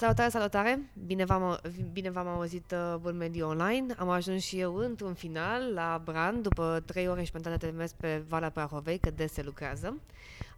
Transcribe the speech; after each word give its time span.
Salutare, 0.00 0.28
salutare! 0.30 0.90
Bine 1.06 1.24
v-am, 1.24 1.60
bine 1.92 2.10
v-am 2.10 2.26
auzit 2.26 2.72
uh, 2.72 3.00
în 3.02 3.16
mediul 3.16 3.48
online. 3.48 3.94
Am 3.98 4.08
ajuns 4.08 4.42
și 4.42 4.58
eu 4.58 4.74
într-un 4.74 5.14
final 5.14 5.72
la 5.72 6.02
Brand 6.04 6.42
după 6.42 6.82
trei 6.86 7.08
ore 7.08 7.22
și 7.22 7.30
jumătate 7.30 7.66
de 7.66 7.76
mers 7.76 7.92
pe 7.92 8.22
Valea 8.28 8.50
Prahovei, 8.50 8.98
că 8.98 9.10
des 9.10 9.32
se 9.32 9.42
lucrează. 9.42 10.00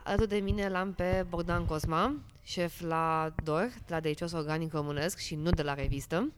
Alături 0.05 0.29
de 0.29 0.37
mine 0.37 0.69
l-am 0.69 0.93
pe 0.93 1.27
Bogdan 1.29 1.65
Cosma, 1.65 2.15
șef 2.43 2.81
la 2.81 3.35
DOR, 3.45 3.73
de 3.87 3.95
la 3.95 4.01
Delicios 4.01 4.33
Organic 4.33 4.73
Românesc 4.73 5.19
și 5.19 5.35
nu 5.35 5.51
de 5.51 5.63
la 5.63 5.75
revistă. 5.75 6.33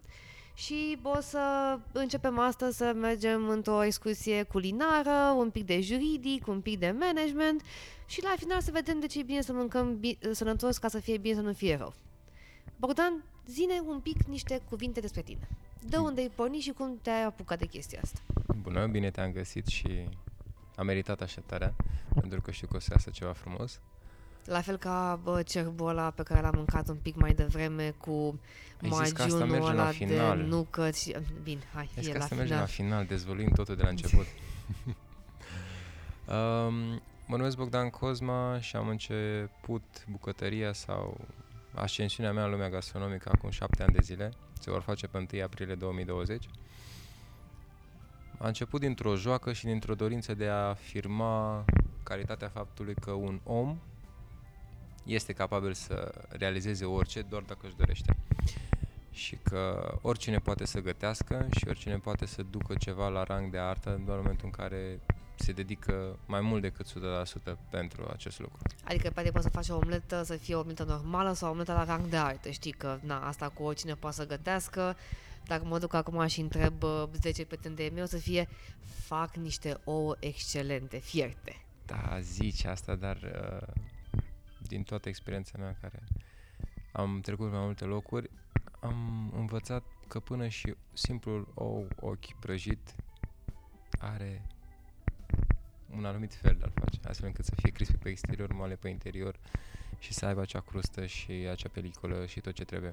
Și 0.54 0.98
o 1.02 1.20
să 1.20 1.78
începem 1.92 2.38
astăzi 2.38 2.76
să 2.76 2.92
mergem 2.96 3.48
într-o 3.48 3.84
excursie 3.84 4.42
culinară, 4.42 5.34
un 5.36 5.50
pic 5.50 5.66
de 5.66 5.80
juridic, 5.80 6.46
un 6.46 6.60
pic 6.60 6.78
de 6.78 6.94
management 6.98 7.62
și 8.06 8.22
la 8.22 8.34
final 8.36 8.60
să 8.60 8.70
vedem 8.72 9.00
de 9.00 9.06
ce 9.06 9.18
e 9.18 9.22
bine 9.22 9.40
să 9.40 9.52
mâncăm 9.52 9.98
bi- 10.00 10.18
sănătos 10.30 10.78
ca 10.78 10.88
să 10.88 10.98
fie 10.98 11.18
bine 11.18 11.34
să 11.34 11.40
nu 11.40 11.52
fie 11.52 11.76
rău. 11.76 11.94
Bogdan, 12.76 13.24
zine 13.46 13.82
un 13.86 14.00
pic 14.00 14.22
niște 14.22 14.60
cuvinte 14.68 15.00
despre 15.00 15.22
tine. 15.22 15.48
De 15.88 15.96
unde 15.96 16.20
ai 16.20 16.30
pornit 16.34 16.60
și 16.60 16.70
cum 16.70 16.98
te-ai 17.02 17.24
apucat 17.24 17.58
de 17.58 17.66
chestia 17.66 18.00
asta? 18.02 18.20
Bună, 18.62 18.86
bine 18.86 19.10
te-am 19.10 19.32
găsit 19.32 19.66
și 19.66 20.08
am 20.76 20.86
meritat 20.86 21.20
așteptarea, 21.20 21.74
pentru 22.20 22.40
că 22.40 22.50
știu 22.50 22.66
că 22.66 22.76
o 22.76 22.78
să 22.78 22.88
iasă 22.92 23.10
ceva 23.10 23.32
frumos. 23.32 23.80
La 24.44 24.60
fel 24.60 24.76
ca 24.76 25.20
bă, 25.22 25.42
cerbul 25.42 25.88
ăla 25.88 26.10
pe 26.10 26.22
care 26.22 26.40
l-am 26.40 26.54
mâncat 26.56 26.88
un 26.88 26.96
pic 26.96 27.14
mai 27.16 27.34
devreme 27.34 27.94
cu 27.98 28.40
Ai 28.82 28.90
zis 29.04 29.12
că 29.12 29.22
asta 29.22 29.44
magiunul 29.44 29.46
merge 29.46 29.72
la 29.72 29.82
ăla 29.82 29.90
final. 29.90 30.36
de 30.36 30.42
nucă 30.42 30.90
și... 30.90 31.16
Bine, 31.42 31.60
hai, 31.74 31.90
Deci 31.94 32.04
fie 32.04 32.12
că 32.12 32.18
la 32.18 32.24
asta 32.24 32.36
final. 32.36 32.48
merge 32.48 32.54
la 32.54 32.66
final, 32.66 33.04
dezvăluim 33.06 33.48
totul 33.48 33.76
de 33.76 33.82
la 33.82 33.88
început. 33.88 34.26
um, 36.34 37.02
mă 37.26 37.36
numesc 37.36 37.56
Bogdan 37.56 37.90
Cosma 37.90 38.60
și 38.60 38.76
am 38.76 38.88
început 38.88 39.82
bucătăria 40.10 40.72
sau 40.72 41.20
ascensiunea 41.74 42.32
mea 42.32 42.44
în 42.44 42.50
lumea 42.50 42.68
gastronomică 42.68 43.30
acum 43.34 43.50
șapte 43.50 43.82
ani 43.82 43.92
de 43.92 44.00
zile. 44.02 44.32
Se 44.60 44.70
vor 44.70 44.80
face 44.80 45.06
pe 45.06 45.26
1 45.32 45.42
aprilie 45.42 45.74
2020. 45.74 46.48
A 48.38 48.46
început 48.46 48.80
dintr-o 48.80 49.16
joacă 49.16 49.52
și 49.52 49.64
dintr-o 49.64 49.94
dorință 49.94 50.34
de 50.34 50.46
a 50.48 50.68
afirma 50.68 51.64
calitatea 52.02 52.48
faptului 52.48 52.94
că 52.94 53.10
un 53.10 53.40
om 53.44 53.78
este 55.04 55.32
capabil 55.32 55.72
să 55.72 56.12
realizeze 56.28 56.84
orice 56.84 57.22
doar 57.22 57.42
dacă 57.42 57.66
își 57.66 57.76
dorește. 57.76 58.16
Și 59.10 59.36
că 59.42 59.94
oricine 60.02 60.38
poate 60.38 60.64
să 60.64 60.80
gătească 60.80 61.48
și 61.56 61.64
oricine 61.68 61.96
poate 61.98 62.26
să 62.26 62.42
ducă 62.42 62.74
ceva 62.78 63.08
la 63.08 63.22
rang 63.22 63.50
de 63.50 63.58
artă 63.58 64.00
doar 64.04 64.16
în 64.16 64.22
momentul 64.22 64.46
în 64.46 64.50
care 64.50 65.00
se 65.34 65.52
dedică 65.52 66.18
mai 66.26 66.40
mult 66.40 66.62
decât 66.62 66.86
100% 66.88 67.56
pentru 67.70 68.08
acest 68.12 68.38
lucru. 68.38 68.58
Adică 68.84 69.10
poate 69.10 69.30
poți 69.30 69.44
să 69.44 69.50
faci 69.50 69.68
o 69.68 69.76
omletă 69.76 70.22
să 70.22 70.36
fie 70.36 70.54
o 70.54 70.58
omletă 70.58 70.84
normală 70.84 71.32
sau 71.32 71.48
o 71.48 71.50
omletă 71.50 71.72
la 71.72 71.84
rang 71.84 72.06
de 72.06 72.16
artă. 72.16 72.50
Știi 72.50 72.72
că 72.72 72.98
na, 73.02 73.26
asta 73.26 73.48
cu 73.48 73.62
oricine 73.62 73.94
poate 73.94 74.16
să 74.16 74.26
gătească. 74.26 74.96
Dacă 75.46 75.64
mă 75.64 75.78
duc 75.78 75.94
acum 75.94 76.26
și 76.26 76.40
întreb 76.40 76.82
uh, 76.82 77.04
10 77.20 77.44
prieteni 77.44 77.74
de 77.74 77.90
meu 77.94 78.06
să 78.06 78.16
fie 78.16 78.48
fac 79.04 79.36
niște 79.36 79.80
ouă 79.84 80.16
excelente, 80.18 80.98
fierte. 80.98 81.64
Da, 81.86 82.18
zici 82.20 82.64
asta, 82.64 82.94
dar 82.94 83.16
uh, 83.16 83.74
din 84.58 84.82
toată 84.82 85.08
experiența 85.08 85.58
mea 85.58 85.76
care 85.80 86.04
am 86.92 87.20
trecut 87.20 87.48
pe 87.48 87.56
mai 87.56 87.64
multe 87.64 87.84
locuri, 87.84 88.30
am 88.80 89.30
învățat 89.36 89.84
că 90.08 90.20
până 90.20 90.48
și 90.48 90.74
simplul 90.92 91.48
ou 91.54 91.88
ochi 92.00 92.38
prăjit 92.40 92.94
are 93.98 94.46
un 95.96 96.04
anumit 96.04 96.34
fel 96.34 96.56
de 96.58 96.64
a 96.64 96.80
face, 96.80 96.98
astfel 97.08 97.26
încât 97.28 97.44
să 97.44 97.52
fie 97.56 97.70
crispy 97.70 97.96
pe 97.96 98.08
exterior, 98.08 98.52
moale 98.52 98.74
pe 98.74 98.88
interior 98.88 99.36
și 99.98 100.12
să 100.12 100.26
aibă 100.26 100.40
acea 100.40 100.60
crustă 100.60 101.06
și 101.06 101.30
acea 101.32 101.68
peliculă 101.72 102.26
și 102.26 102.40
tot 102.40 102.54
ce 102.54 102.64
trebuie. 102.64 102.90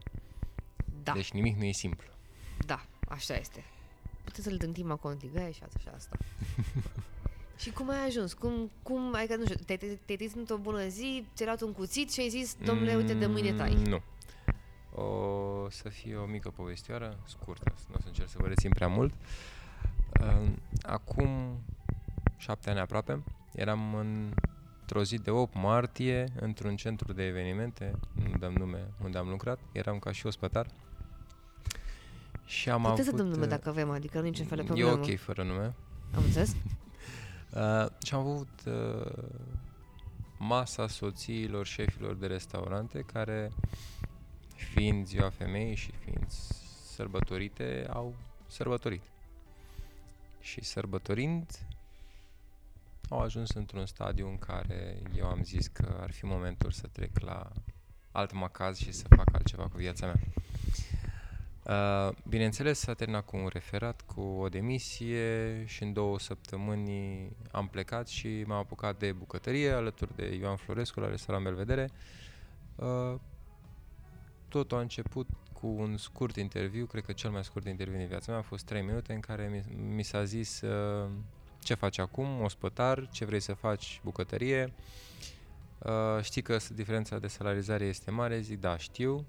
Da, 1.03 1.12
Deci 1.14 1.31
nimic 1.31 1.58
nu 1.58 1.64
e 1.64 1.72
simplu. 1.72 2.08
da, 2.66 2.86
așa 3.08 3.36
este. 3.36 3.64
Puteți 4.24 4.44
să-l 4.44 4.58
dântim 4.58 4.92
acolo 4.92 5.14
în 5.14 5.20
tigaie 5.20 5.52
și 5.52 5.64
asta 5.64 5.80
și 5.80 5.88
asta. 5.96 6.18
și 7.58 7.72
cum 7.72 7.90
ai 7.90 8.06
ajuns? 8.06 8.34
Cum, 8.34 8.72
cum 8.84 9.14
ai 9.14 9.28
că, 9.28 9.36
nu 9.36 9.44
știu, 9.46 9.56
te-ai, 9.66 9.78
te-ai 9.78 10.18
trezit 10.18 10.36
într-o 10.36 10.58
bună 10.58 10.88
zi, 10.88 11.26
ți-ai 11.36 11.47
luat 11.47 11.62
un 11.62 11.72
cuțit 11.74 12.12
și 12.12 12.20
ai 12.20 12.30
zis, 12.30 12.56
domnule, 12.64 12.96
uite, 12.96 13.14
de 13.14 13.26
mâine 13.26 13.53
tai. 13.53 13.74
Mm, 13.76 13.84
Nu. 13.84 14.02
O 15.03 15.70
să 15.70 15.90
fie 15.90 16.16
o 16.16 16.26
mică 16.26 16.50
povestioară, 16.50 17.20
scurtă, 17.28 17.74
nu 17.90 17.96
o 17.97 18.00
să 18.02 18.08
încerc 18.08 18.30
să 18.30 18.38
vă 18.40 18.47
rețin 18.47 18.70
prea 18.70 18.88
mult. 18.88 19.14
Uh, 20.22 20.50
Acum 20.81 21.59
șapte 22.41 22.69
ani 22.69 22.79
aproape, 22.79 23.24
eram 23.53 23.96
în, 23.96 24.34
într-o 24.79 25.03
zi 25.03 25.18
de 25.18 25.31
8 25.31 25.53
martie 25.56 26.28
într-un 26.40 26.75
centru 26.75 27.13
de 27.13 27.24
evenimente, 27.25 27.91
nu 28.13 28.38
dăm 28.38 28.53
nume 28.53 28.88
unde 29.03 29.18
am 29.18 29.29
lucrat, 29.29 29.59
eram 29.72 30.00
ca 30.00 30.12
și 30.12 30.25
ospătar. 30.25 30.68
Și 32.46 32.69
am 32.69 32.81
Puteți 32.81 33.03
să 33.03 33.07
avut... 33.13 33.19
dăm 33.22 33.28
nume 33.31 33.44
uh, 33.44 33.50
dacă 33.50 33.72
vrem, 33.72 33.90
adică 33.90 34.19
nu 34.19 34.25
e 34.25 34.29
niciun 34.29 34.46
fel 34.46 34.57
de 34.57 34.63
E 34.63 34.66
problemă. 34.66 34.91
ok 34.91 35.18
fără 35.19 35.44
nume. 35.44 35.74
Am 36.16 36.24
înțeles? 36.24 36.56
Uh, 37.56 37.85
și 38.03 38.13
am 38.13 38.19
avut 38.19 38.50
uh, 38.66 39.23
masa 40.38 40.88
soțiilor 40.88 41.66
șefilor 41.66 42.16
de 42.16 42.28
restaurante 42.28 43.00
care, 43.02 43.52
fiind 44.56 45.06
ziua 45.06 45.29
femeii 45.29 45.75
și 45.75 45.91
fiind 45.91 46.25
sărbătorite, 46.96 47.88
au 47.90 48.16
sărbătorit. 48.47 49.02
Și 50.40 50.63
sărbătorind, 50.63 51.46
au 53.12 53.20
ajuns 53.20 53.50
într-un 53.50 53.86
stadiu 53.86 54.28
în 54.28 54.38
care 54.38 55.02
eu 55.16 55.26
am 55.26 55.44
zis 55.44 55.68
că 55.68 55.98
ar 56.02 56.12
fi 56.12 56.26
momentul 56.26 56.72
să 56.72 56.88
trec 56.88 57.20
la 57.20 57.50
alt 58.12 58.34
macaz 58.34 58.78
și 58.78 58.92
să 58.92 59.06
fac 59.16 59.34
altceva 59.34 59.64
cu 59.64 59.78
viața 59.78 60.06
mea. 60.06 60.20
Uh, 61.64 62.16
bineînțeles, 62.28 62.80
s-a 62.80 62.94
terminat 62.94 63.26
cu 63.26 63.38
un 63.38 63.48
referat, 63.48 64.02
cu 64.02 64.22
o 64.22 64.50
demisie 64.50 65.64
și 65.66 65.84
în 65.84 65.94
două 65.94 66.20
săptămâni 66.20 67.30
am 67.52 67.68
plecat 67.68 68.08
și 68.08 68.44
m-am 68.48 68.58
apucat 68.58 68.98
de 68.98 69.12
bucătărie 69.12 69.72
alături 69.72 70.16
de 70.16 70.36
Ioan 70.36 70.56
Florescu 70.56 71.00
la 71.00 71.10
restaurant 71.10 71.46
Belvedere. 71.46 71.90
Uh, 72.76 73.20
totul 74.48 74.78
a 74.78 74.82
început 74.82 75.28
cu 75.54 75.68
un 75.68 75.98
scurt 75.98 76.36
interviu, 76.36 76.86
cred 76.86 77.06
că 77.06 77.12
cel 77.12 77.30
mai 77.30 77.44
scurt 77.44 77.66
interviu 77.66 77.98
din 77.98 78.08
viața 78.08 78.32
mea 78.32 78.40
a 78.40 78.44
fost 78.44 78.66
3 78.66 78.82
minute 78.82 79.14
în 79.14 79.20
care 79.20 79.48
mi, 79.48 79.94
mi 79.96 80.04
s-a 80.04 80.24
zis 80.24 80.62
uh, 80.62 81.10
ce 81.64 81.74
faci 81.74 81.98
acum, 81.98 82.42
ospătar, 82.42 83.10
ce 83.12 83.26
vrei 83.26 83.40
să 83.40 83.54
faci, 83.54 84.02
bucătărie. 84.04 84.74
Uh, 85.78 86.24
știi 86.24 86.42
că 86.42 86.58
diferența 86.74 87.20
de 87.20 87.28
salarizare 87.28 87.86
este 87.86 88.12
mare? 88.12 88.40
Zic, 88.40 88.60
da, 88.60 88.78
știu. 88.78 89.26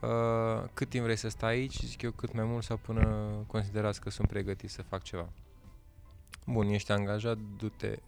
Uh, 0.00 0.64
cât 0.74 0.88
timp 0.88 1.04
vrei 1.04 1.16
să 1.16 1.28
stai 1.28 1.52
aici? 1.52 1.80
Zic 1.80 2.02
eu 2.02 2.10
cât 2.10 2.32
mai 2.32 2.44
mult 2.44 2.64
sau 2.64 2.76
până 2.76 3.28
considerați 3.46 4.00
că 4.00 4.10
sunt 4.10 4.28
pregătit 4.28 4.70
să 4.70 4.82
fac 4.82 5.02
ceva. 5.02 5.28
Bun, 6.46 6.68
ești 6.68 6.92
angajat, 6.92 7.38
du-te 7.56 7.98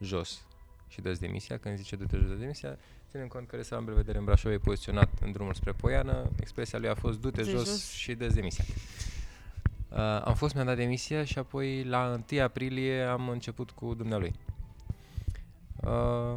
jos 0.00 0.44
și 0.88 1.00
dă 1.00 1.12
demisia. 1.12 1.58
Când 1.58 1.76
zice 1.76 1.96
du-te 1.96 2.16
jos, 2.16 2.28
dă 2.28 2.34
demisia, 2.34 2.78
ținem 3.10 3.26
cont 3.26 3.48
că 3.48 3.56
restaurantul 3.56 3.94
Belvedere 3.94 4.18
în 4.18 4.24
Brașov 4.24 4.52
e 4.52 4.58
poziționat 4.58 5.08
în 5.20 5.32
drumul 5.32 5.54
spre 5.54 5.72
Poiană, 5.72 6.30
expresia 6.40 6.78
lui 6.78 6.88
a 6.88 6.94
fost 6.94 7.20
du-te 7.20 7.42
Du-te 7.42 7.50
jos, 7.50 7.68
jos. 7.68 7.90
și 7.90 8.14
dă 8.14 8.26
demisia. 8.26 8.64
Uh, 9.90 9.98
am 10.24 10.34
fost, 10.34 10.54
mi-am 10.54 10.66
dat 10.66 10.76
demisia 10.76 11.24
și 11.24 11.38
apoi 11.38 11.84
la 11.84 12.22
1 12.32 12.42
aprilie 12.42 13.02
am 13.02 13.28
început 13.28 13.70
cu 13.70 13.94
dumnealui. 13.94 14.32
Uh, 15.76 16.36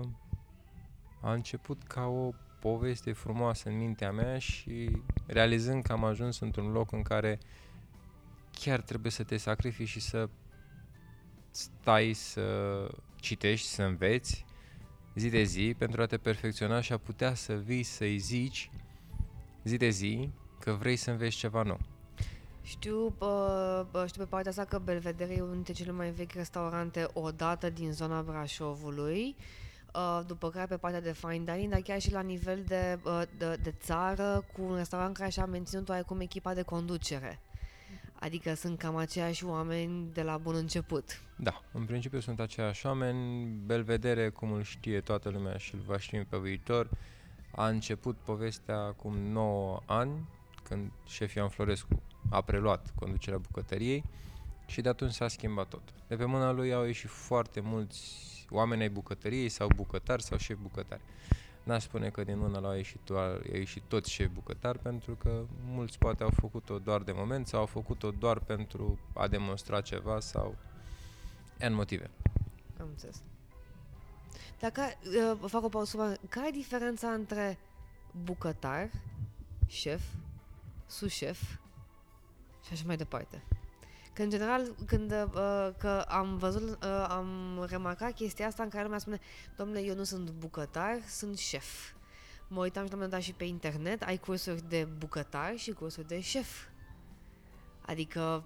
a 1.21 1.33
început 1.33 1.83
ca 1.83 2.05
o 2.05 2.31
poveste 2.59 3.11
frumoasă 3.11 3.69
în 3.69 3.77
mintea 3.77 4.11
mea 4.11 4.37
și 4.37 5.01
realizând 5.25 5.83
că 5.83 5.91
am 5.91 6.03
ajuns 6.03 6.39
într-un 6.39 6.71
loc 6.71 6.91
în 6.91 7.01
care 7.01 7.39
chiar 8.51 8.81
trebuie 8.81 9.11
să 9.11 9.23
te 9.23 9.38
sacrifici 9.38 9.88
și 9.88 9.99
să 9.99 10.29
stai 11.49 12.13
să 12.13 12.88
citești, 13.15 13.67
să 13.67 13.83
înveți 13.83 14.45
zi 15.15 15.29
de 15.29 15.44
zi 15.44 15.75
pentru 15.77 16.01
a 16.01 16.06
te 16.06 16.17
perfecționa 16.17 16.81
și 16.81 16.94
a 16.94 16.97
putea 16.97 17.33
să 17.33 17.53
vii 17.53 17.83
să-i 17.83 18.17
zici 18.17 18.69
zi 19.63 19.77
de 19.77 19.89
zi 19.89 20.29
că 20.59 20.71
vrei 20.71 20.95
să 20.95 21.11
înveți 21.11 21.35
ceva 21.35 21.63
nou. 21.63 21.79
Știu, 22.63 23.13
bă, 23.18 23.86
bă, 23.92 24.06
știu 24.07 24.24
pe 24.24 24.30
partea 24.30 24.50
asta 24.50 24.65
că 24.65 24.80
Belvedere 24.80 25.33
e 25.33 25.42
unul 25.42 25.54
dintre 25.54 25.74
cele 25.74 25.92
mai 25.92 26.12
vechi 26.12 26.31
restaurante 26.31 27.07
odată 27.13 27.69
din 27.69 27.92
zona 27.92 28.21
Brașovului, 28.21 29.36
uh, 29.94 30.21
după 30.27 30.50
care 30.50 30.65
pe 30.65 30.77
partea 30.77 31.01
de 31.01 31.13
fine 31.13 31.44
dining, 31.54 31.71
dar 31.71 31.81
chiar 31.81 32.00
și 32.00 32.12
la 32.12 32.21
nivel 32.21 32.63
de, 32.68 33.00
uh, 33.06 33.21
de, 33.38 33.56
de 33.63 33.74
țară, 33.80 34.45
cu 34.54 34.62
un 34.62 34.75
restaurant 34.75 35.18
care 35.18 35.30
și-a 35.30 35.45
menținut 35.45 35.89
oarecum 35.89 36.19
echipa 36.19 36.54
de 36.54 36.62
conducere. 36.62 37.39
Adică 38.13 38.54
sunt 38.54 38.77
cam 38.77 38.95
aceiași 38.95 39.45
oameni 39.45 40.09
de 40.13 40.21
la 40.21 40.38
bun 40.38 40.56
început. 40.56 41.21
Da, 41.36 41.62
în 41.71 41.86
principiu 41.86 42.19
sunt 42.19 42.39
aceiași 42.39 42.86
oameni. 42.86 43.45
Belvedere, 43.66 44.30
cum 44.30 44.51
îl 44.51 44.63
știe 44.63 45.01
toată 45.01 45.30
lumea 45.30 45.57
și 45.57 45.75
îl 45.75 45.81
va 45.86 45.98
ști 45.98 46.18
pe 46.18 46.38
viitor, 46.38 46.89
a 47.51 47.68
început 47.68 48.18
povestea 48.18 48.77
acum 48.77 49.18
9 49.18 49.80
ani, 49.86 50.27
când 50.73 50.91
șeful 51.05 51.37
Ioan 51.37 51.49
Florescu 51.49 52.01
a 52.29 52.41
preluat 52.41 52.93
conducerea 52.95 53.37
bucătăriei 53.37 54.03
și 54.65 54.81
de 54.81 54.89
atunci 54.89 55.11
s-a 55.11 55.27
schimbat 55.27 55.67
tot. 55.67 55.81
De 56.07 56.15
pe 56.15 56.25
mâna 56.25 56.51
lui 56.51 56.73
au 56.73 56.83
ieșit 56.83 57.09
foarte 57.09 57.59
mulți 57.59 58.01
oameni 58.49 58.81
ai 58.81 58.89
bucătăriei 58.89 59.49
sau 59.49 59.67
bucătari 59.75 60.23
sau 60.23 60.37
șefi 60.37 60.61
bucătari. 60.61 61.01
N-aș 61.63 61.83
spune 61.83 62.09
că 62.09 62.23
din 62.23 62.37
mână 62.37 62.59
la 62.59 62.67
au 62.67 62.75
ieșit, 62.75 62.99
doar, 63.05 63.29
au 63.29 63.41
ieșit 63.53 63.83
toți 63.87 64.11
șefi 64.11 64.29
bucătari, 64.29 64.79
pentru 64.79 65.15
că 65.15 65.45
mulți 65.65 65.97
poate 65.97 66.23
au 66.23 66.29
făcut-o 66.29 66.79
doar 66.79 67.01
de 67.01 67.11
moment 67.11 67.47
sau 67.47 67.59
au 67.59 67.65
făcut-o 67.65 68.11
doar 68.11 68.39
pentru 68.39 68.99
a 69.13 69.27
demonstra 69.27 69.81
ceva 69.81 70.19
sau 70.19 70.55
în 71.59 71.73
motive. 71.73 72.09
Am 72.79 72.87
înțeles. 72.89 73.21
Dacă 74.59 74.81
uh, 74.81 75.49
fac 75.49 75.63
o 75.63 75.69
pauză, 75.69 76.17
care 76.29 76.47
e 76.47 76.51
diferența 76.51 77.09
între 77.09 77.57
bucătar, 78.23 78.89
șef, 79.67 80.01
susșef 80.94 81.42
și 82.66 82.74
așa 82.74 82.84
mai 82.86 82.98
departe? 82.98 83.44
Că 84.13 84.22
în 84.22 84.30
general, 84.30 84.75
când 84.86 85.12
uh, 85.12 85.69
că 85.78 86.06
am 86.07 86.38
văzut, 86.38 86.69
uh, 86.84 87.06
am 87.10 87.66
remarcat 87.69 88.13
chestia 88.13 88.48
asta 88.48 88.63
în 88.63 88.69
care 88.69 88.84
lumea 88.84 89.00
spune 89.00 89.19
Domnule, 89.57 89.84
eu 89.84 89.95
nu 89.95 90.04
sunt 90.04 90.30
bucătar, 90.30 91.00
sunt 91.07 91.38
șef. 91.38 91.92
Mă 92.48 92.60
uitam 92.60 92.86
și 92.86 92.92
la 92.94 93.04
un 93.04 93.10
dat 93.10 93.22
și 93.22 93.34
pe 93.34 93.44
internet, 93.44 94.04
ai 94.04 94.18
cursuri 94.18 94.69
de 94.69 94.88
bucătar 94.98 95.54
și 95.56 95.72
cursuri 95.72 96.07
de 96.07 96.19
șef. 96.19 96.62
Adică 97.81 98.44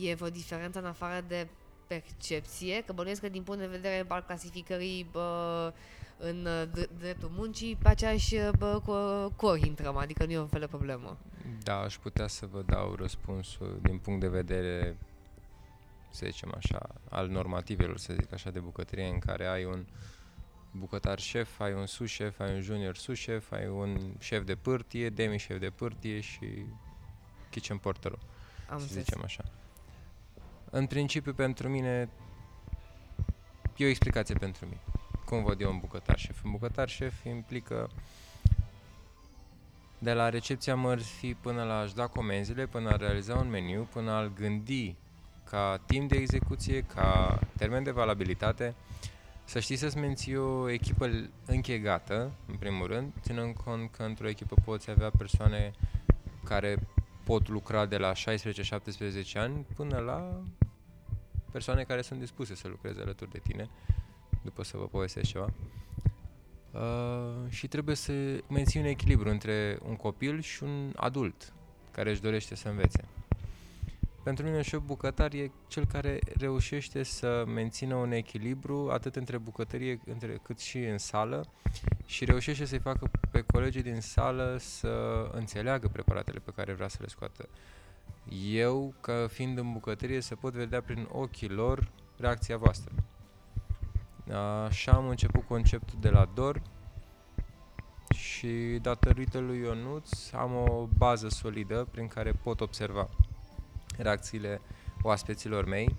e 0.00 0.14
vreo 0.14 0.28
diferență 0.28 0.78
în 0.78 0.84
afară 0.84 1.24
de 1.28 1.48
percepție, 1.86 2.82
că 2.82 2.92
bănuiesc 2.92 3.20
că 3.20 3.28
din 3.28 3.42
punct 3.42 3.60
de 3.60 3.66
vedere 3.66 4.04
al 4.08 4.22
clasificării 4.22 5.08
bă, 5.10 5.72
în 6.18 6.48
dreptul 6.98 7.30
muncii, 7.32 7.76
pe 7.82 7.88
aceeași 7.88 8.36
bă, 8.58 9.30
cor 9.36 9.58
intrăm, 9.58 9.96
adică 9.96 10.24
nu 10.24 10.32
e 10.32 10.38
un 10.38 10.48
fel 10.48 10.60
de 10.60 10.66
problemă. 10.66 11.18
Da, 11.62 11.80
aș 11.80 11.96
putea 11.98 12.26
să 12.26 12.46
vă 12.46 12.62
dau 12.62 12.94
răspunsul 12.94 13.78
din 13.82 13.98
punct 13.98 14.20
de 14.20 14.28
vedere, 14.28 14.96
să 16.10 16.26
zicem 16.26 16.52
așa, 16.56 16.88
al 17.08 17.28
normativelor, 17.28 17.98
să 17.98 18.12
zic 18.12 18.32
așa, 18.32 18.50
de 18.50 18.58
bucătărie, 18.58 19.06
în 19.06 19.18
care 19.18 19.46
ai 19.46 19.64
un 19.64 19.86
bucătar 20.72 21.18
șef, 21.18 21.60
ai 21.60 21.72
un 21.72 21.86
sus-șef, 21.86 22.40
ai 22.40 22.54
un 22.54 22.60
junior 22.60 22.96
sus-șef, 22.96 23.52
ai 23.52 23.68
un 23.68 24.14
șef 24.18 24.44
de 24.44 24.54
pârtie, 24.54 25.08
demi-șef 25.10 25.58
de 25.58 25.70
pârtie 25.70 26.20
și 26.20 26.64
kitchen 27.50 27.78
porterul, 27.78 28.18
Am 28.68 28.76
să 28.76 28.82
înțeles. 28.82 29.04
zicem 29.04 29.22
așa. 29.24 29.44
În 30.70 30.86
principiu, 30.86 31.34
pentru 31.34 31.68
mine, 31.68 32.08
e 33.76 33.84
o 33.84 33.88
explicație 33.88 34.34
pentru 34.34 34.64
mine. 34.64 34.80
Cum 35.24 35.42
văd 35.44 35.60
eu 35.60 35.70
un 35.70 35.78
bucătar 35.78 36.18
șef? 36.18 36.44
Un 36.44 36.50
bucătar 36.50 36.88
șef 36.88 37.24
implică 37.24 37.90
de 40.02 40.12
la 40.12 40.28
recepția 40.28 40.74
mărfii 40.74 41.34
până 41.34 41.62
la 41.62 41.78
a-și 41.78 41.94
da 41.94 42.06
comenzile, 42.06 42.66
până 42.66 42.90
a 42.90 42.96
realiza 42.96 43.34
un 43.34 43.48
meniu, 43.48 43.88
până 43.92 44.10
a-l 44.10 44.32
gândi 44.34 44.96
ca 45.50 45.80
timp 45.86 46.08
de 46.08 46.16
execuție, 46.16 46.80
ca 46.80 47.38
termen 47.56 47.82
de 47.82 47.90
valabilitate, 47.90 48.74
să 49.44 49.60
știi 49.60 49.76
să-ți 49.76 49.98
menții 49.98 50.36
o 50.36 50.70
echipă 50.70 51.10
închegată, 51.46 52.32
în 52.46 52.56
primul 52.56 52.86
rând, 52.86 53.12
ținând 53.20 53.54
cont 53.54 53.90
că 53.90 54.02
într-o 54.02 54.28
echipă 54.28 54.54
poți 54.64 54.90
avea 54.90 55.10
persoane 55.18 55.72
care 56.44 56.76
pot 57.24 57.48
lucra 57.48 57.86
de 57.86 57.96
la 57.96 58.12
16-17 58.12 58.14
ani 59.34 59.66
până 59.74 59.98
la 59.98 60.42
persoane 61.52 61.82
care 61.82 62.02
sunt 62.02 62.20
dispuse 62.20 62.54
să 62.54 62.68
lucreze 62.68 63.00
alături 63.00 63.30
de 63.30 63.38
tine, 63.38 63.68
după 64.42 64.62
să 64.62 64.76
vă 64.76 64.86
povestesc 64.86 65.26
ceva. 65.30 65.52
Uh, 66.72 66.80
și 67.48 67.68
trebuie 67.68 67.96
să 67.96 68.12
menții 68.48 68.80
un 68.80 68.86
echilibru 68.86 69.28
între 69.28 69.78
un 69.88 69.96
copil 69.96 70.40
și 70.40 70.62
un 70.62 70.92
adult 70.96 71.52
care 71.90 72.10
își 72.10 72.20
dorește 72.20 72.54
să 72.54 72.68
învețe. 72.68 73.04
Pentru 74.22 74.44
mine 74.44 74.62
și 74.62 74.76
bucătar 74.76 75.32
e 75.32 75.50
cel 75.68 75.86
care 75.86 76.18
reușește 76.38 77.02
să 77.02 77.44
mențină 77.46 77.94
un 77.94 78.12
echilibru 78.12 78.90
atât 78.90 79.16
între 79.16 79.38
bucătărie 79.38 80.00
între, 80.06 80.40
cât 80.42 80.58
și 80.58 80.78
în 80.78 80.98
sală 80.98 81.46
și 82.06 82.24
reușește 82.24 82.64
să-i 82.64 82.78
facă 82.78 83.10
pe 83.30 83.40
colegii 83.40 83.82
din 83.82 84.00
sală 84.00 84.56
să 84.58 85.26
înțeleagă 85.32 85.88
preparatele 85.88 86.38
pe 86.38 86.52
care 86.54 86.72
vrea 86.72 86.88
să 86.88 86.98
le 87.00 87.08
scoată. 87.08 87.48
Eu, 88.52 88.94
ca 89.00 89.26
fiind 89.26 89.58
în 89.58 89.72
bucătărie, 89.72 90.20
să 90.20 90.36
pot 90.36 90.52
vedea 90.52 90.82
prin 90.82 91.08
ochii 91.12 91.48
lor 91.48 91.90
reacția 92.16 92.56
voastră. 92.56 92.92
Așa 94.66 94.92
am 94.92 95.08
început 95.08 95.46
conceptul 95.46 95.98
de 96.00 96.08
la 96.08 96.30
DOR 96.34 96.62
și 98.14 98.78
datorită 98.82 99.38
lui 99.38 99.58
Ionuț 99.58 100.32
am 100.32 100.54
o 100.54 100.88
bază 100.96 101.28
solidă 101.28 101.88
prin 101.90 102.08
care 102.08 102.32
pot 102.32 102.60
observa 102.60 103.08
reacțiile 103.96 104.60
oaspeților 105.02 105.64
mei 105.64 105.96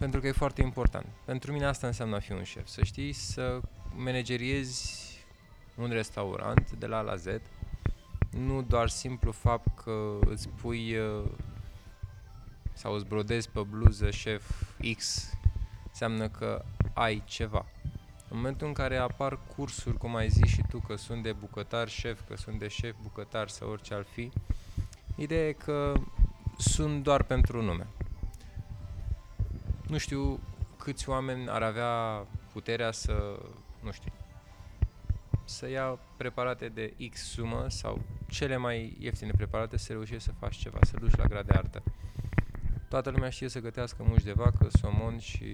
pentru 0.00 0.20
că 0.20 0.26
e 0.26 0.32
foarte 0.32 0.62
important. 0.62 1.06
Pentru 1.24 1.52
mine 1.52 1.64
asta 1.64 1.86
înseamnă 1.86 2.16
a 2.16 2.18
fi 2.18 2.32
un 2.32 2.42
șef, 2.42 2.66
să 2.66 2.84
știi 2.84 3.12
să 3.12 3.60
manageriezi 3.94 5.08
un 5.76 5.88
restaurant 5.88 6.70
de 6.70 6.86
la 6.86 6.96
A 6.96 7.00
la 7.00 7.16
Z, 7.16 7.26
nu 8.30 8.62
doar 8.62 8.88
simplu 8.88 9.32
fapt 9.32 9.82
că 9.84 10.18
îți 10.26 10.48
pui 10.48 10.96
uh, 10.96 11.24
sau 12.72 12.94
îți 12.94 13.06
brodezi 13.06 13.50
pe 13.50 13.60
bluză 13.60 14.10
șef 14.10 14.50
X, 14.96 15.30
înseamnă 15.88 16.28
că 16.28 16.64
ai 16.92 17.22
ceva. 17.26 17.66
În 18.28 18.36
momentul 18.36 18.66
în 18.66 18.72
care 18.72 18.96
apar 18.96 19.38
cursuri, 19.56 19.96
cum 19.96 20.16
ai 20.16 20.28
zis 20.28 20.50
și 20.50 20.62
tu, 20.68 20.78
că 20.78 20.96
sunt 20.96 21.22
de 21.22 21.32
bucătar 21.32 21.88
șef, 21.88 22.20
că 22.28 22.36
sunt 22.36 22.58
de 22.58 22.68
șef 22.68 22.94
bucătar 23.02 23.48
sau 23.48 23.70
orice 23.70 23.94
ar 23.94 24.02
fi, 24.02 24.30
ideea 25.16 25.48
e 25.48 25.52
că 25.52 25.92
sunt 26.58 27.02
doar 27.02 27.22
pentru 27.22 27.62
nume. 27.62 27.86
Nu 29.88 29.98
știu 29.98 30.40
câți 30.76 31.08
oameni 31.08 31.48
ar 31.48 31.62
avea 31.62 32.26
puterea 32.52 32.92
să, 32.92 33.42
nu 33.82 33.90
știu, 33.90 34.12
să 35.44 35.68
ia 35.68 35.98
preparate 36.16 36.68
de 36.68 36.94
X 37.10 37.20
sumă 37.20 37.66
sau 37.68 38.00
cele 38.26 38.56
mai 38.56 38.96
ieftine 39.00 39.30
preparate 39.36 39.76
să 39.76 39.92
reușești 39.92 40.22
să 40.22 40.32
faci 40.38 40.56
ceva, 40.56 40.78
să 40.82 40.96
duci 41.00 41.16
la 41.16 41.24
grad 41.24 41.46
de 41.46 41.52
artă. 41.52 41.82
Toată 42.90 43.10
lumea 43.10 43.30
știe 43.30 43.48
să 43.48 43.60
gătească 43.60 44.02
muși 44.08 44.24
de 44.24 44.32
vacă, 44.32 44.68
somon 44.68 45.18
și 45.18 45.44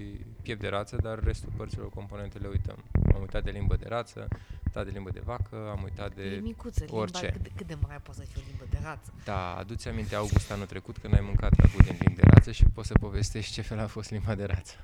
piept 0.42 0.60
de 0.60 0.68
rață, 0.68 0.96
dar 0.96 1.22
restul 1.22 1.52
părților 1.56 1.90
componente 1.90 2.38
le 2.38 2.48
uităm. 2.48 2.84
Am 3.14 3.20
uitat 3.20 3.44
de 3.44 3.50
limbă 3.50 3.76
de 3.76 3.84
rață, 3.88 4.20
am 4.30 4.60
uitat 4.64 4.84
de 4.84 4.90
limbă 4.90 5.10
de 5.10 5.20
vacă, 5.24 5.56
am 5.70 5.82
uitat 5.82 6.14
de 6.14 6.22
e 6.22 6.38
micuță, 6.38 6.84
orice. 6.90 7.20
Limba, 7.24 7.38
cât, 7.42 7.56
cât 7.56 7.66
de 7.66 7.76
mare 7.80 8.00
poate 8.02 8.20
să 8.20 8.26
fie 8.32 8.42
o 8.42 8.44
limbă 8.48 8.64
de 8.70 8.78
rață? 8.82 9.12
Da, 9.24 9.54
aduți 9.54 9.88
aminte 9.88 10.14
August 10.14 10.50
anul 10.50 10.66
trecut 10.66 10.98
când 10.98 11.14
ai 11.14 11.20
mâncat 11.20 11.52
ragut 11.54 11.82
din 11.82 11.96
limbă 12.00 12.20
de 12.20 12.28
rață 12.30 12.52
și 12.52 12.64
poți 12.64 12.88
să 12.88 12.94
povestești 13.00 13.52
ce 13.52 13.62
fel 13.62 13.78
a 13.78 13.86
fost 13.86 14.10
limba 14.10 14.34
de 14.34 14.44
rață. 14.44 14.74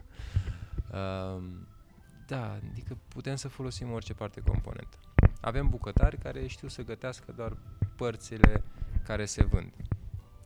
Uh, 0.91 1.43
da, 2.27 2.59
adică 2.71 2.99
putem 3.09 3.37
să 3.37 3.49
folosim 3.49 3.93
orice 3.93 4.15
parte 4.15 4.41
componentă. 4.41 4.97
Avem 5.41 5.69
bucătari 5.69 6.19
care 6.19 6.47
știu 6.47 6.69
să 6.69 6.83
gătească 6.83 7.33
doar 7.37 7.57
părțile 7.97 8.63
care 9.05 9.25
se 9.25 9.45
vând. 9.45 9.73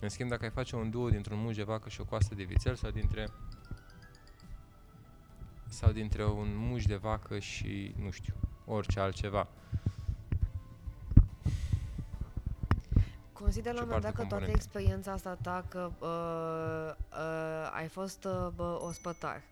În 0.01 0.09
schimb, 0.09 0.31
dacă 0.31 0.45
ai 0.45 0.51
face 0.51 0.77
un 0.77 0.91
duo 0.91 1.09
dintr-un 1.09 1.39
muș 1.39 1.57
de 1.57 1.63
vacă 1.63 1.89
și 1.89 2.01
o 2.01 2.05
coastă 2.05 2.35
de 2.35 2.43
vițel 2.43 2.75
sau 2.75 2.91
dintre 2.91 3.29
sau 5.69 5.93
dintre 5.93 6.25
un 6.25 6.57
muș 6.57 6.85
de 6.85 6.97
vacă 6.97 7.39
și, 7.39 7.95
nu 7.99 8.11
știu, 8.11 8.35
orice 8.65 9.01
altceva. 9.01 9.49
Consider 13.33 13.73
la 13.75 13.81
un 13.81 13.87
moment 13.87 14.05
dat 14.05 14.15
că 14.15 14.25
toată 14.25 14.51
experiența 14.51 15.13
asta 15.13 15.37
ta 15.43 15.65
că 15.69 15.91
uh, 15.99 17.05
uh, 17.11 17.71
ai 17.73 17.89
fost 17.89 18.25
uh, 18.25 18.79
ospătar, 18.79 19.43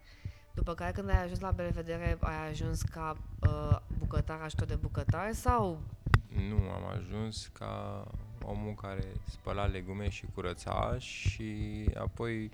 după 0.55 0.75
care 0.75 0.93
când 0.93 1.09
ai 1.09 1.23
ajuns 1.23 1.41
la 1.41 1.51
Belvedere 1.51 2.19
ai 2.21 2.49
ajuns 2.49 2.83
ca 2.83 3.17
uh, 3.41 3.77
bucătar 3.99 4.41
ajutor 4.41 4.67
de 4.67 4.75
bucătar 4.75 5.33
sau? 5.33 5.81
Nu, 6.49 6.71
am 6.71 6.87
ajuns 6.87 7.47
ca 7.47 8.05
omul 8.47 8.75
care 8.75 9.05
spăla 9.29 9.65
legume 9.65 10.09
și 10.09 10.27
curăța 10.35 10.97
și 10.99 11.85
apoi 11.95 12.51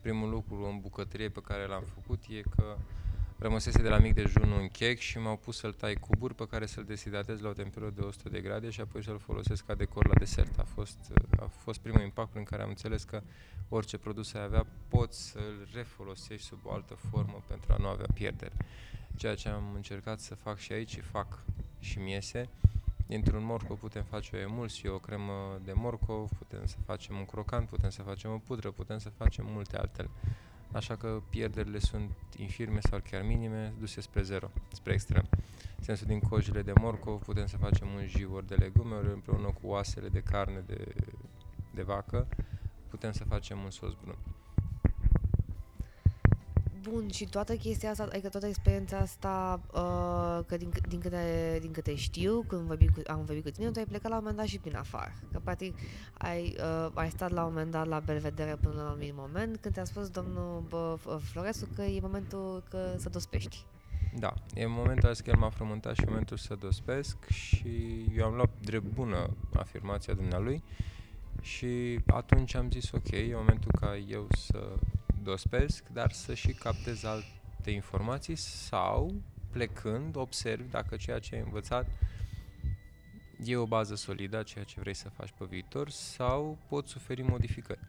primul 0.00 0.30
lucru 0.30 0.64
în 0.64 0.80
bucătărie 0.80 1.28
pe 1.28 1.40
care 1.40 1.66
l-am 1.66 1.84
făcut 1.94 2.22
e 2.28 2.40
că 2.56 2.76
rămăsese 3.38 3.82
de 3.82 3.88
la 3.88 3.98
mic 3.98 4.14
dejun 4.14 4.50
un 4.50 4.68
chec 4.68 4.98
și 4.98 5.18
m-au 5.18 5.36
pus 5.36 5.56
să-l 5.56 5.72
tai 5.72 5.94
cuburi 5.94 6.34
pe 6.34 6.46
care 6.46 6.66
să-l 6.66 6.84
deshidratez 6.84 7.40
la 7.40 7.48
o 7.48 7.52
temperatură 7.52 8.00
de 8.00 8.06
100 8.06 8.28
de 8.28 8.40
grade 8.40 8.70
și 8.70 8.80
apoi 8.80 9.04
să-l 9.04 9.18
folosesc 9.18 9.66
ca 9.66 9.74
decor 9.74 10.06
la 10.06 10.14
desert. 10.14 10.58
A 10.58 10.64
fost, 10.74 10.98
a 11.40 11.46
fost 11.46 11.80
primul 11.80 12.00
impact 12.00 12.30
prin 12.30 12.44
care 12.44 12.62
am 12.62 12.68
înțeles 12.68 13.02
că 13.02 13.22
orice 13.68 13.96
produs 13.96 14.34
ai 14.34 14.42
avea 14.42 14.66
poți 14.88 15.30
să-l 15.30 15.68
refolosești 15.74 16.46
sub 16.46 16.58
o 16.62 16.72
altă 16.72 16.94
formă 17.10 17.42
pentru 17.46 17.72
a 17.72 17.76
nu 17.76 17.86
avea 17.86 18.06
pierdere. 18.14 18.52
Ceea 19.16 19.34
ce 19.34 19.48
am 19.48 19.72
încercat 19.74 20.20
să 20.20 20.34
fac 20.34 20.58
și 20.58 20.72
aici 20.72 20.90
și 20.90 21.00
fac 21.00 21.38
și 21.78 21.98
mi 21.98 22.10
iese 22.10 22.48
Dintr-un 23.06 23.44
morcov 23.44 23.78
putem 23.78 24.02
face 24.02 24.36
o 24.36 24.38
emulsie, 24.38 24.88
o 24.88 24.98
cremă 24.98 25.60
de 25.64 25.72
morcov, 25.72 26.30
putem 26.38 26.66
să 26.66 26.76
facem 26.84 27.16
un 27.16 27.24
crocant, 27.24 27.68
putem 27.68 27.90
să 27.90 28.02
facem 28.02 28.30
o 28.30 28.38
pudră, 28.38 28.70
putem 28.70 28.98
să 28.98 29.10
facem 29.10 29.46
multe 29.48 29.76
altele. 29.76 30.10
Așa 30.72 30.96
că 30.96 31.22
pierderile 31.30 31.78
sunt 31.78 32.10
infirme 32.36 32.80
sau 32.80 33.00
chiar 33.10 33.22
minime, 33.22 33.74
duse 33.78 34.00
spre 34.00 34.22
zero, 34.22 34.50
spre 34.72 34.92
extrem. 34.92 35.28
În 35.76 35.84
sensul 35.84 36.06
din 36.06 36.20
cojile 36.20 36.62
de 36.62 36.72
morcov 36.80 37.22
putem 37.22 37.46
să 37.46 37.56
facem 37.56 37.88
un 37.88 38.06
jivor 38.06 38.42
de 38.42 38.54
legume, 38.54 38.94
ori 38.94 39.12
împreună 39.12 39.46
cu 39.46 39.66
oasele 39.66 40.08
de 40.08 40.20
carne 40.20 40.62
de, 40.66 40.94
de 41.74 41.82
vacă, 41.82 42.26
putem 42.88 43.12
să 43.12 43.24
facem 43.24 43.58
un 43.58 43.70
sos 43.70 43.94
brun. 44.02 44.16
Bun, 46.90 47.08
și 47.10 47.24
toată 47.24 47.54
chestia 47.56 47.90
asta, 47.90 48.02
adică 48.02 48.28
toată 48.28 48.46
experiența 48.46 48.96
asta, 48.98 49.60
uh, 49.74 50.44
că 50.46 50.56
din, 50.56 50.70
c- 50.70 50.88
din, 50.88 51.00
câte, 51.00 51.58
din 51.60 51.72
câte 51.72 51.94
știu, 51.94 52.44
când 52.48 52.60
vorbi 52.62 52.86
cu, 52.88 53.00
am 53.06 53.24
vorbit 53.24 53.44
cu 53.44 53.50
tine, 53.50 53.70
tu 53.70 53.78
ai 53.78 53.84
plecat 53.84 54.10
la 54.10 54.16
un 54.16 54.20
moment 54.22 54.38
dat 54.40 54.46
și 54.46 54.58
prin 54.58 54.76
afară. 54.76 55.12
Că, 55.32 55.40
practic, 55.44 55.78
ai, 56.18 56.56
uh, 56.58 56.90
ai 56.94 57.10
stat 57.10 57.30
la 57.30 57.44
un 57.44 57.52
moment 57.52 57.70
dat 57.70 57.86
la 57.86 58.00
Belvedere 58.00 58.56
până 58.60 58.74
la 58.74 58.80
un 58.82 58.86
anumit 58.88 59.14
moment, 59.16 59.56
când 59.60 59.74
ți-a 59.74 59.84
spus 59.84 60.08
domnul 60.08 60.64
bă, 60.68 60.96
F- 60.98 61.20
Florescu 61.22 61.68
că 61.74 61.82
e 61.82 62.00
momentul 62.00 62.62
că 62.70 62.94
să 62.96 63.08
dospești. 63.08 63.64
Da, 64.18 64.34
e 64.54 64.66
momentul 64.66 65.08
ăsta 65.08 65.22
că 65.24 65.30
el 65.30 65.38
m-a 65.38 65.50
frământat 65.50 65.94
și 65.94 66.02
e 66.02 66.08
momentul 66.08 66.36
să 66.36 66.54
dospesc 66.54 67.16
și 67.28 68.04
eu 68.16 68.24
am 68.24 68.34
luat 68.34 68.50
drept 68.60 68.84
bună 68.94 69.30
afirmația 69.54 70.14
dumnealui 70.14 70.62
și 71.40 72.00
atunci 72.06 72.54
am 72.54 72.70
zis 72.70 72.90
ok, 72.92 73.10
e 73.10 73.34
momentul 73.34 73.70
ca 73.80 73.96
eu 73.96 74.26
să 74.30 74.72
dospesc, 75.24 75.88
dar 75.92 76.12
să 76.12 76.34
și 76.34 76.52
captez 76.52 77.04
alte 77.04 77.70
informații 77.70 78.36
sau 78.36 79.14
plecând 79.50 80.16
observ 80.16 80.70
dacă 80.70 80.96
ceea 80.96 81.18
ce 81.18 81.34
ai 81.34 81.40
învățat 81.44 81.86
e 83.44 83.56
o 83.56 83.66
bază 83.66 83.94
solidă 83.94 84.38
a 84.38 84.42
ceea 84.42 84.64
ce 84.64 84.80
vrei 84.80 84.94
să 84.94 85.08
faci 85.08 85.32
pe 85.38 85.44
viitor 85.48 85.90
sau 85.90 86.58
pot 86.68 86.88
suferi 86.88 87.22
modificări. 87.22 87.80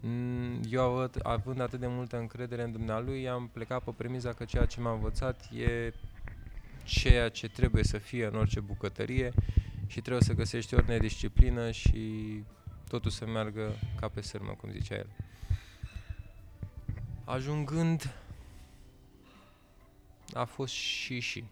Mm, 0.00 0.60
Eu 0.70 0.82
având, 0.82 1.18
având 1.22 1.60
atât 1.60 1.80
de 1.80 1.86
multă 1.86 2.18
încredere 2.18 2.62
în 2.62 2.72
dumnealui, 2.72 3.28
am 3.28 3.48
plecat 3.52 3.82
pe 3.82 3.90
premiza 3.96 4.32
că 4.32 4.44
ceea 4.44 4.64
ce 4.64 4.80
m-a 4.80 4.92
învățat 4.92 5.48
e 5.52 5.92
ceea 6.84 7.28
ce 7.28 7.48
trebuie 7.48 7.84
să 7.84 7.98
fie 7.98 8.26
în 8.26 8.34
orice 8.34 8.60
bucătărie 8.60 9.32
și 9.86 10.00
trebuie 10.00 10.22
să 10.22 10.32
găsești 10.32 10.74
ordine, 10.74 10.98
disciplină 10.98 11.70
și 11.70 12.42
totul 12.88 13.10
să 13.10 13.26
meargă 13.26 13.72
ca 14.00 14.08
pe 14.08 14.20
sârmă, 14.20 14.54
cum 14.60 14.70
zicea 14.70 14.94
el. 14.94 15.06
Ajungând, 17.28 18.14
a 20.32 20.44
fost 20.44 20.72
și 20.72 21.20
și. 21.20 21.44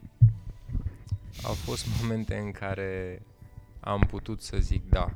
Au 1.43 1.53
fost 1.53 1.87
momente 2.01 2.37
în 2.37 2.51
care 2.51 3.23
am 3.81 4.01
putut 4.01 4.43
să 4.43 4.57
zic 4.59 4.89
da, 4.89 5.15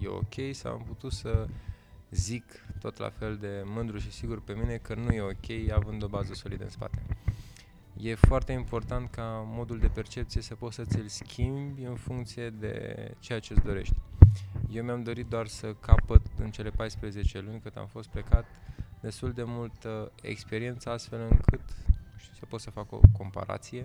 e 0.00 0.08
ok, 0.08 0.34
sau 0.52 0.72
am 0.72 0.82
putut 0.82 1.12
să 1.12 1.48
zic 2.10 2.44
tot 2.80 2.96
la 2.96 3.10
fel 3.10 3.36
de 3.36 3.62
mândru 3.64 3.98
și 3.98 4.12
sigur 4.12 4.40
pe 4.40 4.52
mine 4.52 4.76
că 4.76 4.94
nu 4.94 5.12
e 5.12 5.20
ok 5.20 5.70
având 5.72 6.02
o 6.02 6.08
bază 6.08 6.34
solidă 6.34 6.64
în 6.64 6.70
spate. 6.70 7.02
E 7.96 8.14
foarte 8.14 8.52
important 8.52 9.10
ca 9.10 9.44
modul 9.46 9.78
de 9.78 9.88
percepție 9.88 10.40
să 10.40 10.54
poți 10.54 10.74
să 10.74 10.84
ți-l 10.84 11.08
schimbi 11.08 11.82
în 11.82 11.94
funcție 11.94 12.50
de 12.50 12.94
ceea 13.18 13.38
ce 13.38 13.52
îți 13.52 13.64
dorești. 13.64 13.94
Eu 14.70 14.84
mi-am 14.84 15.02
dorit 15.02 15.26
doar 15.26 15.46
să 15.46 15.74
capăt 15.74 16.22
în 16.38 16.50
cele 16.50 16.70
14 16.70 17.40
luni 17.40 17.60
cât 17.60 17.76
am 17.76 17.86
fost 17.86 18.08
plecat 18.08 18.44
destul 19.00 19.32
de 19.32 19.42
multă 19.44 20.12
experiență 20.22 20.90
astfel 20.90 21.20
încât 21.20 21.62
nu 22.12 22.18
știu, 22.18 22.32
să 22.38 22.46
pot 22.48 22.60
să 22.60 22.70
fac 22.70 22.92
o 22.92 23.00
comparație, 23.18 23.84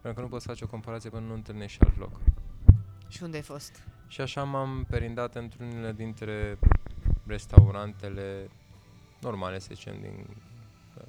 pentru 0.00 0.12
că 0.12 0.20
nu 0.20 0.28
poți 0.28 0.46
face 0.46 0.64
o 0.64 0.68
comparație 0.68 1.10
până 1.10 1.26
nu 1.26 1.34
întâlnești 1.34 1.84
alt 1.84 1.98
loc. 1.98 2.20
Și 3.08 3.22
unde 3.22 3.36
ai 3.36 3.42
fost? 3.42 3.82
Și 4.08 4.20
așa 4.20 4.44
m-am 4.44 4.84
perindat 4.88 5.34
într-unele 5.34 5.92
dintre 5.92 6.58
restaurantele 7.26 8.50
normale, 9.20 9.58
să 9.58 9.68
zicem, 9.72 10.00
din 10.00 10.26
uh, 10.96 11.04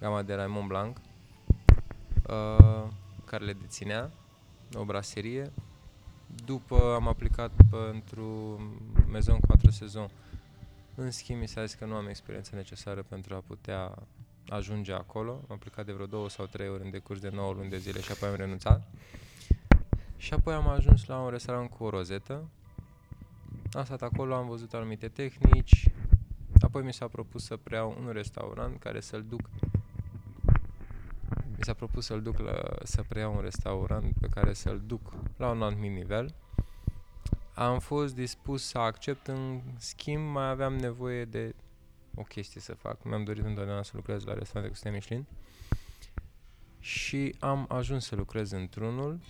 gama 0.00 0.22
de 0.22 0.34
la 0.34 0.46
Mont 0.46 0.68
Blanc, 0.68 0.96
uh, 2.28 2.88
care 3.24 3.44
le 3.44 3.52
deținea, 3.52 4.10
o 4.74 4.84
braserie. 4.84 5.52
După 6.44 6.94
am 6.94 7.08
aplicat 7.08 7.50
pentru 7.70 8.60
Maison 9.06 9.38
4 9.46 9.70
Saison. 9.70 10.10
În 10.94 11.10
schimb, 11.10 11.40
mi 11.40 11.48
s-a 11.48 11.64
zis 11.64 11.74
că 11.74 11.84
nu 11.84 11.94
am 11.94 12.06
experiența 12.06 12.56
necesară 12.56 13.02
pentru 13.02 13.34
a 13.34 13.42
putea 13.46 13.94
ajunge 14.48 14.92
acolo. 14.92 15.32
Am 15.32 15.54
aplicat 15.54 15.86
de 15.86 15.92
vreo 15.92 16.06
două 16.06 16.28
sau 16.28 16.46
trei 16.46 16.68
ori 16.68 16.84
în 16.84 16.90
decurs 16.90 17.20
de 17.20 17.28
9 17.28 17.52
luni 17.52 17.70
de 17.70 17.78
zile 17.78 18.00
și 18.00 18.12
apoi 18.12 18.28
am 18.28 18.34
renunțat. 18.34 18.88
Și 20.16 20.32
apoi 20.32 20.54
am 20.54 20.68
ajuns 20.68 21.06
la 21.06 21.20
un 21.20 21.30
restaurant 21.30 21.70
cu 21.70 21.84
o 21.84 21.90
rozetă. 21.90 22.48
Am 23.72 23.84
stat 23.84 24.02
acolo, 24.02 24.34
am 24.34 24.48
văzut 24.48 24.74
anumite 24.74 25.08
tehnici. 25.08 25.88
Apoi 26.60 26.82
mi 26.82 26.92
s-a 26.92 27.08
propus 27.08 27.44
să 27.44 27.56
preiau 27.56 27.96
un 28.04 28.12
restaurant 28.12 28.80
care 28.80 29.00
să-l 29.00 29.24
duc 29.28 29.50
mi 31.62 31.68
s-a 31.68 31.74
propus 31.74 32.04
să-l 32.04 32.22
duc 32.22 32.38
la, 32.38 32.60
să 32.82 33.04
preiau 33.08 33.34
un 33.34 33.40
restaurant 33.40 34.14
pe 34.20 34.28
care 34.28 34.52
să-l 34.52 34.82
duc 34.86 35.12
la 35.36 35.50
un 35.50 35.62
anumit 35.62 35.92
nivel. 35.92 36.34
Am 37.54 37.78
fost 37.78 38.14
dispus 38.14 38.64
să 38.64 38.78
accept, 38.78 39.26
în 39.26 39.60
schimb 39.76 40.32
mai 40.32 40.48
aveam 40.48 40.76
nevoie 40.76 41.24
de 41.24 41.54
o 42.14 42.22
chestie 42.22 42.60
să 42.60 42.74
fac. 42.74 43.04
Mi-am 43.04 43.24
dorit 43.24 43.44
întotdeauna 43.44 43.82
să 43.82 43.92
lucrez 43.94 44.24
la 44.24 44.34
restaurante 44.34 44.72
cu 44.72 44.78
stele 44.78 44.94
Michelin 44.94 45.26
și 46.80 47.34
am 47.38 47.66
ajuns 47.68 48.06
să 48.06 48.14
lucrez 48.14 48.50
într-unul 48.50 49.20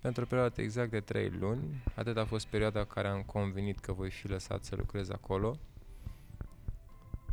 pentru 0.00 0.22
o 0.22 0.26
perioadă 0.26 0.62
exact 0.62 0.90
de 0.90 1.00
3 1.00 1.30
luni. 1.30 1.82
Atât 1.94 2.16
a 2.16 2.24
fost 2.24 2.46
perioada 2.46 2.80
în 2.80 2.86
care 2.86 3.08
am 3.08 3.22
convenit 3.22 3.78
că 3.78 3.92
voi 3.92 4.10
fi 4.10 4.28
lăsat 4.28 4.64
să 4.64 4.76
lucrez 4.76 5.10
acolo. 5.10 5.58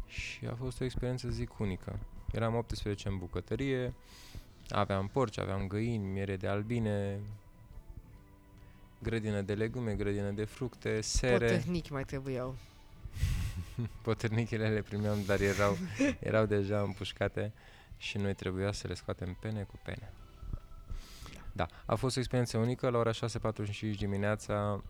Și 0.06 0.46
a 0.46 0.56
fost 0.56 0.82
o 0.82 0.84
experiență, 0.84 1.30
zic, 1.30 1.60
unică. 1.60 2.00
Eram 2.32 2.56
18 2.56 3.08
în 3.08 3.18
bucătărie, 3.18 3.94
aveam 4.70 5.08
porci, 5.08 5.38
aveam 5.40 5.68
găini, 5.68 6.12
miere 6.12 6.36
de 6.36 6.48
albine, 6.48 7.20
grădină 9.02 9.42
de 9.42 9.54
legume, 9.54 9.94
grădină 9.94 10.30
de 10.30 10.44
fructe, 10.44 11.02
sere. 11.02 11.46
Potehnici 11.46 11.90
mai 11.90 12.04
trebuiau. 12.04 12.56
Potârnichele 14.04 14.70
le 14.70 14.82
primeam, 14.82 15.18
dar 15.26 15.42
erau, 15.42 15.78
erau 16.20 16.46
deja 16.46 16.82
împușcate 16.82 17.54
și 17.98 18.18
noi 18.18 18.34
trebuia 18.34 18.72
să 18.72 18.88
le 18.88 18.94
scoatem 18.94 19.38
pene 19.40 19.64
cu 19.64 19.80
pene. 19.84 20.14
Da, 21.52 21.68
a 21.86 21.96
fost 21.96 22.16
o 22.16 22.20
experiență 22.20 22.58
unică. 22.58 22.90
La 22.90 22.98
ora 22.98 23.12
6.45 23.12 23.18
dimineața 23.98 24.84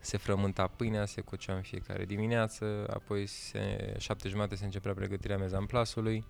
se 0.00 0.16
frământa 0.16 0.66
pâinea, 0.66 1.06
se 1.06 1.20
cocea 1.20 1.54
în 1.54 1.62
fiecare 1.62 2.04
dimineață, 2.04 2.86
apoi 2.92 3.26
se, 3.26 3.94
șapte 3.98 4.28
jumate 4.28 4.54
se 4.54 4.64
începea 4.64 4.94
pregătirea 4.94 5.38
mezamplasului, 5.38 6.24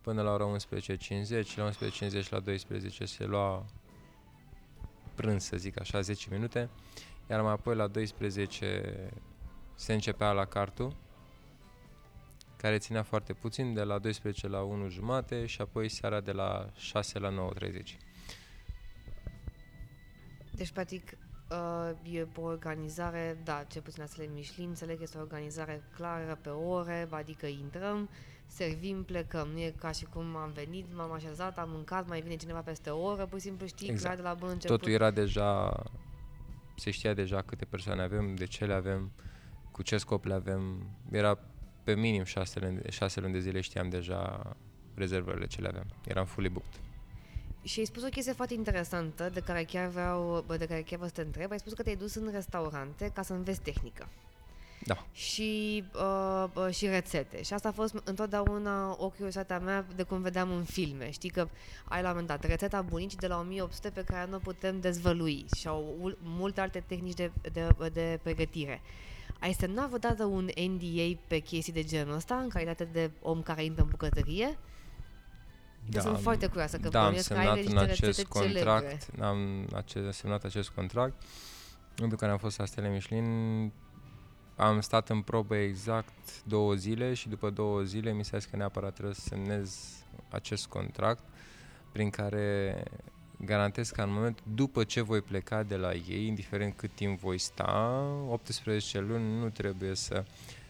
până 0.00 0.22
la 0.22 0.32
ora 0.32 0.56
11.50, 0.56 1.54
la 1.56 1.70
11.50 1.70 2.28
la 2.28 2.40
12 2.40 3.04
se 3.04 3.24
lua 3.24 3.66
prânz, 5.14 5.44
să 5.44 5.56
zic 5.56 5.80
așa, 5.80 6.00
10 6.00 6.28
minute, 6.30 6.68
iar 7.30 7.40
mai 7.40 7.52
apoi 7.52 7.74
la 7.74 7.86
12 7.86 9.10
se 9.74 9.92
începea 9.92 10.32
la 10.32 10.44
cartul, 10.44 10.96
care 12.56 12.78
ținea 12.78 13.02
foarte 13.02 13.32
puțin, 13.32 13.74
de 13.74 13.82
la 13.82 13.98
12 13.98 14.48
la 14.48 14.60
1 14.60 14.88
jumate 14.88 15.46
și 15.46 15.60
apoi 15.60 15.88
seara 15.88 16.20
de 16.20 16.32
la 16.32 16.70
6 16.76 17.18
la 17.18 17.50
9.30. 17.52 17.96
Deci, 20.50 20.70
practic, 20.70 21.16
uh, 21.50 22.14
e 22.14 22.26
o 22.36 22.42
organizare, 22.42 23.40
da, 23.44 23.64
ce 23.68 23.80
puțin 23.80 24.02
la 24.02 24.08
stele 24.08 24.30
Michelin, 24.34 24.68
înțeleg 24.68 24.96
că 24.96 25.02
este 25.02 25.18
o 25.18 25.20
organizare 25.20 25.82
clară 25.94 26.38
pe 26.42 26.48
ore, 26.48 27.08
adică 27.10 27.46
intrăm, 27.46 28.08
servim, 28.46 29.04
plecăm. 29.04 29.48
Nu 29.48 29.58
e 29.58 29.74
ca 29.78 29.90
și 29.90 30.04
cum 30.04 30.36
am 30.36 30.52
venit, 30.52 30.86
m-am 30.94 31.12
așezat, 31.12 31.58
am 31.58 31.70
mâncat, 31.70 32.08
mai 32.08 32.20
vine 32.20 32.36
cineva 32.36 32.60
peste 32.60 32.90
o 32.90 33.02
oră, 33.02 33.26
pur 33.26 33.38
și 33.38 33.44
simplu 33.44 33.66
știi 33.66 33.88
Exact. 33.88 34.04
clar 34.04 34.16
de 34.16 34.22
la 34.22 34.34
bun 34.34 34.48
început. 34.48 34.76
Totul 34.76 34.92
era 34.92 35.10
deja, 35.10 35.82
se 36.76 36.90
știa 36.90 37.14
deja 37.14 37.42
câte 37.42 37.64
persoane 37.64 38.02
avem, 38.02 38.34
de 38.34 38.44
ce 38.44 38.64
le 38.64 38.74
avem, 38.74 39.12
cu 39.70 39.82
ce 39.82 39.96
scop 39.96 40.24
le 40.24 40.34
avem. 40.34 40.86
Era 41.10 41.38
pe 41.84 41.94
minim 41.94 42.24
șase 42.24 42.60
luni, 42.60 42.80
șase 42.88 43.20
luni 43.20 43.32
de 43.32 43.38
zile 43.40 43.60
știam 43.60 43.88
deja 43.88 44.56
rezervările 44.94 45.46
ce 45.46 45.60
le 45.60 45.68
aveam. 45.68 45.86
Eram 46.06 46.24
fully 46.24 46.48
booked. 46.48 46.80
Și 47.62 47.78
ai 47.78 47.84
spus 47.84 48.02
o 48.02 48.08
chestie 48.08 48.32
foarte 48.32 48.54
interesantă 48.54 49.28
de 49.28 49.40
care 49.40 49.64
chiar 49.64 49.88
vreau, 49.88 50.44
bă, 50.46 50.56
de 50.56 50.66
care 50.66 50.80
chiar 50.80 50.98
vreau 50.98 51.08
să 51.08 51.14
te 51.14 51.20
întreb. 51.20 51.50
Ai 51.50 51.58
spus 51.58 51.72
că 51.72 51.82
te-ai 51.82 51.96
dus 51.96 52.14
în 52.14 52.30
restaurante 52.32 53.10
ca 53.14 53.22
să 53.22 53.32
înveți 53.32 53.60
tehnică. 53.60 54.08
Da. 54.86 55.06
Și, 55.12 55.84
uh, 55.94 56.44
uh, 56.54 56.74
și 56.74 56.86
rețete. 56.86 57.42
Și 57.42 57.52
asta 57.52 57.68
a 57.68 57.72
fost 57.72 57.94
întotdeauna 58.04 58.96
o 58.98 59.08
curiozitate 59.08 59.52
a 59.52 59.58
mea 59.58 59.86
de 59.96 60.02
cum 60.02 60.20
vedeam 60.22 60.50
în 60.52 60.64
filme. 60.64 61.10
Știi 61.10 61.30
că 61.30 61.48
ai 61.84 62.02
la 62.02 62.08
un 62.08 62.16
moment 62.18 62.26
dat 62.26 62.44
rețeta 62.44 62.82
bunicii 62.82 63.18
de 63.18 63.26
la 63.26 63.38
1800 63.38 63.90
pe 63.90 64.02
care 64.02 64.30
nu 64.30 64.36
o 64.36 64.38
putem 64.38 64.80
dezvălui 64.80 65.46
și 65.56 65.68
au 65.68 65.94
ul- 66.00 66.18
multe 66.22 66.60
alte 66.60 66.84
tehnici 66.86 67.14
de, 67.14 67.30
de, 67.52 67.68
de 67.92 68.18
pregătire. 68.22 68.80
Ai 69.40 69.52
semnat 69.52 69.86
vreodată 69.86 70.24
un 70.24 70.48
NDA 70.68 71.18
pe 71.26 71.38
chestii 71.38 71.72
de 71.72 71.82
genul 71.84 72.14
ăsta 72.14 72.34
în 72.34 72.48
calitate 72.48 72.84
de 72.92 73.10
om 73.22 73.42
care 73.42 73.64
intră 73.64 73.82
în 73.82 73.88
bucătărie? 73.90 74.58
Da, 75.88 76.00
sunt 76.00 76.20
foarte 76.20 76.46
curioasă 76.46 76.76
că 76.78 76.88
da, 76.88 76.98
am 76.98 77.04
bănuiesc 77.04 77.28
că 77.28 77.34
ai 77.38 77.44
semnat 77.44 77.56
niște 77.64 77.80
în 77.80 77.86
rețete 77.86 78.06
acest 78.06 78.32
celebre. 78.32 78.58
contract, 78.60 79.08
am 79.20 79.68
ace- 79.74 80.10
semnat 80.10 80.44
acest 80.44 80.68
contract, 80.68 81.22
pentru 81.94 82.16
care 82.16 82.32
am 82.32 82.38
fost 82.38 82.58
la 82.58 82.64
Stele 82.64 82.88
Michelin, 82.88 83.72
am 84.56 84.80
stat 84.80 85.08
în 85.08 85.22
probă 85.22 85.56
exact 85.56 86.44
două 86.44 86.74
zile 86.74 87.14
și 87.14 87.28
după 87.28 87.50
două 87.50 87.82
zile 87.82 88.12
mi 88.12 88.24
s-a 88.24 88.38
zis 88.38 88.50
că 88.50 88.56
neapărat 88.56 88.92
trebuie 88.92 89.14
să 89.14 89.20
semnez 89.20 89.94
acest 90.28 90.66
contract 90.66 91.22
prin 91.92 92.10
care 92.10 92.82
garantez 93.44 93.90
că 93.90 94.02
în 94.02 94.12
moment 94.12 94.38
după 94.54 94.84
ce 94.84 95.00
voi 95.00 95.20
pleca 95.20 95.62
de 95.62 95.76
la 95.76 95.94
ei, 95.94 96.26
indiferent 96.26 96.76
cât 96.76 96.94
timp 96.94 97.18
voi 97.18 97.38
sta, 97.38 98.04
18 98.28 99.00
luni 99.00 99.38
nu 99.38 99.48
trebuie 99.48 99.94
să 99.94 100.24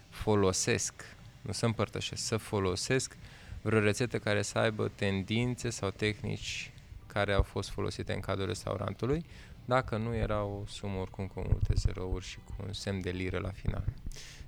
folosesc, 0.09 0.95
nu 1.43 1.53
să 1.53 1.67
împărtășesc, 1.67 2.25
să 2.25 2.37
folosesc 2.37 3.17
vreo 3.63 3.81
rețetă 3.81 4.19
care 4.19 4.43
să 4.43 4.59
aibă 4.59 4.91
tendințe 4.95 5.71
sau 5.71 5.91
tehnici 5.91 6.73
care 7.07 7.33
au 7.33 7.43
fost 7.43 7.71
folosite 7.71 8.13
în 8.13 8.21
cadrul 8.21 8.47
restaurantului, 8.47 9.25
dacă 9.65 9.97
nu 9.97 10.15
era 10.15 10.45
o 10.45 10.63
sumă 10.67 10.99
oricum 11.01 11.27
cu 11.27 11.41
multe 11.41 11.75
zerouri 11.75 12.25
și 12.25 12.37
cu 12.37 12.55
un 12.67 12.73
semn 12.73 13.01
de 13.01 13.11
liră 13.11 13.39
la 13.39 13.51
final, 13.51 13.85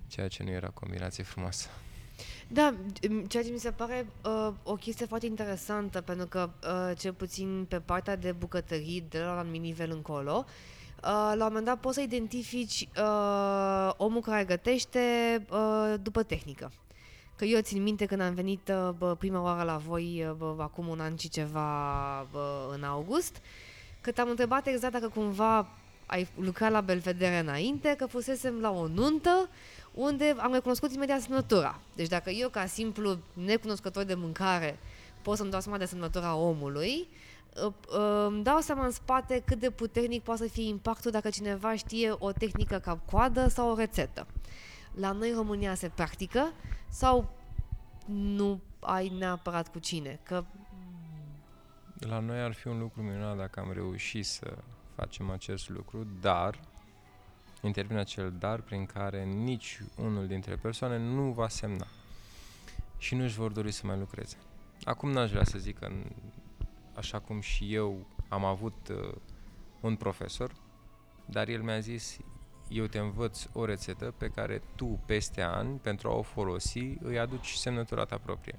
ceea 0.06 0.28
ce 0.28 0.42
nu 0.42 0.50
era 0.50 0.68
combinație 0.68 1.24
frumoasă. 1.24 1.68
Da, 2.48 2.74
ceea 3.28 3.42
ce 3.42 3.50
mi 3.50 3.58
se 3.58 3.70
pare 3.70 4.06
uh, 4.24 4.52
o 4.62 4.74
chestie 4.74 5.06
foarte 5.06 5.26
interesantă, 5.26 6.00
pentru 6.00 6.26
că, 6.26 6.50
uh, 6.62 6.98
cel 6.98 7.12
puțin 7.12 7.66
pe 7.68 7.80
partea 7.80 8.16
de 8.16 8.32
bucătării, 8.32 9.04
de 9.08 9.18
la 9.18 9.32
un 9.32 9.38
anumit 9.38 9.60
nivel 9.60 9.90
încolo, 9.90 10.44
uh, 10.46 10.52
la 11.02 11.32
un 11.32 11.38
moment 11.38 11.64
dat 11.64 11.80
poți 11.80 11.94
să 11.94 12.00
identifici 12.00 12.88
uh, 12.98 13.90
omul 13.96 14.20
care 14.20 14.44
gătește 14.44 15.00
uh, 15.50 15.94
după 16.02 16.22
tehnică. 16.22 16.72
Că 17.36 17.44
eu 17.44 17.60
țin 17.60 17.82
minte 17.82 18.06
când 18.06 18.20
am 18.20 18.34
venit 18.34 18.68
uh, 18.68 18.90
bă, 18.98 19.14
prima 19.14 19.42
oară 19.42 19.62
la 19.62 19.76
voi, 19.76 20.26
uh, 20.28 20.34
bă, 20.36 20.54
acum 20.58 20.88
un 20.88 21.00
an 21.00 21.16
și 21.16 21.28
ceva 21.28 22.26
bă, 22.32 22.70
în 22.74 22.82
august, 22.82 23.40
că 24.06 24.12
te-am 24.12 24.28
întrebat 24.28 24.66
exact 24.66 24.92
dacă 24.92 25.08
cumva 25.08 25.68
ai 26.06 26.28
lucrat 26.34 26.70
la 26.70 26.80
Belvedere 26.80 27.38
înainte, 27.38 27.94
că 27.98 28.06
fusesem 28.06 28.60
la 28.60 28.70
o 28.70 28.86
nuntă 28.86 29.48
unde 29.94 30.34
am 30.38 30.52
recunoscut 30.52 30.92
imediat 30.92 31.20
semnătura. 31.20 31.80
Deci 31.94 32.08
dacă 32.08 32.30
eu, 32.30 32.48
ca 32.48 32.66
simplu 32.66 33.18
necunoscător 33.32 34.02
de 34.04 34.14
mâncare, 34.14 34.78
pot 35.22 35.36
să-mi 35.36 35.50
dau 35.50 35.60
seama 35.60 35.78
de 35.78 35.84
semnătura 35.84 36.34
omului, 36.34 37.08
îmi 38.26 38.42
dau 38.42 38.60
seama 38.60 38.84
în 38.84 38.90
spate 38.90 39.42
cât 39.46 39.58
de 39.58 39.70
puternic 39.70 40.22
poate 40.22 40.42
să 40.42 40.48
fie 40.48 40.68
impactul 40.68 41.10
dacă 41.10 41.30
cineva 41.30 41.76
știe 41.76 42.14
o 42.18 42.32
tehnică 42.32 42.78
cap-coadă 42.78 43.48
sau 43.48 43.70
o 43.70 43.76
rețetă. 43.76 44.26
La 44.94 45.12
noi 45.12 45.30
în 45.30 45.36
România 45.36 45.74
se 45.74 45.90
practică 45.94 46.52
sau 46.88 47.30
nu 48.06 48.60
ai 48.80 49.12
neapărat 49.18 49.68
cu 49.68 49.78
cine? 49.78 50.20
Că 50.22 50.44
la 51.98 52.18
noi 52.18 52.40
ar 52.40 52.52
fi 52.52 52.68
un 52.68 52.78
lucru 52.78 53.02
minunat 53.02 53.36
dacă 53.36 53.60
am 53.60 53.72
reușit 53.72 54.26
să 54.26 54.58
facem 54.94 55.30
acest 55.30 55.68
lucru, 55.68 56.06
dar 56.20 56.60
intervine 57.62 58.00
acel 58.00 58.32
dar 58.38 58.60
prin 58.60 58.86
care 58.86 59.24
nici 59.24 59.80
unul 59.96 60.26
dintre 60.26 60.56
persoane 60.56 60.98
nu 60.98 61.32
va 61.32 61.48
semna 61.48 61.86
și 62.98 63.14
nu 63.14 63.22
își 63.22 63.36
vor 63.36 63.52
dori 63.52 63.70
să 63.70 63.86
mai 63.86 63.98
lucreze. 63.98 64.36
Acum 64.84 65.10
n-aș 65.10 65.30
vrea 65.30 65.44
să 65.44 65.58
zic 65.58 65.78
că, 65.78 65.90
așa 66.94 67.18
cum 67.18 67.40
și 67.40 67.74
eu 67.74 68.06
am 68.28 68.44
avut 68.44 68.88
uh, 68.88 69.14
un 69.80 69.96
profesor, 69.96 70.52
dar 71.26 71.48
el 71.48 71.62
mi-a 71.62 71.78
zis, 71.78 72.18
eu 72.68 72.86
te 72.86 72.98
învăț 72.98 73.46
o 73.52 73.64
rețetă 73.64 74.14
pe 74.18 74.28
care 74.28 74.62
tu, 74.74 75.00
peste 75.06 75.42
ani, 75.42 75.78
pentru 75.78 76.08
a 76.08 76.14
o 76.14 76.22
folosi, 76.22 76.94
îi 77.00 77.18
aduci 77.18 77.52
semnătura 77.52 78.04
ta 78.04 78.18
proprie 78.18 78.58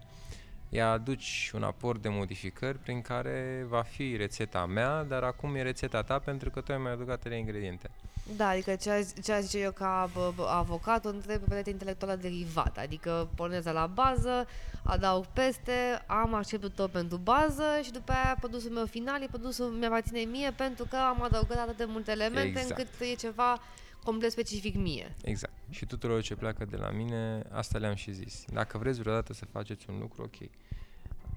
îi 0.70 0.82
aduci 0.82 1.52
un 1.54 1.64
aport 1.64 2.02
de 2.02 2.10
modificări 2.10 2.78
prin 2.78 3.02
care 3.02 3.66
va 3.70 3.82
fi 3.82 4.16
rețeta 4.16 4.66
mea, 4.66 5.04
dar 5.04 5.24
acum 5.24 5.56
e 5.56 5.62
rețeta 5.62 6.02
ta 6.04 6.20
pentru 6.20 6.50
că 6.50 6.62
tu 6.62 6.72
ai 6.72 6.78
mai 6.78 6.92
adăugat 6.92 7.20
trei 7.20 7.40
ingrediente. 7.40 7.90
Da, 8.36 8.48
adică 8.48 8.76
ce, 8.76 9.08
ce 9.24 9.40
zice 9.42 9.60
eu 9.60 9.72
ca 9.72 10.10
avocat, 10.48 11.06
o 11.06 11.10
întreb 11.10 11.42
pe 11.42 11.70
intelectuală 11.70 12.16
derivată, 12.16 12.80
adică 12.80 13.28
pornesc 13.36 13.72
la 13.72 13.88
bază, 13.94 14.48
adaug 14.84 15.26
peste, 15.26 16.04
am 16.06 16.34
acceptul 16.34 16.70
tot 16.70 16.92
pentru 16.92 17.18
bază 17.18 17.64
și 17.84 17.92
după 17.92 18.12
aia 18.12 18.36
produsul 18.40 18.72
meu 18.72 18.86
final 18.86 19.22
e 19.22 19.28
produsul 19.32 19.66
mi-aparține 19.66 20.20
mie 20.20 20.52
pentru 20.52 20.86
că 20.90 20.96
am 20.96 21.24
adăugat 21.24 21.58
atât 21.58 21.78
de 21.78 21.86
multe 21.88 22.12
elemente 22.12 22.60
exact. 22.60 22.70
încât 22.70 22.88
e 23.00 23.14
ceva 23.14 23.60
complet 24.04 24.32
specific 24.32 24.76
mie. 24.76 25.16
Exact. 25.24 25.54
Și 25.70 25.86
tuturor 25.86 26.22
ce 26.22 26.36
pleacă 26.36 26.66
de 26.66 26.76
la 26.76 26.90
mine, 26.90 27.44
asta 27.52 27.78
le-am 27.78 27.96
și 27.96 28.12
zis. 28.12 28.46
Dacă 28.48 28.78
vreți 28.78 29.00
vreodată 29.00 29.34
să 29.34 29.46
faceți 29.46 29.90
un 29.90 30.00
lucru, 30.00 30.24
ok. 30.24 30.50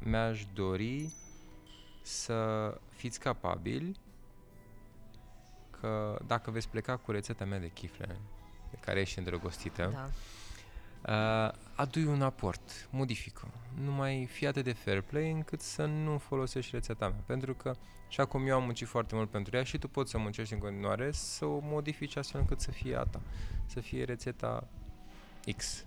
Mi-aș 0.01 0.45
dori 0.55 1.13
să 2.03 2.75
fiți 2.89 3.21
capabili 3.21 3.97
că 5.81 6.19
dacă 6.27 6.51
veți 6.51 6.69
pleca 6.69 6.97
cu 6.97 7.11
rețeta 7.11 7.45
mea 7.45 7.59
de 7.59 7.69
chifle, 7.69 8.21
de 8.71 8.77
care 8.81 9.01
ești 9.01 9.19
îndrăgostită, 9.19 9.91
da. 9.93 10.11
Uh, 11.07 11.53
adui 11.75 12.05
un 12.05 12.23
aport, 12.23 12.89
modifică. 12.91 13.49
Nu 13.85 13.93
mai 13.93 14.27
fi 14.31 14.47
atât 14.47 14.65
de 14.65 14.73
fair 14.73 15.01
play 15.01 15.31
încât 15.31 15.61
să 15.61 15.85
nu 15.85 16.19
folosești 16.19 16.71
rețeta 16.75 17.09
mea. 17.09 17.23
Pentru 17.27 17.55
că, 17.55 17.75
așa 18.09 18.25
cum 18.25 18.47
eu 18.47 18.57
am 18.57 18.63
muncit 18.63 18.87
foarte 18.87 19.15
mult 19.15 19.31
pentru 19.31 19.57
ea 19.57 19.63
și 19.63 19.79
tu 19.79 19.89
poți 19.89 20.11
să 20.11 20.19
muncești 20.19 20.53
în 20.53 20.59
continuare, 20.59 21.11
să 21.11 21.45
o 21.45 21.59
modifici 21.63 22.17
astfel 22.17 22.41
încât 22.41 22.61
să 22.61 22.71
fie 22.71 22.97
a 22.97 23.03
ta. 23.03 23.21
Să 23.67 23.81
fie 23.81 24.05
rețeta 24.05 24.69
X. 25.57 25.85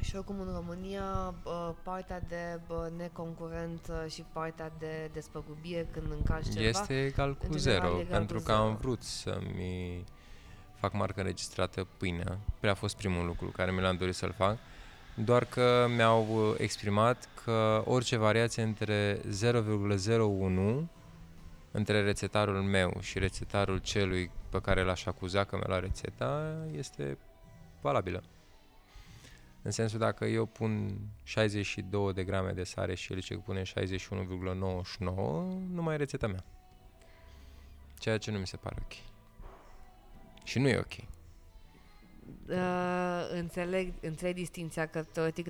Și 0.00 0.16
oricum 0.16 0.40
în 0.40 0.52
România 0.54 1.34
partea 1.82 2.20
de 2.20 2.60
neconcurent 2.96 3.92
și 4.08 4.24
partea 4.32 4.72
de 4.78 5.10
despăgubire 5.12 5.88
când 5.90 6.06
încarci 6.10 6.48
ceva 6.48 6.68
Este 6.68 7.04
egal 7.04 7.36
cu 7.36 7.56
zero, 7.56 7.86
egal 8.00 8.04
pentru 8.04 8.36
cu 8.36 8.42
că 8.42 8.52
zero. 8.52 8.64
am 8.64 8.76
vrut 8.76 9.02
să-mi 9.02 10.04
fac 10.82 10.92
marcă 10.92 11.20
înregistrată 11.20 11.86
pâine. 11.96 12.38
Prea 12.60 12.70
a 12.70 12.74
fost 12.74 12.96
primul 12.96 13.26
lucru 13.26 13.46
care 13.46 13.72
mi 13.72 13.80
l-am 13.80 13.96
dorit 13.96 14.14
să-l 14.14 14.32
fac. 14.32 14.58
Doar 15.14 15.44
că 15.44 15.86
mi-au 15.96 16.26
uh, 16.28 16.54
exprimat 16.58 17.28
că 17.44 17.82
orice 17.86 18.16
variație 18.16 18.62
între 18.62 19.20
0,01 19.20 20.86
între 21.70 22.02
rețetarul 22.02 22.62
meu 22.62 22.98
și 23.00 23.18
rețetarul 23.18 23.78
celui 23.78 24.30
pe 24.48 24.60
care 24.60 24.82
l-aș 24.82 25.06
acuza 25.06 25.44
că 25.44 25.56
mi-a 25.56 25.66
luat 25.66 25.80
rețeta 25.80 26.56
este 26.76 27.18
valabilă. 27.80 28.22
În 29.62 29.70
sensul 29.70 29.98
dacă 29.98 30.24
eu 30.24 30.46
pun 30.46 30.98
62 31.22 32.12
de 32.12 32.24
grame 32.24 32.50
de 32.50 32.64
sare 32.64 32.94
și 32.94 33.12
el 33.12 33.20
zice 33.20 33.34
că 33.34 33.40
pune 33.40 33.62
61,99, 33.62 34.98
nu 35.72 35.82
mai 35.82 35.94
e 35.94 35.96
rețeta 35.96 36.26
mea. 36.26 36.44
Ceea 37.98 38.18
ce 38.18 38.30
nu 38.30 38.38
mi 38.38 38.46
se 38.46 38.56
pare 38.56 38.76
ok. 38.78 39.11
Și 40.44 40.58
nu 40.58 40.68
e 40.68 40.78
ok. 40.78 41.10
Uh, 42.48 42.58
înțeleg, 43.32 43.92
înțeleg 44.00 44.34
distinția 44.34 44.86
că 44.86 45.04
teoretic 45.12 45.46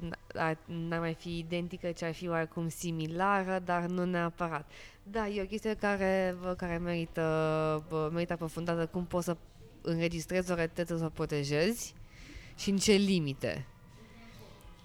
n-ar 0.67 1.01
mai 1.01 1.15
fi 1.15 1.39
identică, 1.39 1.91
ci 1.91 2.03
ar 2.03 2.13
fi 2.13 2.29
oarecum 2.29 2.69
similară, 2.69 3.59
dar 3.65 3.83
nu 3.83 4.05
neapărat. 4.05 4.71
Da, 5.03 5.29
e 5.29 5.43
o 5.43 5.47
chestie 5.47 5.75
care, 5.75 6.37
care 6.57 6.79
merită, 6.79 8.11
merită 8.13 8.33
aprofundată. 8.33 8.87
Cum 8.87 9.05
poți 9.05 9.25
să 9.25 9.37
înregistrezi 9.81 10.51
o 10.51 10.55
rețetă 10.55 10.97
să 10.97 11.05
o 11.05 11.09
protejezi 11.09 11.95
și 12.57 12.71
în 12.71 12.77
ce 12.77 12.93
limite. 12.93 13.67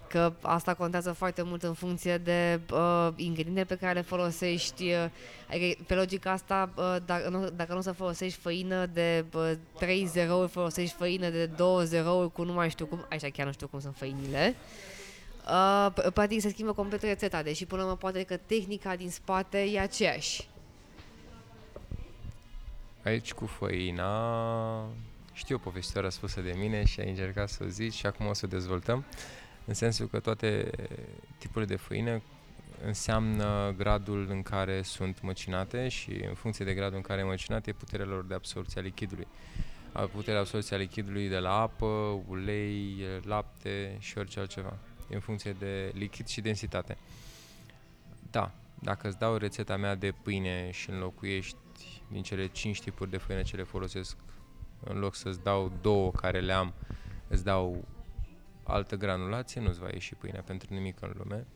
Că 0.08 0.32
asta 0.40 0.74
contează 0.74 1.12
foarte 1.12 1.42
mult 1.42 1.62
în 1.62 1.74
funcție 1.74 2.18
de 2.18 2.60
uh, 2.72 3.08
ingrediente 3.16 3.64
pe 3.64 3.76
care 3.76 3.92
le 3.92 4.00
folosești. 4.00 4.84
Uh, 4.84 5.10
adică, 5.50 5.82
pe 5.86 5.94
logica 5.94 6.30
asta, 6.30 6.70
uh, 6.76 6.96
dacă, 7.06 7.28
nu, 7.28 7.50
dacă 7.50 7.74
nu 7.74 7.80
să 7.80 7.92
folosești 7.92 8.38
făină 8.38 8.86
de 8.86 9.24
uh, 9.34 9.52
3 9.78 10.06
zerouri, 10.06 10.50
folosești 10.50 10.96
făină 10.96 11.28
de 11.28 11.46
2 11.46 11.86
zerouri 11.86 12.32
cu 12.32 12.44
nu 12.44 12.52
mai 12.52 12.70
știu 12.70 12.86
cum, 12.86 13.06
așa 13.10 13.28
chiar 13.28 13.46
nu 13.46 13.52
știu 13.52 13.66
cum 13.66 13.80
sunt 13.80 13.96
făinile. 13.96 14.54
Uh, 15.48 16.10
practic 16.14 16.40
se 16.40 16.48
schimbă 16.48 16.72
complet 16.72 17.02
rețeta, 17.02 17.42
deși 17.42 17.66
până 17.66 17.84
la 17.84 17.94
poate 17.94 18.22
că 18.22 18.36
tehnica 18.36 18.96
din 18.96 19.10
spate 19.10 19.58
e 19.58 19.80
aceeași. 19.80 20.48
Aici 23.04 23.32
cu 23.32 23.46
făina 23.46 24.10
știu 25.32 25.56
o 25.56 25.58
povestioară 25.58 26.08
spusă 26.08 26.40
de 26.40 26.54
mine 26.58 26.84
și 26.84 27.00
ai 27.00 27.08
încercat 27.08 27.48
să 27.48 27.62
o 27.64 27.68
zici 27.68 27.94
și 27.94 28.06
acum 28.06 28.26
o 28.26 28.32
să 28.32 28.42
o 28.44 28.48
dezvoltăm. 28.48 29.04
Uh, 29.08 29.47
în 29.68 29.74
sensul 29.74 30.06
că 30.06 30.20
toate 30.20 30.70
tipurile 31.38 31.74
de 31.74 31.76
făină 31.76 32.22
înseamnă 32.84 33.74
gradul 33.76 34.26
în 34.30 34.42
care 34.42 34.82
sunt 34.82 35.20
măcinate 35.22 35.88
și 35.88 36.10
în 36.28 36.34
funcție 36.34 36.64
de 36.64 36.74
gradul 36.74 36.96
în 36.96 37.02
care 37.02 37.20
e 37.20 37.24
măcinate, 37.24 37.72
puterea 37.72 38.06
lor 38.06 38.24
de 38.24 38.34
absorție 38.34 38.80
a 38.80 38.84
lichidului. 38.84 39.26
Puterea 40.12 40.40
absorție 40.40 40.76
a 40.76 40.78
lichidului 40.78 41.28
de 41.28 41.38
la 41.38 41.60
apă, 41.60 42.22
ulei, 42.28 43.04
lapte 43.22 43.96
și 43.98 44.18
orice 44.18 44.40
altceva. 44.40 44.76
E 45.10 45.14
în 45.14 45.20
funcție 45.20 45.56
de 45.58 45.92
lichid 45.94 46.26
și 46.26 46.40
densitate. 46.40 46.96
Da, 48.30 48.52
dacă 48.74 49.08
îți 49.08 49.18
dau 49.18 49.36
rețeta 49.36 49.76
mea 49.76 49.94
de 49.94 50.14
pâine 50.22 50.70
și 50.70 50.90
înlocuiești 50.90 51.56
din 52.10 52.22
cele 52.22 52.46
5 52.46 52.80
tipuri 52.80 53.10
de 53.10 53.16
făină 53.16 53.42
ce 53.42 53.56
le 53.56 53.62
folosesc, 53.62 54.16
în 54.84 54.98
loc 54.98 55.14
să-ți 55.14 55.42
dau 55.42 55.72
două 55.80 56.10
care 56.10 56.40
le 56.40 56.52
am, 56.52 56.74
îți 57.28 57.44
dau 57.44 57.84
altă 58.72 58.96
granulație, 58.96 59.60
nu-ți 59.60 59.78
va 59.78 59.88
ieși 59.92 60.14
pâinea 60.14 60.42
pentru 60.42 60.74
nimic 60.74 61.00
în 61.00 61.14
lume. 61.16 61.46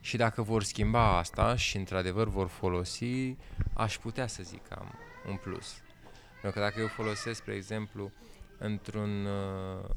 Și 0.00 0.16
dacă 0.16 0.42
vor 0.42 0.62
schimba 0.62 1.16
asta 1.16 1.56
și 1.56 1.76
într-adevăr 1.76 2.28
vor 2.28 2.48
folosi, 2.48 3.36
aș 3.74 3.98
putea 3.98 4.26
să 4.26 4.42
zic 4.42 4.68
că 4.68 4.76
am 4.78 4.94
un 5.28 5.36
plus. 5.36 5.82
Pentru 6.40 6.60
că 6.60 6.66
dacă 6.66 6.80
eu 6.80 6.86
folosesc, 6.86 7.40
spre 7.40 7.54
exemplu, 7.54 8.12
într-un 8.58 9.24
uh, 9.26 9.90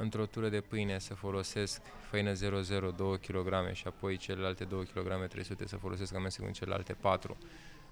într-o 0.00 0.26
tură 0.26 0.48
de 0.48 0.60
pâine 0.60 0.98
să 0.98 1.14
folosesc 1.14 1.80
făină 2.10 2.32
00 2.32 2.90
2 2.90 3.18
kg 3.18 3.72
și 3.72 3.86
apoi 3.86 4.16
celelalte 4.16 4.64
2 4.64 4.84
kg 4.84 5.26
300 5.26 5.66
să 5.66 5.76
folosesc 5.76 6.14
amestec 6.14 6.46
cu 6.46 6.52
celelalte 6.52 6.92
4 6.92 7.36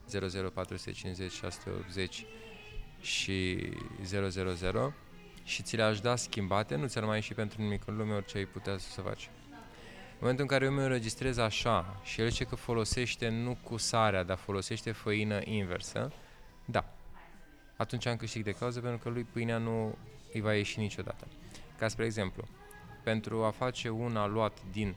00 0.06 0.48
450 0.50 1.32
680 1.32 2.26
și 3.00 3.68
000 4.02 4.28
și 5.46 5.62
ți 5.62 5.76
le-aș 5.76 6.00
da 6.00 6.16
schimbate, 6.16 6.74
nu 6.74 6.86
ți-ar 6.86 7.04
mai 7.04 7.16
ieși 7.16 7.34
pentru 7.34 7.62
nimic 7.62 7.86
în 7.86 7.96
lume 7.96 8.14
orice 8.14 8.36
ai 8.36 8.44
putea 8.44 8.78
să 8.78 9.00
faci. 9.00 9.30
În 10.10 10.22
momentul 10.22 10.44
în 10.44 10.50
care 10.50 10.64
eu 10.64 10.72
mă 10.72 10.80
înregistrez 10.80 11.38
așa 11.38 12.00
și 12.02 12.20
el 12.20 12.28
zice 12.28 12.44
că 12.44 12.54
folosește 12.54 13.28
nu 13.28 13.56
cu 13.62 13.76
sarea, 13.76 14.22
dar 14.22 14.36
folosește 14.36 14.92
făină 14.92 15.40
inversă, 15.44 16.12
da. 16.64 16.94
Atunci 17.76 18.06
am 18.06 18.16
câștig 18.16 18.44
de 18.44 18.52
cauză 18.52 18.80
pentru 18.80 18.98
că 18.98 19.08
lui 19.08 19.22
pâinea 19.32 19.58
nu 19.58 19.98
îi 20.32 20.40
va 20.40 20.54
ieși 20.54 20.78
niciodată. 20.78 21.26
Ca 21.78 21.88
spre 21.88 22.04
exemplu, 22.04 22.48
pentru 23.04 23.44
a 23.44 23.50
face 23.50 23.88
un 23.88 24.16
aluat 24.16 24.58
din 24.72 24.94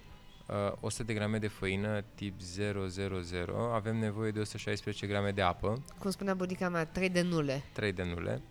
uh, 0.47 0.73
100 0.79 1.03
de 1.03 1.13
grame 1.13 1.37
de 1.37 1.47
făină 1.47 2.03
tip 2.15 2.41
000 2.41 3.73
avem 3.73 3.97
nevoie 3.97 4.31
de 4.31 4.39
116 4.39 5.07
grame 5.07 5.31
de 5.31 5.41
apă. 5.41 5.83
Cum 5.99 6.09
spunea 6.09 6.33
bunica 6.33 6.69
mea, 6.69 6.85
3 6.85 7.09
de 7.09 7.21
nule. 7.21 7.63
3 7.71 7.91
de 7.91 8.03
nule. 8.03 8.41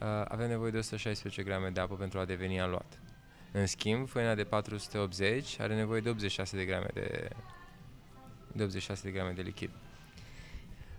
Uh, 0.00 0.06
avem 0.28 0.48
nevoie 0.48 0.70
de 0.70 0.78
116 0.78 1.42
grame 1.42 1.68
de 1.68 1.80
apă 1.80 1.94
pentru 1.94 2.18
a 2.18 2.24
deveni 2.24 2.60
aluat. 2.60 3.00
În 3.52 3.66
schimb, 3.66 4.08
făina 4.08 4.34
de 4.34 4.44
480 4.44 5.60
are 5.60 5.74
nevoie 5.74 6.00
de 6.00 6.08
86 6.08 6.56
de 6.56 6.64
grame 6.64 6.86
de, 6.92 7.28
de 8.52 8.62
86 8.62 9.02
de 9.02 9.10
grame 9.10 9.32
de 9.32 9.42
lichid. 9.42 9.70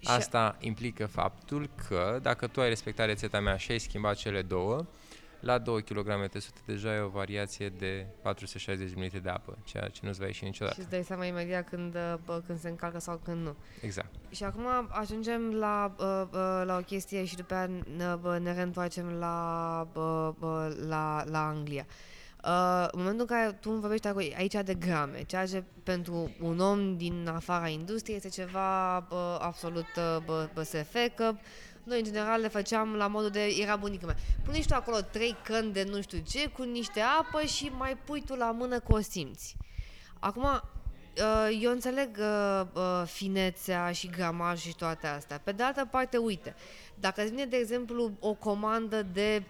Asta 0.03 0.57
implică 0.59 1.05
faptul 1.05 1.69
că 1.87 2.19
dacă 2.21 2.47
tu 2.47 2.61
ai 2.61 2.69
respectat 2.69 3.05
rețeta 3.05 3.39
mea 3.39 3.57
și 3.57 3.71
ai 3.71 3.79
schimbat 3.79 4.15
cele 4.15 4.41
două, 4.41 4.85
la 5.39 5.57
2 5.57 5.83
kg 5.83 6.07
sute 6.39 6.59
deja 6.65 6.95
e 6.95 6.99
o 6.99 7.07
variație 7.07 7.69
de 7.69 8.05
460 8.21 8.95
ml 8.95 9.19
de 9.21 9.29
apă, 9.29 9.57
ceea 9.63 9.87
ce 9.87 9.99
nu-ți 10.03 10.19
va 10.19 10.25
ieși 10.25 10.43
niciodată. 10.43 10.75
Și 10.75 10.81
îți 10.81 10.89
dai 10.89 11.03
seama 11.03 11.25
imediat 11.25 11.69
când, 11.69 11.97
bă, 12.25 12.41
când 12.45 12.59
se 12.59 12.69
încalcă 12.69 12.99
sau 12.99 13.19
când 13.23 13.43
nu. 13.43 13.55
Exact. 13.81 14.09
Și 14.29 14.43
acum 14.43 14.65
ajungem 14.89 15.53
la, 15.53 15.93
bă, 15.95 16.27
bă, 16.31 16.63
la 16.65 16.77
o 16.77 16.81
chestie 16.81 17.25
și 17.25 17.35
după 17.35 17.53
aia 17.53 17.69
ne, 17.97 18.15
bă, 18.21 18.37
ne 18.37 18.53
reîntoarcem 18.53 19.09
la, 19.09 19.87
bă, 19.93 20.33
bă, 20.39 20.75
la, 20.87 21.23
la 21.25 21.47
Anglia. 21.47 21.85
Uh, 22.43 22.87
în 22.91 22.99
momentul 22.99 23.25
în 23.29 23.35
care 23.35 23.51
tu 23.51 23.69
îmi 23.71 23.79
vorbești 23.79 24.07
aici 24.37 24.53
de 24.63 24.73
grame, 24.73 25.23
ceea 25.23 25.45
ce 25.45 25.63
pentru 25.83 26.31
un 26.41 26.59
om 26.59 26.97
din 26.97 27.27
afara 27.35 27.67
industriei 27.67 28.17
este 28.17 28.29
ceva 28.29 28.99
bă, 29.09 29.37
absolut 29.41 29.85
bă, 30.25 30.49
bă, 30.53 30.63
SF, 30.63 30.95
că 31.15 31.33
noi, 31.87 31.97
în 31.97 32.03
general, 32.03 32.41
le 32.41 32.47
făceam 32.47 32.95
la 32.95 33.07
modul 33.07 33.29
de... 33.29 33.45
Era 33.61 33.75
bunica 33.75 34.05
mea. 34.05 34.15
Pune 34.45 34.59
tu 34.67 34.73
acolo 34.73 34.97
trei 35.01 35.35
căni 35.43 35.73
de 35.73 35.83
nu 35.89 36.01
știu 36.01 36.19
ce, 36.27 36.47
cu 36.49 36.63
niște 36.63 36.99
apă 36.99 37.41
și 37.41 37.71
mai 37.77 37.97
pui 38.05 38.23
tu 38.25 38.35
la 38.35 38.51
mână 38.51 38.79
că 38.79 38.93
o 38.93 38.99
simți. 38.99 39.55
Acum, 40.19 40.43
uh, 40.43 41.57
eu 41.61 41.71
înțeleg 41.71 42.17
uh, 42.19 42.61
uh, 42.73 43.03
finețea 43.05 43.91
și 43.91 44.07
gramaj 44.07 44.59
și 44.59 44.75
toate 44.75 45.07
astea. 45.07 45.41
Pe 45.43 45.51
de 45.51 45.63
altă 45.63 45.87
parte, 45.91 46.17
uite, 46.17 46.55
dacă 46.95 47.21
îți 47.21 47.29
vine, 47.29 47.45
de 47.45 47.57
exemplu, 47.57 48.11
o 48.19 48.33
comandă 48.33 49.03
de 49.13 49.43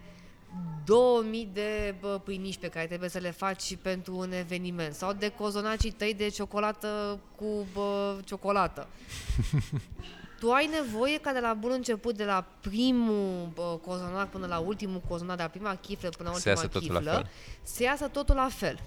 2000 0.86 1.50
de 1.54 1.96
bă, 2.00 2.22
pâiniși 2.24 2.60
pe 2.60 2.68
care 2.68 2.88
trebuie 2.88 3.10
să 3.10 3.20
le 3.20 3.32
faci 3.32 3.76
pentru 3.82 4.18
un 4.18 4.32
eveniment 4.32 4.94
sau 4.94 5.14
de 5.14 5.30
cozonacii 5.30 5.92
tăi 5.92 6.14
de 6.14 6.28
ciocolată 6.28 7.20
cu 7.36 7.66
bă, 7.74 8.18
ciocolată. 8.26 8.88
tu 10.40 10.52
ai 10.52 10.68
nevoie 10.68 11.20
ca 11.20 11.32
de 11.34 11.40
la 11.40 11.54
bun 11.54 11.72
început, 11.72 12.16
de 12.16 12.26
la 12.26 12.46
primul 12.62 13.50
uh, 13.56 13.80
cozonar 13.86 14.28
până 14.28 14.48
la 14.48 14.60
ultimul 14.60 15.02
cozonar, 15.08 15.36
de 15.36 15.42
la 15.42 15.50
prima 15.50 15.76
chiflă 15.76 16.10
până 16.10 16.30
la 16.30 16.36
ultima 16.36 16.56
să 16.56 16.62
iasă 16.64 16.80
chiflă, 16.80 17.00
totul 17.00 17.06
la 17.06 17.12
fel. 17.12 17.30
să 17.64 17.84
iasă 17.84 18.08
totul 18.08 18.36
la 18.36 18.48
fel. 18.50 18.80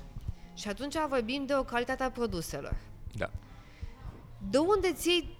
Și 0.54 0.68
atunci 0.68 0.94
vorbim 1.08 1.46
de 1.46 1.54
o 1.54 1.62
calitate 1.62 2.02
a 2.02 2.10
produselor. 2.10 2.76
Da. 3.12 3.30
De 4.50 4.58
unde 4.58 4.92
ți 4.92 5.08
iei 5.08 5.38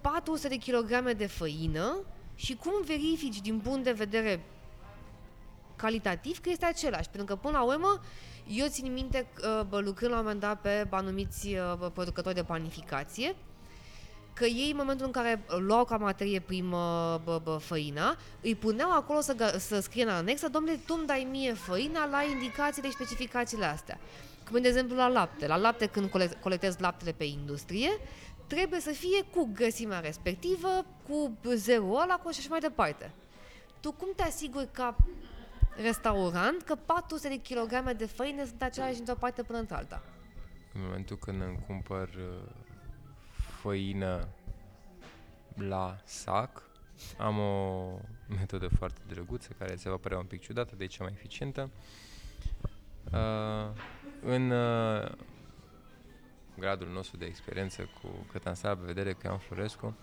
400 0.00 0.48
de 0.48 0.56
kilograme 0.56 1.12
de 1.12 1.26
făină 1.26 1.96
și 2.34 2.54
cum 2.54 2.72
verifici 2.84 3.40
din 3.40 3.58
punct 3.58 3.84
de 3.84 3.92
vedere 3.92 4.44
calitativ 5.76 6.40
că 6.40 6.50
este 6.50 6.64
același? 6.64 7.08
Pentru 7.08 7.34
că 7.34 7.40
până 7.40 7.58
la 7.58 7.64
urmă, 7.64 8.00
eu 8.46 8.66
țin 8.68 8.92
minte, 8.92 9.26
uh, 9.38 9.64
bă, 9.68 9.78
lucrând 9.78 10.12
la 10.12 10.18
un 10.18 10.24
moment 10.24 10.40
dat 10.40 10.60
pe 10.60 10.86
anumiți 10.90 11.46
uh, 11.46 11.90
producători 11.92 12.34
de 12.34 12.42
panificație, 12.42 13.36
că 14.34 14.44
ei 14.44 14.70
în 14.70 14.76
momentul 14.76 15.06
în 15.06 15.12
care 15.12 15.44
luau 15.58 15.84
ca 15.84 15.96
materie 15.96 16.40
primă 16.40 17.20
bă, 17.24 17.40
bă, 17.42 17.56
făina, 17.56 18.16
îi 18.40 18.54
puneau 18.54 18.90
acolo 18.90 19.20
să, 19.20 19.56
să 19.58 19.80
scrie 19.80 20.02
în 20.02 20.08
anexă, 20.08 20.48
domnule, 20.48 20.80
tu 20.86 20.94
îmi 20.98 21.06
dai 21.06 21.26
mie 21.30 21.52
făina 21.52 22.06
la 22.06 22.22
indicațiile 22.22 22.88
și 22.88 22.94
specificațiile 22.94 23.64
astea. 23.64 23.98
Cum 24.50 24.60
de 24.60 24.68
exemplu 24.68 24.96
la 24.96 25.08
lapte. 25.08 25.46
La 25.46 25.56
lapte 25.56 25.86
când 25.86 26.10
colectezi 26.40 26.80
laptele 26.80 27.12
pe 27.12 27.24
industrie, 27.24 27.90
trebuie 28.46 28.80
să 28.80 28.90
fie 28.90 29.22
cu 29.34 29.50
grăsimea 29.54 30.00
respectivă, 30.00 30.68
cu 31.08 31.38
zero 31.54 31.92
ăla, 32.02 32.14
cu 32.22 32.30
și 32.30 32.38
așa 32.38 32.48
mai 32.50 32.60
departe. 32.60 33.10
Tu 33.80 33.92
cum 33.92 34.08
te 34.16 34.22
asiguri 34.22 34.68
ca 34.72 34.96
restaurant 35.82 36.62
că 36.62 36.74
400 36.74 37.28
de 37.28 37.36
kilograme 37.36 37.92
de 37.92 38.06
făină 38.06 38.44
sunt 38.44 38.62
aceleași 38.62 38.98
într-o 38.98 39.14
parte 39.14 39.42
până 39.42 39.58
într-alta? 39.58 40.02
În 40.74 40.80
momentul 40.84 41.16
când 41.16 41.42
îmi 41.42 41.64
cumpăr 41.66 42.08
uh, 42.08 42.48
făină 43.62 44.28
la 45.54 45.96
sac. 46.04 46.62
Am 47.18 47.38
o 47.38 47.84
metodă 48.38 48.68
foarte 48.68 49.00
drăguță 49.08 49.48
care 49.58 49.76
se 49.76 49.88
va 49.88 49.96
părea 49.96 50.18
un 50.18 50.24
pic 50.24 50.40
ciudată, 50.40 50.74
de 50.76 50.86
cea 50.86 51.04
mai 51.04 51.12
eficientă. 51.14 51.70
Uh, 53.12 53.70
în 54.22 54.50
uh, 54.50 55.10
gradul 56.58 56.88
nostru 56.88 57.16
de 57.16 57.24
experiență 57.24 57.82
cu 57.82 58.26
cât 58.32 58.46
am 58.46 58.54
stat 58.54 58.78
pe 58.78 58.84
vedere 58.86 59.12
cu 59.12 59.20
Ian 59.24 59.38
Florescu, 59.38 59.96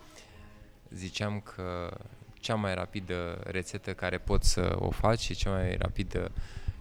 ziceam 0.89 1.39
că 1.39 1.97
cea 2.33 2.55
mai 2.55 2.73
rapidă 2.73 3.41
rețetă 3.43 3.93
care 3.93 4.17
pot 4.17 4.43
să 4.43 4.75
o 4.79 4.89
faci 4.89 5.19
și 5.19 5.35
cea 5.35 5.49
mai 5.49 5.75
rapidă 5.75 6.31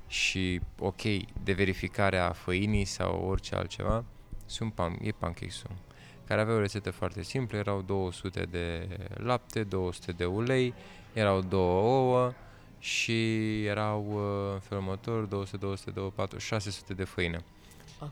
și 0.06 0.60
ok 0.78 1.02
de 1.42 1.52
verificare 1.52 2.18
a 2.18 2.32
făinii 2.32 2.84
sau 2.84 3.28
orice 3.28 3.54
altceva 3.54 4.04
sunt 4.46 4.74
pan, 4.74 4.98
e 5.00 5.10
pancake-ul 5.10 5.87
care 6.28 6.40
avea 6.40 6.54
o 6.54 6.58
rețetă 6.58 6.90
foarte 6.90 7.22
simplă, 7.22 7.58
erau 7.58 7.82
200 7.82 8.42
de 8.50 8.88
lapte, 9.14 9.62
200 9.62 10.12
de 10.12 10.24
ulei, 10.24 10.74
erau 11.12 11.40
două 11.40 11.80
ouă 11.80 12.32
și 12.78 13.64
erau 13.64 14.06
uh, 14.10 14.52
în 14.52 14.60
felul 14.60 14.82
următor 14.82 15.24
200, 15.24 15.56
200, 15.56 15.90
200, 15.90 16.38
600 16.38 16.94
de 16.94 17.04
făină. 17.04 17.42
Ah. 17.98 18.08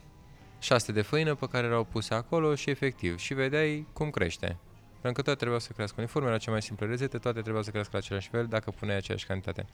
600 0.59 0.93
de 0.93 1.03
făină 1.03 1.35
pe 1.35 1.47
care 1.47 1.67
erau 1.67 1.85
puse 1.85 2.15
acolo 2.15 2.55
și 2.55 2.71
efectiv 2.71 3.19
și 3.19 3.35
vedeai 3.35 3.87
cum 3.93 4.11
crește. 4.11 4.57
Pentru 5.01 5.13
că 5.13 5.23
toate 5.23 5.35
trebuiau 5.35 5.61
să 5.61 5.73
crească 5.73 5.95
uniform, 5.99 6.27
era 6.27 6.39
cea 6.39 6.51
mai 6.51 6.63
simplă 6.63 6.87
rețetă, 6.87 7.19
toate 7.19 7.39
trebuiau 7.41 7.65
să 7.65 7.71
crească 7.71 7.91
la 7.93 7.99
același 7.99 8.29
fel 8.29 8.47
dacă 8.47 8.71
puneai 8.71 8.97
aceeași 8.97 9.27
cantitate. 9.27 9.67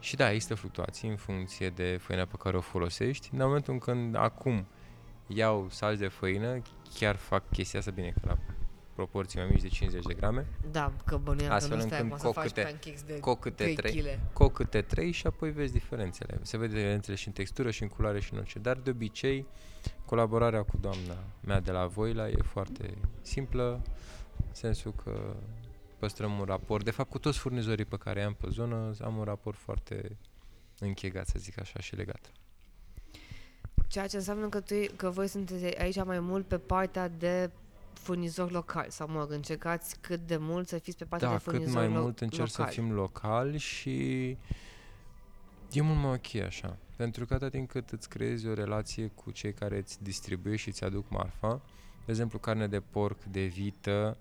Și 0.00 0.16
da, 0.16 0.30
există 0.30 0.54
fluctuații 0.54 1.08
în 1.08 1.16
funcție 1.16 1.70
de 1.70 1.98
făina 2.02 2.24
pe 2.24 2.36
care 2.38 2.56
o 2.56 2.60
folosești. 2.60 3.28
În 3.32 3.38
momentul 3.38 3.72
în 3.72 3.78
când 3.78 4.16
acum 4.16 4.66
iau 5.26 5.66
salci 5.70 5.98
de 5.98 6.08
făină, 6.08 6.62
chiar 6.94 7.16
fac 7.16 7.50
chestia 7.50 7.78
asta 7.78 7.90
bine, 7.90 8.10
că 8.10 8.20
la 8.24 8.38
proporții 8.94 9.38
mai 9.38 9.48
mici 9.50 9.62
de 9.62 9.68
50 9.68 10.04
de 10.04 10.14
grame. 10.14 10.46
Da, 10.70 10.92
că 11.04 11.16
bănuiam 11.16 11.52
Astfel 11.52 11.84
că 11.84 12.02
nu 12.02 12.02
încât 12.02 12.18
stai 12.18 12.76
câte, 12.80 13.02
de 13.06 13.20
co 13.20 13.34
câte 13.36 13.72
3 13.76 13.94
kg. 13.94 14.32
co 14.32 14.48
câte 14.48 14.82
3 14.82 15.10
și 15.10 15.26
apoi 15.26 15.50
vezi 15.50 15.72
diferențele. 15.72 16.38
Se 16.42 16.56
vede 16.56 16.74
diferențele 16.74 17.16
și 17.16 17.26
în 17.26 17.32
textură 17.32 17.70
și 17.70 17.82
în 17.82 17.88
culoare 17.88 18.20
și 18.20 18.32
în 18.32 18.38
orice. 18.38 18.58
Dar 18.58 18.76
de 18.76 18.90
obicei, 18.90 19.46
colaborarea 20.04 20.62
cu 20.62 20.76
doamna 20.76 21.16
mea 21.44 21.60
de 21.60 21.70
la 21.70 21.86
Voila 21.86 22.28
e 22.28 22.36
foarte 22.42 22.98
simplă, 23.22 23.82
în 24.36 24.54
sensul 24.54 24.94
că 25.04 25.36
păstrăm 25.98 26.38
un 26.38 26.44
raport. 26.44 26.84
De 26.84 26.90
fapt, 26.90 27.10
cu 27.10 27.18
toți 27.18 27.38
furnizorii 27.38 27.84
pe 27.84 27.96
care 27.96 28.22
am 28.22 28.34
pe 28.34 28.46
zonă, 28.50 28.90
am 29.00 29.16
un 29.16 29.24
raport 29.24 29.58
foarte 29.58 30.16
închegat, 30.78 31.26
să 31.26 31.34
zic 31.38 31.60
așa, 31.60 31.80
și 31.80 31.96
legat. 31.96 32.32
Ceea 33.86 34.06
ce 34.06 34.16
înseamnă 34.16 34.48
că, 34.48 34.60
tu, 34.60 34.74
că 34.96 35.10
voi 35.10 35.28
sunteți 35.28 35.78
aici 35.78 36.04
mai 36.04 36.20
mult 36.20 36.46
pe 36.46 36.58
partea 36.58 37.08
de 37.08 37.50
furnizori 37.92 38.52
locali 38.52 38.90
sau 38.90 39.08
mă 39.08 39.26
încercați 39.30 39.96
cât 40.00 40.26
de 40.26 40.36
mult 40.36 40.68
să 40.68 40.78
fiți 40.78 40.96
pe 40.96 41.04
partea 41.04 41.28
da, 41.28 41.34
de 41.34 41.40
furnizori 41.40 41.72
cât 41.72 41.92
mai 41.92 42.00
lo- 42.00 42.02
mult 42.02 42.20
încerc 42.20 42.48
locali. 42.48 42.74
să 42.74 42.80
fim 42.80 42.92
locali 42.92 43.58
și 43.58 44.28
e 45.72 45.80
mult 45.80 45.98
mai 45.98 46.12
ok 46.12 46.42
așa. 46.44 46.76
Pentru 46.96 47.26
că 47.26 47.34
atât 47.34 47.50
timp 47.50 47.70
cât 47.70 47.90
îți 47.90 48.08
creezi 48.08 48.46
o 48.46 48.54
relație 48.54 49.06
cu 49.14 49.30
cei 49.30 49.52
care 49.52 49.76
îți 49.76 50.02
distribuie 50.02 50.56
și 50.56 50.68
îți 50.68 50.84
aduc 50.84 51.08
marfa, 51.08 51.60
de 52.04 52.12
exemplu 52.12 52.38
carne 52.38 52.66
de 52.66 52.80
porc, 52.80 53.24
de 53.24 53.44
vită 53.44 54.16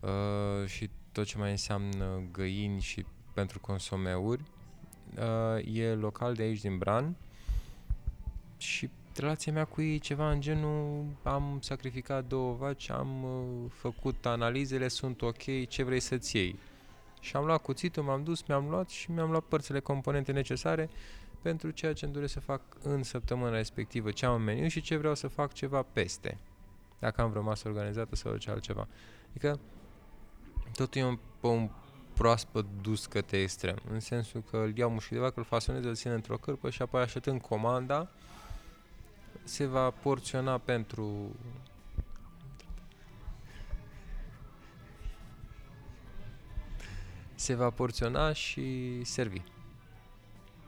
uh, 0.00 0.66
și 0.66 0.90
tot 1.12 1.24
ce 1.24 1.38
mai 1.38 1.50
înseamnă 1.50 2.22
găini 2.32 2.80
și 2.80 3.06
pentru 3.32 3.60
consomeuri, 3.60 4.42
uh, 5.16 5.74
e 5.74 5.94
local 5.94 6.34
de 6.34 6.42
aici 6.42 6.60
din 6.60 6.78
Bran, 6.78 7.16
și 8.64 8.90
relația 9.16 9.52
mea 9.52 9.64
cu 9.64 9.82
ei 9.82 9.94
e 9.94 9.98
ceva 9.98 10.30
în 10.30 10.40
genul 10.40 11.04
am 11.22 11.58
sacrificat 11.60 12.24
două 12.24 12.54
vaci, 12.54 12.90
am 12.90 13.24
uh, 13.24 13.70
făcut 13.70 14.26
analizele, 14.26 14.88
sunt 14.88 15.22
ok, 15.22 15.68
ce 15.68 15.82
vrei 15.82 16.00
să-ți 16.00 16.36
iei? 16.36 16.58
Și 17.20 17.36
am 17.36 17.44
luat 17.44 17.62
cuțitul, 17.62 18.02
m-am 18.02 18.24
dus, 18.24 18.42
mi-am 18.42 18.68
luat 18.68 18.88
și 18.88 19.10
mi-am 19.10 19.30
luat 19.30 19.42
părțile 19.42 19.80
componente 19.80 20.32
necesare 20.32 20.90
pentru 21.42 21.70
ceea 21.70 21.92
ce 21.92 22.04
îmi 22.04 22.14
doresc 22.14 22.32
să 22.32 22.40
fac 22.40 22.60
în 22.82 23.02
săptămâna 23.02 23.50
respectivă, 23.50 24.10
ce 24.10 24.26
am 24.26 24.34
în 24.34 24.42
meniu 24.42 24.68
și 24.68 24.80
ce 24.80 24.96
vreau 24.96 25.14
să 25.14 25.28
fac 25.28 25.52
ceva 25.52 25.82
peste. 25.82 26.38
Dacă 26.98 27.20
am 27.20 27.30
vreo 27.30 27.42
masă 27.42 27.68
organizată 27.68 28.16
sau 28.16 28.30
orice 28.30 28.50
altceva. 28.50 28.88
Adică 29.30 29.60
totul 30.74 31.00
e 31.00 31.04
un, 31.04 31.18
pe 31.40 31.46
un 31.46 31.70
proaspăt 32.14 32.66
dus 32.80 33.06
către 33.06 33.38
extrem, 33.38 33.76
în 33.90 34.00
sensul 34.00 34.42
că 34.50 34.56
îl 34.56 34.76
iau 34.76 34.90
mușchi 34.90 35.12
de 35.12 35.18
vacă, 35.18 35.34
îl 35.36 35.44
fasonez, 35.44 35.84
îl 35.84 35.94
țin 35.94 36.10
într-o 36.10 36.36
cârpă 36.36 36.70
și 36.70 36.82
apoi 36.82 37.02
așteptând 37.02 37.40
comanda, 37.40 38.08
se 39.44 39.66
va 39.66 39.90
porționa 39.90 40.58
pentru 40.58 41.36
se 47.34 47.54
va 47.54 47.70
porționa 47.70 48.32
și 48.32 49.00
servi. 49.04 49.40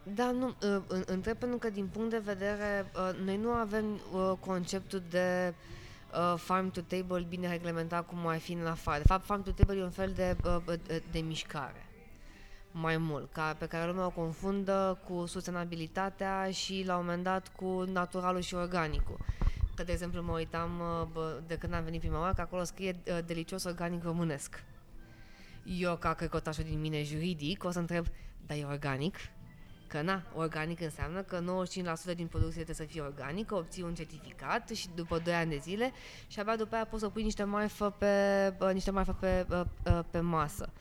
Da, 0.03 0.31
nu, 0.31 0.47
uh, 0.47 0.83
întreb 1.07 1.37
pentru 1.37 1.59
că 1.59 1.71
din 1.71 1.87
punct 1.87 2.11
de 2.11 2.19
vedere, 2.19 2.91
uh, 2.97 3.19
noi 3.25 3.37
nu 3.37 3.51
avem 3.51 3.85
uh, 3.95 4.33
conceptul 4.41 5.03
de 5.11 5.55
farm 6.37 6.71
to 6.71 6.81
table 6.81 7.27
bine 7.29 7.49
reglementat 7.49 8.07
cum 8.07 8.19
mai 8.19 8.39
fi 8.39 8.53
în 8.53 8.67
afară. 8.67 8.99
De 8.99 9.07
fapt, 9.07 9.25
farm 9.25 9.43
to 9.43 9.51
table 9.51 9.79
e 9.79 9.83
un 9.83 9.91
fel 9.91 10.13
de, 10.13 10.37
de, 10.87 11.03
de 11.11 11.19
mișcare 11.19 11.86
mai 12.81 12.97
mult, 12.97 13.33
ca, 13.33 13.57
pe 13.59 13.67
care 13.67 13.87
lumea 13.87 14.07
o 14.07 14.11
confundă 14.11 14.99
cu 15.09 15.27
sustenabilitatea 15.27 16.51
și 16.51 16.83
la 16.87 16.97
un 16.97 17.05
moment 17.05 17.23
dat 17.23 17.49
cu 17.49 17.85
naturalul 17.93 18.41
și 18.41 18.55
organicul. 18.55 19.19
Că, 19.75 19.83
de 19.83 19.93
exemplu, 19.93 20.23
mă 20.23 20.33
uitam 20.33 20.71
de 21.47 21.57
când 21.57 21.73
am 21.73 21.85
venit 21.85 22.01
prima 22.01 22.21
oară, 22.21 22.33
că 22.35 22.41
acolo 22.41 22.65
scrie 22.65 22.97
delicios 23.27 23.65
organic 23.65 24.03
românesc. 24.03 24.65
Eu, 25.65 25.97
ca 25.97 26.15
căcotașul 26.15 26.65
din 26.65 26.81
mine 26.81 27.03
juridic, 27.03 27.65
o 27.65 27.71
să 27.71 27.79
întreb, 27.79 28.07
dar 28.47 28.57
e 28.57 28.65
organic? 28.65 29.17
Că 29.87 30.03
na, 30.03 30.23
organic 30.35 30.81
înseamnă 30.81 31.23
că 31.23 31.65
95% 32.13 32.15
din 32.15 32.27
producție 32.27 32.63
trebuie 32.63 32.75
să 32.75 32.93
fie 32.93 33.01
organică, 33.01 33.55
obții 33.55 33.83
un 33.83 33.95
certificat 33.95 34.69
și 34.69 34.89
după 34.95 35.19
2 35.19 35.35
ani 35.35 35.51
de 35.51 35.57
zile 35.57 35.93
și 36.27 36.41
abia 36.41 36.57
după 36.57 36.75
aia 36.75 36.85
poți 36.85 37.03
să 37.03 37.09
pui 37.09 37.23
niște 37.23 37.45
marfă 37.45 37.91
pe, 37.99 38.55
uh, 38.61 38.71
niște 38.73 38.91
marfă 38.91 39.17
pe, 39.21 39.47
uh, 39.51 39.61
uh, 39.87 40.01
pe 40.11 40.21
masă. 40.21 40.73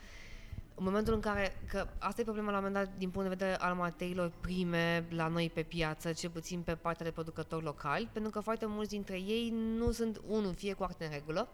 În 0.78 0.84
momentul 0.84 1.14
în 1.14 1.20
care, 1.20 1.56
că 1.68 1.86
asta 1.98 2.20
e 2.20 2.24
problema 2.24 2.50
la 2.50 2.56
un 2.58 2.64
moment 2.64 2.84
dat 2.84 2.98
din 2.98 3.10
punct 3.10 3.28
de 3.28 3.34
vedere 3.34 3.56
al 3.56 3.74
materiilor 3.74 4.32
prime 4.40 5.04
la 5.10 5.28
noi 5.28 5.50
pe 5.54 5.62
piață, 5.62 6.12
cel 6.12 6.30
puțin 6.30 6.60
pe 6.60 6.74
partea 6.74 7.04
de 7.04 7.12
producători 7.12 7.64
locali, 7.64 8.08
pentru 8.12 8.30
că 8.30 8.40
foarte 8.40 8.66
mulți 8.66 8.90
dintre 8.90 9.16
ei 9.16 9.54
nu 9.76 9.90
sunt, 9.90 10.20
unul, 10.28 10.54
fie 10.54 10.72
cu 10.72 10.82
acte 10.82 11.04
în 11.04 11.10
regulă, 11.10 11.48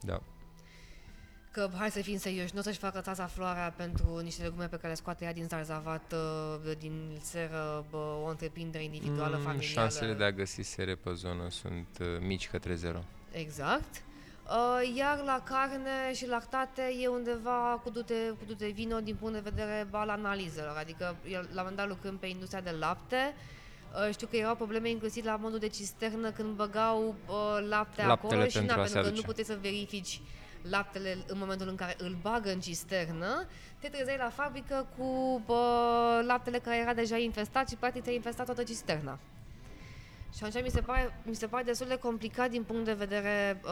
da 0.00 0.20
că 1.52 1.70
hai 1.78 1.90
să 1.90 2.00
fim 2.00 2.18
serioși, 2.18 2.50
nu 2.54 2.58
o 2.58 2.62
să-și 2.62 2.78
facă 2.78 3.00
țața 3.00 3.26
floarea 3.26 3.74
pentru 3.76 4.18
niște 4.18 4.42
legume 4.42 4.66
pe 4.66 4.76
care 4.76 4.88
le 4.88 4.94
scoate 4.94 5.24
ea 5.24 5.32
din 5.32 5.46
zarzavat, 5.48 6.12
uh, 6.12 6.72
din 6.78 7.18
seră, 7.20 7.84
o 8.24 8.28
întreprindere 8.28 8.84
individuală, 8.84 9.36
mm, 9.36 9.42
familială. 9.42 9.72
Șansele 9.72 10.14
de 10.14 10.24
a 10.24 10.32
găsi 10.32 10.62
sere 10.62 10.94
pe 10.94 11.12
zonă 11.12 11.50
sunt 11.50 11.88
uh, 12.00 12.06
mici 12.20 12.48
către 12.48 12.74
zero. 12.74 13.04
Exact. 13.32 14.02
Uh, 14.46 14.96
iar 14.96 15.22
la 15.24 15.42
carne 15.44 16.14
și 16.14 16.28
lactate 16.28 16.82
e 17.00 17.08
undeva 17.08 17.80
cu 17.82 17.90
dute, 17.90 18.34
cu 18.38 18.44
dute 18.46 18.66
vino 18.66 19.00
din 19.00 19.16
punct 19.20 19.34
de 19.34 19.50
vedere 19.50 19.88
al 19.90 20.08
analizelor. 20.08 20.76
Adică 20.76 21.16
la 21.28 21.38
un 21.38 21.46
moment 21.54 21.76
dat 21.76 21.88
lucrând 21.88 22.18
pe 22.18 22.26
industria 22.26 22.60
de 22.60 22.70
lapte, 22.78 23.34
știu 24.10 24.26
că 24.26 24.36
erau 24.36 24.54
probleme 24.54 24.88
inclusiv 24.88 25.24
la 25.24 25.36
modul 25.36 25.58
de 25.58 25.68
cisternă 25.68 26.30
când 26.30 26.54
băgau 26.54 27.14
lapte 27.68 28.06
Laptele 28.06 28.12
acolo 28.12 28.46
și 28.46 28.58
na, 28.58 28.74
pentru 28.74 29.00
că 29.00 29.10
nu 29.10 29.20
puteai 29.20 29.44
să 29.44 29.58
verifici 29.60 30.20
laptele 30.62 31.18
în 31.26 31.38
momentul 31.38 31.68
în 31.68 31.74
care 31.74 31.96
îl 31.98 32.16
bagă 32.22 32.50
în 32.50 32.60
cisternă, 32.60 33.46
te 33.78 33.88
trezeai 33.88 34.16
la 34.16 34.30
fabrică 34.30 34.86
cu 34.96 35.42
bă, 35.46 36.22
laptele 36.26 36.58
care 36.58 36.76
era 36.76 36.94
deja 36.94 37.16
infestat 37.16 37.68
și 37.68 37.76
practic 37.76 38.02
te-a 38.02 38.12
infestat 38.12 38.46
toată 38.46 38.62
cisterna. 38.62 39.18
Și 40.36 40.44
atunci 40.44 40.64
mi 40.64 40.70
se 40.70 40.80
pare, 40.80 41.20
mi 41.24 41.34
se 41.34 41.46
pare 41.46 41.64
destul 41.64 41.86
de 41.86 41.98
complicat 41.98 42.50
din 42.50 42.62
punct 42.62 42.84
de 42.84 42.92
vedere 42.92 43.60
uh, 43.64 43.70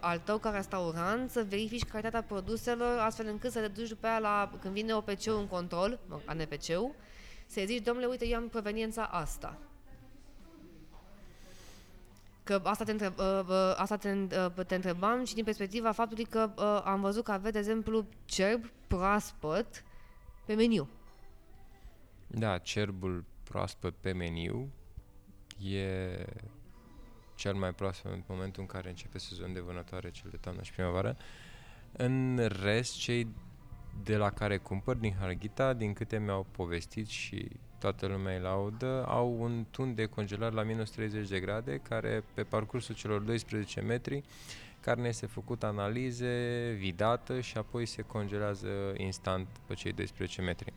al 0.00 0.18
tău 0.24 0.38
ca 0.38 0.50
restaurant 0.50 1.30
să 1.30 1.46
verifici 1.48 1.84
calitatea 1.84 2.22
produselor 2.22 2.98
astfel 2.98 3.26
încât 3.26 3.52
să 3.52 3.60
te 3.60 3.68
duci 3.68 3.88
după 3.88 4.06
aia 4.06 4.18
la, 4.18 4.52
când 4.60 4.74
vine 4.74 4.94
OPC-ul 4.94 5.38
în 5.38 5.46
control, 5.46 5.98
ANPC-ul, 6.24 6.94
să 7.46 7.62
zici, 7.66 7.82
domnule, 7.82 8.06
uite, 8.06 8.26
eu 8.26 8.38
am 8.38 8.48
proveniența 8.48 9.02
asta. 9.02 9.58
Că 12.42 12.60
asta 12.64 12.84
te, 12.84 12.90
întreb, 12.90 13.18
uh, 13.18 13.40
uh, 13.48 13.74
asta 13.76 13.96
te, 13.96 14.12
uh, 14.56 14.66
te 14.66 14.74
întrebam 14.74 15.24
și 15.24 15.34
din 15.34 15.44
perspectiva 15.44 15.92
faptului 15.92 16.24
că 16.24 16.50
uh, 16.56 16.82
am 16.84 17.00
văzut 17.00 17.24
că 17.24 17.32
aveți, 17.32 17.52
de 17.52 17.58
exemplu, 17.58 18.06
cerb 18.24 18.70
proaspăt 18.86 19.84
pe 20.46 20.54
meniu. 20.54 20.88
Da, 22.26 22.58
cerbul 22.58 23.24
proaspăt 23.42 23.94
pe 24.00 24.12
meniu 24.12 24.72
e 25.64 26.26
cel 27.34 27.54
mai 27.54 27.72
proaspăt 27.72 28.12
în 28.12 28.22
momentul 28.26 28.62
în 28.62 28.68
care 28.68 28.88
începe 28.88 29.18
sezonul 29.18 29.54
de 29.54 29.60
vânătoare, 29.60 30.10
cel 30.10 30.28
de 30.30 30.36
toamnă 30.36 30.62
și 30.62 30.72
primăvară. 30.72 31.16
În 31.92 32.48
rest, 32.62 32.98
cei 32.98 33.26
de 34.04 34.16
la 34.16 34.30
care 34.30 34.56
cumpăr 34.56 34.96
din 34.96 35.14
Harghita, 35.18 35.72
din 35.72 35.92
câte 35.92 36.18
mi-au 36.18 36.46
povestit 36.50 37.06
și 37.06 37.48
toată 37.78 38.06
lumea 38.06 38.34
îi 38.34 38.40
laudă, 38.42 39.04
au 39.06 39.36
un 39.40 39.66
tun 39.70 39.94
de 39.94 40.06
congelare 40.06 40.54
la 40.54 40.62
minus 40.62 40.90
30 40.90 41.28
de 41.28 41.40
grade, 41.40 41.80
care 41.88 42.24
pe 42.34 42.42
parcursul 42.42 42.94
celor 42.94 43.20
12 43.20 43.80
metri, 43.80 44.22
carnea 44.80 45.08
este 45.08 45.26
făcută 45.26 45.66
analize, 45.66 46.74
vidată 46.78 47.40
și 47.40 47.58
apoi 47.58 47.86
se 47.86 48.02
congelează 48.02 48.92
instant 48.96 49.48
pe 49.66 49.74
cei 49.74 49.92
12 49.92 50.42
metri. 50.42 50.72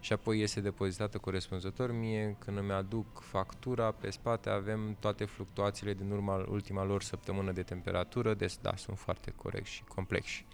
Și 0.00 0.12
apoi 0.12 0.40
este 0.40 0.60
depozitată 0.60 1.18
corespunzător 1.18 1.92
mie, 1.92 2.36
când 2.38 2.56
îmi 2.58 2.72
aduc 2.72 3.20
factura, 3.20 3.90
pe 3.90 4.10
spate 4.10 4.50
avem 4.50 4.96
toate 5.00 5.24
fluctuațiile 5.24 5.94
din 5.94 6.10
urma 6.10 6.44
ultima 6.48 6.84
lor 6.84 7.02
săptămână 7.02 7.52
de 7.52 7.62
temperatură, 7.62 8.34
deci 8.34 8.54
da, 8.60 8.76
sunt 8.76 8.98
foarte 8.98 9.32
corecți 9.36 9.70
și 9.70 9.84
complexi 9.84 10.44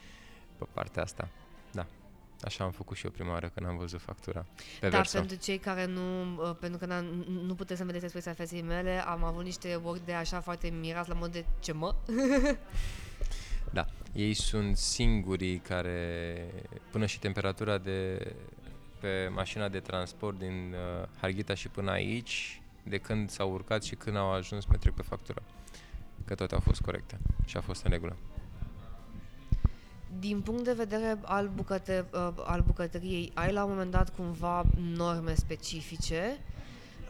pe 0.58 0.64
partea 0.72 1.02
asta. 1.02 1.28
Da. 1.72 1.86
Așa 2.44 2.64
am 2.64 2.70
făcut 2.70 2.96
și 2.96 3.04
eu 3.04 3.10
prima 3.10 3.30
oară 3.30 3.50
când 3.54 3.66
am 3.66 3.76
văzut 3.76 4.00
factura 4.00 4.46
pe 4.80 4.88
Da, 4.88 4.96
verso. 4.96 5.18
pentru 5.18 5.36
cei 5.36 5.58
care 5.58 5.86
nu, 5.86 6.22
uh, 6.22 6.56
pentru 6.60 6.78
că 6.78 7.00
nu 7.46 7.54
puteți 7.54 7.78
să 7.78 7.84
vedeți 7.84 8.04
expresia 8.04 8.32
feței 8.32 8.62
mele, 8.62 9.04
am 9.06 9.24
avut 9.24 9.44
niște 9.44 9.74
ori 9.74 10.04
de 10.04 10.12
așa 10.12 10.40
foarte 10.40 10.68
mirați 10.68 11.08
la 11.08 11.14
mod 11.14 11.32
de 11.32 11.44
ce 11.58 11.72
mă? 11.72 11.94
da, 13.72 13.86
ei 14.12 14.34
sunt 14.34 14.76
singurii 14.76 15.58
care, 15.58 16.48
până 16.90 17.06
și 17.06 17.18
temperatura 17.18 17.78
de 17.78 18.32
pe 19.04 19.30
mașina 19.34 19.68
de 19.68 19.80
transport 19.80 20.38
din 20.38 20.74
uh, 20.74 21.08
Harghita 21.20 21.54
și 21.54 21.68
până 21.68 21.90
aici, 21.90 22.62
de 22.82 22.98
când 22.98 23.30
s-au 23.30 23.52
urcat 23.52 23.82
și 23.82 23.94
când 23.94 24.16
au 24.16 24.32
ajuns, 24.32 24.64
mi 24.64 24.78
trec 24.78 24.94
pe 24.94 25.02
factură. 25.02 25.42
Că 26.24 26.34
toate 26.34 26.54
au 26.54 26.60
fost 26.60 26.80
corecte 26.80 27.18
și 27.44 27.56
a 27.56 27.60
fost 27.60 27.84
în 27.84 27.90
regulă 27.90 28.16
din 30.18 30.40
punct 30.40 30.64
de 30.64 30.72
vedere 30.72 31.18
al, 31.22 31.50
bucăte, 31.54 32.04
uh, 32.12 32.28
al 32.44 32.60
bucătăriei, 32.60 33.30
ai 33.34 33.52
la 33.52 33.64
un 33.64 33.70
moment 33.70 33.90
dat 33.90 34.14
cumva 34.16 34.64
norme 34.96 35.34
specifice? 35.34 36.38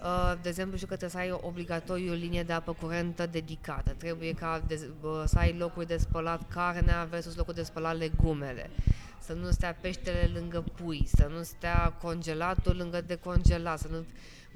Uh, 0.05 0.33
de 0.43 0.49
exemplu, 0.49 0.77
știu 0.77 0.89
că 0.89 0.97
trebuie 0.97 1.23
să 1.23 1.31
ai 1.31 1.39
obligatoriu 1.41 2.13
o 2.13 2.15
linie 2.15 2.43
de 2.43 2.53
apă 2.53 2.73
curentă 2.81 3.27
dedicată. 3.27 3.95
Trebuie 3.97 4.33
ca 4.33 4.63
de, 4.67 4.91
uh, 5.01 5.23
să 5.25 5.39
ai 5.39 5.57
locuri 5.59 5.87
de 5.87 5.97
spălat 5.97 6.49
carnea 6.49 7.07
versus 7.11 7.37
locul 7.37 7.55
de 7.55 7.63
spălat 7.63 7.97
legumele. 7.97 8.71
Să 9.19 9.33
nu 9.33 9.51
stea 9.51 9.77
peștele 9.81 10.31
lângă 10.35 10.65
pui, 10.75 11.09
să 11.15 11.31
nu 11.37 11.43
stea 11.43 11.93
congelatul 12.03 12.77
lângă 12.77 13.01
decongelat, 13.01 13.79
să 13.79 13.89
nu... 13.91 14.05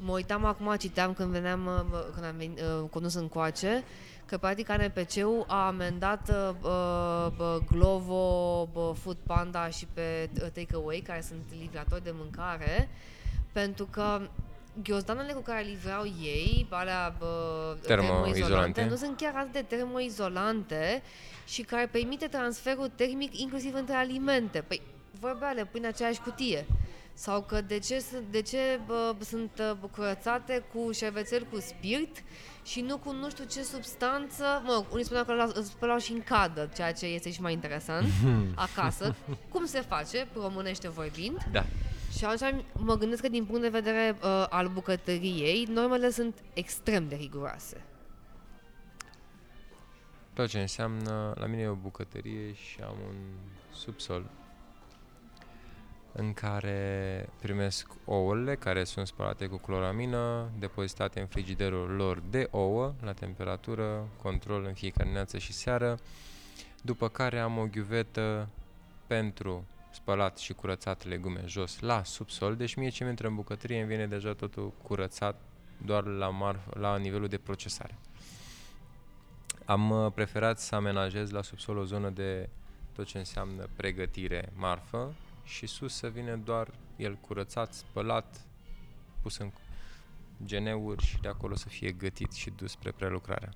Mă 0.01 0.13
uitam 0.13 0.45
acum, 0.45 0.75
citeam 0.77 1.13
când 1.13 1.31
veneam, 1.31 1.67
uh, 1.67 2.01
când 2.13 2.25
am 2.25 2.35
venit, 2.37 2.61
uh, 2.61 2.89
condus 2.91 3.15
încoace, 3.15 3.85
că 4.27 4.37
practic 4.37 4.71
ANPC-ul 4.71 5.45
a 5.47 5.67
amendat 5.67 6.31
uh, 6.31 6.55
uh, 6.63 7.57
Glovo, 7.71 8.69
uh, 8.73 8.91
Food 8.95 9.17
Panda 9.27 9.69
și 9.69 9.87
pe 9.93 10.31
uh, 10.35 10.47
Takeaway, 10.53 11.03
care 11.07 11.21
sunt 11.21 11.43
livratori 11.61 12.05
de 12.05 12.15
mâncare, 12.15 12.89
pentru 13.53 13.85
că 13.85 14.21
ghiozdanele 14.83 15.33
cu 15.33 15.41
care 15.41 15.63
livrau 15.63 16.05
ei, 16.05 16.67
alea 16.71 17.17
uh, 17.21 17.81
termoizolante, 17.87 18.85
nu 18.85 18.97
sunt 18.97 19.17
chiar 19.17 19.35
atât 19.37 19.53
de 19.53 19.65
termoizolante 19.77 21.03
și 21.47 21.63
care 21.63 21.87
permite 21.87 22.27
transferul 22.27 22.91
termic 22.95 23.39
inclusiv 23.39 23.75
între 23.75 23.95
alimente. 23.95 24.61
Păi, 24.61 24.83
vorbea, 25.21 25.51
le 25.51 25.65
pui 25.65 25.81
în 25.81 25.87
aceeași 25.87 26.21
cutie. 26.21 26.67
Sau 27.15 27.43
că 27.43 27.61
de 27.61 27.79
ce, 27.79 28.05
de 28.31 28.43
ce 28.43 28.81
bă, 28.87 29.15
sunt 29.25 29.51
uh, 29.61 29.89
curățate 29.91 30.65
cu 30.73 30.93
șervețel 30.93 31.47
cu 31.51 31.61
spirit 31.61 32.23
și 32.65 32.81
nu 32.81 32.99
cu 32.99 33.13
nu 33.13 33.31
știu 33.31 33.45
ce 33.45 33.63
substanță, 33.63 34.63
mă, 34.65 34.85
unii 34.93 35.05
spuneau 35.05 35.25
că 35.25 35.53
îl 35.55 35.63
spălau 35.63 35.99
și 35.99 36.13
în 36.13 36.23
cadă, 36.23 36.71
ceea 36.75 36.93
ce 36.93 37.07
este 37.07 37.31
și 37.31 37.41
mai 37.41 37.53
interesant, 37.53 38.07
acasă. 38.55 39.15
Cum 39.49 39.67
se 39.67 39.81
face, 39.81 40.29
românește 40.35 40.89
vorbind. 40.89 41.37
Da. 41.53 41.65
Și 42.19 42.25
atunci 42.25 42.65
mă 42.73 42.95
gândesc 42.95 43.23
că 43.23 43.29
din 43.29 43.45
punct 43.45 43.61
de 43.61 43.69
vedere 43.69 44.17
uh, 44.23 44.47
al 44.49 44.69
bucătăriei, 44.69 45.65
normele 45.65 46.11
sunt 46.11 46.43
extrem 46.53 47.09
de 47.09 47.15
riguroase. 47.15 47.85
Tot 50.33 50.49
ce 50.49 50.61
înseamnă, 50.61 51.35
la 51.37 51.47
mine 51.47 51.63
e 51.63 51.69
o 51.69 51.75
bucătărie 51.75 52.53
și 52.53 52.81
am 52.81 52.97
un 53.09 53.17
subsol 53.73 54.31
în 56.13 56.33
care 56.33 57.29
primesc 57.41 57.91
ouăle 58.05 58.55
care 58.55 58.85
sunt 58.85 59.07
spălate 59.07 59.47
cu 59.47 59.57
cloramină, 59.57 60.51
depozitate 60.59 61.21
în 61.21 61.27
frigiderul 61.27 61.91
lor 61.91 62.23
de 62.31 62.49
ouă, 62.51 62.95
la 63.03 63.13
temperatură, 63.13 64.09
control 64.23 64.65
în 64.65 64.75
fiecare 64.75 65.05
dimineață 65.05 65.39
și 65.39 65.53
seară, 65.53 65.99
după 66.83 67.09
care 67.09 67.39
am 67.39 67.59
o 67.59 67.67
ghiuvetă 67.67 68.49
pentru 69.07 69.65
spălat 69.99 70.39
și 70.39 70.53
curățat 70.53 71.05
legume 71.05 71.43
jos 71.47 71.81
la 71.81 72.05
subsol, 72.05 72.57
deci 72.57 72.75
mie 72.75 72.89
ce 72.89 73.05
mi 73.05 73.11
intră 73.11 73.29
în 73.29 73.35
bucătărie 73.35 73.79
îmi 73.79 73.89
vine 73.89 74.07
deja 74.07 74.35
totul 74.35 74.73
curățat 74.83 75.41
doar 75.85 76.05
la, 76.05 76.29
mar- 76.31 76.75
la 76.75 76.97
nivelul 76.97 77.29
de 77.29 77.39
procesare. 77.39 77.99
Am 79.65 79.91
uh, 79.91 80.13
preferat 80.13 80.59
să 80.61 80.75
amenajez 80.75 81.31
la 81.31 81.43
subsol 81.43 81.77
o 81.77 81.85
zonă 81.85 82.11
de 82.11 82.49
tot 82.93 83.07
ce 83.07 83.19
înseamnă 83.19 83.69
pregătire, 83.77 84.53
marfă 84.57 85.15
și 85.45 85.67
sus 85.67 85.95
să 85.95 86.09
vină 86.09 86.37
doar 86.37 86.69
el 86.97 87.15
curățat, 87.15 87.73
spălat, 87.73 88.41
pus 89.23 89.37
în 89.39 89.51
geneuri 90.45 91.05
și 91.05 91.21
de 91.21 91.29
acolo 91.29 91.55
să 91.55 91.69
fie 91.69 91.93
gătit 91.93 92.33
și 92.33 92.51
dus 92.51 92.71
spre 92.71 92.91
prelucrare. 92.91 93.49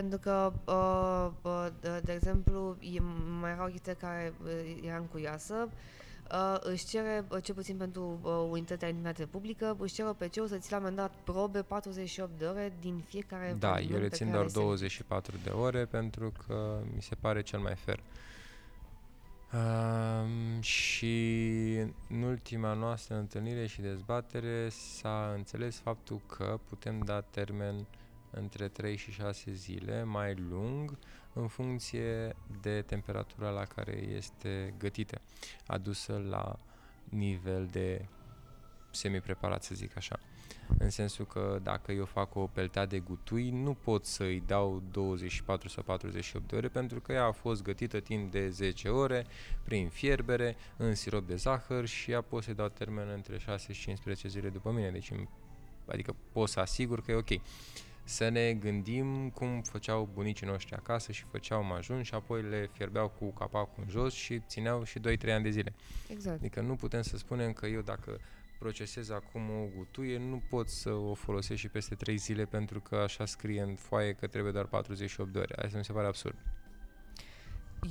Pentru 0.00 0.18
că, 0.18 0.52
uh, 0.64 1.30
uh, 1.42 1.66
de, 1.80 2.00
de 2.04 2.12
exemplu, 2.12 2.76
e, 2.80 3.00
mai 3.40 3.50
era 3.50 3.64
o 3.64 3.68
chestie 3.68 3.92
care 3.92 4.32
uh, 4.44 4.80
era 4.82 4.96
în 4.96 5.04
cuiasă, 5.04 5.68
uh, 6.32 6.56
își 6.60 6.86
cere, 6.86 7.24
uh, 7.30 7.42
cel 7.42 7.54
puțin 7.54 7.76
pentru 7.76 8.18
uh, 8.22 8.46
unitatea 8.50 8.88
intimitate 8.88 9.26
publică, 9.26 9.76
își 9.78 9.94
cere 9.94 10.08
OPC-ul 10.08 10.46
să 10.46 10.56
ți 10.56 10.72
la 10.72 10.78
mandat 10.78 11.12
probe 11.24 11.62
48 11.62 12.30
de 12.38 12.44
ore 12.44 12.72
din 12.80 13.02
fiecare 13.08 13.56
Da, 13.58 13.68
eveniment 13.68 13.94
eu 13.94 14.02
le 14.02 14.08
pe 14.08 14.14
țin 14.14 14.26
care 14.26 14.36
doar 14.36 14.44
le 14.44 14.52
semn. 14.52 14.64
24 14.64 15.34
de 15.44 15.50
ore 15.50 15.84
pentru 15.84 16.32
că 16.46 16.78
mi 16.94 17.02
se 17.02 17.14
pare 17.14 17.42
cel 17.42 17.58
mai 17.58 17.74
fair. 17.74 18.00
Um, 19.52 20.60
și 20.60 21.16
în 22.08 22.22
ultima 22.22 22.72
noastră 22.72 23.16
întâlnire 23.16 23.66
și 23.66 23.80
dezbatere 23.80 24.68
s-a 24.68 25.32
înțeles 25.36 25.78
faptul 25.78 26.20
că 26.26 26.58
putem 26.68 26.98
da 27.04 27.20
termen 27.20 27.86
între 28.34 28.68
3 28.68 28.96
și 28.96 29.10
6 29.10 29.52
zile, 29.52 30.02
mai 30.04 30.34
lung, 30.34 30.98
în 31.32 31.48
funcție 31.48 32.36
de 32.60 32.82
temperatura 32.82 33.50
la 33.50 33.64
care 33.64 33.92
este 34.16 34.74
gătită, 34.78 35.20
adusă 35.66 36.22
la 36.28 36.58
nivel 37.04 37.68
de 37.70 38.06
semi-preparat, 38.90 39.62
să 39.62 39.74
zic 39.74 39.96
așa. 39.96 40.18
În 40.78 40.90
sensul 40.90 41.26
că 41.26 41.58
dacă 41.62 41.92
eu 41.92 42.04
fac 42.04 42.34
o 42.34 42.46
peltea 42.46 42.86
de 42.86 42.98
gutui, 42.98 43.50
nu 43.50 43.74
pot 43.74 44.04
să-i 44.04 44.42
dau 44.46 44.82
24 44.90 45.68
sau 45.68 45.82
48 45.82 46.48
de 46.48 46.56
ore 46.56 46.68
pentru 46.68 47.00
că 47.00 47.12
ea 47.12 47.24
a 47.24 47.30
fost 47.32 47.62
gătită 47.62 48.00
timp 48.00 48.30
de 48.32 48.48
10 48.48 48.88
ore 48.88 49.26
prin 49.64 49.88
fierbere, 49.88 50.56
în 50.76 50.94
sirop 50.94 51.26
de 51.26 51.36
zahăr 51.36 51.86
și 51.86 52.10
ea 52.10 52.20
pot 52.20 52.42
să-i 52.42 52.54
dau 52.54 52.68
termen 52.68 53.08
între 53.08 53.38
6 53.38 53.72
și 53.72 53.80
15 53.82 54.28
zile 54.28 54.48
după 54.48 54.70
mine. 54.70 54.90
Deci, 54.90 55.10
îmi- 55.10 55.28
adică 55.86 56.16
pot 56.32 56.48
să 56.48 56.60
asigur 56.60 57.02
că 57.02 57.10
e 57.10 57.14
ok. 57.14 57.40
Să 58.04 58.28
ne 58.28 58.52
gândim 58.52 59.30
cum 59.30 59.62
făceau 59.62 60.08
bunicii 60.14 60.46
noștri 60.46 60.74
acasă 60.74 61.12
și 61.12 61.24
făceau 61.30 61.64
majun 61.64 62.02
și 62.02 62.14
apoi 62.14 62.42
le 62.42 62.70
fierbeau 62.72 63.08
cu 63.08 63.30
capacul 63.30 63.82
în 63.82 63.90
jos 63.90 64.12
și 64.12 64.42
țineau 64.46 64.84
și 64.84 64.98
2-3 64.98 65.02
ani 65.32 65.42
de 65.42 65.50
zile. 65.50 65.72
Exact. 66.08 66.38
Adică 66.38 66.60
nu 66.60 66.74
putem 66.74 67.02
să 67.02 67.16
spunem 67.16 67.52
că 67.52 67.66
eu 67.66 67.80
dacă 67.80 68.18
procesez 68.58 69.10
acum 69.10 69.50
o 69.50 69.66
gutuie, 69.76 70.18
nu 70.18 70.42
pot 70.48 70.68
să 70.68 70.90
o 70.90 71.14
folosesc 71.14 71.60
și 71.60 71.68
peste 71.68 71.94
3 71.94 72.16
zile 72.16 72.44
pentru 72.44 72.80
că 72.80 72.94
așa 72.94 73.26
scrie 73.26 73.62
în 73.62 73.74
foaie 73.74 74.12
că 74.12 74.26
trebuie 74.26 74.52
doar 74.52 74.66
48 74.66 75.32
de 75.32 75.38
ore. 75.38 75.54
Asta 75.64 75.78
mi 75.78 75.84
se 75.84 75.92
pare 75.92 76.06
absurd. 76.06 76.36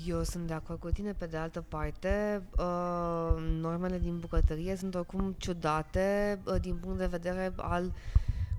Eu 0.07 0.23
sunt 0.23 0.47
de 0.47 0.53
acord 0.53 0.79
cu 0.79 0.89
tine, 0.89 1.13
pe 1.13 1.25
de 1.25 1.37
altă 1.37 1.61
parte, 1.61 2.41
uh, 2.57 3.35
normele 3.59 3.99
din 3.99 4.19
bucătărie 4.19 4.75
sunt 4.75 4.95
oricum 4.95 5.35
ciudate 5.37 6.39
uh, 6.45 6.55
din 6.61 6.75
punct 6.75 6.97
de 6.97 7.05
vedere 7.05 7.53
al 7.55 7.93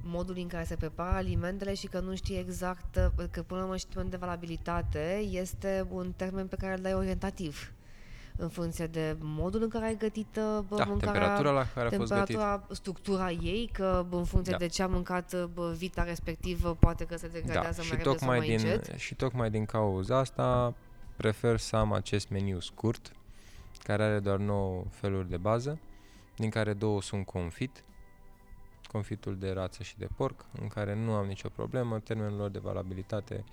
modului 0.05 0.43
în 0.43 0.49
care 0.49 0.65
se 0.65 0.77
prepară 0.77 1.17
alimentele 1.17 1.75
și 1.75 1.87
că 1.87 2.01
nu 2.01 2.15
știi 2.15 2.39
exact, 2.39 2.97
uh, 2.97 3.25
că 3.31 3.43
până 3.43 3.61
la 3.61 3.65
urmă 3.67 3.77
și 3.77 3.87
termenul 3.87 4.11
de 4.11 4.17
valabilitate 4.17 5.17
este 5.31 5.87
un 5.91 6.13
termen 6.17 6.47
pe 6.47 6.57
care 6.57 6.75
îl 6.75 6.83
dai 6.83 6.95
orientativ 6.95 7.73
în 8.37 8.49
funcție 8.49 8.87
de 8.87 9.17
modul 9.21 9.63
în 9.63 9.69
care 9.69 9.85
ai 9.85 9.97
gătit 9.97 10.37
uh, 10.37 10.65
bă, 10.69 10.77
Da, 10.77 10.85
mâncarea, 10.85 11.13
temperatura 11.13 11.51
la 11.51 11.67
care 11.75 11.87
a 11.87 11.91
fost 11.99 12.13
gătit. 12.13 12.27
temperatura, 12.27 12.75
structura 12.75 13.31
ei, 13.31 13.71
că 13.73 14.07
în 14.11 14.25
funcție 14.25 14.53
Da. 14.53 14.59
de 14.59 14.67
ce 14.67 14.83
a 14.83 14.87
mâncat 14.87 15.47
bă, 15.47 15.75
vita 15.77 16.03
respectivă 16.05 16.75
poate 16.75 17.05
că 17.05 17.17
se 17.17 17.27
Da, 17.27 17.33
degradează 17.39 17.83
și 17.83 17.89
mai 17.89 17.97
repede 17.99 18.17
sau 18.17 18.19
tocmai, 18.19 18.39
mai 18.39 18.47
din, 18.47 18.67
încet. 18.67 18.99
și 18.99 19.15
tocmai 19.15 19.51
din 19.51 19.65
cauza 19.65 20.19
asta 20.19 20.75
prefer 21.17 21.59
să 21.59 21.77
am 21.77 21.93
acest 21.93 22.29
meniu 22.29 22.61
scurt, 22.61 23.13
care 23.83 24.03
are 24.03 24.19
doar 24.19 24.39
9 24.39 24.85
feluri 24.91 25.29
de 25.29 25.37
bază, 25.37 25.79
din 26.37 26.51
care 26.51 26.73
două 26.73 27.03
sunt 27.03 27.27
confit, 27.27 27.85
confitul 28.95 29.39
de 29.39 29.51
rață 29.51 29.83
și 29.83 29.99
de 29.99 30.09
porc, 30.17 30.45
în 30.61 30.69
care 30.69 30.95
nu 30.95 31.13
am 31.13 31.27
nicio 31.27 31.49
problemă, 31.49 32.01
termenul 32.01 32.37
lor 32.37 32.51
de 32.51 32.59
valabilitate 32.59 33.45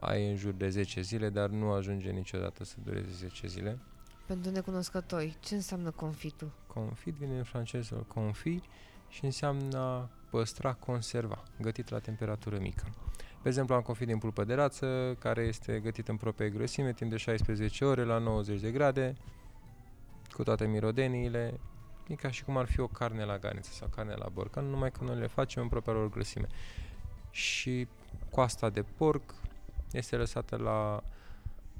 ai 0.00 0.30
în 0.30 0.36
jur 0.36 0.52
de 0.52 0.68
10 0.68 1.00
zile, 1.00 1.28
dar 1.28 1.48
nu 1.48 1.70
ajunge 1.70 2.10
niciodată 2.10 2.64
să 2.64 2.74
dureze 2.84 3.10
10 3.12 3.46
zile. 3.46 3.78
Pentru 4.26 4.50
necunoscători, 4.50 5.36
ce 5.40 5.54
înseamnă 5.54 5.90
confitul? 5.90 6.50
Confit 6.66 7.14
vine 7.14 7.36
în 7.36 7.42
franceză 7.42 7.94
confi 8.08 8.60
și 9.08 9.24
înseamnă 9.24 9.78
a 9.78 10.08
păstra, 10.30 10.72
conserva, 10.72 11.42
gătit 11.60 11.88
la 11.88 11.98
temperatură 11.98 12.58
mică. 12.58 12.84
De 13.42 13.48
exemplu, 13.48 13.74
am 13.74 13.82
confit 13.82 14.06
din 14.06 14.18
pulpă 14.18 14.44
de 14.44 14.54
rață, 14.54 15.16
care 15.18 15.42
este 15.42 15.80
gătit 15.80 16.08
în 16.08 16.16
proprie 16.16 16.50
grăsime 16.50 16.92
timp 16.92 17.10
de 17.10 17.16
16 17.16 17.84
ore 17.84 18.04
la 18.04 18.18
90 18.18 18.60
de 18.60 18.70
grade, 18.70 19.16
cu 20.32 20.42
toate 20.42 20.66
mirodeniile. 20.66 21.60
E 22.08 22.14
ca 22.14 22.30
și 22.30 22.44
cum 22.44 22.56
ar 22.56 22.66
fi 22.66 22.80
o 22.80 22.86
carne 22.86 23.24
la 23.24 23.38
garniță 23.38 23.70
sau 23.72 23.88
carne 23.88 24.14
la 24.14 24.28
borcan, 24.32 24.64
numai 24.64 24.90
că 24.90 25.04
noi 25.04 25.16
le 25.16 25.26
facem 25.26 25.62
în 25.62 25.68
propria 25.68 25.92
lor 25.92 26.10
grăsime. 26.10 26.46
Și 27.30 27.86
coasta 28.30 28.70
de 28.70 28.84
porc 28.96 29.34
este 29.92 30.16
lăsată 30.16 30.56
la 30.56 31.02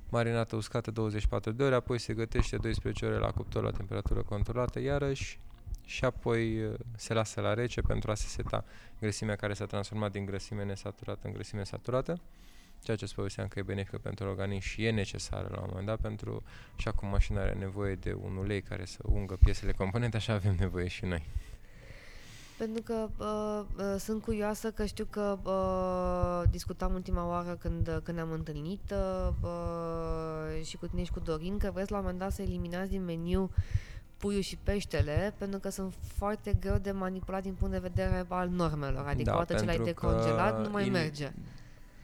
marinată 0.09 0.57
uscată 0.57 0.91
24 0.91 1.53
de 1.53 1.62
ore, 1.62 1.75
apoi 1.75 1.99
se 1.99 2.14
gătește 2.14 2.57
12 2.57 3.07
ore 3.07 3.19
la 3.19 3.31
cuptor 3.31 3.62
la 3.62 3.71
temperatură 3.71 4.23
controlată, 4.23 4.81
iarăși 4.81 5.38
și 5.85 6.05
apoi 6.05 6.64
uh, 6.64 6.75
se 6.97 7.14
lasă 7.14 7.41
la 7.41 7.55
rece 7.55 7.81
pentru 7.81 8.11
a 8.11 8.14
se 8.14 8.27
seta 8.27 8.64
grăsimea 9.01 9.37
care 9.37 9.55
s-a 9.55 9.67
transformat 9.67 10.12
din 10.12 10.25
grăsime 10.25 10.64
nesaturată 10.64 11.27
în 11.27 11.33
grăsime 11.33 11.64
saturată, 11.64 12.21
ceea 12.83 12.97
ce 12.97 13.05
îți 13.05 13.14
povesteam 13.14 13.49
că 13.49 13.59
e 13.59 13.62
benefică 13.62 13.99
pentru 13.99 14.29
organism 14.29 14.67
și 14.69 14.85
e 14.85 14.91
necesară 14.91 15.49
la 15.51 15.61
un 15.61 15.67
moment 15.69 15.87
dat 15.87 15.99
pentru 16.01 16.43
și 16.77 16.88
acum 16.88 17.09
mașina 17.09 17.41
are 17.41 17.53
nevoie 17.59 17.95
de 17.95 18.17
un 18.23 18.37
ulei 18.37 18.62
care 18.62 18.85
să 18.85 18.99
ungă 19.03 19.37
piesele 19.45 19.73
componente, 19.73 20.17
așa 20.17 20.33
avem 20.33 20.57
nevoie 20.59 20.88
și 20.88 21.05
noi. 21.05 21.23
Pentru 22.59 22.83
că 22.83 23.09
uh, 23.19 23.85
uh, 23.85 24.01
sunt 24.01 24.23
curioasă 24.23 24.71
că 24.71 24.85
știu 24.85 25.07
că 25.11 25.38
uh, 25.43 26.51
discutam 26.51 26.95
ultima 26.95 27.27
oară 27.29 27.57
când, 27.61 28.01
când 28.05 28.17
ne-am 28.17 28.31
întâlnit 28.33 28.93
uh, 28.93 29.29
uh, 29.43 30.64
și 30.64 30.77
cu 30.77 30.87
tine 30.87 31.03
și 31.05 31.11
cu 31.12 31.21
Dorin 31.21 31.59
că 31.59 31.71
vreți 31.75 31.91
la 31.91 31.97
un 31.97 32.03
moment 32.03 32.21
dat 32.21 32.33
să 32.33 32.43
eliminați 32.43 32.91
din 32.91 33.05
meniu 33.05 33.51
puiul 34.17 34.41
și 34.43 34.57
peștele 34.62 35.35
pentru 35.38 35.59
că 35.59 35.69
sunt 35.71 35.95
foarte 36.17 36.53
greu 36.61 36.77
de 36.77 36.91
manipulat 36.91 37.43
din 37.43 37.53
punct 37.55 37.73
de 37.73 37.79
vedere 37.79 38.25
al 38.29 38.49
normelor. 38.49 39.07
Adică 39.07 39.31
Da, 39.31 39.37
odată 39.37 39.55
ce 39.55 39.64
l-ai 39.64 39.77
pentru 39.77 39.95
că 39.95 40.07
decongelat 40.07 40.62
nu 40.64 40.71
mai 40.71 40.85
il- 40.85 40.91
merge. 40.93 41.33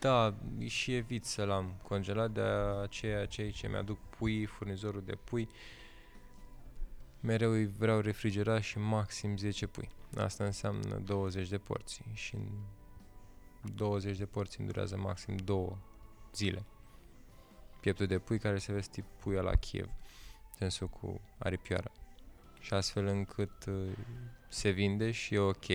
Da, 0.05 0.35
și 0.67 0.95
evit 0.95 1.25
să 1.25 1.45
l-am 1.45 1.75
congelat, 1.83 2.31
de 2.31 2.41
aceea 2.83 3.27
cei 3.27 3.51
ce 3.51 3.69
mi-aduc 3.69 3.99
pui, 3.99 4.45
furnizorul 4.45 5.03
de 5.05 5.15
pui, 5.25 5.49
mereu 7.21 7.51
îi 7.51 7.67
vreau 7.67 8.01
refrigerat 8.01 8.63
și 8.63 8.79
maxim 8.79 9.37
10 9.37 9.67
pui. 9.67 9.89
Asta 10.17 10.45
înseamnă 10.45 10.97
20 10.97 11.49
de 11.49 11.59
porții 11.59 12.05
și 12.13 12.35
în 12.35 12.49
20 13.75 14.19
de 14.19 14.27
porții 14.27 14.59
îmi 14.59 14.69
durează 14.69 14.97
maxim 14.97 15.37
2 15.37 15.77
zile. 16.35 16.65
Pieptul 17.81 18.07
de 18.07 18.19
pui 18.19 18.39
care 18.39 18.59
se 18.59 18.73
vede 18.73 18.87
tip 18.91 19.05
puia 19.19 19.41
la 19.41 19.55
Kiev, 19.55 19.89
sensul 20.59 20.89
cu 20.89 21.21
aripioară. 21.39 21.93
Și 22.61 22.75
astfel 22.75 23.07
încât 23.07 23.65
uh, 23.67 23.93
se 24.49 24.71
vinde 24.71 25.11
și 25.11 25.35
e 25.35 25.39
ok, 25.39 25.67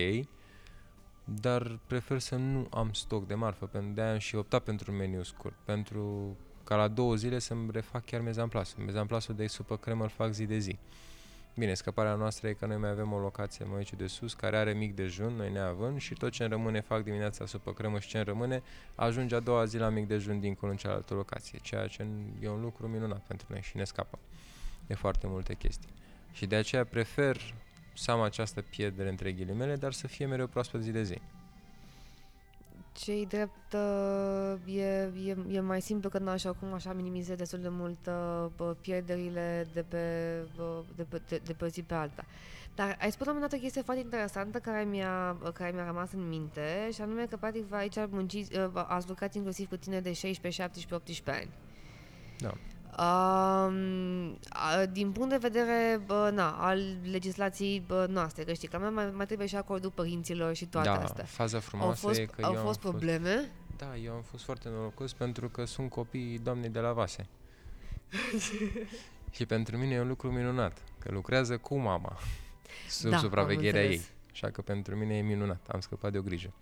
dar 1.34 1.78
prefer 1.86 2.18
să 2.18 2.36
nu 2.36 2.66
am 2.70 2.92
stoc 2.92 3.26
de 3.26 3.34
marfă, 3.34 3.66
pentru 3.66 3.92
de 3.94 4.00
am 4.00 4.18
și 4.18 4.34
optat 4.36 4.62
pentru 4.62 4.90
un 4.90 4.96
meniu 4.96 5.22
scurt, 5.22 5.54
pentru 5.64 6.36
ca 6.64 6.76
la 6.76 6.88
două 6.88 7.14
zile 7.14 7.38
să-mi 7.38 7.70
refac 7.72 8.04
chiar 8.04 8.20
mezamplasul. 8.20 8.84
Mezamplasul 8.84 9.34
de 9.34 9.46
supă 9.46 9.76
cremă 9.76 10.02
îl 10.02 10.08
fac 10.08 10.32
zi 10.32 10.46
de 10.46 10.58
zi. 10.58 10.78
Bine, 11.56 11.74
scăparea 11.74 12.14
noastră 12.14 12.48
e 12.48 12.52
că 12.52 12.66
noi 12.66 12.76
mai 12.76 12.90
avem 12.90 13.12
o 13.12 13.18
locație 13.18 13.64
mai 13.64 13.76
aici 13.76 13.92
de 13.92 14.06
sus 14.06 14.34
care 14.34 14.56
are 14.56 14.72
mic 14.72 14.94
dejun, 14.94 15.32
noi 15.32 15.52
neavând 15.52 16.00
și 16.00 16.14
tot 16.14 16.32
ce 16.32 16.42
îmi 16.42 16.52
rămâne 16.52 16.80
fac 16.80 17.02
dimineața 17.02 17.46
supă 17.46 17.72
cremă 17.72 17.98
și 17.98 18.08
ce 18.08 18.16
îmi 18.16 18.26
rămâne 18.26 18.62
ajunge 18.94 19.34
a 19.34 19.40
doua 19.40 19.64
zi 19.64 19.76
la 19.76 19.88
mic 19.88 20.06
dejun 20.06 20.40
dincolo 20.40 20.70
în 20.70 20.76
cealaltă 20.76 21.14
locație, 21.14 21.58
ceea 21.62 21.86
ce 21.86 22.06
e 22.40 22.48
un 22.48 22.60
lucru 22.60 22.88
minunat 22.88 23.20
pentru 23.26 23.46
noi 23.50 23.60
și 23.62 23.76
ne 23.76 23.84
scapă 23.84 24.18
de 24.86 24.94
foarte 24.94 25.26
multe 25.26 25.54
chestii. 25.54 25.90
Și 26.32 26.46
de 26.46 26.56
aceea 26.56 26.84
prefer 26.84 27.54
să 27.94 28.10
am 28.10 28.20
această 28.20 28.60
pierdere 28.62 29.08
între 29.08 29.32
ghilimele, 29.32 29.76
dar 29.76 29.92
să 29.92 30.06
fie 30.06 30.26
mereu 30.26 30.46
proaspăt 30.46 30.82
zi 30.82 30.90
de 30.90 31.02
zi. 31.02 31.20
Cei 32.92 33.26
drept 33.26 33.72
uh, 33.72 34.76
e, 34.76 35.10
e, 35.26 35.36
e 35.50 35.60
mai 35.60 35.80
simplu 35.80 36.08
că 36.08 36.18
n-așa 36.18 36.48
acum 36.48 36.72
așa 36.72 36.92
minimizezi 36.92 37.38
destul 37.38 37.58
de 37.58 37.68
mult 37.68 38.06
uh, 38.06 38.46
bă, 38.56 38.76
pierderile 38.80 39.68
de 39.72 39.82
pe, 39.82 39.98
bă, 40.56 40.82
de, 40.96 41.02
pe, 41.02 41.20
de, 41.28 41.40
de 41.44 41.52
pe 41.52 41.64
o 41.64 41.68
zi 41.68 41.82
pe 41.82 41.94
alta. 41.94 42.24
Dar 42.74 42.96
ai 43.00 43.12
spus 43.12 43.26
la 43.26 43.32
un 43.32 43.36
moment 43.36 43.50
dat 43.50 43.60
o 43.60 43.62
chestie 43.62 43.82
foarte 43.82 44.02
interesantă 44.02 44.58
care 44.58 44.84
mi-a, 44.84 45.36
care 45.54 45.70
mi-a 45.70 45.84
rămas 45.84 46.12
în 46.12 46.28
minte 46.28 46.88
și 46.92 47.00
anume 47.00 47.26
că 47.26 47.36
practic 47.36 47.64
vă 47.64 47.76
aici 47.76 47.96
munciți, 48.08 48.58
uh, 48.58 48.70
ați 48.74 49.08
lucrat 49.08 49.34
inclusiv 49.34 49.68
cu 49.68 49.76
tine 49.76 50.00
de 50.00 50.12
16, 50.12 50.62
17, 50.62 50.94
18 50.94 51.42
ani. 51.42 51.50
Da. 52.38 52.52
Um, 53.00 54.38
a, 54.48 54.86
din 54.92 55.12
punct 55.12 55.30
de 55.30 55.36
vedere 55.36 56.02
bă, 56.06 56.30
na, 56.34 56.50
al 56.50 56.96
legislației 57.10 57.82
bă, 57.86 58.06
noastre, 58.08 58.44
că 58.44 58.52
știi, 58.52 58.68
că 58.68 58.78
mai, 58.78 59.10
mai 59.10 59.26
trebuie 59.26 59.46
și 59.46 59.56
acordul 59.56 59.90
părinților 59.90 60.54
și 60.54 60.66
toate 60.66 60.88
da, 60.88 61.02
astea. 61.02 61.24
faza 61.24 61.56
Au 61.56 61.62
frumoasă 61.62 62.06
fost, 62.06 62.18
e 62.18 62.24
că 62.24 62.44
au 62.44 62.54
eu 62.54 62.60
fost 62.60 62.84
am 62.84 62.90
probleme? 62.90 63.34
Fost, 63.34 63.50
da, 63.76 63.96
eu 63.96 64.12
am 64.12 64.22
fost 64.22 64.44
foarte 64.44 64.68
norocos 64.68 65.12
pentru 65.12 65.48
că 65.48 65.64
sunt 65.64 65.90
copiii 65.90 66.38
doamnei 66.38 66.68
de 66.68 66.78
la 66.78 66.92
Vase. 66.92 67.26
și 69.36 69.46
pentru 69.46 69.76
mine 69.76 69.94
e 69.94 70.00
un 70.00 70.08
lucru 70.08 70.30
minunat, 70.32 70.82
că 70.98 71.12
lucrează 71.12 71.58
cu 71.58 71.78
mama, 71.78 72.18
sub 72.88 73.10
Da, 73.10 73.16
am 73.16 73.22
supravegherea 73.22 73.82
ei. 73.82 73.86
înțeles. 73.86 74.10
Așa 74.30 74.50
că 74.50 74.62
pentru 74.62 74.96
mine 74.96 75.16
e 75.16 75.22
minunat, 75.22 75.68
am 75.68 75.80
scăpat 75.80 76.12
de 76.12 76.18
o 76.18 76.22
grijă. 76.22 76.52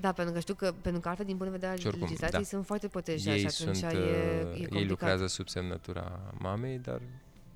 Da, 0.00 0.12
pentru 0.12 0.34
că 0.34 0.40
știu 0.40 0.54
că, 0.54 0.74
pentru 0.82 1.00
că 1.00 1.08
altfel, 1.08 1.26
din 1.26 1.36
punct 1.36 1.52
de 1.52 1.58
vedere 1.58 1.78
Și 1.78 1.86
al 1.86 1.92
oricum, 1.92 2.08
legislației, 2.08 2.42
da. 2.42 2.48
sunt 2.48 2.66
foarte 2.66 2.88
protejați 2.88 3.28
ei 3.28 3.38
și 3.38 3.62
atunci 3.62 3.76
sunt, 3.76 3.92
e, 3.92 3.96
e 3.96 4.00
uh, 4.00 4.54
ei 4.54 4.60
complicat. 4.60 4.88
lucrează 4.88 5.26
sub 5.26 5.48
semnătura 5.48 6.20
mamei, 6.38 6.78
dar 6.78 7.00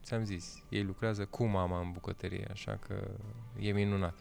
ți-am 0.05 0.25
zis, 0.25 0.63
ei 0.69 0.83
lucrează 0.83 1.25
cu 1.25 1.45
mama 1.45 1.81
în 1.81 1.91
bucătărie, 1.93 2.49
așa 2.53 2.79
că 2.87 2.95
e 3.59 3.73
minunat. 3.73 4.15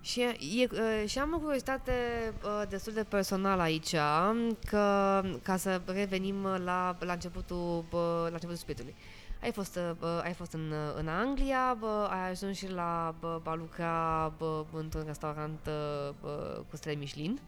Și, 0.00 0.20
e, 0.20 0.36
e, 0.62 1.06
și 1.06 1.18
am 1.18 1.34
o 1.34 1.38
curiozitate 1.38 1.92
uh, 2.44 2.62
destul 2.68 2.92
de 2.92 3.04
personală 3.04 3.62
aici, 3.62 3.94
că 4.66 5.22
ca 5.42 5.56
să 5.56 5.80
revenim 5.86 6.42
la, 6.42 6.96
la 7.00 7.12
începutul, 7.12 7.84
bă, 7.90 8.18
la 8.22 8.32
începutul 8.32 8.56
spiritului. 8.56 8.94
Ai 9.42 9.52
fost, 9.52 9.76
uh, 9.76 9.90
bă, 9.98 10.20
ai 10.24 10.32
fost 10.32 10.52
în, 10.52 10.70
uh, 10.70 10.94
în 10.96 11.08
Anglia, 11.08 11.76
bă, 11.78 12.08
ai 12.10 12.30
ajuns 12.30 12.56
și 12.56 12.70
la 12.70 13.14
bă, 13.20 13.40
a 13.44 13.54
lucra 13.54 14.28
bă, 14.38 14.64
într-un 14.72 15.02
restaurant 15.06 15.58
uh, 15.66 16.14
bă, 16.20 16.62
cu 16.70 16.76
stele 16.76 16.94
Michelin. 16.96 17.40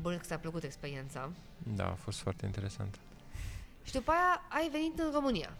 Bun, 0.00 0.16
că 0.16 0.22
ți-a 0.22 0.38
plăcut 0.38 0.62
experiența. 0.62 1.30
Da, 1.74 1.84
a 1.86 1.94
fost 1.94 2.20
foarte 2.20 2.46
interesant. 2.46 2.98
Și 3.82 3.92
după 3.92 4.10
aia 4.10 4.40
ai 4.62 4.68
venit 4.72 4.98
în 4.98 5.10
România. 5.12 5.50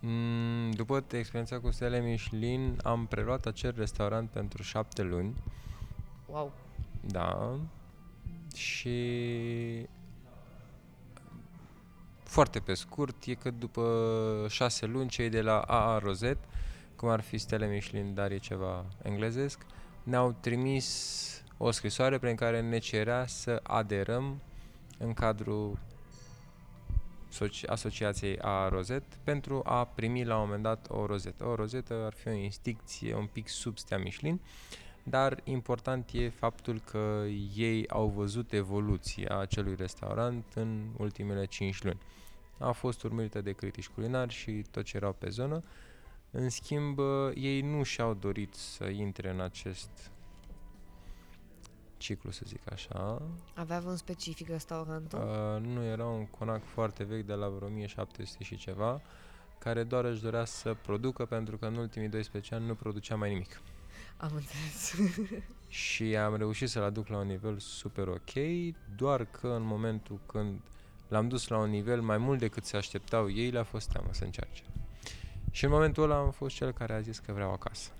Mm, 0.00 0.70
După 0.70 1.04
experiența 1.10 1.60
cu 1.60 1.70
stele 1.70 2.00
Michelin, 2.00 2.78
am 2.82 3.06
preluat 3.06 3.46
acel 3.46 3.74
restaurant 3.76 4.30
pentru 4.30 4.62
șapte 4.62 5.02
luni, 5.02 5.34
Wow! 6.26 6.52
da, 7.00 7.58
și 8.54 8.98
foarte 12.24 12.60
pe 12.60 12.74
scurt, 12.74 13.24
e 13.24 13.34
că 13.34 13.50
după 13.50 14.46
șase 14.48 14.86
luni 14.86 15.08
cei 15.08 15.28
de 15.28 15.40
la 15.40 15.58
AA 15.60 15.98
Rozet, 15.98 16.38
cum 16.96 17.08
ar 17.08 17.20
fi 17.20 17.38
stele 17.38 17.66
Michelin, 17.66 18.14
dar 18.14 18.30
e 18.30 18.38
ceva 18.38 18.84
englezesc, 19.02 19.66
ne-au 20.02 20.36
trimis 20.40 21.42
o 21.56 21.70
scrisoare 21.70 22.18
prin 22.18 22.34
care 22.34 22.60
ne 22.60 22.78
cerea 22.78 23.26
să 23.26 23.60
aderăm 23.62 24.40
în 24.98 25.12
cadrul 25.12 25.78
soci- 27.34 27.66
asociației 27.66 28.38
a 28.38 28.68
rozet 28.68 29.02
pentru 29.24 29.62
a 29.64 29.84
primi 29.84 30.24
la 30.24 30.34
un 30.34 30.40
moment 30.44 30.62
dat 30.62 30.86
o 30.90 31.06
rozetă. 31.06 31.46
O 31.46 31.54
rozetă 31.54 31.94
ar 32.04 32.12
fi 32.12 32.28
o 32.28 32.32
instincție 32.32 33.14
un 33.14 33.26
pic 33.26 33.48
sub 33.48 33.78
stea 33.78 33.98
Michelin, 33.98 34.40
dar 35.04 35.40
important 35.44 36.10
e 36.12 36.28
faptul 36.28 36.80
că 36.80 37.24
ei 37.56 37.88
au 37.88 38.08
văzut 38.08 38.52
evoluția 38.52 39.38
acelui 39.38 39.74
restaurant 39.74 40.44
în 40.54 40.84
ultimele 40.96 41.44
5 41.44 41.82
luni. 41.82 42.00
A 42.58 42.72
fost 42.72 43.02
urmărită 43.02 43.40
de 43.40 43.52
critici 43.52 43.88
culinari 43.88 44.32
și 44.32 44.64
tot 44.70 44.84
ce 44.84 44.96
erau 44.96 45.12
pe 45.12 45.28
zonă. 45.28 45.62
În 46.30 46.48
schimb, 46.48 46.98
ei 47.34 47.60
nu 47.60 47.82
și-au 47.82 48.14
dorit 48.14 48.54
să 48.54 48.84
intre 48.84 49.30
în 49.30 49.40
acest 49.40 50.10
ciclu, 51.96 52.30
să 52.30 52.42
zic 52.46 52.72
așa, 52.72 53.22
Avea 53.54 53.82
un 53.86 53.96
specific 53.96 54.48
restaurantul? 54.48 55.18
Uh, 55.18 55.62
nu 55.62 55.84
era 55.84 56.06
un 56.06 56.26
conac 56.26 56.64
foarte 56.64 57.04
vechi 57.04 57.26
de 57.26 57.32
la 57.32 57.48
vreo 57.48 57.66
1700 57.68 58.44
și 58.44 58.56
ceva, 58.56 59.00
care 59.58 59.82
doar 59.82 60.04
își 60.04 60.22
dorea 60.22 60.44
să 60.44 60.76
producă 60.82 61.24
pentru 61.24 61.56
că 61.56 61.66
în 61.66 61.76
ultimii 61.76 62.08
12 62.08 62.54
ani 62.54 62.66
nu 62.66 62.74
producea 62.74 63.16
mai 63.16 63.28
nimic. 63.28 63.60
Am 64.16 64.30
înțeles. 64.34 64.94
Și 65.68 66.16
am 66.16 66.36
reușit 66.36 66.68
să-l 66.68 66.82
aduc 66.82 67.08
la 67.08 67.16
un 67.16 67.26
nivel 67.26 67.58
super 67.58 68.08
ok, 68.08 68.32
doar 68.96 69.24
că 69.24 69.48
în 69.48 69.62
momentul 69.62 70.20
când 70.26 70.60
l-am 71.08 71.28
dus 71.28 71.48
la 71.48 71.58
un 71.58 71.70
nivel 71.70 72.00
mai 72.02 72.18
mult 72.18 72.38
decât 72.38 72.64
se 72.64 72.76
așteptau 72.76 73.30
ei, 73.30 73.50
le-a 73.50 73.64
fost 73.64 73.88
teamă 73.88 74.08
să 74.10 74.24
încerce. 74.24 74.62
Și 75.50 75.64
în 75.64 75.70
momentul 75.70 76.02
ăla 76.02 76.16
am 76.16 76.30
fost 76.30 76.54
cel 76.54 76.72
care 76.72 76.92
a 76.92 77.00
zis 77.00 77.18
că 77.18 77.32
vreau 77.32 77.52
acasă. 77.52 77.90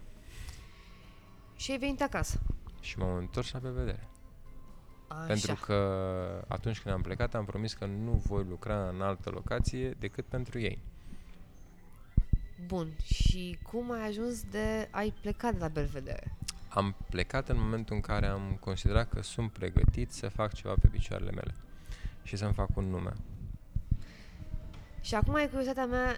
și 1.56 1.70
ai 1.70 1.78
venit 1.78 2.02
acasă. 2.02 2.40
Și 2.80 2.98
m-am 2.98 3.16
întors 3.16 3.52
la 3.52 3.58
vedere. 3.58 4.08
Așa. 5.08 5.26
Pentru 5.26 5.54
că 5.54 5.74
atunci 6.48 6.80
când 6.80 6.94
am 6.94 7.02
plecat 7.02 7.34
am 7.34 7.44
promis 7.44 7.72
că 7.72 7.86
nu 7.86 8.22
voi 8.26 8.44
lucra 8.48 8.88
în 8.88 9.00
altă 9.00 9.30
locație 9.30 9.90
decât 9.90 10.24
pentru 10.24 10.58
ei. 10.58 10.82
Bun, 12.66 12.96
și 13.02 13.58
cum 13.62 13.90
ai 13.92 14.06
ajuns 14.06 14.42
de... 14.50 14.88
ai 14.90 15.14
plecat 15.20 15.52
de 15.52 15.58
la 15.58 15.68
Belvedere? 15.68 16.36
Am 16.68 16.94
plecat 17.10 17.48
în 17.48 17.56
momentul 17.58 17.94
în 17.94 18.00
care 18.00 18.26
am 18.26 18.56
considerat 18.60 19.08
că 19.08 19.22
sunt 19.22 19.50
pregătit 19.52 20.12
să 20.12 20.28
fac 20.28 20.52
ceva 20.52 20.74
pe 20.80 20.88
picioarele 20.88 21.30
mele 21.30 21.54
și 22.22 22.36
să-mi 22.36 22.52
fac 22.52 22.76
un 22.76 22.84
nume. 22.84 23.12
Și 25.00 25.14
acum 25.14 25.34
e 25.34 25.46
curiozitatea 25.46 25.86
mea 25.86 26.16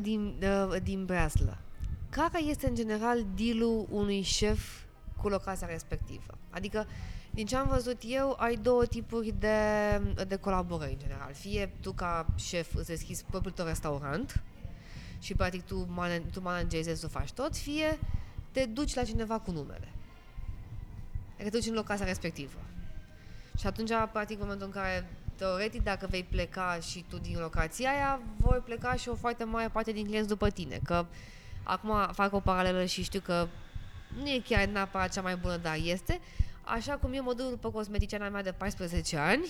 din, 0.00 0.42
uh, 0.42 0.76
din 0.82 1.04
breaslă. 1.04 1.58
Care 2.10 2.42
este 2.42 2.68
în 2.68 2.74
general 2.74 3.26
dealul 3.34 3.86
unui 3.90 4.22
șef 4.22 4.82
cu 5.16 5.28
locația 5.28 5.66
respectivă? 5.66 6.38
Adică, 6.50 6.86
din 7.30 7.46
ce 7.46 7.56
am 7.56 7.68
văzut 7.68 8.02
eu, 8.06 8.36
ai 8.38 8.56
două 8.56 8.86
tipuri 8.86 9.34
de, 9.38 9.56
de 10.28 10.36
colaborări 10.36 10.92
în 10.92 10.98
general. 10.98 11.32
Fie 11.32 11.70
tu 11.80 11.92
ca 11.92 12.26
șef 12.36 12.74
îți 12.74 12.86
deschizi 12.86 13.24
propriul 13.24 13.54
tău 13.54 13.66
restaurant 13.66 14.42
și 15.24 15.34
practic 15.34 15.66
tu, 15.66 15.86
man- 15.86 16.30
tu 16.32 16.40
managezi 16.40 17.00
să 17.00 17.08
faci 17.08 17.32
tot, 17.32 17.56
fie 17.56 17.98
te 18.52 18.64
duci 18.64 18.94
la 18.94 19.04
cineva 19.04 19.38
cu 19.38 19.50
numele. 19.50 19.88
Adică 21.34 21.50
te 21.50 21.56
duci 21.56 21.66
în 21.66 21.74
locația 21.74 22.04
respectivă. 22.04 22.58
Și 23.58 23.66
atunci, 23.66 23.90
practic, 24.12 24.36
în 24.36 24.42
momentul 24.42 24.66
în 24.66 24.72
care, 24.72 25.08
teoretic, 25.36 25.82
dacă 25.82 26.06
vei 26.10 26.24
pleca 26.24 26.78
și 26.80 27.04
tu 27.08 27.18
din 27.18 27.38
locația 27.38 27.90
aia, 27.90 28.20
voi 28.36 28.58
pleca 28.58 28.94
și 28.94 29.08
o 29.08 29.14
foarte 29.14 29.44
mare 29.44 29.68
parte 29.68 29.92
din 29.92 30.06
clienți 30.06 30.28
după 30.28 30.50
tine. 30.50 30.80
Că 30.84 31.06
acum 31.62 32.12
fac 32.12 32.32
o 32.32 32.40
paralelă 32.40 32.84
și 32.84 33.02
știu 33.02 33.20
că 33.20 33.48
nu 34.18 34.28
e 34.28 34.42
chiar 34.48 34.66
neapărat 34.66 35.12
cea 35.12 35.22
mai 35.22 35.36
bună, 35.36 35.56
dar 35.56 35.76
este. 35.84 36.20
Așa 36.64 36.96
cum 36.96 37.12
eu 37.12 37.22
mă 37.22 37.34
duc 37.34 37.48
după 37.48 37.70
cosmeticiana 37.70 38.28
mea 38.28 38.42
de 38.42 38.52
14 38.52 39.16
ani, 39.16 39.46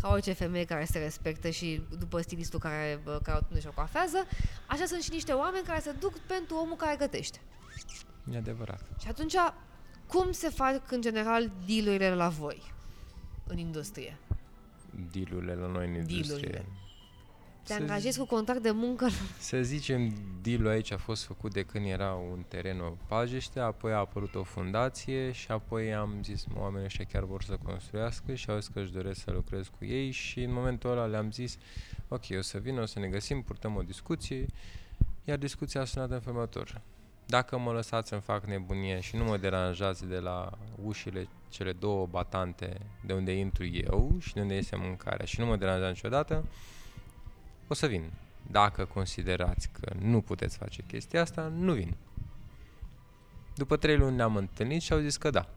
ca 0.00 0.08
orice 0.08 0.32
femeie 0.32 0.64
care 0.64 0.84
se 0.84 0.98
respectă 0.98 1.50
și 1.50 1.82
după 1.98 2.20
stilistul 2.20 2.58
care, 2.58 3.00
bă, 3.04 3.20
care 3.22 3.38
o 3.40 3.44
tune 3.46 3.60
și 3.60 3.66
o 3.66 3.70
coafează, 3.70 4.26
așa 4.66 4.84
sunt 4.84 5.02
și 5.02 5.10
niște 5.12 5.32
oameni 5.32 5.64
care 5.64 5.80
se 5.80 5.92
duc 5.92 6.18
pentru 6.18 6.56
omul 6.56 6.76
care 6.76 6.96
gătește. 6.96 7.40
E 8.32 8.36
adevărat. 8.36 8.80
Și 9.00 9.08
atunci, 9.08 9.34
cum 10.06 10.32
se 10.32 10.48
fac 10.48 10.92
în 10.92 11.00
general 11.00 11.50
dealurile 11.66 12.14
la 12.14 12.28
voi 12.28 12.72
în 13.46 13.58
industrie? 13.58 14.16
Dealurile 15.12 15.54
la 15.54 15.66
noi 15.66 15.86
în 15.86 15.94
industrie. 15.94 16.26
Dealurile. 16.26 16.66
Te 17.68 17.74
Să 17.74 17.80
angajezi 17.80 18.18
cu 18.18 18.26
contract 18.26 18.62
de 18.62 18.70
muncă? 18.70 19.08
Să 19.38 19.62
zicem, 19.62 20.12
dealul 20.42 20.68
aici 20.68 20.92
a 20.92 20.96
fost 20.96 21.24
făcut 21.24 21.52
de 21.52 21.62
când 21.62 21.86
era 21.86 22.12
un 22.12 22.44
teren 22.48 22.80
o 22.80 22.92
pajește, 23.06 23.60
apoi 23.60 23.92
a 23.92 23.96
apărut 23.96 24.34
o 24.34 24.42
fundație 24.42 25.32
și 25.32 25.50
apoi 25.50 25.94
am 25.94 26.18
zis, 26.22 26.44
mă, 26.44 26.60
oamenii 26.60 26.86
ăștia 26.86 27.04
chiar 27.12 27.24
vor 27.24 27.42
să 27.42 27.58
construiască 27.64 28.34
și 28.34 28.50
au 28.50 28.58
zis 28.58 28.68
că 28.68 28.80
își 28.80 28.92
doresc 28.92 29.20
să 29.20 29.30
lucrez 29.30 29.66
cu 29.78 29.84
ei 29.84 30.10
și 30.10 30.42
în 30.42 30.52
momentul 30.52 30.90
ăla 30.90 31.04
le-am 31.04 31.30
zis, 31.30 31.58
ok, 32.08 32.24
o 32.38 32.40
să 32.40 32.58
vin, 32.58 32.78
o 32.78 32.86
să 32.86 32.98
ne 32.98 33.06
găsim, 33.06 33.42
purtăm 33.42 33.76
o 33.76 33.82
discuție, 33.82 34.46
iar 35.24 35.38
discuția 35.38 35.80
a 35.80 35.84
sunat 35.84 36.10
în 36.10 36.20
felul 36.20 36.36
următor. 36.36 36.80
Dacă 37.26 37.58
mă 37.58 37.72
lăsați 37.72 38.08
să-mi 38.08 38.20
fac 38.20 38.46
nebunie 38.46 39.00
și 39.00 39.16
nu 39.16 39.24
mă 39.24 39.36
deranjați 39.36 40.06
de 40.06 40.18
la 40.18 40.58
ușile 40.84 41.28
cele 41.48 41.72
două 41.72 42.06
batante 42.06 42.76
de 43.06 43.12
unde 43.12 43.32
intru 43.32 43.66
eu 43.66 44.16
și 44.20 44.34
de 44.34 44.40
unde 44.40 44.54
iese 44.54 44.76
mâncarea 44.76 45.24
și 45.24 45.40
nu 45.40 45.46
mă 45.46 45.56
deranjați 45.56 45.92
niciodată, 45.92 46.44
o 47.68 47.74
să 47.74 47.86
vin. 47.86 48.12
Dacă 48.50 48.84
considerați 48.84 49.68
că 49.80 49.94
nu 49.98 50.20
puteți 50.20 50.56
face 50.56 50.82
chestia 50.82 51.20
asta, 51.20 51.42
nu 51.42 51.72
vin. 51.72 51.96
După 53.54 53.76
trei 53.76 53.96
luni 53.96 54.16
ne-am 54.16 54.36
întâlnit 54.36 54.82
și 54.82 54.92
au 54.92 54.98
zis 54.98 55.16
că 55.16 55.30
da, 55.30 55.48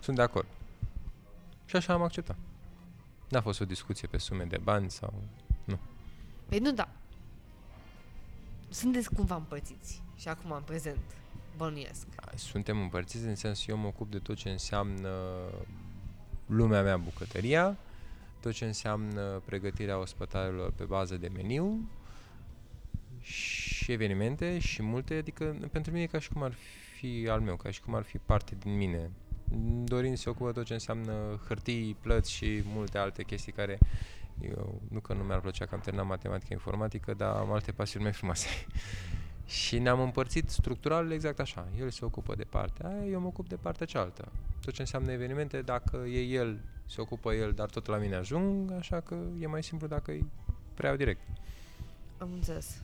sunt 0.00 0.16
de 0.16 0.22
acord. 0.22 0.46
Și 1.64 1.76
așa 1.76 1.92
am 1.92 2.02
acceptat. 2.02 2.36
N-a 3.28 3.40
fost 3.40 3.60
o 3.60 3.64
discuție 3.64 4.08
pe 4.08 4.18
sume 4.18 4.44
de 4.44 4.58
bani 4.62 4.90
sau... 4.90 5.14
Păi 6.48 6.58
nu, 6.58 6.72
da. 6.72 6.88
Sunteți 8.68 9.14
cumva 9.14 9.34
împărțiți. 9.34 10.02
Și 10.16 10.28
acum, 10.28 10.50
în 10.50 10.62
prezent, 10.62 11.00
bănuiesc. 11.56 12.06
Suntem 12.34 12.80
împărțiți 12.80 13.24
în 13.24 13.34
sens 13.34 13.66
eu 13.66 13.76
mă 13.76 13.86
ocup 13.86 14.10
de 14.10 14.18
tot 14.18 14.36
ce 14.36 14.50
înseamnă 14.50 15.10
lumea 16.46 16.82
mea 16.82 16.96
bucătăria, 16.96 17.76
tot 18.44 18.52
ce 18.52 18.64
înseamnă 18.64 19.42
pregătirea 19.44 19.98
ospătarilor 19.98 20.72
pe 20.72 20.84
bază 20.84 21.16
de 21.16 21.30
meniu 21.34 21.88
și 23.20 23.92
evenimente 23.92 24.58
și 24.58 24.82
multe, 24.82 25.14
adică 25.14 25.56
pentru 25.72 25.92
mine 25.92 26.04
e 26.04 26.06
ca 26.06 26.18
și 26.18 26.28
cum 26.32 26.42
ar 26.42 26.52
fi 26.96 27.28
al 27.30 27.40
meu, 27.40 27.56
ca 27.56 27.70
și 27.70 27.80
cum 27.80 27.94
ar 27.94 28.02
fi 28.02 28.18
parte 28.18 28.56
din 28.58 28.76
mine. 28.76 29.10
Dorin 29.84 30.16
se 30.16 30.28
ocupă 30.30 30.52
tot 30.52 30.64
ce 30.64 30.72
înseamnă 30.72 31.40
hârtii, 31.46 31.96
plăți 32.00 32.32
și 32.32 32.62
multe 32.64 32.98
alte 32.98 33.22
chestii 33.22 33.52
care 33.52 33.78
Eu, 34.40 34.80
nu 34.88 35.00
că 35.00 35.14
nu 35.14 35.22
mi-ar 35.22 35.40
plăcea 35.40 35.66
că 35.66 35.74
am 35.74 35.80
terminat 35.80 36.06
matematică 36.06 36.52
informatică, 36.52 37.14
dar 37.14 37.36
am 37.36 37.52
alte 37.52 37.72
pasiuni 37.72 38.04
mai 38.04 38.12
frumoase. 38.12 38.48
și 39.46 39.78
ne-am 39.78 40.00
împărțit 40.00 40.48
structural 40.50 41.10
exact 41.10 41.40
așa. 41.40 41.68
El 41.78 41.90
se 41.90 42.04
ocupă 42.04 42.34
de 42.34 42.44
partea 42.44 42.88
aia, 42.88 43.04
eu 43.04 43.20
mă 43.20 43.26
ocup 43.26 43.48
de 43.48 43.56
partea 43.56 43.86
cealaltă. 43.86 44.32
Tot 44.64 44.74
ce 44.74 44.80
înseamnă 44.80 45.12
evenimente, 45.12 45.62
dacă 45.62 45.96
e 45.96 46.20
el, 46.20 46.60
se 46.86 47.00
ocupă 47.00 47.32
el, 47.32 47.52
dar 47.52 47.70
tot 47.70 47.86
la 47.86 47.96
mine 47.96 48.14
ajung, 48.14 48.70
așa 48.72 49.00
că 49.00 49.16
e 49.40 49.46
mai 49.46 49.62
simplu 49.62 49.86
dacă 49.86 50.10
îi 50.10 50.26
preiau 50.74 50.96
direct. 50.96 51.20
Am 52.18 52.32
înțeles. 52.32 52.82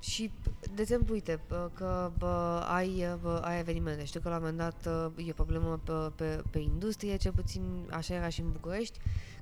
Și, 0.00 0.30
de 0.74 0.82
exemplu, 0.82 1.14
uite, 1.14 1.40
bă, 1.48 1.70
că 1.74 2.10
bă, 2.18 2.64
ai, 2.68 3.16
bă, 3.20 3.40
ai 3.44 3.58
evenimente. 3.58 4.04
Știu 4.04 4.20
că 4.20 4.28
la 4.28 4.34
un 4.36 4.40
moment 4.40 4.58
dat 4.58 5.10
uh, 5.16 5.26
e 5.26 5.32
problemă 5.32 5.80
pe, 5.84 5.92
pe, 6.16 6.42
pe 6.50 6.58
industrie, 6.58 7.16
cel 7.16 7.32
puțin 7.32 7.62
așa 7.90 8.14
era 8.14 8.28
și 8.28 8.40
în 8.40 8.52
București. 8.52 8.98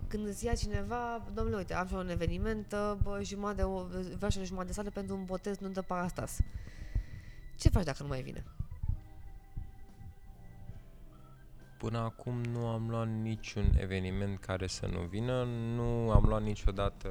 Când 0.08 0.26
îți 0.26 0.44
ia 0.44 0.54
cineva, 0.54 1.22
domnule, 1.34 1.56
uite, 1.56 1.74
am 1.74 1.86
și 1.86 1.94
un 1.94 2.08
eveniment, 2.08 2.72
uh, 2.72 2.96
bă, 3.02 3.20
jumătate 3.22 3.56
de, 3.56 3.62
o- 3.62 3.86
vreau 4.16 4.30
și 4.30 4.38
o 4.38 4.44
jumătate 4.44 4.68
de 4.68 4.74
sală 4.74 4.90
pentru 4.90 5.14
un 5.14 5.24
botez 5.24 5.58
nuntă 5.58 5.82
parastas. 5.82 6.38
Ce 7.56 7.68
faci 7.68 7.84
dacă 7.84 8.02
nu 8.02 8.08
mai 8.08 8.22
vine? 8.22 8.44
Până 11.79 11.99
acum 11.99 12.43
nu 12.43 12.66
am 12.66 12.89
luat 12.89 13.09
niciun 13.09 13.77
eveniment 13.79 14.39
care 14.39 14.66
să 14.66 14.87
nu 14.87 15.01
vină, 15.01 15.45
nu 15.45 16.11
am 16.11 16.24
luat 16.24 16.43
niciodată, 16.43 17.09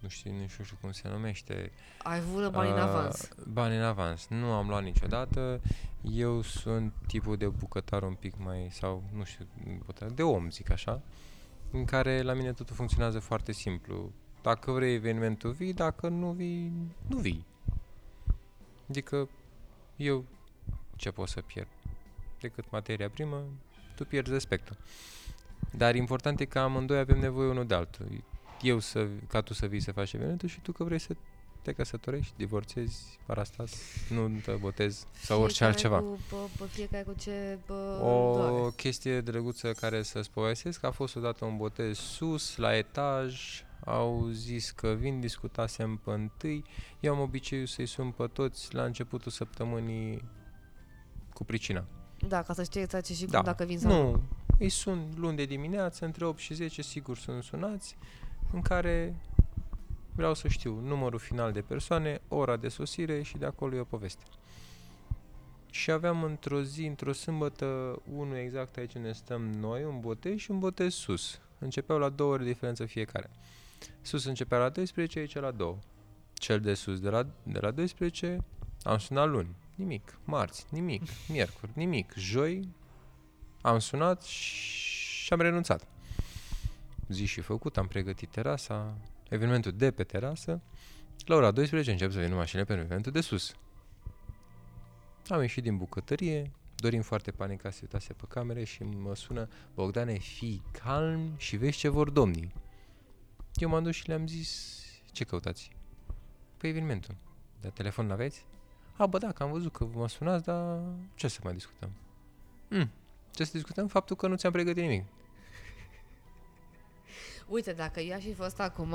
nu 0.00 0.08
știu, 0.08 0.32
nu 0.32 0.46
știu 0.46 0.76
cum 0.80 0.92
se 0.92 1.08
numește, 1.08 1.72
Ai 2.02 2.20
vână 2.20 2.48
bani 2.48 2.70
în 2.70 2.76
Uh, 2.76 2.82
avans. 2.82 3.28
Bani 3.52 3.76
în 3.76 3.82
avans. 3.82 4.26
Nu 4.28 4.52
am 4.52 4.68
luat 4.68 4.82
niciodată. 4.82 5.60
Eu 6.02 6.42
sunt 6.42 6.92
tipul 7.06 7.36
de 7.36 7.48
bucătar 7.48 8.02
un 8.02 8.14
pic 8.14 8.34
mai, 8.38 8.68
sau 8.70 9.02
nu 9.12 9.24
știu, 9.24 9.46
bucătar, 9.78 10.08
de 10.08 10.22
om, 10.22 10.50
zic 10.50 10.70
așa, 10.70 11.02
în 11.70 11.84
care 11.84 12.22
la 12.22 12.32
mine 12.32 12.52
totul 12.52 12.74
funcționează 12.76 13.18
foarte 13.18 13.52
simplu. 13.52 14.12
Dacă 14.42 14.70
vrei 14.70 14.94
evenimentul, 14.94 15.50
vii, 15.50 15.72
dacă 15.72 16.08
nu 16.08 16.30
vii, 16.30 16.72
nu 17.06 17.16
vii. 17.16 17.46
Adică 18.88 19.28
eu 19.96 20.24
ce 20.96 21.10
pot 21.10 21.28
să 21.28 21.40
pierd? 21.40 21.68
Decât 22.40 22.70
materia 22.70 23.08
primă, 23.08 23.44
tu 23.94 24.04
pierzi 24.04 24.32
respectul. 24.32 24.76
Dar 25.76 25.94
important 25.94 26.40
e 26.40 26.44
că 26.44 26.58
amândoi 26.58 26.98
avem 26.98 27.18
nevoie 27.18 27.48
unul 27.48 27.66
de 27.66 27.74
altul. 27.74 28.06
Eu 28.62 28.78
să, 28.78 29.06
ca 29.28 29.40
tu 29.40 29.52
să 29.54 29.66
vii 29.66 29.80
să 29.80 29.92
faci 29.92 30.12
evenimentul 30.12 30.48
și 30.48 30.60
tu 30.60 30.72
că 30.72 30.84
vrei 30.84 30.98
să 30.98 31.16
te 31.62 31.72
căsătorești, 31.72 32.32
divorțezi, 32.36 33.18
parastas, 33.26 33.72
nuntă, 34.10 34.56
botez 34.60 35.06
sau 35.12 35.42
orice 35.42 35.64
Fiecare 35.64 35.72
altceva. 35.72 35.98
Cu, 35.98 36.18
bă, 36.30 36.36
bă, 36.58 36.64
fiecare 36.64 37.02
cu 37.02 37.14
ce 37.18 37.58
bă, 37.66 38.00
O 38.02 38.34
doare. 38.36 38.72
chestie 38.76 39.20
drăguță 39.20 39.72
care 39.72 40.02
să-ți 40.02 40.30
povestesc, 40.30 40.84
a 40.84 40.90
fost 40.90 41.16
odată 41.16 41.44
un 41.44 41.56
botez 41.56 41.98
sus, 41.98 42.56
la 42.56 42.76
etaj, 42.76 43.62
au 43.84 44.28
zis 44.30 44.70
că 44.70 44.88
vin, 44.88 45.20
discutasem 45.20 45.96
pe 45.96 46.10
întâi, 46.10 46.64
eu 47.00 47.14
am 47.14 47.20
obiceiul 47.20 47.66
să-i 47.66 47.86
sun 47.86 48.10
pe 48.10 48.26
toți 48.26 48.74
la 48.74 48.84
începutul 48.84 49.32
săptămânii 49.32 50.24
cu 51.32 51.44
pricina. 51.44 51.84
Da, 52.18 52.42
ca 52.42 52.52
să 52.52 52.62
știi 52.62 52.80
exact 52.80 53.04
ce 53.04 53.14
și 53.14 53.20
cum 53.22 53.30
Da. 53.30 53.42
dacă 53.42 53.64
vin 53.64 53.78
sau 53.78 53.92
Nu, 53.92 54.22
îi 54.58 54.68
sun 54.68 55.08
luni 55.16 55.36
de 55.36 55.44
dimineață, 55.44 56.04
între 56.04 56.24
8 56.24 56.38
și 56.38 56.54
10, 56.54 56.82
sigur 56.82 57.16
sunt 57.16 57.42
sunați, 57.42 57.96
în 58.52 58.62
care 58.62 59.14
vreau 60.14 60.34
să 60.34 60.48
știu 60.48 60.80
numărul 60.80 61.18
final 61.18 61.52
de 61.52 61.60
persoane, 61.60 62.20
ora 62.28 62.56
de 62.56 62.68
sosire 62.68 63.22
și 63.22 63.36
de 63.38 63.46
acolo 63.46 63.74
e 63.74 63.80
o 63.80 63.84
poveste. 63.84 64.22
Și 65.70 65.90
aveam 65.90 66.22
într-o 66.22 66.62
zi, 66.62 66.86
într-o 66.86 67.12
sâmbătă, 67.12 68.00
unul 68.16 68.36
exact 68.36 68.76
aici 68.76 68.94
unde 68.94 69.12
stăm 69.12 69.42
noi, 69.42 69.84
un 69.84 70.00
botez 70.00 70.36
și 70.36 70.50
un 70.50 70.58
botez 70.58 70.94
sus. 70.94 71.40
Începeau 71.58 71.98
la 71.98 72.08
două 72.08 72.32
ore 72.32 72.44
diferență 72.44 72.84
fiecare. 72.84 73.30
Sus 74.02 74.24
începea 74.24 74.58
la 74.58 74.68
12, 74.68 75.18
aici 75.18 75.34
la 75.34 75.50
2. 75.50 75.78
Cel 76.34 76.60
de 76.60 76.74
sus 76.74 77.00
de 77.00 77.08
la, 77.08 77.26
de 77.42 77.58
la 77.58 77.70
12 77.70 78.44
am 78.82 78.98
sunat 78.98 79.28
luni. 79.28 79.54
Nimic. 79.78 80.18
Marți, 80.24 80.66
nimic. 80.70 81.02
Miercuri, 81.28 81.72
nimic. 81.74 82.12
Joi, 82.16 82.68
am 83.60 83.78
sunat 83.78 84.22
și 84.22 85.32
am 85.32 85.40
renunțat. 85.40 85.86
Zi 87.08 87.24
și 87.24 87.40
făcut, 87.40 87.76
am 87.76 87.86
pregătit 87.86 88.30
terasa, 88.30 88.96
evenimentul 89.28 89.72
de 89.72 89.90
pe 89.90 90.04
terasă. 90.04 90.60
La 91.26 91.34
ora 91.34 91.50
12 91.50 91.90
încep 91.90 92.12
să 92.12 92.20
vină 92.20 92.34
mașinile 92.34 92.64
pentru 92.64 92.84
evenimentul 92.84 93.12
de 93.12 93.20
sus. 93.20 93.54
Am 95.28 95.40
ieșit 95.40 95.62
din 95.62 95.76
bucătărie, 95.76 96.52
Dorin 96.80 97.02
foarte 97.02 97.30
panicat 97.30 97.72
se 97.72 97.78
uitase 97.82 98.12
pe 98.12 98.24
camere 98.28 98.64
și 98.64 98.82
mă 98.82 99.14
sună 99.14 99.48
Bogdane, 99.74 100.18
fii 100.18 100.62
calm 100.82 101.34
și 101.36 101.56
vezi 101.56 101.78
ce 101.78 101.88
vor 101.88 102.10
domnii. 102.10 102.52
Eu 103.54 103.68
m-am 103.68 103.82
dus 103.82 103.94
și 103.94 104.08
le-am 104.08 104.26
zis, 104.26 104.82
ce 105.12 105.24
căutați? 105.24 105.70
Pe 106.56 106.68
evenimentul. 106.68 107.16
Dar 107.60 107.70
telefon 107.70 108.06
n-aveți? 108.06 108.46
A, 108.98 109.06
bă, 109.06 109.18
da, 109.18 109.32
că 109.32 109.42
am 109.42 109.50
văzut 109.50 109.72
că 109.72 109.86
mă 109.92 110.08
sunați, 110.08 110.44
dar 110.44 110.78
ce 111.14 111.28
să 111.28 111.38
mai 111.42 111.52
discutăm? 111.52 111.90
Mm, 112.68 112.90
ce 113.30 113.44
să 113.44 113.50
discutăm? 113.52 113.86
Faptul 113.86 114.16
că 114.16 114.26
nu 114.26 114.36
ți-am 114.36 114.52
pregătit 114.52 114.82
nimic. 114.82 115.04
Uite, 117.46 117.72
dacă 117.72 118.00
eu 118.00 118.16
aș 118.16 118.22
fi 118.22 118.34
fost 118.34 118.60
acum, 118.60 118.90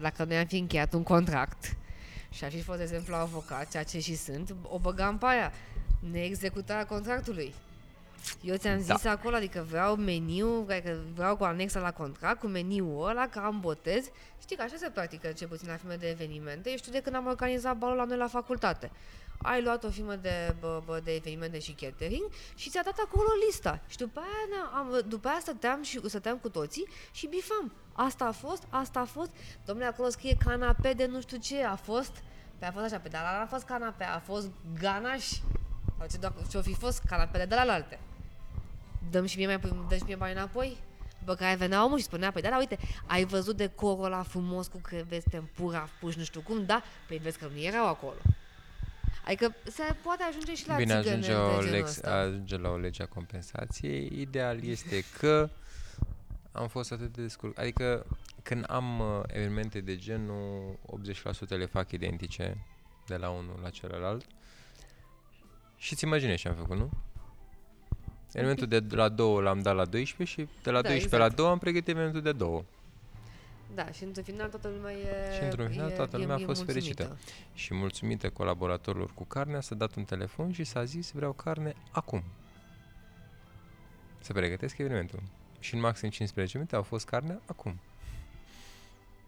dacă 0.00 0.24
noi 0.24 0.36
am 0.36 0.46
fi 0.46 0.58
încheiat 0.58 0.92
un 0.92 1.02
contract 1.02 1.76
și 2.30 2.44
aș 2.44 2.52
fi 2.52 2.62
fost, 2.62 2.78
de 2.78 2.84
exemplu, 2.84 3.14
avocat, 3.14 3.70
ceea 3.70 3.84
ce 3.84 3.98
și 4.00 4.16
sunt, 4.16 4.54
o 4.62 4.78
băgam 4.78 5.18
pe 5.18 5.26
aia, 5.26 5.52
neexecutarea 6.10 6.86
contractului. 6.86 7.54
Eu 8.42 8.56
ți-am 8.56 8.82
Da. 8.86 8.94
zis 8.94 9.04
acolo, 9.04 9.36
adică 9.36 9.66
vreau 9.68 9.94
meniu, 9.96 10.66
adică 10.68 10.98
vreau 11.14 11.36
cu 11.36 11.44
anexa 11.44 11.80
la 11.80 11.92
contract, 11.92 12.40
cu 12.40 12.46
meniul 12.46 13.08
ăla, 13.08 13.28
că 13.28 13.38
am 13.38 13.60
botez. 13.60 14.04
Știi 14.40 14.56
că 14.56 14.62
așa 14.62 14.74
se 14.76 14.90
practică 14.90 15.28
cel 15.28 15.48
puțin 15.48 15.68
la 15.68 15.76
firme 15.76 15.96
de 15.96 16.08
evenimente. 16.08 16.70
Eu 16.70 16.76
știu 16.76 16.92
de 16.92 17.00
când 17.00 17.16
am 17.16 17.26
organizat 17.26 17.76
balul 17.76 17.96
la 17.96 18.04
noi 18.04 18.16
la 18.16 18.26
facultate. 18.28 18.90
Ai 19.42 19.62
luat 19.62 19.84
o 19.84 19.90
firmă 19.90 20.14
de, 20.14 20.54
bă, 20.60 20.82
bă, 20.84 21.00
de 21.04 21.14
evenimente 21.14 21.58
și 21.58 21.72
catering 21.72 22.22
și 22.54 22.70
ți-a 22.70 22.82
dat 22.82 22.98
acolo 23.04 23.28
lista. 23.46 23.80
Și 23.88 23.96
după 23.96 24.20
aia, 24.20 24.56
na, 24.56 24.78
am, 24.78 25.00
după 25.08 25.28
aia 25.28 25.38
stăteam, 25.40 25.82
și, 25.82 26.00
stăteam 26.08 26.36
cu 26.38 26.48
toții 26.48 26.88
și 27.12 27.26
bifam. 27.26 27.72
Asta 27.92 28.24
a 28.24 28.30
fost, 28.32 28.62
asta 28.68 29.00
a 29.00 29.04
fost. 29.04 29.30
Domnule, 29.64 29.88
acolo 29.88 30.08
scrie 30.08 30.36
canape 30.44 30.92
de 30.92 31.06
nu 31.06 31.20
știu 31.20 31.36
ce 31.36 31.64
a 31.64 31.74
fost. 31.74 32.12
Pe 32.58 32.64
a 32.66 32.72
fost 32.72 32.84
așa, 32.84 32.98
pe 32.98 33.08
dar 33.08 33.22
n-a 33.22 33.46
fost 33.46 33.64
canape, 33.64 34.04
a 34.04 34.18
fost 34.18 34.50
ganaș. 34.80 35.26
Sau 35.98 36.06
ce, 36.10 36.16
doar- 36.16 36.32
ce-o 36.50 36.62
fi 36.62 36.74
fost 36.74 37.02
canapele 37.08 37.44
de 37.44 37.54
la 37.54 37.72
alte. 37.72 37.98
Dăm 39.10 39.26
și 39.26 39.36
mie 39.36 39.46
mai 39.46 39.58
dăm 39.58 39.96
și 39.96 40.04
mie 40.04 40.16
bani 40.16 40.32
înapoi? 40.32 40.76
După 41.18 41.34
care 41.34 41.56
venea 41.56 41.84
omul 41.84 41.98
și 41.98 42.04
spunea, 42.04 42.32
păi 42.32 42.42
da, 42.42 42.48
da, 42.48 42.58
uite, 42.58 42.78
ai 43.06 43.24
văzut 43.24 43.56
decorul 43.56 44.04
ăla 44.04 44.22
frumos 44.22 44.66
cu 44.66 44.78
crevezi, 44.78 45.28
tempura, 45.28 45.88
puși, 46.00 46.18
nu 46.18 46.24
știu 46.24 46.40
cum, 46.40 46.64
da? 46.64 46.82
Păi 47.08 47.16
vezi 47.16 47.38
că 47.38 47.46
nu 47.54 47.60
erau 47.60 47.88
acolo. 47.88 48.18
Adică 49.24 49.54
se 49.64 49.82
poate 50.02 50.22
ajunge 50.22 50.54
și 50.54 50.68
la 50.68 50.76
Bine, 50.76 51.00
țigăne 51.00 51.10
ajunge, 51.10 51.32
de 51.32 51.34
o 51.34 51.48
genul 51.48 51.70
lex, 51.70 51.88
ăsta. 51.88 52.14
ajunge 52.14 52.56
la 52.56 52.68
o 52.68 52.76
lege 52.76 53.02
a 53.02 53.06
compensației. 53.06 54.20
Ideal 54.20 54.64
este 54.64 55.04
că 55.18 55.50
am 56.52 56.68
fost 56.68 56.92
atât 56.92 57.12
de 57.12 57.22
descurc. 57.22 57.58
Adică 57.58 58.06
când 58.42 58.64
am 58.68 59.00
uh, 59.00 59.22
evenimente 59.26 59.80
de 59.80 59.96
genul, 59.96 60.78
80% 61.46 61.48
le 61.48 61.66
fac 61.66 61.90
identice 61.90 62.66
de 63.06 63.16
la 63.16 63.30
unul 63.30 63.58
la 63.62 63.70
celălalt. 63.70 64.26
Și 65.76 65.94
ți 65.94 66.04
imaginezi 66.04 66.40
ce 66.40 66.48
am 66.48 66.54
făcut, 66.54 66.76
nu? 66.76 66.90
Evenimentul 68.32 68.66
de 68.88 68.96
la 68.96 69.08
2 69.08 69.42
l-am 69.42 69.60
dat 69.62 69.74
la 69.74 69.84
12 69.84 70.40
și 70.40 70.48
de 70.62 70.70
la 70.70 70.80
Da, 70.82 70.88
12 70.88 71.04
exact. 71.04 71.22
la 71.30 71.42
2 71.42 71.46
am 71.52 71.58
pregătit 71.58 71.88
evenimentul 71.88 72.22
de 72.22 72.32
2. 72.32 72.64
Da, 73.74 73.90
și 73.90 74.02
într-un 74.04 74.24
final 74.24 74.48
toată 74.48 74.68
lumea 74.68 74.92
e 74.92 75.34
Și 75.36 75.42
într-un 75.42 75.68
final 75.68 75.90
e- 75.90 75.94
toată 75.94 76.16
e- 76.16 76.20
lumea 76.20 76.36
a 76.36 76.40
e 76.40 76.44
fost 76.44 76.64
mulțumită. 76.64 77.02
fericită. 77.02 77.30
Și 77.54 77.74
mulțumită 77.74 78.30
colaboratorilor 78.30 79.10
cu 79.14 79.24
carnea 79.24 79.60
s-a 79.60 79.74
dat 79.74 79.94
un 79.94 80.04
telefon 80.04 80.52
și 80.52 80.64
s-a 80.64 80.84
zis 80.84 81.10
vreau 81.12 81.32
carne 81.32 81.74
acum. 81.90 82.22
Să 84.20 84.32
pregătesc 84.32 84.78
evenimentul. 84.78 85.22
Și 85.60 85.74
în 85.74 85.80
maxim 85.80 86.08
15 86.10 86.56
minute 86.56 86.76
au 86.76 86.82
fost 86.82 87.06
carnea 87.06 87.40
acum. 87.46 87.78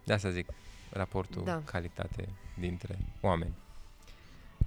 De 0.04 0.12
asta 0.12 0.30
zic, 0.30 0.48
raportul 0.90 1.44
Da. 1.44 1.62
calitate 1.64 2.28
dintre 2.58 2.98
oameni. 3.20 3.52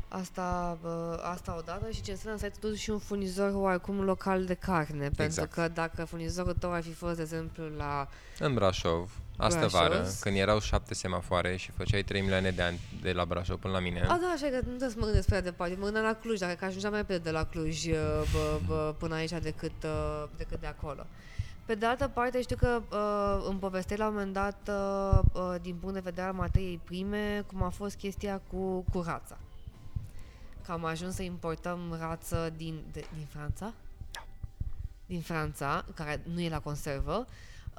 Asta, 0.09 0.77
bă, 0.81 1.19
asta 1.23 1.55
odată 1.57 1.89
și 1.91 2.01
ce 2.01 2.11
înseamnă 2.11 2.39
să 2.39 2.45
ai 2.45 2.51
totuși 2.59 2.81
și 2.81 2.89
un 2.89 2.99
furnizor 2.99 3.51
oarecum 3.53 4.03
local 4.03 4.45
de 4.45 4.53
carne. 4.53 5.03
Pentru 5.03 5.23
Exact. 5.23 5.51
că 5.53 5.67
dacă 5.67 6.05
furnizorul 6.05 6.53
tău 6.53 6.71
ar 6.71 6.81
fi 6.81 6.93
fost, 6.93 7.15
de 7.15 7.21
exemplu, 7.21 7.63
la... 7.77 8.07
În 8.39 8.53
Brașov, 8.53 9.11
astă 9.37 9.59
Brașov. 9.59 9.79
vară, 9.79 10.07
când 10.19 10.35
erau 10.37 10.59
șapte 10.59 10.93
semafoare 10.93 11.55
și 11.55 11.71
făceai 11.71 12.03
3 12.03 12.21
milioane 12.21 12.51
de 12.51 12.61
ani 12.61 12.79
de 13.01 13.11
la 13.11 13.25
Brașov 13.25 13.59
până 13.59 13.73
la 13.73 13.79
mine, 13.79 14.01
A, 14.01 14.05
da, 14.05 14.27
așa 14.33 14.47
că 14.47 14.55
nu 14.55 14.61
trebuie 14.61 14.89
să 14.89 14.95
mă 14.97 15.05
gândesc 15.05 15.27
prea 15.27 15.41
departe. 15.41 15.75
Mă 15.77 15.83
gândeam 15.83 16.05
la 16.05 16.13
Cluj, 16.13 16.39
dacă 16.39 16.53
că 16.53 16.65
ajungeam 16.65 16.91
mai 16.91 17.01
repede 17.01 17.19
de 17.19 17.31
la 17.31 17.45
Cluj 17.45 17.85
uh, 17.85 17.93
bă, 18.33 18.59
bă, 18.67 18.95
până 18.97 19.15
aici 19.15 19.31
decât, 19.41 19.83
uh, 19.83 20.23
decât 20.37 20.59
de 20.59 20.67
acolo. 20.67 21.05
Pe 21.65 21.75
de 21.75 21.85
altă 21.85 22.07
parte, 22.13 22.41
știu 22.41 22.55
că 22.55 22.81
uh, 22.91 23.45
îmi 23.49 23.59
povesteai 23.59 23.99
la 23.99 24.07
un 24.07 24.13
moment 24.13 24.33
dat, 24.33 24.69
uh, 24.69 25.19
uh, 25.33 25.55
din 25.61 25.75
punct 25.75 25.93
de 25.93 26.01
vedere 26.03 26.27
al 26.27 26.33
materiei 26.33 26.79
prime, 26.83 27.43
cum 27.47 27.63
a 27.63 27.69
fost 27.69 27.95
chestia 27.95 28.41
cu, 28.51 28.85
cu 28.91 29.01
rața. 29.05 29.37
Că 30.67 30.73
am 30.73 30.85
ajuns 30.85 31.15
să 31.15 31.23
importăm 31.23 31.95
rață 31.99 32.53
din, 32.57 32.83
de, 32.91 33.05
din 33.15 33.25
Franța? 33.25 33.73
Din 35.05 35.21
Franța, 35.21 35.85
care 35.93 36.21
nu 36.33 36.41
e 36.41 36.49
la 36.49 36.59
conservă, 36.59 37.27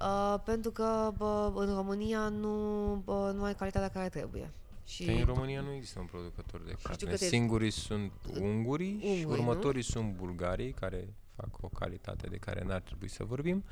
Uh, 0.01 0.41
pentru 0.45 0.71
că 0.71 1.13
bă, 1.17 1.53
în 1.55 1.75
România 1.75 2.29
nu, 2.29 2.95
bă, 3.05 3.33
nu 3.37 3.45
ai 3.45 3.55
calitatea 3.55 3.89
care 3.89 4.09
trebuie. 4.09 4.51
Și 4.87 5.05
că 5.05 5.11
în 5.11 5.25
România 5.25 5.61
nu 5.61 5.73
există 5.73 5.99
un 5.99 6.07
producător 6.07 6.61
de 6.61 6.77
carne. 6.83 7.11
că 7.11 7.17
Singurii 7.17 7.71
sunt 7.71 8.13
ungurii 8.41 8.93
Unguri, 8.93 9.19
și 9.19 9.25
următorii 9.25 9.85
nu? 9.87 10.01
sunt 10.01 10.15
bulgarii, 10.15 10.73
care 10.73 11.15
fac 11.37 11.63
o 11.63 11.69
calitate 11.69 12.27
de 12.27 12.37
care 12.37 12.65
n-ar 12.65 12.81
trebui 12.81 13.09
să 13.09 13.25
vorbim. 13.25 13.65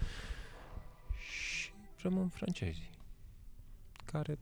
Și 1.19 1.73
rămân 2.03 2.29
francezii, 2.29 2.91
care 4.05 4.39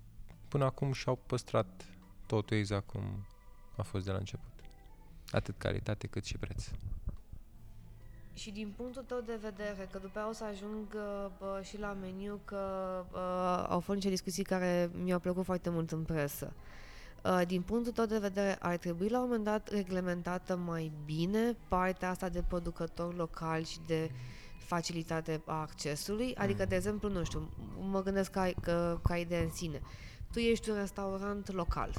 până 0.48 0.64
acum 0.64 0.92
și-au 0.92 1.18
păstrat 1.26 1.84
totul 2.26 2.56
exact 2.56 2.86
cum 2.86 3.26
a 3.76 3.82
fost 3.82 4.04
de 4.04 4.10
la 4.10 4.16
început. 4.18 4.53
Atât 5.34 5.54
calitate 5.58 6.06
cât 6.06 6.24
și 6.24 6.38
preț. 6.38 6.68
Și 8.34 8.50
din 8.50 8.72
punctul 8.76 9.02
tău 9.02 9.20
de 9.20 9.38
vedere, 9.42 9.88
că 9.90 9.98
după 9.98 10.18
aia 10.18 10.28
o 10.28 10.32
să 10.32 10.44
ajung 10.44 10.86
bă, 11.38 11.60
și 11.62 11.78
la 11.78 11.96
meniu, 12.00 12.40
că 12.44 12.58
bă, 13.10 13.66
au 13.68 13.80
fost 13.80 13.94
niște 13.94 14.10
discuții 14.10 14.44
care 14.44 14.90
mi-au 15.02 15.18
plăcut 15.18 15.44
foarte 15.44 15.70
mult 15.70 15.90
în 15.90 16.02
presă. 16.02 16.52
Din 17.46 17.62
punctul 17.62 17.92
tău 17.92 18.06
de 18.06 18.18
vedere, 18.18 18.56
ar 18.60 18.76
trebui 18.76 19.08
la 19.08 19.18
un 19.18 19.24
moment 19.24 19.44
dat 19.44 19.68
reglementată 19.68 20.56
mai 20.56 20.92
bine 21.04 21.56
partea 21.68 22.10
asta 22.10 22.28
de 22.28 22.42
producători 22.48 23.16
locali 23.16 23.64
și 23.64 23.78
de 23.86 24.10
facilitate 24.58 25.42
a 25.44 25.60
accesului? 25.60 26.34
Adică, 26.34 26.62
mm. 26.62 26.68
de 26.68 26.74
exemplu, 26.74 27.08
nu 27.08 27.24
știu, 27.24 27.48
mă 27.90 28.02
gândesc 28.02 28.30
ca, 28.30 28.50
ca, 28.60 29.00
ca 29.02 29.16
idee 29.16 29.42
în 29.42 29.50
sine. 29.50 29.80
Tu 30.32 30.38
ești 30.38 30.70
un 30.70 30.76
restaurant 30.76 31.52
local, 31.52 31.90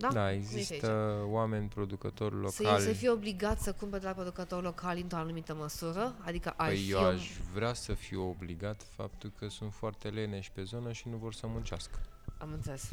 da? 0.00 0.08
Da, 0.12 0.32
există 0.32 1.18
oameni 1.26 1.68
producători 1.68 2.34
locali. 2.34 2.80
Să, 2.80 2.86
să 2.86 2.92
fie 2.92 3.10
obligat 3.10 3.60
să 3.60 3.72
cumpere 3.72 4.00
de 4.00 4.06
la 4.06 4.12
producători 4.12 4.62
locali 4.62 5.00
într-o 5.00 5.18
anumită 5.18 5.54
măsură? 5.54 6.14
Adică 6.20 6.54
păi 6.56 6.76
fi 6.76 6.90
eu 6.90 7.04
aș 7.04 7.30
vrea 7.54 7.72
să 7.72 7.94
fiu 7.94 8.28
obligat 8.28 8.86
faptul 8.96 9.32
că 9.38 9.48
sunt 9.48 9.72
foarte 9.72 10.08
leneși 10.08 10.50
pe 10.52 10.62
zonă 10.62 10.92
și 10.92 11.08
nu 11.08 11.16
vor 11.16 11.34
să 11.34 11.46
muncească. 11.46 11.98
Am 12.38 12.52
înțeles. 12.52 12.92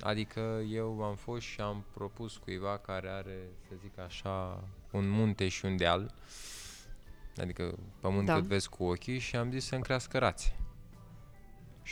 Adică 0.00 0.62
eu 0.70 1.02
am 1.02 1.14
fost 1.14 1.42
și 1.42 1.60
am 1.60 1.84
propus 1.94 2.36
cuiva 2.36 2.78
care 2.78 3.08
are, 3.08 3.38
să 3.68 3.74
zic 3.80 3.98
așa, 3.98 4.64
un 4.90 5.08
munte 5.08 5.48
și 5.48 5.64
un 5.64 5.76
deal, 5.76 6.14
adică 7.36 7.78
pământ 8.00 8.26
da. 8.26 8.34
cât 8.34 8.44
vezi 8.44 8.68
cu 8.68 8.84
ochii 8.84 9.18
și 9.18 9.36
am 9.36 9.50
zis 9.50 9.64
să-mi 9.64 9.82
crească 9.82 10.18
rațe. 10.18 10.56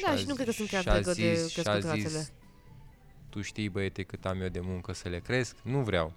Da, 0.02 0.12
și, 0.12 0.18
și 0.18 0.26
nu 0.26 0.34
cred 0.34 0.46
că 0.46 0.52
sunt 0.52 0.68
chiar 0.68 0.82
de 0.82 1.12
crescut 1.12 1.64
rațele 1.64 2.28
tu 3.38 3.44
știi, 3.44 3.68
băiete, 3.68 4.02
cât 4.02 4.26
am 4.26 4.40
eu 4.40 4.48
de 4.48 4.60
muncă 4.60 4.92
să 4.92 5.08
le 5.08 5.18
cresc? 5.18 5.56
Nu 5.62 5.82
vreau. 5.82 6.12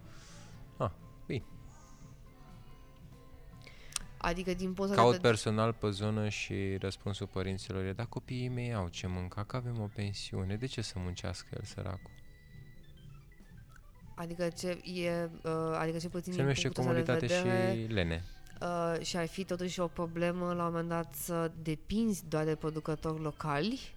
Ah, 0.78 0.92
bine. 1.26 1.44
Adică 4.18 4.54
din 4.54 4.74
poza 4.74 4.96
Caut 4.96 5.12
de... 5.12 5.20
personal 5.20 5.74
pe 5.74 5.90
zonă 5.90 6.30
și 6.30 6.78
răspunsul 6.80 7.28
părinților 7.28 7.84
e, 7.84 7.94
dar 7.94 8.06
copiii 8.06 8.48
mei 8.48 8.74
au 8.74 8.88
ce 8.88 9.08
mânca, 9.08 9.44
că 9.44 9.56
avem 9.56 9.82
o 9.82 9.90
pensiune, 9.96 10.56
de 10.56 10.66
ce 10.66 10.82
să 10.82 10.94
muncească 10.98 11.48
el 11.54 11.64
săracul? 11.64 12.12
Adică 14.16 14.48
ce 14.48 14.68
e, 14.84 15.30
uh, 15.44 15.52
adică 15.78 15.98
ce 15.98 16.10
puțin 16.10 16.34
Se 16.34 16.42
numește 16.42 16.70
comunitate 16.70 17.26
vedere, 17.26 17.74
și 17.74 17.94
lene. 17.94 18.24
Uh, 18.62 19.06
și 19.06 19.18
ar 19.18 19.28
fi 19.28 19.44
totuși 19.44 19.80
o 19.80 19.88
problemă 19.88 20.54
la 20.54 20.66
un 20.66 20.72
moment 20.72 20.90
dat 20.90 21.14
să 21.16 21.52
depinzi 21.62 22.28
doar 22.28 22.46
de 22.46 22.56
producători 22.56 23.22
locali 23.22 23.94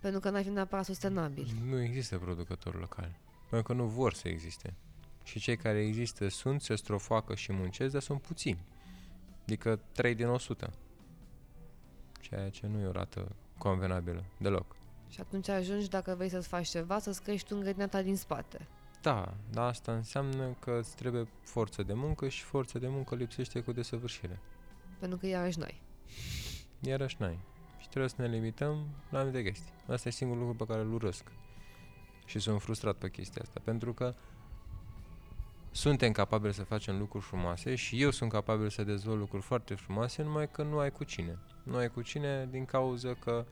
pentru 0.00 0.20
că 0.20 0.30
n-ar 0.30 0.42
fi 0.42 0.48
neapărat 0.48 0.84
sustenabil. 0.84 1.46
Nu 1.64 1.82
există 1.82 2.18
producători 2.18 2.78
locali. 2.78 3.18
Pentru 3.50 3.72
că 3.74 3.80
nu 3.80 3.86
vor 3.86 4.14
să 4.14 4.28
existe. 4.28 4.74
Și 5.24 5.40
cei 5.40 5.56
care 5.56 5.78
există 5.86 6.28
sunt, 6.28 6.62
se 6.62 6.74
strofoacă 6.74 7.34
și 7.34 7.52
muncesc, 7.52 7.92
dar 7.92 8.02
sunt 8.02 8.20
puțini. 8.20 8.64
Adică 9.42 9.80
3 9.92 10.14
din 10.14 10.26
100. 10.26 10.72
Ceea 12.20 12.50
ce 12.50 12.66
nu 12.66 12.80
e 12.80 12.86
o 12.86 12.92
rată 12.92 13.36
convenabilă, 13.58 14.24
deloc. 14.36 14.76
Și 15.08 15.20
atunci 15.20 15.48
ajungi, 15.48 15.88
dacă 15.88 16.14
vrei 16.14 16.28
să-ți 16.28 16.48
faci 16.48 16.68
ceva, 16.68 16.98
să-ți 16.98 17.22
crești 17.22 17.52
un 17.52 17.88
ta 17.90 18.02
din 18.02 18.16
spate. 18.16 18.66
Da, 19.02 19.34
dar 19.50 19.66
asta 19.66 19.92
înseamnă 19.92 20.56
că 20.58 20.78
îți 20.80 20.96
trebuie 20.96 21.28
forță 21.42 21.82
de 21.82 21.92
muncă 21.94 22.28
și 22.28 22.42
forță 22.42 22.78
de 22.78 22.88
muncă 22.88 23.14
lipsește 23.14 23.60
cu 23.60 23.72
desăvârșire. 23.72 24.38
Pentru 24.98 25.18
că 25.18 25.26
iarăși 25.26 25.58
n-ai. 25.58 25.82
Iarăși 26.80 27.16
n-ai 27.18 27.38
trebuie 27.90 28.10
să 28.10 28.22
ne 28.22 28.28
limităm 28.28 28.86
la 29.10 29.18
anumite 29.18 29.42
chestii. 29.42 29.72
Asta 29.86 30.08
e 30.08 30.12
singurul 30.12 30.42
lucru 30.42 30.64
pe 30.64 30.72
care 30.72 30.84
îl 30.84 30.92
urăsc. 30.92 31.24
Și 32.24 32.38
sunt 32.38 32.62
frustrat 32.62 32.96
pe 32.96 33.10
chestia 33.10 33.42
asta, 33.42 33.60
pentru 33.64 33.92
că 33.92 34.14
suntem 35.70 36.12
capabili 36.12 36.54
să 36.54 36.62
facem 36.62 36.98
lucruri 36.98 37.24
frumoase 37.24 37.74
și 37.74 38.02
eu 38.02 38.10
sunt 38.10 38.30
capabil 38.30 38.68
să 38.68 38.84
dezvolt 38.84 39.18
lucruri 39.18 39.42
foarte 39.42 39.74
frumoase, 39.74 40.22
numai 40.22 40.50
că 40.50 40.62
nu 40.62 40.78
ai 40.78 40.90
cu 40.90 41.04
cine. 41.04 41.38
Nu 41.62 41.76
ai 41.76 41.90
cu 41.90 42.02
cine 42.02 42.48
din 42.50 42.64
cauza 42.64 43.14
că 43.14 43.44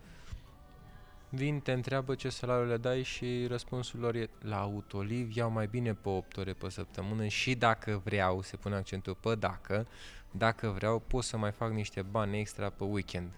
vin, 1.28 1.60
te 1.60 1.72
întreabă 1.72 2.14
ce 2.14 2.28
salariu 2.28 2.68
le 2.68 2.76
dai 2.76 3.02
și 3.02 3.46
răspunsul 3.46 4.00
lor 4.00 4.14
e 4.14 4.30
la 4.40 4.60
autoliv 4.60 5.36
iau 5.36 5.50
mai 5.50 5.66
bine 5.66 5.94
pe 5.94 6.08
8 6.08 6.36
ore 6.36 6.52
pe 6.52 6.70
săptămână 6.70 7.26
și 7.26 7.54
dacă 7.54 8.00
vreau, 8.04 8.42
se 8.42 8.56
pune 8.56 8.74
accentul 8.74 9.14
pe 9.14 9.34
dacă, 9.34 9.86
dacă 10.30 10.68
vreau 10.68 10.98
pot 10.98 11.24
să 11.24 11.36
mai 11.36 11.52
fac 11.52 11.70
niște 11.70 12.02
bani 12.02 12.38
extra 12.38 12.70
pe 12.70 12.84
weekend. 12.84 13.30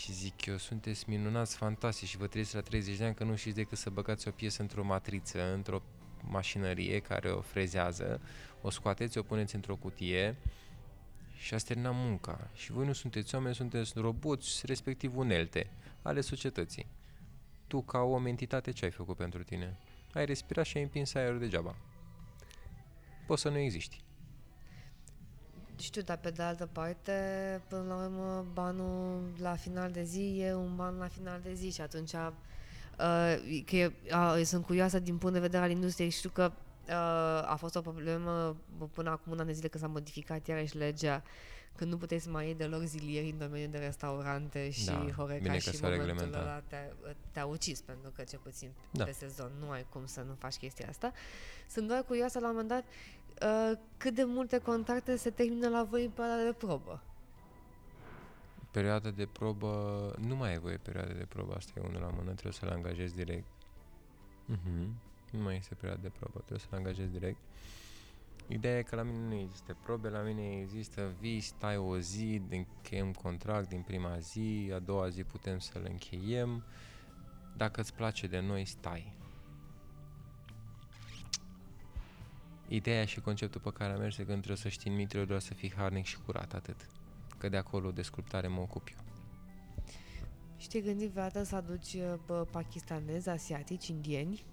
Și 0.00 0.12
zic 0.12 0.46
eu, 0.46 0.56
sunteți 0.56 1.04
minunați, 1.08 1.56
fantastici 1.56 2.08
și 2.08 2.16
vă 2.16 2.26
trăiesc 2.26 2.52
la 2.52 2.60
30 2.60 2.96
de 2.96 3.04
ani 3.04 3.14
că 3.14 3.24
nu 3.24 3.36
știți 3.36 3.56
decât 3.56 3.78
să 3.78 3.90
băgați 3.90 4.28
o 4.28 4.30
piesă 4.30 4.62
într-o 4.62 4.84
matriță, 4.84 5.52
într-o 5.52 5.82
mașinărie 6.20 6.98
care 6.98 7.30
o 7.30 7.40
frezează, 7.40 8.20
o 8.60 8.70
scoateți, 8.70 9.18
o 9.18 9.22
puneți 9.22 9.54
într-o 9.54 9.76
cutie 9.76 10.36
și 11.36 11.54
ați 11.54 11.64
terminat 11.64 11.92
munca. 11.94 12.50
Și 12.54 12.72
voi 12.72 12.86
nu 12.86 12.92
sunteți 12.92 13.34
oameni, 13.34 13.54
sunteți 13.54 13.92
roboți, 13.94 14.66
respectiv 14.66 15.16
unelte 15.16 15.70
ale 16.02 16.20
societății. 16.20 16.86
Tu, 17.66 17.82
ca 17.82 17.98
o 17.98 18.26
entitate, 18.26 18.70
ce 18.70 18.84
ai 18.84 18.90
făcut 18.90 19.16
pentru 19.16 19.42
tine? 19.42 19.78
Ai 20.12 20.24
respirat 20.24 20.64
și 20.64 20.76
ai 20.76 20.82
împins 20.82 21.14
aerul 21.14 21.38
degeaba. 21.38 21.76
Poți 23.26 23.42
să 23.42 23.48
nu 23.48 23.58
existi. 23.58 24.00
Știu, 25.80 26.02
dar 26.02 26.16
pe 26.16 26.30
de 26.30 26.42
altă 26.42 26.68
parte, 26.72 27.12
până 27.68 27.84
la 27.88 27.94
urmă, 27.94 28.46
banul 28.52 29.22
la 29.38 29.54
final 29.54 29.90
de 29.90 30.02
zi 30.02 30.40
e 30.40 30.54
un 30.54 30.76
ban 30.76 30.96
la 30.98 31.08
final 31.08 31.40
de 31.42 31.54
zi 31.54 31.70
și 31.70 31.80
atunci 31.80 32.12
uh, 32.12 32.32
că 33.66 33.76
eu, 33.76 33.92
uh, 34.12 34.42
sunt 34.44 34.64
curioasă 34.64 34.98
din 34.98 35.18
punct 35.18 35.34
de 35.34 35.40
vedere 35.40 35.62
al 35.62 35.70
industriei. 35.70 36.10
Știu 36.10 36.30
că 36.30 36.52
uh, 36.88 37.50
a 37.50 37.56
fost 37.58 37.76
o 37.76 37.80
problemă 37.80 38.56
până 38.92 39.10
acum 39.10 39.32
un 39.32 39.38
an 39.38 39.46
de 39.46 39.52
zile 39.52 39.68
când 39.68 39.82
s-a 39.82 39.88
modificat 39.90 40.46
iarăși 40.46 40.76
legea 40.76 41.22
când 41.76 41.90
nu 41.90 41.98
puteți 41.98 42.28
mai 42.28 42.44
iei 42.44 42.54
deloc 42.54 42.82
zilieri 42.82 43.30
în 43.30 43.38
domeniul 43.38 43.70
de 43.70 43.78
restaurante 43.78 44.70
și 44.70 44.84
da, 44.84 45.06
Horeca 45.16 45.58
și 45.58 45.78
momentul 45.80 46.34
ăla 46.34 46.62
te, 46.66 46.76
te-a 47.30 47.46
ucis 47.46 47.80
pentru 47.80 48.10
că 48.16 48.22
ce 48.22 48.36
puțin 48.36 48.70
da. 48.90 49.04
pe 49.04 49.12
sezon 49.12 49.50
nu 49.60 49.70
ai 49.70 49.86
cum 49.88 50.06
să 50.06 50.20
nu 50.20 50.34
faci 50.38 50.54
chestia 50.54 50.86
asta. 50.88 51.12
Sunt 51.68 51.88
doar 51.88 52.02
curioasă 52.02 52.38
la 52.38 52.48
un 52.48 52.52
moment 52.52 52.68
dat 52.68 52.84
uh, 53.42 53.78
cât 53.96 54.14
de 54.14 54.24
multe 54.24 54.58
contracte 54.58 55.16
se 55.16 55.30
termină 55.30 55.68
la 55.68 55.82
voi 55.82 56.04
în 56.04 56.10
perioada 56.10 56.42
de 56.42 56.52
probă. 56.52 57.02
Perioada 58.70 59.10
de 59.10 59.26
probă, 59.26 60.14
nu 60.18 60.36
mai 60.36 60.54
e 60.54 60.58
voie 60.58 60.76
perioada 60.76 61.12
de 61.12 61.26
probă, 61.28 61.54
asta 61.54 61.72
e 61.76 61.86
unul 61.88 62.00
la 62.00 62.10
mână, 62.10 62.30
trebuie 62.30 62.52
să-l 62.52 62.68
angajezi 62.68 63.14
direct. 63.14 63.46
Uh-huh. 64.52 64.88
Nu 65.30 65.42
mai 65.42 65.56
este 65.56 65.74
perioada 65.74 66.02
de 66.02 66.12
probă, 66.18 66.38
trebuie 66.38 66.58
să-l 66.58 66.78
angajezi 66.78 67.10
direct. 67.10 67.38
Ideea 68.46 68.78
e 68.78 68.82
că 68.82 68.96
la 68.96 69.02
mine 69.02 69.18
nu 69.18 69.34
există 69.34 69.76
probe, 69.82 70.08
la 70.08 70.20
mine 70.20 70.60
există 70.60 71.12
vii, 71.20 71.40
stai 71.40 71.76
o 71.76 71.98
zi, 71.98 72.42
încheiem 72.50 73.12
contract 73.12 73.68
din 73.68 73.80
prima 73.80 74.18
zi, 74.18 74.70
a 74.74 74.78
doua 74.78 75.08
zi 75.08 75.24
putem 75.24 75.58
să-l 75.58 75.86
încheiem. 75.88 76.62
Dacă 77.56 77.80
îți 77.80 77.94
place 77.94 78.26
de 78.26 78.40
noi, 78.40 78.64
stai. 78.64 79.12
Ideea 82.72 83.04
și 83.04 83.20
conceptul 83.20 83.60
pe 83.60 83.70
care 83.72 83.92
am 83.92 83.98
mers 83.98 84.18
e 84.18 84.22
că 84.22 84.32
trebuie 84.32 84.56
să 84.56 84.68
știi 84.68 84.90
în 84.90 84.96
mitră 84.96 85.24
doar 85.24 85.40
să 85.40 85.54
fii 85.54 85.72
harnic 85.76 86.04
și 86.04 86.18
curat, 86.26 86.54
atât. 86.54 86.86
Că 87.38 87.48
de 87.48 87.56
acolo 87.56 87.90
de 87.90 88.02
sculptare 88.02 88.48
mă 88.48 88.60
ocup 88.60 88.88
eu. 88.90 89.04
Știi 90.56 90.82
gândit 90.82 91.10
vreodată 91.10 91.42
să 91.42 91.56
aduci 91.56 91.96
bă, 92.26 92.46
pakistanezi, 92.50 93.28
asiatici, 93.28 93.86
indieni? 93.88 94.44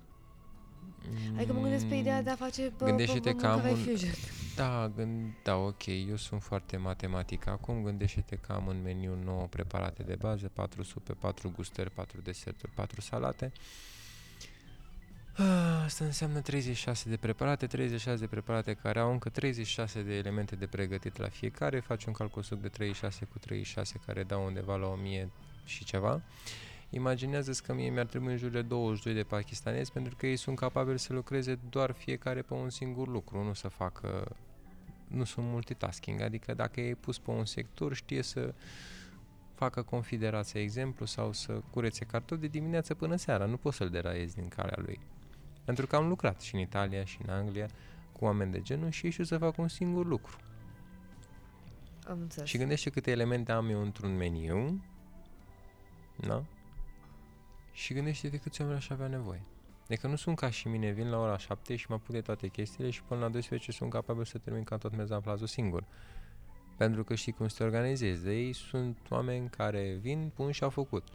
Mm, 1.09 1.35
adică 1.35 1.53
mă 1.53 1.61
gândesc 1.61 1.85
pe 1.85 1.95
ideea 1.95 2.21
de 2.21 2.29
a 2.29 2.35
face 2.35 2.73
bă, 2.77 2.85
gândește-te 2.85 3.31
bă, 3.31 3.37
că 3.37 3.47
am 3.47 3.69
un... 3.69 3.77
Da, 4.55 4.91
gând... 4.95 5.33
da, 5.43 5.55
ok, 5.55 5.85
eu 5.85 6.15
sunt 6.15 6.43
foarte 6.43 6.77
matematic 6.77 7.47
acum, 7.47 7.83
gândește-te 7.83 8.35
că 8.35 8.51
am 8.51 8.67
în 8.67 8.81
meniu 8.81 9.17
9 9.23 9.47
preparate 9.47 10.03
de 10.03 10.15
bază, 10.15 10.47
4 10.53 10.83
supe, 10.83 11.13
4 11.13 11.51
gustări, 11.55 11.91
4 11.91 12.21
deserturi, 12.21 12.71
4 12.71 13.01
salate. 13.01 13.51
Ah, 13.53 13.96
asta 15.85 16.05
înseamnă 16.05 16.41
36 16.41 17.09
de 17.09 17.17
preparate, 17.17 17.67
36 17.67 18.19
de 18.19 18.27
preparate 18.27 18.73
care 18.73 18.99
au 18.99 19.11
încă 19.11 19.29
36 19.29 20.01
de 20.01 20.13
elemente 20.13 20.55
de 20.55 20.65
pregătit 20.65 21.17
la 21.17 21.29
fiecare, 21.29 21.79
faci 21.79 22.05
un 22.05 22.13
calcul 22.13 22.43
suc 22.43 22.61
de 22.61 22.67
36 22.67 23.25
cu 23.25 23.39
36 23.39 23.99
care 24.05 24.23
dau 24.23 24.45
undeva 24.45 24.75
la 24.75 24.87
1000 24.87 25.29
și 25.65 25.83
ceva. 25.83 26.21
Imaginează-ți 26.89 27.63
că 27.63 27.73
mie 27.73 27.89
mi-ar 27.89 28.05
trebui 28.05 28.31
în 28.31 28.37
jur 28.37 28.49
de 28.49 28.61
22 28.61 29.13
de 29.13 29.23
pakistanezi 29.23 29.91
pentru 29.91 30.15
că 30.15 30.27
ei 30.27 30.35
sunt 30.35 30.57
capabili 30.57 30.99
să 30.99 31.13
lucreze 31.13 31.59
doar 31.69 31.91
fiecare 31.91 32.41
pe 32.41 32.53
un 32.53 32.69
singur 32.69 33.07
lucru, 33.07 33.43
nu 33.43 33.53
să 33.53 33.67
facă 33.67 34.35
nu 35.07 35.23
sunt 35.23 35.45
multitasking, 35.45 36.21
adică 36.21 36.53
dacă 36.53 36.81
e 36.81 36.93
pus 36.93 37.19
pe 37.19 37.31
un 37.31 37.45
sector 37.45 37.93
știe 37.93 38.21
să 38.21 38.53
facă 39.53 39.81
confiderația 39.81 40.61
exemplu 40.61 41.05
sau 41.05 41.31
să 41.31 41.61
curețe 41.71 42.05
cartofi 42.05 42.41
de 42.41 42.47
dimineață 42.47 42.93
până 42.93 43.15
seara. 43.15 43.45
Nu 43.45 43.57
poți 43.57 43.77
să-l 43.77 43.89
deraiezi 43.89 44.35
din 44.35 44.47
calea 44.47 44.77
lui. 44.77 44.99
Pentru 45.67 45.87
că 45.87 45.95
am 45.95 46.07
lucrat 46.07 46.41
și 46.41 46.55
în 46.55 46.61
Italia 46.61 47.05
și 47.05 47.19
în 47.25 47.33
Anglia 47.33 47.69
cu 48.11 48.25
oameni 48.25 48.51
de 48.51 48.61
genul 48.61 48.89
și 48.89 49.05
ei 49.05 49.11
știu 49.11 49.23
să 49.23 49.37
fac 49.37 49.57
un 49.57 49.67
singur 49.67 50.05
lucru. 50.05 50.37
Am 52.07 52.19
înțeles. 52.19 52.49
Și 52.49 52.57
gândește 52.57 52.89
câte 52.89 53.11
elemente 53.11 53.51
am 53.51 53.69
eu 53.69 53.81
într-un 53.81 54.15
meniu, 54.15 54.83
da? 56.15 56.43
Și 57.71 57.93
gândește 57.93 58.27
de 58.27 58.37
câți 58.37 58.61
oameni 58.61 58.79
aș 58.79 58.89
avea 58.89 59.07
nevoie. 59.07 59.41
Adică 59.83 60.07
nu 60.07 60.15
sunt 60.15 60.37
ca 60.37 60.49
și 60.49 60.67
mine, 60.67 60.91
vin 60.91 61.09
la 61.09 61.19
ora 61.19 61.37
7 61.37 61.75
și 61.75 61.85
mă 61.89 61.95
apuc 61.95 62.11
de 62.13 62.21
toate 62.21 62.47
chestiile 62.47 62.89
și 62.89 63.03
până 63.03 63.19
la 63.19 63.29
12 63.29 63.71
sunt 63.71 63.89
capabil 63.89 64.25
să 64.25 64.37
termin 64.37 64.63
ca 64.63 64.77
tot 64.77 64.95
mezamplazul 64.95 65.47
singur. 65.47 65.83
Pentru 66.77 67.03
că 67.03 67.15
știi 67.15 67.31
cum 67.31 67.47
să 67.47 67.57
te 67.57 67.63
organizezi. 67.63 68.23
De 68.23 68.33
ei 68.33 68.53
sunt 68.53 68.97
oameni 69.09 69.49
care 69.49 69.97
vin, 70.01 70.31
pun 70.35 70.51
și 70.51 70.63
au 70.63 70.69
făcut. 70.69 71.07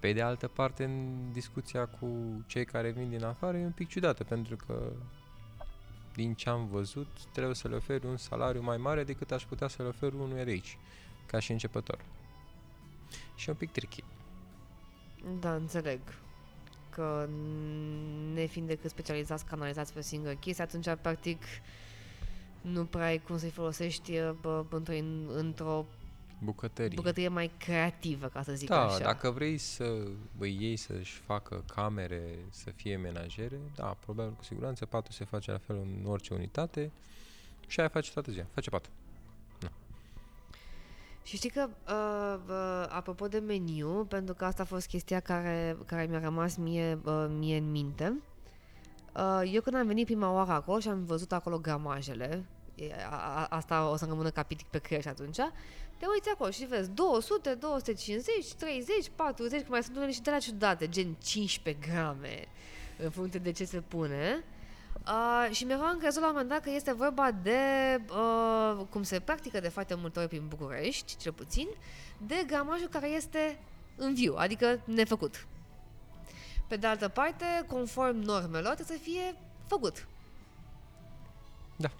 Pe 0.00 0.12
de 0.12 0.22
altă 0.22 0.48
parte, 0.48 0.84
în 0.84 1.16
discuția 1.32 1.86
cu 1.86 2.08
cei 2.46 2.64
care 2.64 2.90
vin 2.90 3.08
din 3.08 3.24
afară 3.24 3.56
e 3.56 3.64
un 3.64 3.70
pic 3.70 3.88
ciudată, 3.88 4.24
pentru 4.24 4.56
că 4.66 4.92
din 6.14 6.34
ce 6.34 6.48
am 6.48 6.66
văzut, 6.66 7.06
trebuie 7.32 7.54
să 7.54 7.68
le 7.68 7.74
oferi 7.74 8.06
un 8.06 8.16
salariu 8.16 8.62
mai 8.62 8.76
mare 8.76 9.04
decât 9.04 9.30
aș 9.30 9.44
putea 9.44 9.68
să 9.68 9.82
le 9.82 9.88
ofer 9.88 10.12
unui 10.12 10.44
de 10.44 10.50
aici, 10.50 10.78
ca 11.26 11.38
și 11.38 11.52
începător. 11.52 11.98
Și 13.34 13.48
e 13.48 13.52
un 13.52 13.58
pic 13.58 13.72
tricky. 13.72 14.04
Da, 15.40 15.54
înțeleg. 15.54 16.00
Că 16.90 17.28
ne 18.32 18.44
fiind 18.44 18.68
decât 18.68 18.90
specializați, 18.90 19.44
canalizați 19.44 19.92
pe 19.92 20.02
singură 20.02 20.34
chestie, 20.34 20.64
atunci, 20.64 20.88
practic, 21.00 21.42
nu 22.60 22.84
prea 22.84 23.04
ai 23.04 23.18
cum 23.18 23.38
să-i 23.38 23.50
folosești 23.50 24.12
bă, 24.40 24.64
într-o, 24.70 24.94
într-o 25.34 25.86
Bucătărie. 26.38 26.96
bucătărie 26.96 27.28
mai 27.28 27.50
creativă, 27.58 28.26
ca 28.26 28.42
să 28.42 28.52
zic 28.52 28.68
da, 28.68 28.84
așa. 28.84 28.98
dacă 28.98 29.30
vrei 29.30 29.58
să 29.58 29.84
îi 30.38 30.56
iei 30.60 30.76
să-și 30.76 31.20
facă 31.20 31.64
camere, 31.74 32.22
să 32.50 32.70
fie 32.70 32.96
menajere, 32.96 33.60
da, 33.74 33.96
probabil 34.00 34.32
cu 34.32 34.44
siguranță 34.44 34.86
patul 34.86 35.12
se 35.12 35.24
face 35.24 35.50
la 35.50 35.58
fel 35.58 35.76
în 35.76 36.10
orice 36.10 36.34
unitate 36.34 36.90
și 37.66 37.80
aia 37.80 37.88
face 37.88 38.12
toată 38.12 38.30
ziua, 38.30 38.46
face 38.54 38.70
patul. 38.70 38.90
Și 41.28 41.36
știi 41.36 41.50
că, 41.50 41.68
uh, 41.88 42.40
uh, 42.48 42.86
apropo 42.88 43.28
de 43.28 43.38
meniu, 43.38 44.04
pentru 44.08 44.34
că 44.34 44.44
asta 44.44 44.62
a 44.62 44.66
fost 44.66 44.86
chestia 44.86 45.20
care, 45.20 45.76
care 45.86 46.06
mi-a 46.06 46.20
rămas 46.20 46.56
mie, 46.56 46.98
uh, 47.04 47.26
mie 47.28 47.56
în 47.56 47.70
minte, 47.70 48.22
uh, 49.16 49.50
eu 49.52 49.60
când 49.60 49.76
am 49.76 49.86
venit 49.86 50.04
prima 50.04 50.32
oară 50.32 50.50
acolo 50.50 50.78
și 50.78 50.88
am 50.88 51.04
văzut 51.04 51.32
acolo 51.32 51.58
gramajele, 51.58 52.44
e, 52.74 52.94
a, 53.10 53.16
a, 53.16 53.46
asta 53.50 53.90
o 53.90 53.96
să 53.96 54.04
rămână 54.04 54.30
capitic 54.30 54.66
pe 54.66 54.78
creier 54.78 55.02
și 55.02 55.08
atunci, 55.08 55.38
te 55.98 56.06
uiți 56.06 56.28
acolo 56.28 56.50
și 56.50 56.64
vezi 56.64 56.90
200, 56.90 57.54
250, 57.54 58.52
30, 58.52 59.10
40, 59.14 59.60
că 59.60 59.66
mai 59.68 59.82
sunt 59.82 59.96
unele 59.96 60.12
și 60.12 60.20
de 60.20 60.30
la 60.30 60.38
ciudate, 60.38 60.88
gen 60.88 61.14
15 61.24 61.86
grame, 61.90 62.48
în 62.98 63.10
funcție 63.10 63.40
de 63.40 63.52
ce 63.52 63.64
se 63.64 63.80
pune. 63.80 64.44
Uh, 65.06 65.48
și 65.50 65.64
mi-era 65.64 65.88
încrezut 65.88 66.20
la 66.20 66.26
un 66.26 66.32
moment 66.32 66.50
dat 66.50 66.62
că 66.62 66.70
este 66.70 66.92
vorba 66.92 67.30
de, 67.42 67.60
uh, 68.10 68.86
cum 68.90 69.02
se 69.02 69.20
practică 69.20 69.60
de 69.60 69.68
foarte 69.68 69.94
multe 69.94 70.18
ori 70.18 70.28
prin 70.28 70.48
București, 70.48 71.16
cel 71.16 71.32
puțin, 71.32 71.68
de 72.26 72.44
gramajul 72.46 72.88
care 72.88 73.08
este 73.08 73.58
în 73.96 74.14
viu, 74.14 74.34
adică 74.36 74.80
nefăcut. 74.84 75.46
Pe 76.68 76.76
de 76.76 76.86
altă 76.86 77.08
parte, 77.08 77.44
conform 77.66 78.16
normelor, 78.16 78.74
trebuie 78.74 78.96
să 78.96 79.02
fie 79.02 79.36
făcut. 79.66 80.06
Da. 81.76 81.90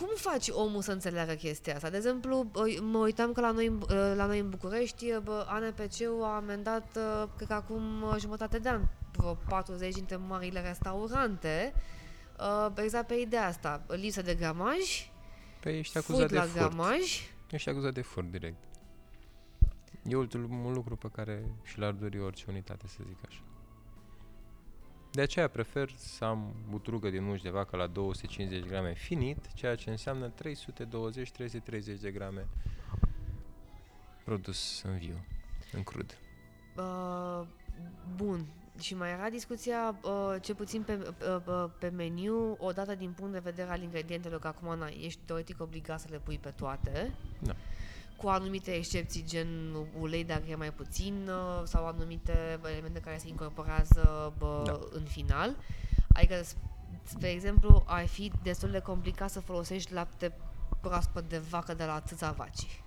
Cum 0.00 0.08
faci 0.14 0.48
omul 0.48 0.82
să 0.82 0.92
înțeleagă 0.92 1.32
chestia 1.32 1.74
asta? 1.74 1.90
De 1.90 1.96
exemplu, 1.96 2.42
bă, 2.52 2.64
mă 2.80 2.98
uitam 2.98 3.32
că 3.32 3.40
la 3.40 3.50
noi, 3.50 3.66
în- 3.66 3.82
la 4.16 4.26
noi 4.26 4.38
în 4.38 4.48
București, 4.50 5.06
bă, 5.22 5.46
ANPC-ul 5.48 6.22
a 6.22 6.34
amendat, 6.36 6.96
uh, 6.96 7.28
cred 7.36 7.48
că 7.48 7.54
acum 7.54 8.02
uh, 8.02 8.16
jumătate 8.18 8.58
de 8.58 8.68
an, 8.68 8.82
vreo 9.16 9.34
40 9.48 9.94
dintre 9.94 10.16
marile 10.16 10.60
restaurante, 10.60 11.72
uh, 12.38 12.72
exact 12.76 13.06
pe 13.06 13.14
ideea 13.14 13.46
asta, 13.46 13.82
lipsă 13.88 14.22
de 14.22 14.34
gramaj, 14.34 15.10
Pe 15.60 15.78
ești 15.78 15.92
furt 15.98 16.08
acuzat 16.08 16.28
de 16.30 16.34
la 16.36 16.42
furt. 16.42 16.54
gramaj, 16.54 16.98
Ești 17.50 17.68
acuzat 17.68 17.92
de 17.94 18.02
furt 18.02 18.30
direct. 18.30 18.64
E 20.04 20.16
ultimul 20.16 20.72
lucru 20.72 20.96
pe 20.96 21.08
care 21.12 21.44
și 21.62 21.78
l-ar 21.78 21.92
dori 21.92 22.20
orice 22.20 22.44
unitate, 22.48 22.86
să 22.86 22.96
zic 23.06 23.16
așa. 23.28 23.40
De 25.12 25.20
aceea 25.20 25.48
prefer 25.48 25.90
să 25.96 26.24
am 26.24 26.54
buturugă 26.68 27.10
din 27.10 27.24
mușchi 27.24 27.42
de 27.42 27.50
vacă 27.50 27.76
la 27.76 27.86
250 27.86 28.64
grame 28.64 28.94
finit, 28.94 29.52
ceea 29.54 29.74
ce 29.74 29.90
înseamnă 29.90 30.32
320-330 30.32 30.34
de 32.00 32.10
grame 32.10 32.46
produs 34.24 34.82
în 34.82 34.98
viu, 34.98 35.24
în 35.72 35.82
crud. 35.82 36.18
Uh, 36.76 37.46
bun. 38.16 38.46
Și 38.80 38.94
mai 38.94 39.10
era 39.10 39.28
discuția, 39.28 39.98
uh, 40.02 40.36
ce 40.40 40.54
puțin 40.54 40.82
pe, 40.82 40.92
uh, 40.92 41.36
uh, 41.46 41.70
pe 41.78 41.88
meniu, 41.88 42.56
odată 42.58 42.94
din 42.94 43.10
punct 43.10 43.32
de 43.32 43.38
vedere 43.38 43.70
al 43.70 43.82
ingredientelor, 43.82 44.38
că 44.38 44.46
acum 44.46 44.78
na, 44.78 44.86
ești 44.86 45.20
teoretic 45.24 45.60
obligat 45.60 46.00
să 46.00 46.06
le 46.10 46.18
pui 46.18 46.38
pe 46.38 46.50
toate. 46.50 47.14
Da. 47.38 47.56
Cu 48.22 48.28
anumite 48.28 48.70
excepții, 48.70 49.24
gen 49.26 49.74
ulei 50.00 50.24
de 50.24 50.32
agria 50.32 50.56
mai 50.56 50.72
puțin 50.72 51.28
uh, 51.28 51.62
sau 51.64 51.86
anumite 51.86 52.58
elemente 52.72 53.00
care 53.00 53.18
se 53.18 53.28
incorporează 53.28 54.32
bă, 54.38 54.62
Da. 54.66 54.78
în 54.90 55.02
final. 55.04 55.56
Adică, 56.12 56.42
s- 56.42 56.56
spre 57.02 57.28
exemplu, 57.30 57.82
ar 57.86 58.06
fi 58.06 58.32
destul 58.42 58.70
de 58.70 58.78
complicat 58.78 59.30
să 59.30 59.40
folosești 59.40 59.92
lapte 59.92 60.32
proaspăt 60.80 61.28
de 61.28 61.38
vacă 61.38 61.74
de 61.74 61.84
la 61.84 62.00
țâța 62.00 62.32
vacii. 62.32 62.84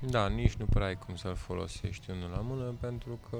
Da, 0.00 0.28
nici 0.28 0.54
nu 0.54 0.64
prea 0.64 0.86
ai 0.86 0.98
cum 0.98 1.16
să-l 1.16 1.34
folosești 1.34 2.10
unul 2.10 2.30
la 2.30 2.40
mână, 2.40 2.74
pentru 2.80 3.18
că, 3.30 3.36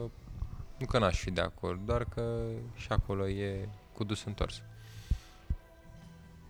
nu 0.78 0.86
că 0.86 0.98
n-aș 0.98 1.18
fi 1.18 1.30
de 1.30 1.40
acord, 1.40 1.80
doar 1.86 2.04
că 2.04 2.42
și 2.74 2.92
acolo 2.92 3.28
e 3.28 3.68
cu 3.94 4.04
dus 4.04 4.24
întors. 4.24 4.62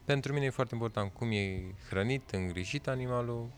Pentru 0.04 0.32
mine 0.32 0.44
e 0.44 0.50
foarte 0.50 0.74
important 0.74 1.12
cum 1.12 1.30
e 1.30 1.74
hrănit, 1.88 2.30
îngrijit 2.30 2.88
animalul, 2.88 3.48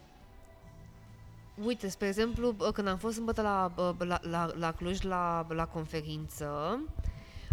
Uite, 1.62 1.88
spre 1.88 2.07
exemplu, 2.07 2.50
bă, 2.50 2.70
când 2.72 2.88
am 2.88 2.96
fost 2.96 3.14
sâmbătă 3.14 3.42
la, 3.42 3.72
bă, 3.74 3.94
la, 3.98 4.18
la, 4.22 4.50
la 4.59 4.72
Cluj 4.72 5.00
la, 5.00 5.46
la 5.48 5.66
conferință, 5.66 6.80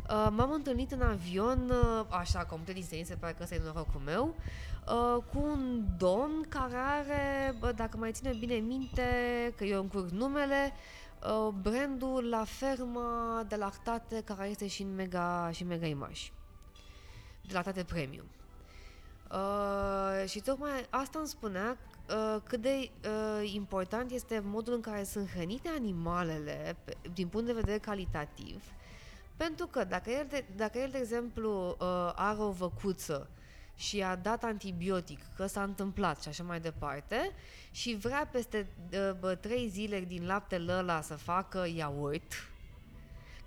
uh, 0.10 0.28
m-am 0.30 0.52
întâlnit 0.52 0.92
în 0.92 1.02
avion, 1.02 1.70
uh, 1.70 2.06
așa, 2.10 2.46
complet 2.46 2.76
distrăit, 2.76 3.06
se 3.06 3.16
pare 3.16 3.34
că 3.34 3.44
ăsta 3.44 3.56
e 3.56 3.62
norocul 3.64 4.02
meu, 4.06 4.36
uh, 4.88 5.24
cu 5.34 5.40
un 5.40 5.84
domn 5.98 6.46
care 6.50 6.76
are, 6.76 7.56
bă, 7.60 7.72
dacă 7.72 7.98
mai 7.98 8.12
ține 8.12 8.34
bine 8.40 8.56
minte, 8.56 9.04
că 9.58 9.64
eu 9.64 9.82
încurc 9.82 10.10
numele, 10.10 10.74
uh, 11.24 11.54
brandul 11.62 12.30
La 12.30 12.44
Ferma 12.44 13.46
de 13.48 13.56
lactate, 13.56 14.22
care 14.24 14.48
este 14.48 14.68
și 14.68 14.82
în 14.82 14.96
Mega, 14.96 15.50
și 15.54 15.62
în 15.62 15.68
mega 15.68 15.86
Image. 15.86 16.22
De 17.42 17.54
lactate 17.54 17.84
premium. 17.84 18.26
Uh, 19.32 20.30
și 20.30 20.40
tocmai 20.40 20.86
asta 20.90 21.20
îmi 21.20 21.28
spunea 21.28 21.78
uh, 21.80 21.91
cât 22.44 22.62
de 22.62 22.90
uh, 23.06 23.52
important 23.54 24.12
este 24.12 24.42
modul 24.44 24.74
în 24.74 24.82
care 24.82 25.04
sunt 25.04 25.30
hrănite 25.30 25.70
animalele 25.76 26.76
pe, 26.84 26.98
din 27.14 27.28
punct 27.28 27.46
de 27.46 27.54
vedere 27.54 27.78
calitativ. 27.78 28.64
Pentru 29.38 29.68
că 29.68 29.84
dacă 29.84 30.10
el, 30.10 30.26
de, 30.30 30.46
dacă 30.56 30.78
el 30.78 30.90
de 30.90 30.98
exemplu, 30.98 31.68
uh, 31.80 32.12
are 32.16 32.40
o 32.40 32.52
văcuță 32.52 33.30
și 33.76 34.02
a 34.02 34.16
dat 34.16 34.44
antibiotic, 34.44 35.20
că 35.36 35.46
s-a 35.46 35.64
întâmplat 35.64 36.22
și 36.22 36.28
așa 36.28 36.44
mai 36.44 36.60
departe, 36.60 37.32
și 37.72 37.96
vrea 37.96 38.30
peste 38.32 38.68
uh, 38.94 39.12
bă, 39.20 39.36
trei 39.36 39.68
zile 39.68 40.00
din 40.00 40.26
laptele 40.26 40.74
ăla 40.74 41.02
să 41.02 41.14
facă 41.14 41.68
iaurt, 41.76 42.34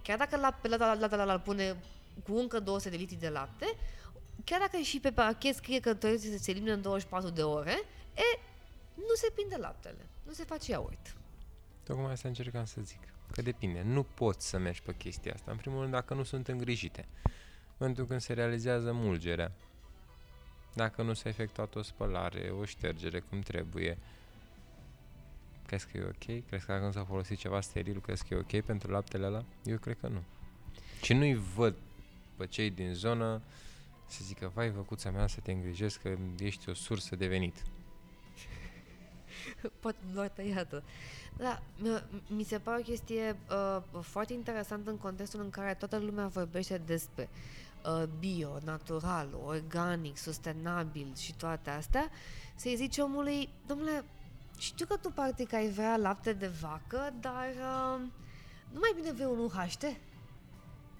chiar 0.02 0.18
dacă 0.18 0.36
laptele 0.36 0.74
ăla 0.74 0.94
la, 0.94 1.16
la, 1.16 1.24
la, 1.24 1.38
pune 1.38 1.76
cu 2.24 2.36
încă 2.36 2.60
200 2.60 2.90
de 2.90 2.96
litri 2.96 3.16
de 3.16 3.28
lapte, 3.28 3.66
chiar 4.44 4.60
dacă 4.60 4.76
și 4.76 5.00
pe 5.00 5.12
pachet 5.12 5.54
scrie 5.54 5.80
că 5.80 5.94
trebuie 5.94 6.20
să 6.20 6.38
se 6.38 6.50
elimine 6.50 6.72
în 6.72 6.82
24 6.82 7.30
de 7.30 7.42
ore, 7.42 7.82
e, 8.14 8.38
nu 8.94 9.14
se 9.14 9.30
prinde 9.34 9.56
laptele, 9.56 10.06
nu 10.22 10.32
se 10.32 10.44
face 10.44 10.70
iaurt. 10.70 11.16
Tocmai 11.82 12.12
asta 12.12 12.28
încercam 12.28 12.64
să 12.64 12.80
zic. 12.80 13.00
Că 13.32 13.42
depinde. 13.42 13.82
Nu 13.82 14.02
poți 14.02 14.48
să 14.48 14.58
mergi 14.58 14.82
pe 14.82 14.94
chestia 14.94 15.32
asta. 15.32 15.50
În 15.50 15.56
primul 15.56 15.80
rând, 15.80 15.92
dacă 15.92 16.14
nu 16.14 16.22
sunt 16.22 16.48
îngrijite. 16.48 17.08
În 17.24 17.76
momentul 17.78 18.06
când 18.06 18.20
se 18.20 18.32
realizează 18.32 18.92
mulgerea, 18.92 19.52
dacă 20.74 21.02
nu 21.02 21.14
s-a 21.14 21.28
efectuat 21.28 21.74
o 21.74 21.82
spălare, 21.82 22.50
o 22.60 22.64
ștergere 22.64 23.20
cum 23.20 23.40
trebuie, 23.40 23.98
crezi 25.66 25.86
că 25.86 25.96
e 25.96 26.02
ok? 26.02 26.46
Crezi 26.46 26.66
că 26.66 26.72
dacă 26.72 26.84
nu 26.84 26.92
s-a 26.92 27.04
folosit 27.04 27.38
ceva 27.38 27.60
steril, 27.60 28.00
crezi 28.00 28.24
că 28.24 28.34
e 28.34 28.36
ok 28.36 28.64
pentru 28.64 28.90
laptele 28.90 29.26
ăla? 29.26 29.44
Eu 29.64 29.78
cred 29.78 29.96
că 30.00 30.08
nu. 30.08 30.22
Și 31.02 31.12
nu-i 31.12 31.34
văd 31.34 31.74
pe 32.36 32.46
cei 32.46 32.70
din 32.70 32.94
zonă 32.94 33.42
să 34.06 34.20
zică, 34.22 34.50
vai, 34.54 34.70
văcuța 34.70 35.10
mea, 35.10 35.26
să 35.26 35.40
te 35.40 35.52
îngrijesc 35.52 36.00
că 36.00 36.16
ești 36.38 36.68
o 36.68 36.74
sursă 36.74 37.16
de 37.16 37.26
venit. 37.26 37.62
Poate 39.80 39.98
doar 40.14 40.28
tăiată. 40.28 40.82
Da, 41.36 41.62
mi- 41.78 42.22
mi 42.26 42.42
se 42.42 42.58
pare 42.58 42.78
o 42.80 42.82
chestie 42.82 43.36
uh, 43.50 43.82
foarte 44.00 44.32
interesantă 44.32 44.90
în 44.90 44.96
contextul 44.96 45.40
în 45.40 45.50
care 45.50 45.74
toată 45.74 45.98
lumea 45.98 46.26
vorbește 46.26 46.82
despre 46.86 47.28
uh, 47.84 48.02
bio, 48.18 48.58
natural, 48.64 49.28
organic, 49.46 50.16
sustenabil 50.18 51.12
și 51.16 51.34
toate 51.34 51.70
astea, 51.70 52.10
să-i 52.54 52.76
zici 52.76 52.98
omului, 52.98 53.48
domnule, 53.66 54.04
știu 54.58 54.86
că 54.86 54.96
tu 54.96 55.10
practic 55.10 55.52
ai 55.52 55.68
vrea 55.68 55.96
lapte 55.96 56.32
de 56.32 56.46
vacă, 56.46 57.12
dar 57.20 57.48
uh, 57.48 58.00
nu 58.72 58.78
mai 58.80 58.92
bine 58.94 59.12
vrei 59.12 59.26
un 59.26 59.38
UHT? 59.38 59.84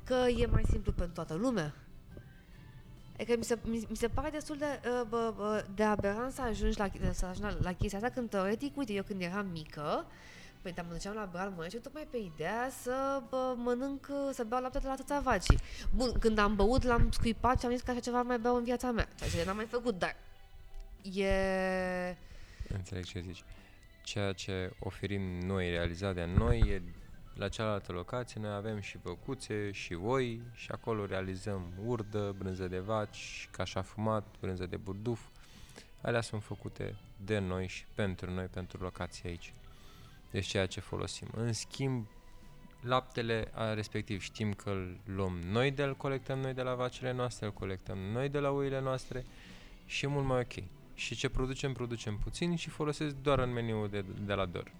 Că 0.05 0.14
e 0.14 0.47
mai 0.47 0.62
simplu 0.70 0.92
pentru 0.92 1.14
toată 1.14 1.34
lumea. 1.34 1.74
Adică 3.14 3.36
mi 3.36 3.44
se, 3.44 3.58
mi, 3.64 3.86
mi 3.88 3.96
se 3.96 4.08
pare 4.08 4.30
destul 4.30 4.56
de, 4.56 4.80
uh, 4.84 5.06
bă, 5.08 5.32
bă, 5.36 5.64
de 5.74 5.82
aberant 5.82 6.32
să 6.32 6.42
ajungi 6.42 6.78
la, 6.78 6.88
să 7.12 7.26
ajungi 7.26 7.54
la, 7.54 7.56
la 7.62 7.72
chestia 7.72 7.98
asta 7.98 8.10
când 8.10 8.30
teoretic, 8.30 8.76
uite, 8.76 8.92
eu 8.92 9.02
când 9.02 9.20
eram 9.20 9.46
mică, 9.46 10.06
Păi 10.64 10.74
mă 10.76 10.92
duceam 10.92 11.14
la 11.14 11.28
Bral 11.32 11.52
Mănești 11.56 11.78
tocmai 11.78 12.06
pe 12.10 12.16
ideea 12.16 12.68
să 12.82 13.22
bă, 13.28 13.54
mănânc, 13.56 14.10
să 14.32 14.44
beau 14.44 14.62
lapte 14.62 14.78
de 14.78 14.86
la 14.86 14.94
tăța 14.94 15.20
vacii. 15.20 15.58
Bun, 15.94 16.12
când 16.18 16.38
am 16.38 16.56
băut, 16.56 16.82
l-am 16.82 17.10
scuipat 17.10 17.60
și 17.60 17.66
am 17.66 17.72
zis 17.72 17.80
că 17.80 17.90
așa 17.90 18.00
ceva 18.00 18.22
mai 18.22 18.38
beau 18.38 18.56
în 18.56 18.64
viața 18.64 18.90
mea. 18.90 19.08
Ceea 19.18 19.30
ce 19.30 19.44
n-am 19.44 19.56
mai 19.56 19.66
făcut, 19.66 19.98
dar 19.98 20.16
e... 21.02 21.28
Înțeleg 22.68 23.04
ce 23.04 23.20
zici. 23.20 23.44
Ceea 24.02 24.32
ce 24.32 24.72
oferim 24.78 25.22
noi, 25.22 25.70
realizat 25.70 26.14
de 26.14 26.24
noi, 26.24 26.58
e 26.58 26.82
la 27.35 27.49
cealaltă 27.49 27.93
locație 27.93 28.41
noi 28.41 28.53
avem 28.53 28.80
și 28.80 28.99
băcuțe 29.03 29.70
și 29.70 29.95
oi 29.95 30.41
și 30.53 30.70
acolo 30.70 31.07
realizăm 31.07 31.72
urdă, 31.85 32.35
brânză 32.39 32.68
de 32.68 32.78
vaci, 32.78 33.49
cașa 33.51 33.82
fumat, 33.82 34.24
brânză 34.41 34.66
de 34.66 34.76
burduf. 34.76 35.20
Alea 36.01 36.20
sunt 36.20 36.43
făcute 36.43 36.97
de 37.24 37.39
noi 37.39 37.66
și 37.66 37.85
pentru 37.95 38.30
noi, 38.30 38.47
pentru 38.47 38.82
locația 38.82 39.30
aici. 39.30 39.55
Deci 40.30 40.47
ceea 40.47 40.66
ce 40.66 40.80
folosim. 40.80 41.28
În 41.37 41.53
schimb, 41.53 42.07
laptele 42.80 43.51
respectiv 43.74 44.20
știm 44.20 44.53
că 44.53 44.70
îl 44.70 44.97
luăm 45.05 45.39
noi 45.51 45.70
de 45.70 45.82
îl 45.82 45.97
colectăm 45.97 46.39
noi 46.39 46.55
de 46.55 46.62
la 46.62 46.74
vacile 46.74 47.12
noastre, 47.12 47.47
îl 47.47 47.53
colectăm 47.53 47.99
noi 47.99 48.28
de 48.28 48.39
la 48.39 48.51
oile 48.51 48.80
noastre 48.80 49.24
și 49.87 50.05
e 50.05 50.09
mult 50.09 50.26
mai 50.26 50.41
ok. 50.41 50.64
Și 50.95 51.14
ce 51.14 51.28
producem, 51.28 51.72
producem 51.72 52.18
puțin 52.18 52.57
și 52.57 52.68
folosesc 52.68 53.14
doar 53.14 53.39
în 53.39 53.53
meniul 53.53 53.89
de, 53.89 54.05
de 54.24 54.35
la 54.35 54.45
DOR. 54.45 54.72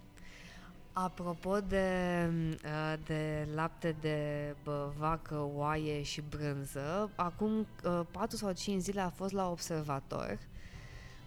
Apropo 0.97 1.59
de, 1.59 1.87
uh, 2.65 2.93
de 3.05 3.47
lapte 3.53 3.95
de 4.01 4.55
bă, 4.63 4.91
vacă, 4.97 5.49
oaie 5.53 6.01
și 6.01 6.23
brânză, 6.29 7.09
acum 7.15 7.67
4 7.81 8.05
uh, 8.21 8.39
sau 8.39 8.51
5 8.51 8.81
zile 8.81 9.01
a 9.01 9.09
fost 9.09 9.33
la 9.33 9.49
observator 9.49 10.37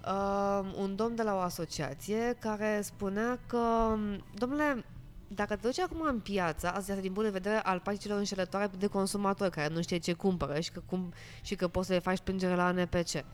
uh, 0.06 0.72
un 0.76 0.96
domn 0.96 1.14
de 1.14 1.22
la 1.22 1.34
o 1.34 1.38
asociație 1.38 2.36
care 2.38 2.80
spunea 2.82 3.38
că, 3.46 3.96
domnule, 4.34 4.84
dacă 5.28 5.56
te 5.56 5.66
duci 5.66 5.78
acum 5.78 6.00
în 6.00 6.20
piață, 6.20 6.72
asta 6.72 6.94
din 6.94 7.12
punct 7.12 7.32
de 7.32 7.38
vedere 7.38 7.60
al 7.60 7.80
practicilor 7.80 8.18
înșelătoare 8.18 8.70
de 8.78 8.86
consumator 8.86 9.48
care 9.48 9.74
nu 9.74 9.82
știe 9.82 9.98
ce 9.98 10.12
cumpără 10.12 10.60
și 10.60 10.70
că, 10.72 10.82
cum, 10.86 11.12
și 11.42 11.54
că 11.54 11.68
poți 11.68 11.86
să 11.86 11.92
le 11.92 11.98
faci 11.98 12.20
plângere 12.20 12.54
la 12.54 12.70
NPC. 12.70 13.24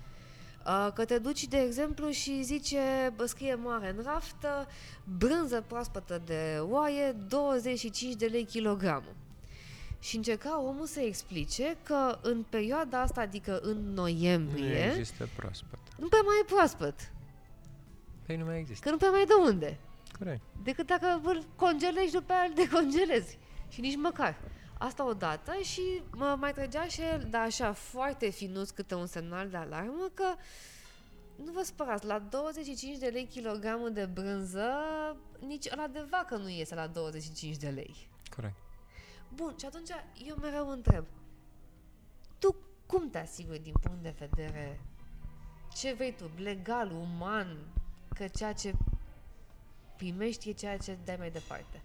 Uh, 0.67 0.89
că 0.95 1.05
te 1.05 1.19
duci, 1.19 1.47
de 1.47 1.57
exemplu, 1.57 2.11
și 2.11 2.43
zice, 2.43 3.13
scrie 3.25 3.55
mare 3.55 3.95
în 3.97 4.03
raft, 4.05 4.47
brânză 5.19 5.65
proaspătă 5.67 6.23
de 6.25 6.59
oaie, 6.61 7.17
25 7.29 8.15
de 8.15 8.27
lei 8.27 8.45
kilogramul. 8.45 9.15
Și 9.99 10.17
încerca 10.17 10.63
omul 10.63 10.87
să 10.87 11.01
explice 11.01 11.77
că 11.83 12.19
în 12.23 12.45
perioada 12.49 13.01
asta, 13.01 13.21
adică 13.21 13.59
în 13.63 13.93
noiembrie... 13.95 14.87
Nu 14.87 14.91
există 14.91 15.29
proaspăt. 15.37 15.79
Nu 15.99 16.09
prea 16.09 16.21
mai 16.21 16.35
e 16.43 16.45
proaspăt. 16.45 17.13
Păi 18.27 18.37
nu 18.37 18.45
mai 18.45 18.59
există. 18.59 18.85
Că 18.85 18.91
nu 18.91 18.97
prea 18.97 19.11
mai 19.11 19.25
de 19.25 19.51
unde. 19.51 19.79
Corect. 20.19 20.41
Decât 20.63 20.87
dacă 20.87 21.21
îl 21.23 21.45
congelezi 21.57 22.13
după 22.13 22.33
aia 22.33 22.45
îl 22.49 22.55
decongelezi. 22.55 23.39
Și 23.69 23.81
nici 23.81 23.97
măcar. 23.97 24.37
Asta 24.79 25.09
odată 25.09 25.53
și 25.63 26.03
mă 26.13 26.37
mai 26.39 26.53
trăgea 26.53 26.87
și 26.87 27.01
el, 27.01 27.27
dar 27.31 27.43
așa, 27.43 27.73
foarte 27.73 28.31
finuț 28.31 28.71
câte 28.71 28.95
un 28.95 29.07
semnal 29.07 29.49
de 29.49 29.57
alarmă 29.57 30.11
că 30.15 30.35
nu 31.45 31.53
vă 31.53 31.63
spărați, 31.63 32.07
la 32.07 32.19
25 32.19 32.99
de 32.99 33.07
lei 33.07 33.27
kilogramul 33.27 33.93
de 33.93 34.07
brânză, 34.07 34.71
nici 35.47 35.71
ăla 35.73 35.87
de 35.87 36.07
vacă 36.11 36.37
nu 36.37 36.49
iese 36.49 36.75
la 36.75 36.87
25 36.87 37.57
de 37.57 37.69
lei. 37.69 38.09
Corect. 38.37 38.57
Bun, 39.35 39.55
și 39.59 39.67
atunci 39.67 39.89
eu 40.27 40.37
mereu 40.37 40.69
întreb, 40.69 41.05
tu 42.39 42.57
cum 42.87 43.11
te 43.11 43.19
asiguri 43.19 43.59
din 43.59 43.75
punct 43.83 44.03
de 44.03 44.15
vedere 44.19 44.81
ce 45.75 45.93
vrei 45.93 46.15
tu, 46.15 46.31
legal, 46.37 46.91
uman, 46.91 47.57
că 48.15 48.29
ceea 48.29 48.53
ce 48.53 48.75
primești 49.97 50.49
e 50.49 50.53
ceea 50.53 50.77
ce 50.77 50.99
dai 51.05 51.17
mai 51.17 51.31
departe? 51.31 51.83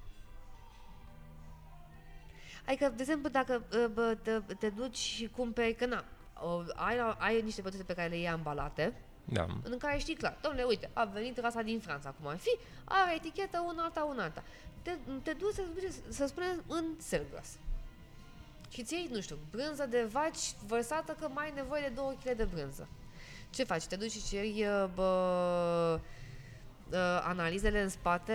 Adică, 2.70 2.90
de 2.96 3.02
exemplu, 3.02 3.30
dacă 3.30 3.64
uh, 3.74 3.86
bă, 3.94 4.18
te, 4.22 4.40
te 4.60 4.70
duci 4.70 4.98
și 4.98 5.28
cumperi, 5.28 5.76
că 5.76 5.86
na, 5.86 6.06
ai, 6.76 7.16
ai 7.18 7.42
niște 7.42 7.62
produse 7.62 7.84
pe 7.84 7.94
care 7.94 8.08
le 8.08 8.18
iei 8.18 8.30
ambalate, 8.30 8.94
da. 9.24 9.46
în 9.64 9.78
care 9.78 9.98
știi 9.98 10.16
clar, 10.16 10.38
domnule, 10.42 10.64
uite, 10.64 10.90
a 10.94 11.06
venit 11.06 11.38
rasa 11.38 11.62
din 11.62 11.80
Franța, 11.80 12.10
cum 12.10 12.28
ar 12.28 12.38
fi, 12.38 12.58
are 12.84 13.16
etichetă 13.16 13.64
una 13.68 13.84
alta, 13.84 14.04
una 14.04 14.24
alta. 14.24 14.44
Te, 14.82 14.92
te 15.24 15.34
duci 15.34 15.54
să, 15.54 15.64
să 16.10 16.28
spunem 16.28 16.64
în 16.68 16.86
Selgras. 16.98 17.58
Și 18.70 18.84
ți 18.84 18.94
iei, 18.94 19.10
nu 19.12 19.22
știu, 19.22 19.38
brânză 19.52 19.86
de 19.86 20.08
vaci 20.12 20.54
vărsată 20.68 21.16
că 21.20 21.30
mai 21.34 21.46
ai 21.46 21.52
nevoie 21.56 21.82
de 21.82 21.94
2 21.94 22.18
kg 22.24 22.36
de 22.36 22.44
brânză. 22.44 22.88
Ce 23.50 23.64
faci? 23.64 23.86
Te 23.86 23.96
duci 23.96 24.12
și 24.12 24.28
ceri 24.30 24.66
uh, 24.66 24.90
bă, 24.94 26.00
uh, 26.92 26.98
analizele 27.24 27.82
în 27.82 27.90
spate 27.90 28.34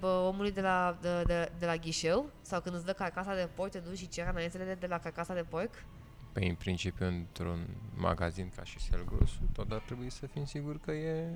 bă, 0.00 0.06
omului 0.06 0.52
de 0.52 0.60
la, 0.60 0.98
de, 1.00 1.22
de, 1.26 1.52
de 1.58 1.66
la 1.66 1.76
ghișeu? 1.76 2.30
Sau 2.42 2.60
când 2.60 2.74
îți 2.74 2.84
dă 2.84 2.92
carcasa 2.92 3.34
de 3.34 3.48
porc, 3.54 3.70
te 3.70 3.78
duci 3.78 3.98
și 3.98 4.08
ceri 4.08 4.28
analizele 4.28 4.76
de 4.80 4.86
la 4.86 4.98
carcasa 4.98 5.34
de 5.34 5.44
porc? 5.48 5.70
Păi, 6.32 6.48
în 6.48 6.54
principiu, 6.54 7.06
într-un 7.06 7.66
magazin 7.94 8.52
ca 8.56 8.64
și 8.64 8.80
Selgros, 8.80 9.30
tot 9.52 9.72
ar 9.72 9.78
trebui 9.78 10.10
să 10.10 10.26
fim 10.26 10.44
siguri 10.44 10.80
că 10.80 10.90
e 10.90 11.28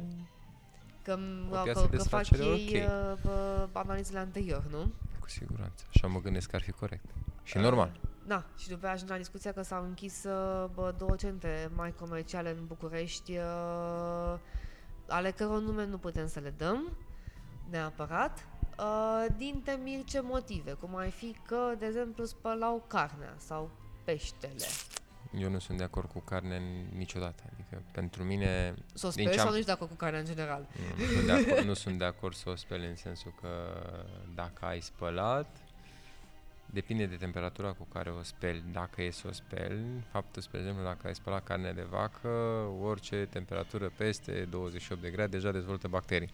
Că, 1.02 1.18
o 1.50 1.62
că, 1.62 1.86
că 1.90 2.02
fac 2.02 2.30
ei 2.30 2.68
okay. 2.68 2.88
uh, 3.24 3.68
analizele 3.72 4.18
anterior, 4.18 4.64
nu? 4.70 4.92
Cu 5.20 5.28
siguranță. 5.28 5.84
Așa 5.94 6.06
mă 6.06 6.20
gândesc 6.20 6.50
că 6.50 6.56
ar 6.56 6.62
fi 6.62 6.70
corect. 6.70 7.04
Și 7.42 7.56
uh, 7.56 7.62
normal. 7.62 8.00
Da, 8.26 8.44
și 8.56 8.68
după 8.68 8.84
aia 8.84 8.94
ajung 8.94 9.10
la 9.10 9.16
discuția 9.16 9.52
că 9.52 9.62
s-au 9.62 9.84
închis 9.84 10.24
uh, 10.24 10.68
bă, 10.74 10.94
două 10.98 11.16
centre 11.16 11.70
mai 11.74 11.94
comerciale 11.98 12.50
în 12.50 12.66
București, 12.66 13.36
uh, 13.36 14.38
ale 15.08 15.30
căror 15.30 15.60
nume 15.60 15.86
nu 15.86 15.98
putem 15.98 16.26
să 16.26 16.40
le 16.40 16.54
dăm 16.56 16.96
neapărat, 17.70 18.46
uh, 18.78 19.26
din 19.36 19.60
temir 19.64 20.04
ce 20.04 20.20
motive, 20.20 20.72
cum 20.72 20.96
ar 20.96 21.10
fi 21.10 21.36
că, 21.46 21.74
de 21.78 21.86
exemplu, 21.86 22.24
spălau 22.24 22.84
carnea 22.86 23.34
sau 23.36 23.70
peștele. 24.04 24.66
Eu 25.38 25.50
nu 25.50 25.58
sunt 25.58 25.78
de 25.78 25.84
acord 25.84 26.10
cu 26.10 26.18
carne 26.18 26.62
niciodată. 26.96 27.42
Adică 27.52 27.82
pentru 27.92 28.22
mine... 28.22 28.74
Să 28.94 29.06
o 29.06 29.10
speli 29.10 29.38
sau 29.38 29.48
nu 29.48 29.54
ești 29.54 29.66
de 29.66 29.72
acord 29.72 29.90
cu 29.90 29.96
carnea 29.96 30.20
în 30.20 30.26
general? 30.26 30.68
Nu, 30.96 31.04
nu, 31.04 31.12
sunt 31.12 31.26
de 31.26 31.32
acord, 31.32 31.64
nu 31.70 31.74
sunt 31.74 31.98
de 31.98 32.04
acord 32.04 32.34
să 32.34 32.50
o 32.50 32.56
speli 32.56 32.86
în 32.86 32.96
sensul 32.96 33.34
că 33.40 33.48
dacă 34.34 34.64
ai 34.64 34.80
spălat, 34.80 35.56
depinde 36.66 37.06
de 37.06 37.16
temperatura 37.16 37.72
cu 37.72 37.86
care 37.92 38.10
o 38.10 38.22
speli. 38.22 38.64
Dacă 38.72 39.02
e 39.02 39.10
să 39.10 39.26
o 39.28 39.32
speli, 39.32 39.82
faptul, 40.10 40.42
spre 40.42 40.58
exemplu, 40.58 40.82
dacă 40.82 41.06
ai 41.06 41.14
spălat 41.14 41.44
carne 41.44 41.72
de 41.72 41.86
vacă, 41.90 42.28
orice 42.82 43.26
temperatură 43.30 43.92
peste 43.96 44.46
28 44.50 45.02
de 45.02 45.10
grade 45.10 45.36
deja 45.36 45.50
dezvoltă 45.50 45.88
bacterii. 45.88 46.32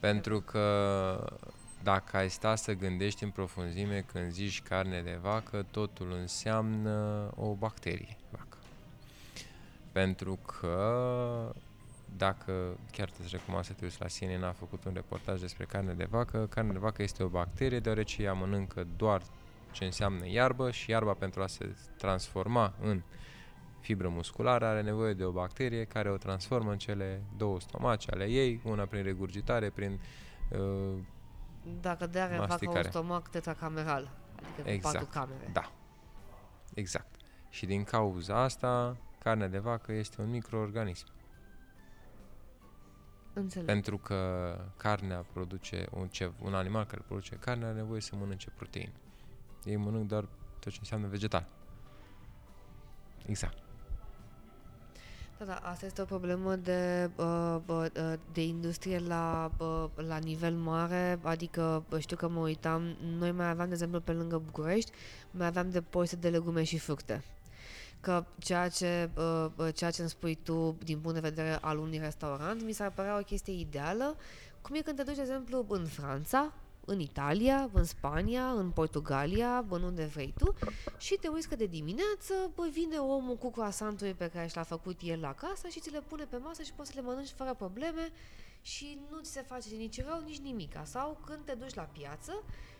Pentru 0.00 0.40
că 0.40 1.40
dacă 1.82 2.16
ai 2.16 2.30
sta 2.30 2.54
să 2.54 2.72
gândești 2.72 3.24
în 3.24 3.30
profunzime 3.30 4.04
când 4.12 4.30
zici 4.30 4.62
carne 4.62 5.02
de 5.02 5.18
vacă, 5.22 5.66
totul 5.70 6.12
înseamnă 6.12 7.30
o 7.36 7.54
bacterie, 7.54 8.16
vacă. 8.30 8.58
Pentru 9.92 10.38
că 10.46 11.54
dacă 12.16 12.78
chiar 12.92 13.10
te 13.10 13.22
recomand 13.30 13.64
să 13.64 13.72
te 13.72 13.84
uiți 13.84 14.00
la 14.00 14.06
CNN 14.06 14.42
a 14.42 14.52
făcut 14.52 14.84
un 14.84 14.92
reportaj 14.94 15.40
despre 15.40 15.64
carne 15.64 15.92
de 15.92 16.06
vacă, 16.10 16.46
carne 16.46 16.72
de 16.72 16.78
vacă 16.78 17.02
este 17.02 17.22
o 17.22 17.28
bacterie 17.28 17.80
deoarece 17.80 18.22
ea 18.22 18.32
mănâncă 18.32 18.86
doar 18.96 19.22
ce 19.70 19.84
înseamnă 19.84 20.28
iarbă 20.28 20.70
și 20.70 20.90
iarba 20.90 21.12
pentru 21.12 21.42
a 21.42 21.46
se 21.46 21.76
transforma 21.96 22.74
în 22.80 23.02
fibră 23.80 24.08
musculară 24.08 24.64
are 24.66 24.82
nevoie 24.82 25.14
de 25.14 25.24
o 25.24 25.30
bacterie 25.30 25.84
care 25.84 26.10
o 26.10 26.16
transformă 26.16 26.70
în 26.70 26.78
cele 26.78 27.22
două 27.36 27.60
stomace 27.60 28.10
ale 28.10 28.24
ei, 28.24 28.60
una 28.64 28.84
prin 28.84 29.02
regurgitare, 29.02 29.70
prin 29.70 30.00
uh, 30.50 30.98
dacă 31.80 32.06
de 32.06 32.20
are 32.20 32.36
facă 32.36 32.70
un 32.70 32.82
stomac 32.82 33.28
tetracameral, 33.28 34.10
adică 34.36 34.70
exact. 34.70 34.94
patru 34.94 35.10
camere. 35.12 35.50
Da. 35.52 35.72
Exact. 36.74 37.14
Și 37.50 37.66
din 37.66 37.84
cauza 37.84 38.42
asta, 38.42 38.96
carnea 39.18 39.48
de 39.48 39.58
vacă 39.58 39.92
este 39.92 40.20
un 40.20 40.30
microorganism. 40.30 41.06
Înțeleg. 43.38 43.66
Pentru 43.66 43.98
că 43.98 44.16
carnea 44.76 45.26
produce, 45.32 45.86
un, 45.90 46.08
ce, 46.08 46.32
un 46.42 46.54
animal 46.54 46.84
care 46.84 47.02
produce 47.06 47.34
carne 47.34 47.64
are 47.64 47.74
nevoie 47.74 48.00
să 48.00 48.16
mănânce 48.16 48.50
proteine. 48.56 48.92
Ei 49.64 49.76
mănânc 49.76 50.08
doar 50.08 50.28
tot 50.58 50.72
ce 50.72 50.78
înseamnă 50.80 51.06
vegetal. 51.06 51.48
Exact. 53.26 53.58
Da, 55.38 55.44
da, 55.44 55.54
asta 55.54 55.86
este 55.86 56.02
o 56.02 56.04
problemă 56.04 56.56
de, 56.56 57.10
uh, 57.16 57.56
uh, 57.66 57.86
de 58.32 58.44
industrie 58.44 58.98
la, 58.98 59.50
uh, 59.58 59.84
la 59.94 60.16
nivel 60.16 60.54
mare, 60.54 61.18
adică 61.22 61.84
știu 61.98 62.16
că 62.16 62.28
mă 62.28 62.40
uitam, 62.40 62.96
noi 63.18 63.32
mai 63.32 63.48
aveam, 63.48 63.66
de 63.66 63.72
exemplu, 63.72 64.00
pe 64.00 64.12
lângă 64.12 64.38
București, 64.38 64.90
mai 65.30 65.46
aveam 65.46 65.70
depozite 65.70 66.16
de 66.16 66.28
legume 66.28 66.62
și 66.62 66.78
fructe. 66.78 67.24
Că 68.00 68.24
ceea 68.38 68.68
ce, 68.68 69.10
ceea 69.74 69.90
ce 69.90 70.00
îmi 70.00 70.10
spui 70.10 70.34
tu 70.34 70.76
din 70.84 70.98
punct 70.98 71.14
de 71.20 71.28
vedere 71.28 71.58
al 71.60 71.78
unui 71.78 71.98
restaurant 71.98 72.62
mi 72.62 72.72
s-ar 72.72 72.90
părea 72.90 73.18
o 73.18 73.22
chestie 73.22 73.52
ideală, 73.52 74.16
Cum 74.62 74.74
e 74.74 74.80
când 74.80 74.96
te 74.96 75.02
duci, 75.02 75.14
de 75.14 75.20
exemplu, 75.20 75.66
în 75.68 75.86
Franța, 75.86 76.52
în 76.86 77.00
Italia, 77.00 77.70
în 77.72 77.84
Spania, 77.84 78.50
în 78.50 78.70
Portugalia, 78.70 79.64
în 79.68 79.82
unde 79.82 80.04
vrei 80.04 80.34
tu 80.38 80.54
și 80.98 81.14
te 81.20 81.28
uiți 81.28 81.48
că 81.48 81.56
de 81.56 81.66
dimineață 81.66 82.34
bă, 82.54 82.68
vine 82.72 82.96
omul 82.96 83.36
cu 83.36 83.50
croasantul 83.50 84.14
pe 84.14 84.30
care 84.30 84.46
și 84.46 84.56
l-a 84.56 84.62
făcut 84.62 85.00
el 85.02 85.20
la 85.20 85.34
casă 85.34 85.68
și 85.68 85.80
ți 85.80 85.90
le 85.90 86.00
pune 86.00 86.24
pe 86.24 86.36
masă 86.36 86.62
și 86.62 86.72
poți 86.72 86.90
să 86.90 87.00
le 87.00 87.06
mănânci 87.06 87.34
fără 87.36 87.54
probleme 87.54 88.12
și 88.62 88.98
nu 89.10 89.18
ți 89.20 89.32
se 89.32 89.42
face 89.42 89.74
nici 89.74 90.04
rău, 90.04 90.22
nici 90.24 90.38
nimica. 90.38 90.84
Sau 90.84 91.20
când 91.26 91.38
te 91.44 91.54
duci 91.54 91.74
la 91.74 91.82
piață 91.82 92.32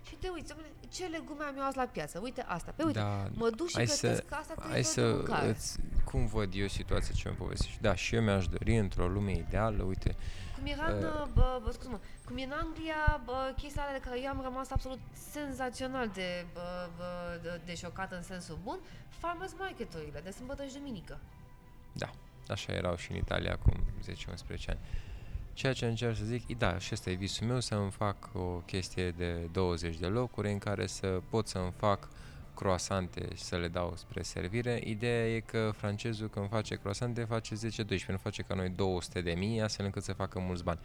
și 0.09 0.15
te 0.15 0.29
uiți, 0.29 0.53
"Dom'le, 0.53 0.89
ce 0.89 1.07
legume 1.07 1.45
am 1.45 1.57
eu 1.57 1.65
azi 1.65 1.77
la 1.77 1.85
piață? 1.85 2.19
Uite 2.23 2.43
asta. 2.49 2.73
Pe 2.77 2.83
uite, 2.83 2.99
Da, 2.99 3.29
mă 3.35 3.51
duc 3.51 3.69
și 3.69 3.75
hai 3.75 3.85
gătesc 3.85 4.01
să- 4.29 4.35
asta 4.35 4.55
trei 4.55 4.71
Hai 4.71 4.83
feluri 4.83 5.17
de 5.17 5.23
să 5.25 5.31
mâncare. 5.33 5.49
îți, 5.49 5.79
cum 6.05 6.27
văd 6.27 6.51
eu 6.55 6.67
situația 6.67 7.15
ce 7.15 7.29
mi 7.29 7.35
povestești. 7.35 7.81
Da, 7.81 7.95
și 7.95 8.15
eu 8.15 8.23
mi-aș 8.23 8.49
dori 8.49 8.77
într-o 8.77 9.09
lume 9.09 9.33
ideală, 9.33 9.83
uite, 9.83 10.17
Cum 10.57 10.67
era 10.67 10.87
în, 10.87 11.05
Uh, 11.05 11.27
bă, 11.35 11.61
bă, 11.63 11.71
scuze-mă, 11.73 11.99
cum 12.25 12.37
e 12.37 12.43
în 12.45 12.51
Anglia, 12.51 13.21
bă, 13.25 13.53
chestia 13.57 13.83
alea 13.83 13.99
de 13.99 14.05
care 14.05 14.21
eu 14.23 14.29
am 14.29 14.41
rămas 14.43 14.71
absolut 14.71 14.99
senzațional 15.33 16.09
de, 16.15 16.47
bă, 16.53 16.89
bă, 16.97 17.39
de, 17.43 17.61
de 17.65 17.75
șocat 17.75 18.13
în 18.13 18.23
sensul 18.23 18.59
bun, 18.63 18.79
farmers 19.09 19.53
market-urile 19.59 20.21
de 20.25 20.31
sâmbătă 20.31 20.65
și 20.67 20.73
duminică. 20.73 21.19
da, 21.93 22.11
așa 22.49 22.73
erau 22.73 22.97
și 22.97 23.11
în 23.11 23.17
Italia 23.17 23.53
acum 23.53 23.75
10-11 24.05 24.71
ani. 24.71 24.79
Ceea 25.57 25.73
ce 25.73 25.87
încerc 25.87 26.17
să 26.17 26.25
zic, 26.25 26.49
e, 26.49 26.55
da, 26.55 26.79
și 26.79 26.89
ăsta 26.93 27.11
e 27.11 27.15
visul 27.15 27.47
meu, 27.47 27.61
să 27.61 27.75
îmi 27.75 27.91
fac 27.91 28.17
o 28.33 28.41
chestie 28.41 29.11
de 29.11 29.49
20 29.53 29.97
de 29.97 30.07
locuri 30.07 30.53
în 30.53 30.59
care 30.59 30.87
să 30.87 31.21
pot 31.31 31.49
să-mi 31.49 31.73
fac 31.77 32.09
croasante 32.55 33.29
și 33.35 33.43
să 33.43 33.57
le 33.57 33.69
dau 33.69 33.95
spre 33.97 34.23
servire. 34.23 34.81
Ideea 34.85 35.35
e 35.35 35.41
că 35.41 35.73
francezul 35.77 36.29
când 36.29 36.49
face 36.49 36.75
croasante 36.75 37.25
face 37.25 37.55
10-12, 37.55 37.59
nu 38.07 38.17
face 38.17 38.43
ca 38.43 38.55
noi 38.55 38.69
200 38.69 39.21
de 39.21 39.33
mii, 39.33 39.61
astfel 39.61 39.85
încât 39.85 40.03
să 40.03 40.13
facă 40.13 40.39
mulți 40.39 40.65
bani. 40.65 40.79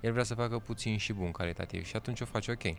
El 0.00 0.12
vrea 0.12 0.24
să 0.24 0.34
facă 0.34 0.58
puțin 0.58 0.96
și 0.96 1.12
bun 1.12 1.30
calitativ 1.30 1.84
și 1.84 1.96
atunci 1.96 2.20
o 2.20 2.24
face 2.24 2.50
ok. 2.50 2.76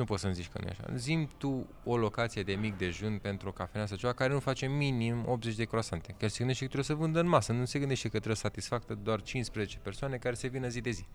Nu 0.00 0.06
poți 0.06 0.20
să-mi 0.20 0.34
zici 0.34 0.48
că 0.48 0.58
nu 0.60 0.66
e 0.66 0.70
așa. 0.70 0.96
Zim 0.96 1.30
tu 1.36 1.66
o 1.84 1.96
locație 1.96 2.42
de 2.42 2.52
mic 2.52 2.76
dejun 2.76 3.18
pentru 3.18 3.48
o 3.48 3.52
cafenea 3.52 3.86
sau 3.86 3.96
ceva 3.96 4.12
care 4.12 4.32
nu 4.32 4.40
face 4.40 4.66
minim 4.66 5.24
80 5.26 5.54
de 5.54 5.64
croasante. 5.64 6.14
Chiar 6.18 6.28
se 6.28 6.38
gândește 6.38 6.64
că 6.64 6.70
trebuie 6.70 6.96
să 6.96 7.02
vândă 7.02 7.20
în 7.20 7.26
masă, 7.26 7.52
nu 7.52 7.64
se 7.64 7.78
gândește 7.78 8.08
că 8.08 8.16
trebuie 8.16 8.36
să 8.36 8.42
satisfacă 8.42 8.94
doar 8.94 9.22
15 9.22 9.78
persoane 9.78 10.16
care 10.16 10.34
se 10.34 10.48
vină 10.48 10.68
zi 10.68 10.80
de 10.80 10.90
zi. 10.90 11.06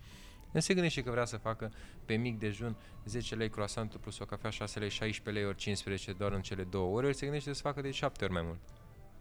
Nu 0.51 0.59
se 0.59 0.73
gândește 0.73 1.03
că 1.03 1.11
vrea 1.11 1.25
să 1.25 1.37
facă 1.37 1.71
pe 2.05 2.15
mic 2.15 2.39
dejun 2.39 2.75
10 3.05 3.35
lei 3.35 3.49
croasantul 3.49 3.99
plus 3.99 4.19
o 4.19 4.25
cafea 4.25 4.49
6 4.49 4.79
lei, 4.79 4.89
16 4.89 5.41
lei 5.43 5.49
ori 5.49 5.57
15 5.57 6.11
doar 6.11 6.31
în 6.31 6.41
cele 6.41 6.63
două 6.63 6.95
ore, 6.95 7.07
el 7.07 7.13
se 7.13 7.25
gândește 7.25 7.53
să 7.53 7.61
facă 7.61 7.81
de 7.81 7.91
7 7.91 8.23
ori 8.23 8.33
mai 8.33 8.43
mult. 8.45 8.59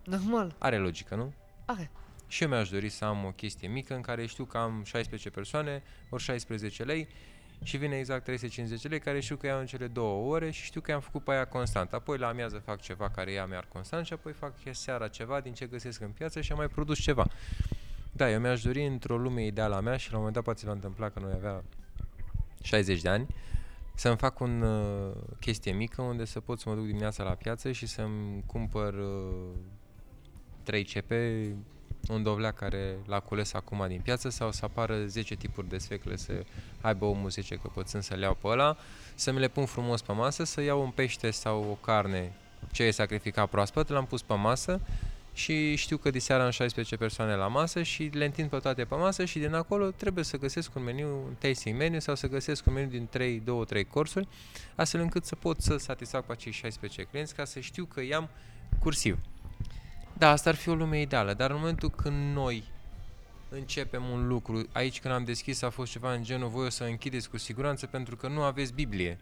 Normal. 0.05 0.57
Are 0.59 0.79
logică, 0.79 1.15
nu? 1.15 1.33
Are. 1.65 1.91
Și 2.27 2.43
eu 2.43 2.49
mi-aș 2.49 2.69
dori 2.69 2.89
să 2.89 3.05
am 3.05 3.25
o 3.25 3.31
chestie 3.31 3.69
mică 3.69 3.95
în 3.95 4.01
care 4.01 4.27
știu 4.27 4.45
că 4.45 4.59
am 4.59 4.83
16 4.85 5.31
persoane, 5.31 5.83
ori 6.09 6.23
16 6.23 6.83
lei 6.83 7.09
și 7.67 7.77
vine 7.77 7.99
exact 7.99 8.25
350 8.25 8.91
lei 8.91 8.99
care 8.99 9.21
știu 9.21 9.37
că 9.37 9.47
iau 9.47 9.59
în 9.59 9.67
cele 9.67 9.87
două 9.87 10.33
ore 10.33 10.51
și 10.51 10.65
știu 10.65 10.81
că 10.81 10.91
i-am 10.91 11.01
făcut 11.01 11.25
pe 11.25 11.31
aia 11.33 11.47
constant. 11.47 11.93
Apoi 11.93 12.19
la 12.19 12.29
amiază 12.29 12.59
fac 12.59 12.81
ceva 12.81 13.11
care 13.11 13.33
ea 13.33 13.47
mi-ar 13.47 13.67
constant 13.73 14.07
și 14.07 14.13
apoi 14.13 14.33
fac 14.33 14.53
seara 14.71 15.09
ceva 15.09 15.41
din 15.41 15.53
ce 15.53 15.67
găsesc 15.67 16.01
în 16.01 16.11
piață 16.11 16.41
și 16.41 16.53
am 16.53 16.59
mai 16.59 16.69
produs 16.69 16.99
ceva. 16.99 17.27
Da, 18.13 18.31
eu 18.31 18.41
mi-aș 18.41 18.63
dori 18.63 18.87
într-o 18.87 19.17
lume 19.17 19.45
ideală 19.45 19.75
a 19.75 19.81
mea 19.81 19.97
și 19.97 20.11
la 20.11 20.13
un 20.13 20.19
moment 20.19 20.35
dat 20.35 20.45
poate 20.45 20.61
se 20.61 20.67
va 20.67 20.73
întâmpla 20.73 21.09
că 21.09 21.21
noi 21.21 21.33
avea 21.33 21.65
60 22.63 23.01
de 23.01 23.09
ani 23.09 23.27
să-mi 23.95 24.17
fac 24.17 24.41
un 24.41 24.63
uh, 24.63 25.13
chestie 25.41 25.73
mică 25.73 26.03
unde 26.03 26.25
să 26.25 26.41
pot 26.41 26.61
să 26.61 26.69
mă 26.69 26.75
duc 26.75 26.85
dimineața 26.85 27.23
la 27.23 27.31
piață 27.31 27.73
și 27.73 27.87
să-mi 27.87 28.43
cumpăr 28.47 28.95
uh, 28.95 29.51
3 30.63 30.85
cepe, 30.85 31.55
un 32.09 32.23
dovleac 32.23 32.55
care 32.55 32.97
l-a 33.07 33.21
cules 33.21 33.53
acum 33.53 33.85
din 33.89 34.01
piață 34.01 34.29
sau 34.29 34.53
să 34.53 34.65
apară 34.65 35.07
10 35.07 35.35
tipuri 35.35 35.69
de 35.69 35.79
sfecle, 35.79 36.17
să 36.17 36.45
aibă 36.81 37.05
omul 37.05 37.31
10 37.31 37.55
căpățâni 37.55 38.03
să 38.03 38.15
le 38.15 38.25
iau 38.25 38.37
pe 38.41 38.47
ăla, 38.47 38.77
să 39.15 39.33
mi 39.33 39.39
le 39.39 39.49
pun 39.49 39.67
frumos 39.67 40.03
pe 40.03 40.13
masă, 40.13 40.45
să 40.45 40.61
iau 40.61 40.83
un 40.83 40.91
pește 40.91 41.31
sau 41.31 41.65
o 41.71 41.75
carne 41.85 42.33
ce 42.73 42.83
e 42.83 42.91
sacrificat 42.91 43.49
proaspăt, 43.49 43.89
l-am 43.89 44.07
pus 44.07 44.23
pe 44.23 44.35
masă 44.35 44.81
și 45.35 45.75
știu 45.75 45.97
că 45.97 46.11
diseară 46.11 46.43
am 46.43 46.51
16 46.51 46.97
persoane 46.97 47.35
la 47.35 47.47
masă 47.47 47.83
și 47.83 48.11
le 48.13 48.25
întind 48.25 48.49
pe 48.49 48.59
toate 48.59 48.85
pe 48.85 48.95
masă 48.95 49.25
și 49.25 49.39
din 49.39 49.55
acolo 49.55 49.91
trebuie 49.91 50.25
să 50.25 50.39
găsesc 50.39 50.75
un 50.75 50.83
meniu, 50.83 51.09
un 51.09 51.35
tasting 51.39 51.79
menu 51.79 51.99
sau 51.99 52.15
să 52.15 52.29
găsesc 52.29 52.67
un 52.67 52.73
meniu 52.73 52.89
din 52.89 53.07
3, 53.11 53.43
2, 53.45 53.65
3 53.65 53.85
corsuri, 53.85 54.29
astfel 54.75 55.01
încât 55.01 55.25
să 55.25 55.35
pot 55.35 55.61
să 55.61 55.77
satisfac 55.77 56.25
pe 56.25 56.33
acei 56.33 56.53
16 56.53 57.03
clienți 57.03 57.35
ca 57.35 57.45
să 57.45 57.61
știu 57.61 57.85
că 57.85 58.03
i-am 58.03 58.29
cursiv. 58.79 59.19
Da, 60.19 60.31
asta 60.31 60.51
ar 60.51 60.57
fi 60.57 60.69
o 60.69 60.75
lume 60.75 61.01
ideală, 61.01 61.35
dar 61.35 61.51
în 61.51 61.57
momentul 61.57 61.91
când 61.91 62.35
noi 62.35 62.65
începem 63.49 64.05
un 64.05 64.27
lucru, 64.27 64.63
aici 64.73 65.01
când 65.01 65.15
am 65.15 65.25
deschis 65.25 65.63
a 65.63 65.71
fost 65.71 65.93
ceva 65.93 66.13
în 66.13 66.23
genul 66.23 66.49
voi 66.49 66.67
o 66.67 66.71
să 66.71 66.85
închideți 66.85 67.31
cu 67.31 67.37
siguranță 67.37 67.87
pentru 67.87 68.17
că 68.17 68.29
nu 68.29 68.43
aveți 68.43 68.73
Biblie. 68.73 69.19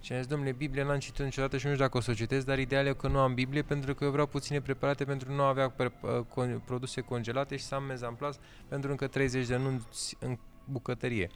Și 0.00 0.12
am 0.12 0.18
zis, 0.18 0.28
domnule, 0.28 0.52
Biblie 0.52 0.84
n-am 0.84 0.98
citit 0.98 1.24
niciodată 1.24 1.56
și 1.56 1.66
nu 1.66 1.72
știu 1.72 1.84
dacă 1.84 1.96
o 1.96 2.00
să 2.00 2.10
o 2.10 2.14
citesc, 2.14 2.46
dar 2.46 2.58
ideal 2.58 2.86
e 2.86 2.92
că 2.92 3.08
nu 3.08 3.18
am 3.18 3.34
Biblie 3.34 3.62
pentru 3.62 3.94
că 3.94 4.04
eu 4.04 4.10
vreau 4.10 4.26
puține 4.26 4.60
preparate 4.60 5.04
pentru 5.04 5.32
nu 5.32 5.42
avea 5.42 5.68
pre- 5.68 5.92
uh, 6.00 6.10
con- 6.10 6.64
produse 6.64 7.00
congelate 7.00 7.56
și 7.56 7.64
să 7.64 7.74
am 7.74 7.84
mezamplas 7.84 8.38
pentru 8.68 8.90
încă 8.90 9.06
30 9.06 9.46
de 9.46 9.54
anunți 9.54 10.16
în 10.20 10.38
bucătărie. 10.64 11.30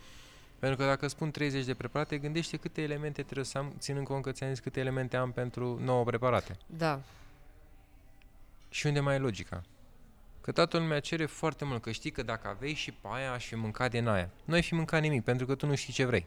Pentru 0.58 0.78
că 0.78 0.84
dacă 0.84 1.08
spun 1.08 1.30
30 1.30 1.64
de 1.64 1.74
preparate, 1.74 2.18
gândește 2.18 2.56
câte 2.56 2.82
elemente 2.82 3.22
trebuie 3.22 3.44
să 3.44 3.58
am, 3.58 3.72
ținând 3.78 4.06
cont 4.06 4.22
că 4.22 4.32
ți-am 4.32 4.50
zis 4.50 4.58
câte 4.58 4.80
elemente 4.80 5.16
am 5.16 5.32
pentru 5.32 5.80
9 5.84 6.04
preparate. 6.04 6.56
Da. 6.66 7.00
Și 8.72 8.86
unde 8.86 9.00
mai 9.00 9.14
e 9.14 9.18
logica? 9.18 9.62
Că 10.40 10.52
toată 10.52 10.78
lumea 10.78 11.00
cere 11.00 11.26
foarte 11.26 11.64
mult, 11.64 11.82
că 11.82 11.90
știi 11.90 12.10
că 12.10 12.22
dacă 12.22 12.48
aveai 12.48 12.74
și 12.74 12.90
pe 12.90 13.08
aia, 13.10 13.32
aș 13.32 13.46
fi 13.46 13.54
mâncat 13.54 13.90
din 13.90 14.06
aia. 14.06 14.30
Nu 14.44 14.54
ai 14.54 14.62
fi 14.62 14.74
mâncat 14.74 15.00
nimic, 15.00 15.24
pentru 15.24 15.46
că 15.46 15.54
tu 15.54 15.66
nu 15.66 15.74
știi 15.74 15.92
ce 15.92 16.04
vrei. 16.04 16.26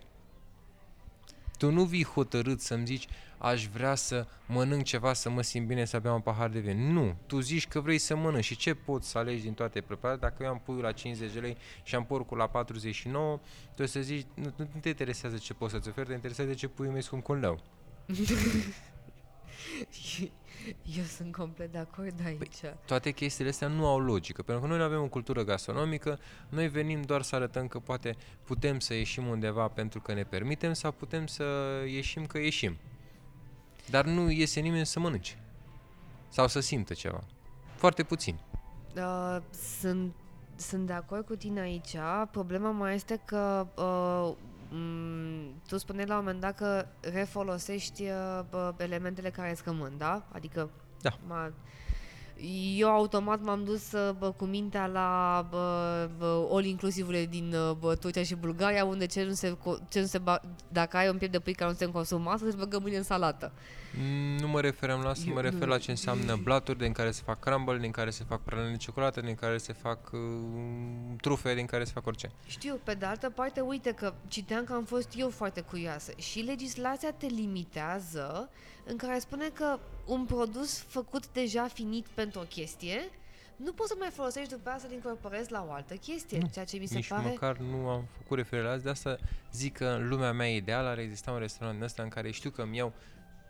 Tu 1.57 1.71
nu 1.71 1.83
vii 1.83 2.05
hotărât 2.05 2.61
să-mi 2.61 2.85
zici, 2.85 3.07
aș 3.37 3.67
vrea 3.67 3.95
să 3.95 4.27
mănânc 4.45 4.83
ceva, 4.83 5.13
să 5.13 5.29
mă 5.29 5.41
simt 5.41 5.67
bine, 5.67 5.85
să 5.85 5.99
beau 5.99 6.15
un 6.15 6.21
pahar 6.21 6.49
de 6.49 6.59
vin. 6.59 6.93
Nu, 6.93 7.15
tu 7.25 7.39
zici 7.39 7.67
că 7.67 7.79
vrei 7.79 7.97
să 7.97 8.15
mănânci 8.15 8.43
și 8.43 8.55
ce 8.55 8.73
poți 8.73 9.09
să 9.09 9.17
alegi 9.17 9.41
din 9.41 9.53
toate 9.53 9.81
preparate? 9.81 10.19
Dacă 10.19 10.43
eu 10.43 10.49
am 10.49 10.61
puiul 10.65 10.81
la 10.81 10.91
50 10.91 11.33
de 11.33 11.39
lei 11.39 11.57
și 11.83 11.95
am 11.95 12.05
porcul 12.05 12.37
la 12.37 12.47
49, 12.47 13.39
tu 13.75 13.83
o 13.83 13.85
să 13.85 14.01
zici, 14.01 14.25
nu, 14.33 14.53
nu 14.57 14.67
te 14.81 14.89
interesează 14.89 15.37
ce 15.37 15.53
poți 15.53 15.71
să-ți 15.71 15.89
oferi, 15.89 16.07
te 16.07 16.13
interesează 16.13 16.53
ce 16.53 16.67
puiul 16.67 16.91
meu 16.91 17.01
scump 17.01 17.23
cu 17.23 17.31
un 17.31 17.39
leu. 17.39 17.59
Eu 20.97 21.03
sunt 21.03 21.31
complet 21.31 21.71
de 21.71 21.77
acord 21.77 22.13
aici. 22.25 22.61
toate 22.85 23.11
chestiile 23.11 23.49
astea 23.49 23.67
nu 23.67 23.87
au 23.87 23.99
logică, 23.99 24.41
pentru 24.41 24.63
că 24.63 24.69
noi 24.69 24.77
nu 24.77 24.83
avem 24.83 25.01
o 25.01 25.07
cultură 25.07 25.43
gastronomică, 25.43 26.19
noi 26.49 26.67
venim 26.67 27.01
doar 27.01 27.21
să 27.21 27.35
arătăm 27.35 27.67
că 27.67 27.79
poate 27.79 28.15
putem 28.43 28.79
să 28.79 28.93
ieșim 28.93 29.27
undeva 29.27 29.67
pentru 29.67 29.99
că 30.01 30.13
ne 30.13 30.23
permitem 30.23 30.73
sau 30.73 30.91
putem 30.91 31.27
să 31.27 31.43
ieșim 31.85 32.25
că 32.25 32.37
ieșim. 32.37 32.77
Dar 33.89 34.05
nu 34.05 34.29
iese 34.29 34.59
nimeni 34.59 34.85
să 34.85 34.99
mănânce 34.99 35.39
sau 36.29 36.47
să 36.47 36.59
simtă 36.59 36.93
ceva. 36.93 37.23
Foarte 37.75 38.03
puțin. 38.03 38.39
Uh, 38.95 39.37
sunt, 39.79 40.13
sunt 40.55 40.85
de 40.85 40.93
acord 40.93 41.25
cu 41.25 41.35
tine 41.35 41.59
aici. 41.59 41.95
Problema 42.31 42.71
mai 42.71 42.95
este 42.95 43.21
că 43.25 43.67
uh, 43.75 44.35
m- 44.75 45.53
tu 45.67 45.77
spuneai 45.77 46.05
la 46.07 46.13
un 46.17 46.19
moment 46.23 46.41
dat 46.41 46.55
că 46.55 46.85
refolosești 47.01 48.01
uh, 48.03 48.39
bă, 48.49 48.73
elementele 48.77 49.29
care 49.29 49.49
îți 49.51 49.61
rămân, 49.65 49.97
da? 49.97 50.27
Adică 50.31 50.69
Da. 51.01 51.11
M-a, 51.27 51.51
eu 52.77 52.89
automat 52.89 53.41
m-am 53.41 53.63
dus 53.63 53.91
uh, 53.91 54.09
bă, 54.17 54.31
cu 54.31 54.45
mintea 54.45 54.85
la 54.87 55.47
bă, 55.49 56.09
bă, 56.17 56.47
all 56.51 56.65
inclusivele 56.65 57.25
din 57.25 57.53
uh, 57.53 57.71
bă, 57.79 57.95
Turcia 57.95 58.23
și 58.23 58.35
Bulgaria, 58.35 58.85
unde 58.85 59.05
ce 59.05 59.23
nu 59.23 59.33
se, 59.33 59.51
co- 59.57 59.89
ce 59.89 59.99
nu 59.99 60.05
se 60.05 60.17
ba- 60.17 60.41
dacă 60.67 60.97
ai 60.97 61.09
un 61.09 61.17
piept 61.17 61.33
de 61.33 61.39
pui 61.39 61.53
care 61.53 61.69
nu 61.71 61.77
se 61.77 61.85
consumă 61.85 62.29
astăzi, 62.29 62.49
îți 62.55 62.57
băgă 62.63 62.79
mâine 62.79 62.97
în 62.97 63.03
salată. 63.03 63.51
Mm, 63.99 64.37
Nu 64.37 64.47
mă 64.47 64.61
referam 64.61 65.01
la 65.01 65.09
asta, 65.09 65.23
Eu- 65.27 65.33
mă 65.33 65.41
refer 65.41 65.59
nu- 65.59 65.65
la 65.67 65.77
ce 65.77 65.91
înseamnă 65.91 66.35
blaturi 66.43 66.77
din 66.77 66.91
care 66.91 67.11
se 67.11 67.21
fac 67.25 67.39
crumble, 67.39 67.77
din 67.77 67.91
care 67.91 68.09
se 68.09 68.23
fac 68.27 68.41
praline 68.41 68.71
de 68.71 68.77
ciocolată, 68.77 69.21
din 69.21 69.35
care 69.35 69.57
se 69.57 69.73
fac 69.73 70.09
uh, 70.13 70.19
trufe, 71.21 71.55
din 71.55 71.65
care 71.65 71.83
se 71.83 71.91
fac 71.93 72.05
orice. 72.05 72.31
Știu, 72.47 72.79
pe 72.83 72.93
de 72.93 73.05
altă 73.05 73.29
parte, 73.29 73.59
uite 73.61 73.91
că 73.91 74.13
citeam 74.27 74.63
că 74.63 74.73
am 74.73 74.83
fost 74.83 75.09
eu 75.17 75.29
foarte 75.29 75.61
curioasă 75.61 76.11
și 76.17 76.39
legislația 76.39 77.11
te 77.17 77.25
limitează 77.25 78.49
în 78.85 78.97
care 78.97 79.19
spune 79.19 79.49
că 79.49 79.79
un 80.05 80.25
produs 80.25 80.79
făcut 80.79 81.31
deja 81.31 81.67
finit 81.67 82.05
pentru 82.05 82.39
o 82.39 82.43
chestie 82.43 82.99
nu 83.55 83.71
poți 83.71 83.89
să 83.89 83.95
mai 83.99 84.09
folosești 84.09 84.49
după 84.49 84.69
aia 84.69 84.77
să-l 84.77 84.91
incorporezi 84.91 85.51
la 85.51 85.65
o 85.69 85.71
altă 85.71 85.95
chestie, 85.95 86.37
Nu, 86.37 86.49
ceea 86.53 86.65
ce 86.65 86.77
mi 86.77 86.85
se 86.85 86.95
Nici 86.95 87.07
pare... 87.07 87.27
măcar 87.27 87.57
nu 87.57 87.89
am 87.89 88.05
făcut 88.17 88.37
referire 88.37 88.67
la 88.67 88.73
asta, 88.73 88.83
de 88.83 88.89
asta 88.89 89.17
zic 89.51 89.77
că 89.77 89.85
în 89.85 90.07
lumea 90.07 90.31
mea 90.31 90.47
ideală 90.49 90.87
ar 90.87 90.97
exista 90.97 91.31
un 91.31 91.39
restaurant 91.39 91.77
din 91.77 91.85
ăsta 91.85 92.03
în 92.03 92.09
care 92.09 92.31
știu 92.31 92.49
că 92.49 92.61
îmi 92.61 92.77
iau 92.77 92.93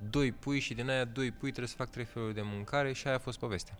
doi 0.10 0.32
pui 0.32 0.60
și 0.60 0.74
din 0.74 0.90
aia 0.90 1.06
doi 1.06 1.32
pui 1.32 1.50
trebuie 1.50 1.68
să 1.68 1.76
fac 1.76 1.90
trei 1.90 2.06
feluri 2.06 2.34
de 2.34 2.42
mâncare 2.42 2.94
și 2.94 3.08
aia 3.08 3.16
a 3.16 3.20
fost 3.20 3.40
povestea. 3.40 3.78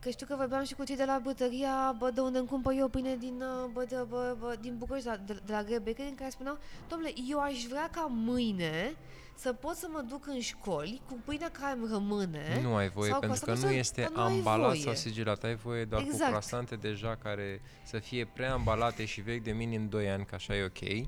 că 0.00 0.08
știu 0.10 0.26
că 0.26 0.34
vorbeam 0.36 0.64
și 0.64 0.74
cu 0.74 0.84
cei 0.84 0.96
de 0.96 1.04
la 1.04 1.20
bătăria, 1.22 1.94
bă, 1.98 2.10
de 2.10 2.20
unde 2.20 2.38
îmi 2.38 2.48
cumpăr 2.48 2.72
eu 2.76 2.88
pâine 2.88 3.16
din, 3.16 3.42
uh, 3.42 3.70
bă, 3.72 3.84
de, 3.88 3.96
bă, 4.08 4.36
bă, 4.38 4.56
din 4.60 4.76
București, 4.78 5.08
de, 5.08 5.18
de, 5.26 5.40
de 5.44 5.52
la 5.52 5.62
Grey 5.62 5.78
Bakery, 5.78 6.08
în 6.08 6.14
care 6.14 6.30
spuneau, 6.30 6.58
domnule, 6.88 7.12
eu 7.30 7.40
aș 7.40 7.64
vrea 7.64 7.88
ca 7.92 8.06
mâine 8.10 8.96
să 9.36 9.52
pot 9.52 9.74
să 9.76 9.86
mă 9.90 10.04
duc 10.08 10.26
în 10.26 10.40
școli 10.40 11.00
cu 11.08 11.18
pâinea 11.24 11.50
care 11.50 11.72
îmi 11.78 11.88
rămâne. 11.92 12.60
Nu 12.62 12.74
ai 12.74 12.88
voie, 12.88 13.10
sau 13.10 13.20
pentru 13.20 13.44
că 13.44 13.50
asta 13.50 13.66
nu 13.66 13.72
să- 13.72 13.78
este 13.78 14.02
că 14.02 14.10
nu 14.14 14.22
ai 14.22 14.32
ambalat 14.32 14.68
voie. 14.68 14.80
sau 14.80 14.94
sigilat. 14.94 15.42
Ai 15.44 15.54
voie 15.54 15.84
doar 15.84 16.02
cu 16.02 16.08
Exact. 16.10 16.28
croasante 16.30 16.76
deja 16.76 17.16
care 17.22 17.60
să 17.84 17.98
fie 17.98 18.24
preambalate 18.24 19.04
și 19.04 19.20
vechi 19.20 19.42
de 19.42 19.52
minim 19.52 19.88
2 19.88 20.10
ani, 20.10 20.24
că 20.24 20.34
așa 20.34 20.56
e 20.56 20.64
ok. 20.64 21.06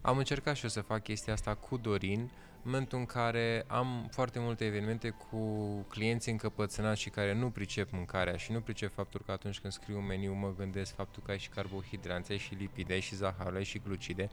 Am 0.00 0.18
încercat 0.18 0.56
și 0.56 0.62
eu 0.64 0.70
să 0.70 0.80
fac 0.80 1.02
chestia 1.02 1.32
asta 1.32 1.54
cu 1.54 1.76
Dorin, 1.76 2.20
în 2.62 2.74
momentul 2.74 2.98
în 2.98 3.06
care 3.06 3.64
am 3.66 4.08
foarte 4.10 4.38
multe 4.38 4.64
evenimente 4.64 5.08
cu 5.30 5.38
clienți 5.88 6.28
încăpățânați 6.28 7.00
și 7.00 7.10
care 7.10 7.34
nu 7.34 7.50
pricep 7.50 7.90
mâncarea 7.92 8.36
și 8.36 8.52
nu 8.52 8.60
pricep 8.60 8.92
faptul 8.94 9.22
că 9.26 9.32
atunci 9.32 9.58
când 9.60 9.72
scriu 9.72 9.98
un 9.98 10.06
meniu 10.06 10.32
mă 10.32 10.52
gândesc 10.58 10.94
faptul 10.94 11.22
că 11.24 11.30
ai 11.30 11.38
și 11.38 11.48
carbohidrați, 11.48 12.32
ai 12.32 12.38
și 12.38 12.54
lipide, 12.54 12.92
ai 12.92 13.00
și 13.00 13.14
zahăr, 13.14 13.54
ai 13.54 13.64
și 13.64 13.78
glucide, 13.86 14.30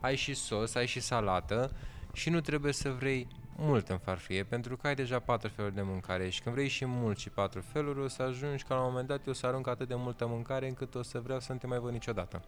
ai 0.00 0.16
și 0.16 0.34
sos, 0.34 0.74
ai 0.74 0.86
și 0.86 1.00
salată 1.00 1.72
și 2.12 2.30
nu 2.30 2.40
trebuie 2.40 2.72
să 2.72 2.90
vrei 2.90 3.26
mult 3.56 3.88
în 3.88 3.98
farfurie 3.98 4.44
pentru 4.44 4.76
că 4.76 4.86
ai 4.86 4.94
deja 4.94 5.18
patru 5.18 5.48
feluri 5.48 5.74
de 5.74 5.82
mâncare 5.82 6.28
și 6.28 6.42
când 6.42 6.54
vrei 6.54 6.68
și 6.68 6.84
mult 6.84 7.18
și 7.18 7.30
patru 7.30 7.60
feluri 7.60 8.00
o 8.00 8.08
să 8.08 8.22
ajungi 8.22 8.64
ca 8.64 8.74
la 8.74 8.80
un 8.80 8.86
moment 8.88 9.08
dat 9.08 9.26
eu 9.26 9.32
să 9.32 9.46
arunc 9.46 9.66
atât 9.68 9.88
de 9.88 9.94
multă 9.94 10.26
mâncare 10.26 10.68
încât 10.68 10.94
o 10.94 11.02
să 11.02 11.20
vreau 11.20 11.40
să 11.40 11.52
nu 11.52 11.58
te 11.58 11.66
mai 11.66 11.78
văd 11.78 11.92
niciodată. 11.92 12.42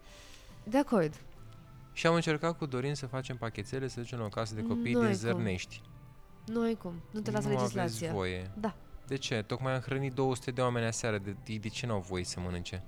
De 0.63 0.77
acord. 0.77 1.13
Și 1.93 2.07
am 2.07 2.13
încercat 2.13 2.57
cu 2.57 2.65
Dorin 2.65 2.93
să 2.95 3.05
facem 3.07 3.37
pachetele, 3.37 3.87
să 3.87 3.99
ducem 3.99 4.19
la 4.19 4.25
o 4.25 4.29
casă 4.29 4.55
de 4.55 4.61
copii 4.61 4.93
Nu 4.93 4.99
ai 4.99 5.05
din 5.11 5.19
cum. 5.21 5.29
Zărnești. 5.29 5.81
Nu 6.45 6.61
ai 6.61 6.73
cum. 6.75 6.93
Nu 7.11 7.19
te 7.19 7.31
lasă 7.31 7.47
nu 7.47 7.53
legislația. 7.53 8.07
aveți 8.07 8.13
voie. 8.13 8.51
Da. 8.57 8.75
De 9.07 9.15
ce? 9.17 9.41
Tocmai 9.41 9.73
am 9.73 9.79
hrănit 9.79 10.13
200 10.13 10.51
de 10.51 10.61
oameni 10.61 10.85
aseară. 10.85 11.17
De, 11.17 11.35
de, 11.43 11.55
de 11.57 11.67
ce 11.67 11.85
n-au 11.85 11.99
voie 11.99 12.23
să 12.23 12.39
mănânce? 12.39 12.83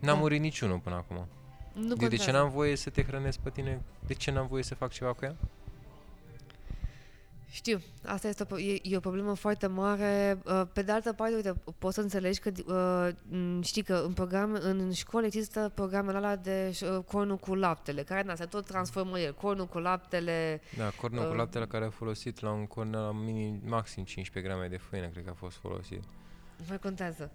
N-a 0.00 0.12
Da. 0.12 0.18
murit 0.18 0.40
niciunul 0.40 0.78
până 0.78 0.94
acum. 0.96 1.26
Nu 1.74 1.82
de, 1.82 1.94
de 1.94 1.94
ce 1.94 2.06
contează. 2.16 2.30
n-am 2.30 2.50
voie 2.50 2.76
să 2.76 2.90
te 2.90 3.02
hrănesc 3.04 3.38
pe 3.38 3.50
tine? 3.50 3.82
De 4.06 4.14
ce 4.14 4.30
n-am 4.30 4.46
voie 4.46 4.62
să 4.62 4.74
fac 4.74 4.90
ceva 4.92 5.12
cu 5.12 5.24
ea? 5.24 5.36
Știu, 7.50 7.80
asta 8.04 8.28
este 8.28 8.42
o, 8.42 8.46
pro- 8.46 8.58
e, 8.58 8.78
e 8.82 8.96
o 8.96 9.00
problemă 9.00 9.34
foarte 9.34 9.66
mare. 9.66 10.38
Uh, 10.46 10.62
Pe 10.72 10.82
de 10.82 10.92
altă 10.92 11.12
parte, 11.12 11.34
uite, 11.34 11.54
poți 11.78 11.94
să 11.94 12.00
înțelegi 12.00 12.40
că 12.40 12.50
uh, 12.66 13.36
m, 13.38 13.62
știi 13.62 13.82
că 13.82 13.94
în 14.06 14.12
program, 14.12 14.58
în 14.62 14.92
școală 14.92 15.26
există 15.26 15.70
programele 15.74 16.16
alea 16.16 16.36
de 16.36 16.78
uh, 16.82 16.98
cornul 17.04 17.36
cu 17.36 17.54
laptele, 17.54 18.02
care 18.02 18.22
na, 18.22 18.34
se 18.34 18.44
tot 18.44 18.66
transformă 18.66 19.18
el. 19.18 19.34
Cornul 19.34 19.66
cu 19.66 19.78
laptele, 19.78 20.60
Da, 20.76 20.90
cornul 21.00 21.22
cu 21.24 21.30
Uh. 21.30 21.36
laptele 21.36 21.66
care 21.66 21.84
a 21.84 21.90
folosit 21.90 22.40
la 22.40 22.50
un 22.50 22.66
corn 22.66 22.90
la 22.94 23.12
minim, 23.12 23.60
maxim 23.64 24.04
15 24.04 24.52
grame 24.52 24.68
de 24.68 24.76
făină, 24.76 25.06
cred 25.06 25.24
că 25.24 25.30
a 25.30 25.36
fost 25.38 25.56
folosit. 25.56 26.02
nu 26.58 26.64
mai 26.68 26.78
contează. 26.78 27.30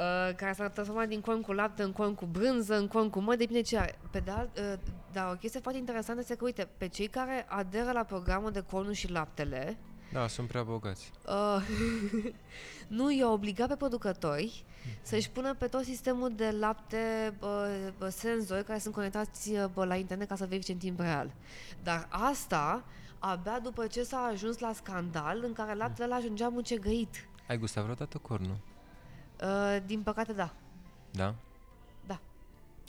Uh, 0.00 0.34
care 0.36 0.52
s-a 0.52 0.68
transformat 0.68 1.08
din 1.08 1.20
corn 1.20 1.40
cu 1.40 1.52
lapte 1.52 1.82
în 1.82 1.92
corn 1.92 2.14
cu 2.14 2.26
brânză, 2.26 2.78
în 2.78 2.88
corn 2.88 3.10
cu 3.10 3.20
mă, 3.20 3.34
depinde 3.34 3.60
ce 3.60 3.78
are. 3.78 3.98
Pe 4.10 4.18
de 4.18 4.30
alt, 4.30 4.58
uh, 4.58 4.78
dar 5.12 5.32
o 5.32 5.36
chestie 5.36 5.60
foarte 5.60 5.78
interesantă 5.80 6.20
este 6.20 6.34
că, 6.34 6.44
uite, 6.44 6.68
pe 6.76 6.88
cei 6.88 7.06
care 7.06 7.46
aderă 7.48 7.90
la 7.92 8.02
programul 8.02 8.50
de 8.50 8.60
cornul 8.70 8.92
și 8.92 9.10
laptele, 9.10 9.76
Da, 10.12 10.26
sunt 10.26 10.48
prea 10.48 10.62
bogați. 10.62 11.10
Uh, 11.26 11.62
nu, 12.98 13.10
i-a 13.10 13.30
obligat 13.30 13.68
pe 13.68 13.76
producători 13.76 14.64
să-și 15.02 15.30
pună 15.30 15.54
pe 15.54 15.66
tot 15.66 15.84
sistemul 15.84 16.32
de 16.36 16.50
lapte 16.50 17.34
uh, 17.40 17.48
uh, 17.98 18.08
senzori 18.10 18.64
care 18.64 18.78
sunt 18.78 18.94
conectați 18.94 19.50
uh, 19.50 19.64
bă, 19.74 19.84
la 19.84 19.96
internet 19.96 20.28
ca 20.28 20.36
să 20.36 20.46
verifice 20.46 20.72
în 20.72 20.78
timp 20.78 21.00
real. 21.00 21.32
Dar 21.82 22.06
asta 22.10 22.84
abia 23.18 23.58
după 23.62 23.86
ce 23.86 24.02
s-a 24.02 24.18
ajuns 24.32 24.58
la 24.58 24.72
scandal 24.72 25.40
în 25.44 25.52
care 25.52 25.74
laptele 25.74 26.06
ăla 26.06 26.16
ajungea 26.16 26.48
mucegăit. 26.48 27.28
Ai 27.48 27.58
gustat 27.58 27.82
vreodată 27.82 28.18
cornul? 28.18 28.56
Uh, 29.42 29.76
din 29.86 30.02
păcate, 30.02 30.32
da. 30.32 30.52
Da? 31.10 31.34
Da. 32.06 32.20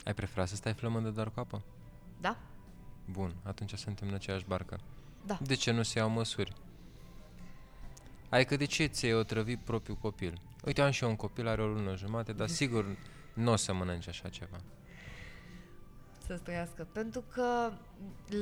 Ai 0.04 0.14
preferat 0.14 0.48
să 0.48 0.54
stai 0.54 0.72
flămândă 0.72 1.10
doar 1.10 1.30
cu 1.30 1.40
apă? 1.40 1.62
Da? 2.20 2.36
Bun, 3.10 3.34
atunci 3.42 3.74
suntem 3.74 4.08
în 4.08 4.14
aceeași 4.14 4.44
barcă. 4.44 4.78
Da. 5.26 5.38
De 5.42 5.54
ce 5.54 5.70
nu 5.70 5.82
se 5.82 5.98
iau 5.98 6.08
măsuri? 6.08 6.52
Adică 8.28 8.56
de 8.56 8.64
ce 8.64 8.86
ți-ai 8.86 9.14
otrăvit 9.14 9.58
propriul 9.58 9.96
copil? 9.96 10.40
Uite, 10.64 10.82
am 10.82 10.90
și 10.90 11.02
eu 11.02 11.08
un 11.08 11.16
copil, 11.16 11.48
are 11.48 11.62
o 11.62 11.66
lună 11.66 11.96
jumate, 11.96 12.32
dar 12.32 12.48
sigur 12.60 12.96
nu 13.34 13.52
o 13.52 13.56
să 13.56 13.72
mănânci 13.72 14.08
așa 14.08 14.28
ceva. 14.28 14.56
Să 16.26 16.38
trăiască. 16.38 16.86
Pentru 16.92 17.24
că 17.32 17.72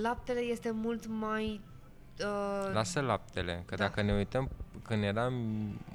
laptele 0.03 0.41
este 0.41 0.71
mult 0.71 1.07
mai... 1.07 1.61
Uh, 2.25 2.71
Lasă 2.73 3.01
laptele, 3.01 3.63
că 3.67 3.75
Da. 3.77 3.85
dacă 3.87 4.03
ne 4.03 4.13
uităm, 4.13 4.51
când 4.83 5.03
eram 5.03 5.35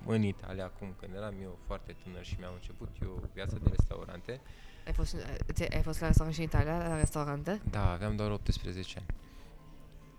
în 0.06 0.24
Italia 0.24 0.64
acum, 0.66 0.94
când 1.00 1.14
eram 1.16 1.34
eu 1.42 1.58
foarte 1.66 1.96
tânăr 2.04 2.24
și 2.26 2.36
mi-am 2.40 2.54
început 2.54 2.90
eu 3.04 3.24
viața 3.34 3.56
de 3.64 3.70
restaurante, 3.70 4.40
ai, 4.88 4.94
fost, 4.94 5.14
în- 5.14 5.20
ți- 5.54 5.74
ai 5.76 5.82
fost 5.82 6.00
la 6.00 6.06
restaurant 6.08 6.36
și 6.38 6.42
în 6.42 6.48
Italia, 6.48 6.88
la 6.88 6.98
restaurante? 6.98 7.62
da, 7.70 7.92
aveam 7.92 8.16
doar 8.16 8.32
18 8.32 8.98
ani. 8.98 9.08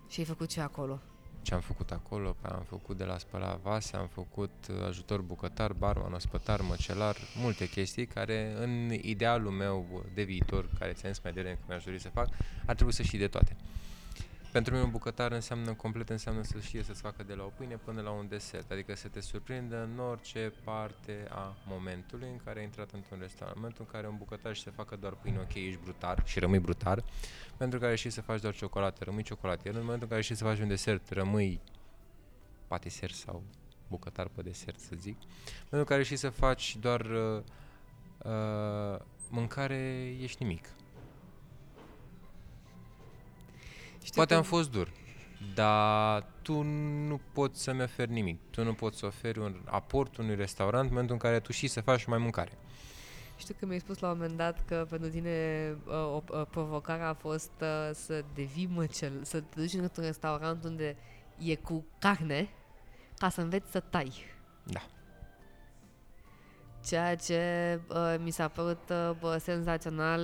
Și 0.08 0.20
ai 0.20 0.26
făcut 0.26 0.48
ce 0.48 0.60
acolo? 0.60 1.00
Ce 1.42 1.54
am 1.54 1.60
făcut 1.60 1.90
acolo? 1.90 2.36
Păi 2.40 2.50
am 2.54 2.62
făcut 2.68 2.96
de 2.96 3.04
la 3.04 3.18
spăla 3.18 3.58
vase, 3.62 3.96
am 3.96 4.06
făcut 4.06 4.50
uh, 4.70 4.86
ajutor 4.86 5.20
bucătar, 5.20 5.72
barman, 5.72 6.12
ospătar, 6.12 6.60
măcelar, 6.60 7.16
multe 7.36 7.68
chestii 7.68 8.06
care 8.06 8.54
în 8.58 8.90
idealul 8.92 9.50
meu 9.50 9.86
uh, 9.92 10.00
de 10.14 10.22
viitor, 10.22 10.68
care 10.78 10.92
ți-am 10.92 11.12
zis 11.12 11.22
mai 11.22 11.32
devreme 11.32 11.54
că 11.56 11.64
mi-aș 11.68 11.84
dori 11.84 11.98
să 12.00 12.08
fac, 12.08 12.28
ar 12.66 12.74
trebui 12.74 12.92
să 12.92 13.02
știi 13.02 13.18
de 13.18 13.28
toate. 13.28 13.56
Pentru 14.56 14.74
mine 14.74 14.86
un 14.86 14.92
bucătar 14.92 15.32
înseamnă 15.32 15.74
complet, 15.74 16.08
înseamnă 16.10 16.42
să 16.42 16.60
știe 16.60 16.82
să-ți 16.82 17.00
facă 17.00 17.22
de 17.22 17.34
la 17.34 17.44
o 17.44 17.48
pâine 17.56 17.76
până 17.84 18.00
la 18.00 18.10
un 18.10 18.28
desert, 18.28 18.70
adică 18.70 18.94
să 18.94 19.08
te 19.08 19.20
surprindă 19.20 19.82
în 19.82 19.98
orice 19.98 20.52
parte 20.64 21.26
a 21.30 21.56
momentului 21.66 22.28
în 22.28 22.40
care 22.44 22.58
ai 22.58 22.64
intrat 22.64 22.90
într-un 22.92 23.18
restaurant. 23.20 23.56
În 23.56 23.60
momentul 23.60 23.84
în 23.86 23.92
care 23.92 24.08
un 24.08 24.16
bucătar 24.18 24.54
și 24.54 24.62
să 24.62 24.70
facă 24.70 24.96
doar 24.96 25.12
pâine, 25.12 25.38
ok, 25.38 25.54
ești 25.54 25.78
brutar 25.82 26.22
și 26.26 26.38
rămâi 26.38 26.58
brutar. 26.58 27.04
Pentru 27.56 27.78
care 27.78 27.94
știi 27.94 28.10
să 28.10 28.20
faci 28.20 28.40
doar 28.40 28.54
ciocolată, 28.54 29.04
rămâi 29.04 29.22
ciocolatier. 29.22 29.74
În 29.74 29.80
momentul 29.80 30.02
în 30.02 30.08
care 30.08 30.22
știi 30.22 30.34
să 30.34 30.44
faci 30.44 30.58
un 30.58 30.68
desert, 30.68 31.10
rămâi 31.10 31.60
patiser 32.66 33.10
sau 33.10 33.42
bucătar 33.88 34.28
pe 34.28 34.42
desert, 34.42 34.78
să 34.78 34.94
zic. 34.98 35.16
În 35.20 35.68
momentul 35.70 35.78
în 35.78 35.84
care 35.84 36.02
știi 36.02 36.16
să 36.16 36.28
faci 36.28 36.76
doar 36.76 37.00
uh, 37.00 37.42
uh, 38.22 39.00
mâncare, 39.30 40.14
ești 40.20 40.42
nimic. 40.42 40.75
Știu 44.06 44.14
Poate 44.16 44.32
că- 44.32 44.38
am 44.38 44.44
fost 44.44 44.70
dur, 44.70 44.92
dar 45.54 46.26
tu 46.42 46.62
nu 47.06 47.20
poți 47.32 47.62
să-mi 47.62 47.82
oferi 47.82 48.10
nimic. 48.12 48.40
Tu 48.50 48.64
nu 48.64 48.74
poți 48.74 48.98
să 48.98 49.06
oferi 49.06 49.38
un 49.38 49.60
aport 49.64 50.16
unui 50.16 50.34
restaurant 50.34 50.82
în 50.84 50.90
momentul 50.90 51.14
în 51.14 51.20
care 51.20 51.40
tu 51.40 51.52
știi 51.52 51.68
să 51.68 51.80
faci 51.80 52.04
mai 52.04 52.18
mâncare. 52.18 52.58
Știu 53.36 53.54
că 53.58 53.66
mi-ai 53.66 53.78
spus 53.80 53.98
la 53.98 54.10
un 54.10 54.16
moment 54.18 54.36
dat 54.36 54.64
că 54.64 54.86
pentru 54.90 55.08
tine 55.08 55.30
uh, 55.86 55.92
o, 55.92 56.22
o 56.26 56.44
provocare 56.44 57.02
a 57.02 57.14
fost 57.14 57.50
uh, 57.60 57.90
să 57.92 58.24
devii 58.34 58.66
măcel, 58.66 59.24
să 59.24 59.40
te 59.40 59.60
duci 59.60 59.72
într-un 59.72 60.04
restaurant 60.04 60.64
unde 60.64 60.96
e 61.38 61.54
cu 61.54 61.86
carne 61.98 62.48
ca 63.18 63.28
să 63.28 63.40
înveți 63.40 63.70
să 63.70 63.80
tai. 63.80 64.12
Da. 64.64 64.80
Ceea 66.86 67.16
ce 67.16 67.40
uh, 67.88 68.14
mi 68.18 68.30
s-a 68.30 68.48
părut 68.48 68.90
uh, 68.90 69.10
bă, 69.20 69.38
senzațional 69.42 70.20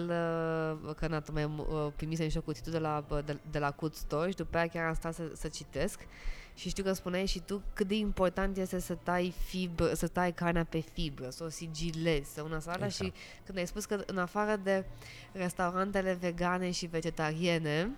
uh, 0.84 0.94
că 0.94 1.06
n-am 1.06 1.24
mai 1.32 1.44
uh, 1.44 1.93
primisem 1.97 2.28
și 2.28 2.36
o 2.36 2.40
cutitul 2.40 2.72
de 2.72 2.78
la, 2.78 3.05
bă, 3.09 3.22
de, 3.26 3.39
de 3.51 3.59
la 3.59 3.70
Cut 3.70 3.94
Store 3.94 4.30
și 4.30 4.36
după 4.36 4.56
aia 4.56 4.66
chiar 4.66 4.86
am 4.86 4.94
stat 4.94 5.14
să, 5.14 5.30
să 5.34 5.48
citesc 5.48 6.06
și 6.55 6.68
știu 6.68 6.84
că 6.84 6.93
spuneai 6.93 7.26
și 7.26 7.40
tu 7.40 7.62
cât 7.72 7.86
de 7.86 7.94
important 7.94 8.56
este 8.56 8.78
să 8.80 8.94
tai 9.02 9.34
fibră, 9.44 9.94
să 9.94 10.06
tai 10.06 10.32
carnea 10.32 10.64
pe 10.64 10.80
fibră, 10.93 11.30
să 11.30 11.44
o 11.44 11.48
sigilezi, 11.48 12.32
să 12.32 12.43
una 12.43 12.60
să 12.60 12.70
alta 12.70 12.84
Exact. 12.84 13.05
și 13.05 13.20
când 13.47 13.59
ai 13.59 13.66
spus 13.66 13.84
că 13.84 14.02
în 14.06 14.18
afară 14.18 14.56
de 14.56 14.84
restaurantele 15.32 16.18
vegane 16.20 16.70
și 16.70 16.86
vegetariene, 16.86 17.90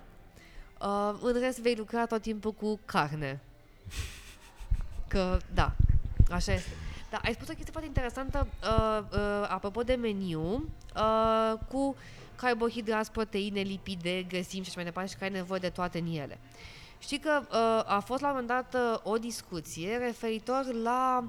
uh, 0.81 1.19
în 1.21 1.39
rest 1.39 1.59
vei 1.59 1.75
lucra 1.75 2.05
tot 2.05 2.21
timpul 2.21 2.51
cu 2.51 2.79
carne. 2.85 3.41
Că, 5.07 5.37
da, 5.53 5.75
așa 6.29 6.53
este. 6.53 6.69
Da, 7.15 7.21
ai 7.23 7.33
spus 7.33 7.47
o 7.47 7.53
chestie 7.53 7.71
foarte 7.71 7.87
interesantă 7.87 8.47
uh, 8.63 9.03
uh, 9.11 9.47
apropo 9.49 9.81
de 9.81 9.93
meniu, 9.93 10.69
uh, 10.95 11.53
cu 11.67 11.95
carbohidrați, 12.35 13.11
proteine, 13.11 13.61
lipide, 13.61 14.23
găsim 14.23 14.63
și 14.63 14.69
așa 14.69 14.75
mai 14.75 14.83
departe 14.83 15.09
și 15.09 15.17
că 15.17 15.23
ai 15.23 15.29
nevoie 15.29 15.59
de 15.59 15.69
toate 15.69 15.99
în 15.99 16.05
ele. 16.05 16.39
Știi 16.99 17.19
că 17.19 17.41
uh, 17.41 17.93
a 17.93 17.99
fost 18.05 18.21
la 18.21 18.27
un 18.27 18.33
moment 18.33 18.47
dat 18.47 18.81
uh, 18.81 19.11
o 19.11 19.17
discuție 19.17 19.97
referitor 19.97 20.65
la 20.83 21.23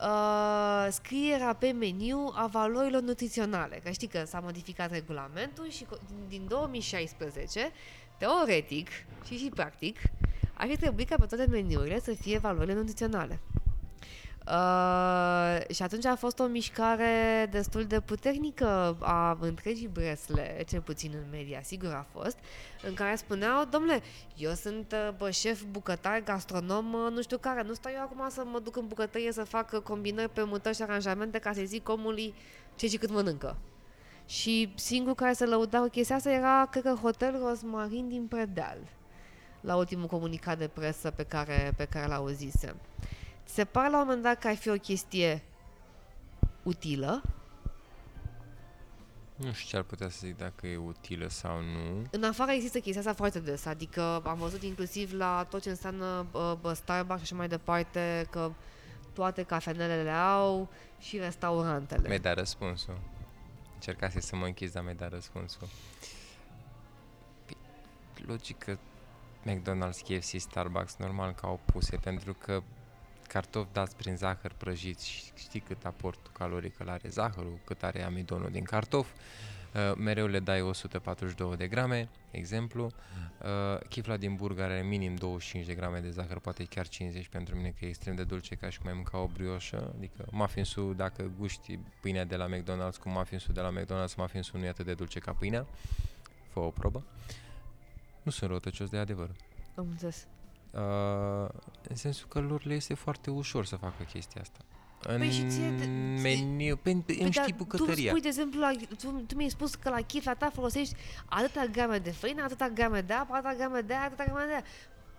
uh, 0.00 0.92
scrierea 0.92 1.54
pe 1.54 1.70
meniu 1.70 2.32
a 2.34 2.46
valorilor 2.46 3.02
nutriționale. 3.02 3.80
Că 3.84 3.90
știi 3.90 4.08
că 4.08 4.24
s-a 4.26 4.40
modificat 4.40 4.90
regulamentul 4.90 5.70
și 5.70 5.84
co- 5.84 6.00
din, 6.06 6.16
din 6.28 6.46
2016, 6.48 7.70
teoretic 8.18 8.88
și 9.26 9.36
și 9.36 9.50
practic, 9.54 9.98
ar 10.54 10.68
fi 10.68 10.76
trebuit 10.76 11.08
ca 11.08 11.14
pe 11.18 11.26
toate 11.26 11.46
meniurile 11.50 12.00
să 12.00 12.12
fie 12.12 12.38
valorile 12.38 12.74
nutriționale. 12.74 13.40
Uh, 14.50 15.74
și 15.74 15.82
atunci 15.82 16.04
a 16.04 16.14
fost 16.14 16.38
o 16.38 16.46
mișcare 16.46 17.48
destul 17.50 17.84
de 17.84 18.00
puternică 18.00 18.96
a 19.00 19.38
întregii 19.40 19.86
Bresle, 19.86 20.64
cel 20.68 20.80
puțin 20.80 21.12
în 21.14 21.24
media, 21.30 21.60
sigur 21.62 21.92
a 21.92 22.06
fost, 22.12 22.36
în 22.82 22.94
care 22.94 23.14
spuneau, 23.14 23.64
domnule, 23.64 24.02
eu 24.36 24.52
sunt 24.52 24.92
uh, 24.92 25.14
bă, 25.16 25.30
șef 25.30 25.62
bucătar, 25.70 26.22
gastronom, 26.22 26.92
uh, 26.92 27.12
nu 27.12 27.22
știu 27.22 27.38
care, 27.38 27.62
nu 27.62 27.74
stau 27.74 27.92
eu 27.94 28.02
acum 28.02 28.28
să 28.28 28.42
mă 28.44 28.58
duc 28.58 28.76
în 28.76 28.86
bucătărie 28.86 29.32
să 29.32 29.44
fac 29.44 29.72
uh, 29.72 29.80
combinări 29.80 30.30
pe 30.30 30.42
mutări 30.42 30.76
și 30.76 30.82
aranjamente 30.82 31.38
ca 31.38 31.52
să 31.52 31.62
zic 31.64 31.88
omului 31.88 32.34
ce 32.76 32.88
și 32.88 32.96
cât 32.96 33.10
mănâncă. 33.10 33.56
Și 34.26 34.72
singurul 34.76 35.14
care 35.14 35.32
se 35.32 35.44
lăuda 35.44 35.78
cu 35.80 35.88
chestia 35.88 36.16
asta 36.16 36.30
era, 36.30 36.68
cred 36.70 36.82
că, 36.82 36.90
Hotel 37.02 37.38
Rosmarin 37.38 38.08
din 38.08 38.26
Predeal, 38.26 38.78
la 39.60 39.76
ultimul 39.76 40.06
comunicat 40.06 40.58
de 40.58 40.68
presă 40.68 41.10
pe 41.10 41.22
care, 41.22 41.72
pe 41.76 41.84
care 41.84 42.06
l-auzisem. 42.06 42.76
Ți 43.50 43.56
se 43.56 43.64
pare 43.64 43.90
la 43.90 43.98
un 43.98 44.04
moment 44.04 44.22
dat 44.22 44.38
că 44.38 44.48
ar 44.48 44.56
fi 44.56 44.68
o 44.68 44.74
chestie 44.74 45.42
utilă? 46.62 47.22
Nu 49.36 49.52
știu 49.52 49.68
ce 49.68 49.76
ar 49.76 49.82
putea 49.82 50.08
să 50.08 50.18
zic 50.26 50.36
dacă 50.36 50.66
e 50.66 50.76
utilă 50.76 51.28
sau 51.28 51.60
nu. 51.60 52.06
În 52.10 52.24
afară 52.24 52.50
există 52.50 52.78
chestia 52.78 53.00
asta 53.00 53.14
foarte 53.14 53.40
des, 53.40 53.66
adică 53.66 54.22
am 54.24 54.38
văzut 54.38 54.62
inclusiv 54.62 55.12
la 55.12 55.46
tot 55.48 55.62
ce 55.62 55.70
înseamnă 55.70 56.26
bă, 56.30 56.58
bă, 56.60 56.72
Starbucks 56.72 57.18
și 57.18 57.24
așa 57.24 57.34
mai 57.34 57.48
departe 57.48 58.26
că 58.30 58.52
toate 59.12 59.42
cafenelele 59.42 60.10
au 60.10 60.68
și 60.98 61.18
restaurantele. 61.18 62.06
Mi-ai 62.06 62.18
dat 62.18 62.36
răspunsul. 62.36 63.00
Încercase 63.74 64.20
să 64.20 64.36
mă 64.36 64.44
închizi, 64.44 64.72
dar 64.72 64.82
mi-ai 64.82 64.94
dat 64.94 65.10
răspunsul. 65.10 65.68
Păi, 67.44 67.56
Logic 68.26 68.58
că 68.58 68.76
McDonald's, 69.46 70.00
KFC, 70.04 70.38
Starbucks, 70.38 70.96
normal 70.96 71.32
că 71.32 71.46
au 71.46 71.60
puse, 71.64 71.96
pentru 71.96 72.34
că 72.34 72.62
cartofi 73.32 73.68
dați 73.72 73.96
prin 73.96 74.16
zahăr 74.16 74.52
prăjiți 74.56 75.08
și 75.08 75.22
știi 75.34 75.60
cât 75.60 75.84
aport 75.84 76.30
caloric 76.32 76.78
îl 76.78 76.88
are 76.88 77.08
zahărul, 77.08 77.58
cât 77.64 77.82
are 77.82 78.02
amidonul 78.02 78.50
din 78.50 78.64
cartof, 78.64 79.08
uh, 79.08 79.96
mereu 79.96 80.26
le 80.26 80.38
dai 80.38 80.62
142 80.62 81.56
de 81.56 81.68
grame, 81.68 82.08
exemplu, 82.30 82.84
uh, 82.84 83.86
chifla 83.88 84.16
din 84.16 84.34
burger 84.34 84.64
are 84.64 84.82
minim 84.82 85.14
25 85.14 85.66
de 85.66 85.74
grame 85.74 85.98
de 86.00 86.10
zahăr, 86.10 86.38
poate 86.38 86.64
chiar 86.64 86.88
50 86.88 87.28
pentru 87.28 87.56
mine 87.56 87.74
că 87.78 87.84
e 87.84 87.88
extrem 87.88 88.14
de 88.14 88.24
dulce 88.24 88.54
ca 88.54 88.70
și 88.70 88.78
cum 88.78 88.88
ai 88.88 88.94
mânca 88.94 89.18
o 89.18 89.26
brioșă, 89.26 89.92
adică 89.96 90.24
muffinsul, 90.30 90.96
dacă 90.96 91.30
guști 91.38 91.78
pâinea 92.00 92.24
de 92.24 92.36
la 92.36 92.46
McDonald's 92.48 92.98
cu 93.00 93.08
muffinsul 93.08 93.54
de 93.54 93.60
la 93.60 93.72
McDonald's, 93.80 94.14
muffinsul 94.16 94.58
nu 94.58 94.64
e 94.64 94.68
atât 94.68 94.86
de 94.86 94.94
dulce 94.94 95.18
ca 95.18 95.32
pâinea, 95.32 95.66
fă 96.48 96.60
o 96.60 96.70
probă. 96.70 97.04
Nu 98.22 98.30
sunt 98.30 98.50
răutăcios 98.50 98.90
de 98.90 98.96
adevăr. 98.96 99.30
Am 99.74 99.86
înțeles. 99.90 100.26
Uh, 100.70 101.48
în 101.88 101.96
sensul 101.96 102.28
că 102.28 102.40
lor 102.40 102.64
le 102.64 102.74
este 102.74 102.94
foarte 102.94 103.30
ușor 103.30 103.64
să 103.66 103.76
facă 103.76 104.02
chestia 104.12 104.40
asta. 104.40 104.58
În 105.02 105.18
Păi 105.18 105.30
și 105.30 105.46
ție 105.46 105.74
te- 105.78 105.86
meniu, 106.22 106.76
pe, 106.76 106.96
pe, 107.06 107.12
îmi 107.12 107.30
dar 107.30 107.32
știi 107.32 107.56
tu 107.56 107.64
bucătăria. 107.64 108.08
spui, 108.08 108.20
de 108.20 108.28
exemplu, 108.28 108.60
la, 108.60 108.70
tu, 109.02 109.10
tu 109.26 109.36
mi-ai 109.36 109.48
spus 109.48 109.74
că 109.74 109.88
la 109.88 110.00
chifla 110.00 110.34
ta 110.34 110.50
folosești 110.54 110.94
atâta 111.26 111.66
grame 111.72 111.98
de 111.98 112.10
făină, 112.10 112.42
atâta 112.42 112.68
grame 112.68 113.00
de 113.00 113.12
apă, 113.12 113.34
atâta 113.34 113.54
grame 113.54 113.80
de 113.80 113.92
aia, 113.92 114.02
atâta 114.02 114.24
grame 114.24 114.44
de 114.46 114.52
aia. 114.52 114.64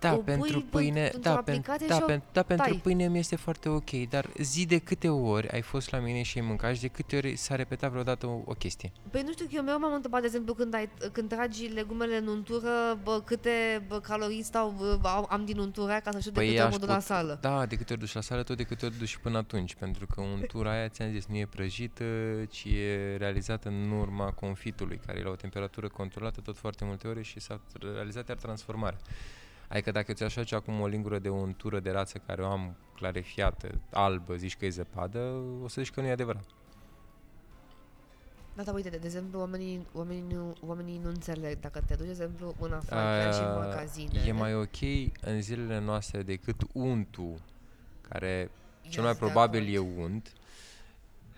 Da, 0.08 0.14
o 0.14 0.16
pentru 0.16 0.60
pui 0.60 0.68
pâine, 0.70 1.02
într-o 1.14 1.20
da, 1.20 1.36
pen, 1.42 1.54
aplicație 1.54 1.86
da, 1.86 1.94
și 1.94 2.02
o 2.02 2.06
pen, 2.06 2.22
da, 2.32 2.42
pentru 2.42 2.68
tai. 2.70 2.78
pâine 2.82 3.08
mi 3.08 3.18
este 3.18 3.36
foarte 3.36 3.68
ok, 3.68 3.90
dar 4.08 4.30
zi 4.38 4.66
de 4.66 4.78
câte 4.78 5.08
ori 5.08 5.48
ai 5.48 5.60
fost 5.60 5.90
la 5.90 5.98
mine 5.98 6.22
și 6.22 6.38
ai 6.38 6.44
mâncat 6.46 6.74
și 6.74 6.80
de 6.80 6.88
câte 6.88 7.16
ori 7.16 7.36
s-a 7.36 7.54
repetat 7.54 7.90
vreodată 7.90 8.26
o, 8.26 8.40
o 8.44 8.52
chestie? 8.52 8.92
Păi 9.10 9.22
nu 9.22 9.32
știu, 9.32 9.44
că 9.46 9.50
eu 9.54 9.62
mereu 9.62 9.78
m-am 9.78 9.92
întrebat, 9.94 10.20
de 10.20 10.26
exemplu, 10.26 10.54
când, 10.54 10.74
ai, 10.74 10.88
când 11.12 11.28
tragi 11.28 11.66
legumele 11.66 12.16
în 12.16 12.26
untură, 12.26 12.98
bă, 13.02 13.22
câte 13.24 13.84
bă, 13.88 14.00
calorii 14.00 14.42
stau, 14.42 14.70
bă, 15.00 15.08
au- 15.08 15.26
am 15.30 15.44
din 15.44 15.58
untura 15.58 15.90
aia 15.90 16.00
ca 16.00 16.10
să 16.10 16.18
știu 16.18 16.30
de 16.30 16.38
Păi 16.38 16.48
câte 16.48 16.58
ori 16.58 16.66
aș 16.68 16.72
mă 16.72 16.78
duc 16.80 16.88
la 16.88 16.94
put- 16.94 17.04
sală. 17.04 17.38
Da, 17.40 17.66
de 17.66 17.76
câte 17.76 17.92
ori 17.92 18.00
duci 18.00 18.12
la 18.12 18.20
sală, 18.20 18.42
tot 18.42 18.56
de 18.56 18.62
câte 18.62 18.86
ori 18.86 18.98
duci 18.98 19.08
și 19.08 19.20
până 19.20 19.38
atunci, 19.38 19.74
pentru 19.74 20.06
că 20.06 20.20
untura 20.20 20.70
aia, 20.72 20.88
ți-am 20.88 21.10
zis, 21.10 21.26
nu 21.26 21.36
e 21.36 21.46
prăjită, 21.50 22.04
ci 22.50 22.64
e 22.64 23.16
realizată 23.16 23.68
în 23.68 23.90
urma 23.90 24.30
confitului, 24.30 25.00
care 25.06 25.18
e 25.18 25.22
la 25.22 25.30
o 25.30 25.34
temperatură 25.34 25.88
controlată 25.88 26.40
tot 26.40 26.56
foarte 26.56 26.84
multe 26.84 27.08
ore 27.08 27.22
și 27.22 27.40
s-a 27.40 27.60
realizat 27.94 28.28
iar 28.28 28.36
transformarea. 28.36 28.98
Adică 29.72 29.90
dacă 29.90 30.12
ți-aș 30.12 30.34
face 30.34 30.54
acum 30.54 30.80
o 30.80 30.86
lingură 30.86 31.18
de 31.18 31.28
untură 31.28 31.80
de 31.80 31.90
rață 31.90 32.18
care 32.26 32.42
o 32.42 32.50
am 32.50 32.76
clarifiată, 32.94 33.80
albă, 33.90 34.36
zici 34.36 34.56
că 34.56 34.64
e 34.64 34.68
zăpadă, 34.70 35.18
o 35.62 35.68
să 35.68 35.80
zici 35.82 35.92
că 35.92 36.00
nu 36.00 36.06
e 36.06 36.10
adevărat. 36.10 36.44
Da, 38.54 38.62
da, 38.62 38.72
uite, 38.72 38.88
de, 38.88 38.96
de 38.96 39.06
exemplu, 39.06 39.38
oamenii, 39.38 39.86
oamenii, 39.92 40.34
nu, 40.34 40.56
oamenii 40.66 40.98
nu 41.02 41.08
înțeleg. 41.08 41.60
Dacă 41.60 41.80
te 41.86 41.94
duci, 41.94 42.04
de 42.04 42.10
exemplu, 42.10 42.54
în 42.60 42.72
afară 42.72 43.22
chiar 43.22 43.34
și 43.34 43.40
în 43.40 43.46
Uh, 43.46 43.56
magazine. 43.56 44.20
E 44.26 44.32
mai 44.32 44.54
ok 44.54 44.80
în 45.20 45.42
zilele 45.42 45.78
noastre 45.78 46.22
decât 46.22 46.60
untul, 46.72 47.34
care 48.08 48.50
cel 48.88 49.02
mai 49.02 49.10
Yes, 49.10 49.18
de 49.20 49.24
probabil 49.24 49.60
acord. 49.60 49.74
e 49.98 50.02
unt, 50.02 50.32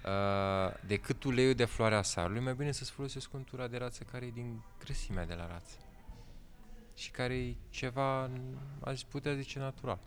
uh, 0.05 0.74
decât 0.86 1.24
uleiul 1.24 1.55
de 1.55 1.65
floarea 1.65 2.02
sarului, 2.02 2.40
mai 2.40 2.55
bine 2.55 2.73
să-ți 2.73 2.90
folosesc 2.90 3.35
untura 3.35 3.66
de 3.66 3.77
rață 3.77 4.05
care 4.12 4.27
e 4.27 4.31
din 4.31 4.62
grăsimea 4.85 5.27
de 5.27 5.35
la 5.35 5.47
rață. 5.47 5.77
Și 6.95 7.11
care 7.11 7.35
e 7.35 7.55
ceva, 7.71 8.31
aș 8.81 9.01
putea 9.01 9.35
zice, 9.35 9.59
natural. 9.59 9.99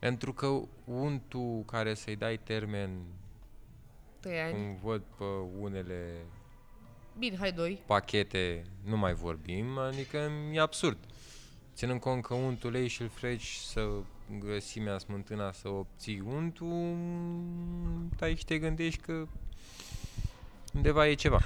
Pentru 0.00 0.32
că 0.32 0.60
untul 0.84 1.62
care 1.66 1.94
să-i 1.94 2.16
dai 2.16 2.36
termen, 2.38 2.90
Trei 4.20 4.40
ani. 4.40 4.52
cum 4.52 4.76
văd 4.82 5.02
pe 5.18 5.24
unele 5.58 6.16
Bine, 7.18 7.36
hai 7.36 7.52
doi. 7.52 7.82
pachete, 7.86 8.64
nu 8.84 8.96
mai 8.96 9.14
vorbim, 9.14 9.78
adică 9.78 10.30
e 10.52 10.60
absurd. 10.60 10.98
Ținând 11.74 12.00
cont 12.00 12.22
că 12.24 12.34
untul 12.34 12.70
ulei 12.70 12.88
și 12.88 13.02
îl 13.02 13.08
freci 13.08 13.54
să 13.54 13.88
grăsimea 14.38 14.98
smântâna 14.98 15.52
să 15.52 15.68
obții 15.68 16.20
untul, 16.20 16.96
stai 18.16 18.34
și 18.36 18.44
te 18.44 18.58
gândești 18.58 19.00
că 19.00 19.26
undeva 20.74 21.08
e 21.08 21.14
ceva. 21.14 21.40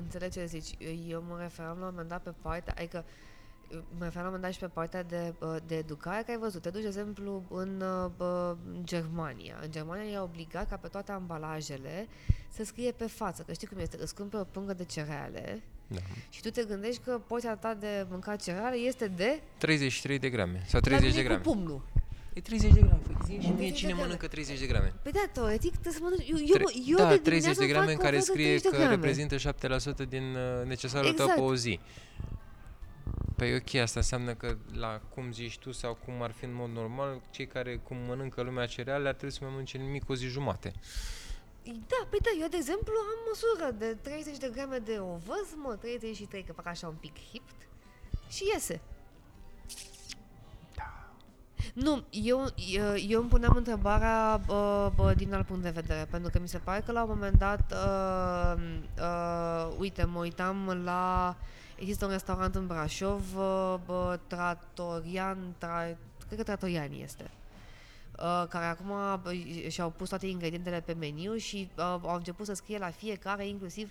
Înțeleg 0.00 0.30
ce 0.30 0.44
zici. 0.46 0.70
Eu 1.08 1.24
mă 1.28 1.36
referam 1.40 1.78
la 1.78 1.84
un 1.84 1.90
moment 1.90 2.08
dat 2.08 2.22
pe 2.22 2.32
partea, 2.42 2.74
adică 2.76 3.04
mă 3.70 4.04
referam 4.04 4.12
la 4.14 4.18
un 4.20 4.24
moment 4.24 4.42
dat 4.42 4.52
și 4.52 4.58
pe 4.58 4.66
partea 4.66 5.02
de, 5.02 5.34
uh, 5.40 5.56
de 5.66 5.76
educare, 5.76 6.22
că 6.22 6.30
ai 6.30 6.38
văzut, 6.38 6.62
te 6.62 6.70
duci, 6.70 6.80
de 6.80 6.86
exemplu, 6.86 7.42
în 7.50 7.80
uh, 7.80 8.10
bă, 8.16 8.56
în 8.72 8.80
Germania. 8.84 9.58
În 9.62 9.70
Germania 9.70 10.10
e 10.12 10.18
obligat 10.18 10.68
ca 10.68 10.76
pe 10.76 10.88
toate 10.88 11.12
ambalajele 11.12 12.06
să 12.48 12.64
scrie 12.64 12.92
pe 12.92 13.06
față, 13.06 13.42
că 13.42 13.52
știi 13.52 13.66
cum 13.66 13.78
este, 13.78 13.96
îți 14.00 14.14
cumperi 14.14 14.42
o 14.42 14.44
pungă 14.44 14.72
de 14.74 14.84
cereale 14.84 15.62
Da. 15.86 16.00
și 16.30 16.42
tu 16.42 16.50
te 16.50 16.64
gândești 16.64 17.02
că 17.02 17.20
porția 17.26 17.56
ta 17.56 17.74
de 17.74 18.06
mâncat 18.10 18.42
cereale 18.42 18.76
este 18.76 19.06
de 19.08 19.40
33 19.58 20.18
de 20.18 20.30
grame 20.30 20.62
sau 20.66 20.80
la 20.82 20.86
30 20.86 21.00
de 21.08 21.16
mine 21.16 21.22
grame. 21.22 21.42
cu 21.42 21.50
pumnul. 21.50 21.82
E 22.36 22.40
30 22.40 22.72
de 22.72 22.80
grame. 22.80 23.00
Păi 23.06 23.16
zi 23.24 23.32
și 23.32 23.38
30 23.38 23.58
mie 23.58 23.68
de 23.68 23.74
cine 23.74 23.88
grame. 23.90 24.02
mănâncă 24.04 24.26
30 24.26 24.58
de 24.58 24.66
grame. 24.66 24.94
Păi 25.02 25.12
da, 25.12 25.24
teoretic, 25.32 25.70
trebuie 25.72 25.92
să 25.92 25.98
mănânci... 26.02 26.28
Eu, 26.30 26.36
eu, 26.38 26.54
Tre- 26.54 26.64
eu 26.86 26.96
da, 26.96 27.08
de 27.08 27.16
30 27.16 27.22
de 27.22 27.26
dimineață 27.26 27.66
grame 27.66 27.90
în 27.90 27.96
fac 27.96 28.04
care 28.04 28.16
o 28.16 28.18
fază 28.18 28.30
scrie 28.32 28.46
30 28.46 28.62
de 28.62 28.68
că 28.68 28.76
grame. 28.76 28.94
reprezintă 28.94 29.36
7% 30.04 30.08
din 30.08 30.34
uh, 30.34 30.66
necesarul 30.66 31.12
tău 31.12 31.24
Exact. 31.24 31.34
pe 31.34 31.40
o 31.40 31.54
zi. 31.54 31.80
Păi 33.36 33.54
ok, 33.54 33.74
asta 33.74 33.98
înseamnă 33.98 34.34
că 34.34 34.56
la 34.72 35.00
cum 35.14 35.32
zici 35.32 35.58
tu 35.58 35.72
sau 35.72 35.98
cum 36.04 36.22
ar 36.22 36.30
fi 36.32 36.44
în 36.44 36.54
mod 36.54 36.70
normal, 36.70 37.22
cei 37.30 37.46
care 37.46 37.76
cum 37.76 37.96
mănâncă 38.06 38.42
lumea 38.42 38.66
cereale 38.66 39.08
ar 39.08 39.14
trebui 39.14 39.34
să 39.34 39.38
mai 39.42 39.50
mănânce 39.50 39.78
nimic 39.78 40.08
o 40.08 40.14
zi 40.14 40.26
jumate. 40.26 40.72
Da, 41.64 42.00
păi 42.10 42.18
da, 42.22 42.30
eu 42.40 42.48
de 42.48 42.56
exemplu 42.56 42.92
am 42.98 43.20
măsură 43.28 43.74
de 43.78 43.96
30 44.02 44.36
de 44.38 44.50
grame 44.54 44.78
de 44.78 44.98
ovăz, 44.98 45.48
mă, 45.54 45.76
33, 45.80 46.42
că 46.42 46.52
fac 46.52 46.66
așa 46.66 46.86
un 46.88 46.94
pic 47.00 47.16
hipt 47.32 47.54
și 48.28 48.42
iese. 48.52 48.80
Da. 51.76 51.82
Nu, 51.82 52.04
eu, 52.10 52.44
eu, 52.72 52.96
eu 53.08 53.20
îmi 53.20 53.28
puneam 53.28 53.56
întrebarea 53.56 54.40
bă, 54.46 54.92
bă, 54.94 55.14
din 55.16 55.34
alt 55.34 55.46
punct 55.46 55.62
de 55.62 55.70
vedere, 55.70 56.06
pentru 56.10 56.30
că 56.30 56.38
mi 56.38 56.48
se 56.48 56.58
pare 56.58 56.82
că 56.86 56.92
la 56.92 57.02
un 57.02 57.08
moment 57.08 57.38
dat, 57.38 57.72
uh, 57.72 58.62
uh, 58.98 59.76
uite, 59.78 60.04
mă 60.04 60.18
uitam 60.18 60.80
la, 60.84 61.36
există 61.78 62.04
un 62.04 62.10
restaurant 62.10 62.54
în 62.54 62.66
Brașov, 62.66 63.36
uh, 63.36 63.74
bă, 63.86 64.18
Tratorian, 64.26 65.54
tra, 65.58 65.82
cred 66.26 66.38
că 66.38 66.42
Tratorian 66.42 66.92
este, 66.92 67.30
uh, 68.18 68.44
care 68.48 68.64
acum 68.64 69.20
bă, 69.22 69.32
și-au 69.68 69.90
pus 69.90 70.08
toate 70.08 70.26
ingredientele 70.26 70.80
pe 70.80 70.92
meniu 70.92 71.36
și 71.36 71.70
uh, 71.76 71.84
au 71.84 72.14
început 72.14 72.46
să 72.46 72.54
scrie 72.54 72.78
la 72.78 72.90
fiecare, 72.90 73.46
inclusiv 73.46 73.90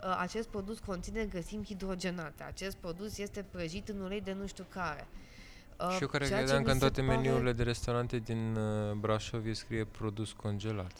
uh, 0.00 0.16
acest 0.18 0.48
produs 0.48 0.78
conține 0.78 1.24
grăsimi 1.24 1.64
hidrogenate, 1.64 2.42
acest 2.42 2.76
produs 2.76 3.18
este 3.18 3.44
prăjit 3.50 3.88
în 3.88 4.00
ulei 4.00 4.20
de 4.20 4.32
nu 4.32 4.46
știu 4.46 4.64
care. 4.68 5.06
Uh, 5.10 5.25
și 5.94 6.02
eu 6.02 6.08
care 6.08 6.26
ceea 6.26 6.38
ce 6.38 6.44
credeam 6.44 6.58
mi 6.58 6.64
că 6.64 6.70
în 6.70 6.78
se 6.78 6.84
toate 6.84 7.00
pare- 7.00 7.16
meniurile 7.16 7.52
de 7.52 7.62
restaurante 7.62 8.18
din 8.18 8.56
uh, 8.56 8.92
Brașov 8.92 9.44
îi 9.44 9.54
scrie 9.54 9.84
produs 9.84 10.32
congelat. 10.32 10.92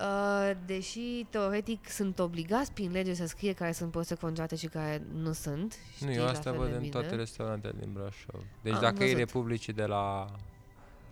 Uh, 0.00 0.50
deși 0.66 1.26
teoretic 1.30 1.88
sunt 1.90 2.18
obligați 2.18 2.72
prin 2.72 2.90
lege 2.90 3.14
să 3.14 3.26
scrie 3.26 3.52
care 3.52 3.72
sunt 3.72 3.90
produse 3.90 4.14
congelate 4.14 4.56
și 4.56 4.66
care 4.66 5.02
nu 5.12 5.32
sunt. 5.32 5.74
nu, 6.00 6.06
știi 6.06 6.18
eu 6.18 6.24
la 6.24 6.30
asta 6.30 6.50
fel 6.50 6.58
văd 6.58 6.68
de 6.68 6.74
în 6.74 6.80
bine. 6.80 6.90
toate 6.90 7.14
restaurantele 7.14 7.74
din 7.80 7.92
Brașov. 7.92 8.44
Deci 8.62 8.74
Am 8.74 8.80
dacă 8.80 9.02
e 9.02 9.04
văzut. 9.04 9.18
Republicii 9.18 9.72
de 9.72 9.84
la 9.86 10.26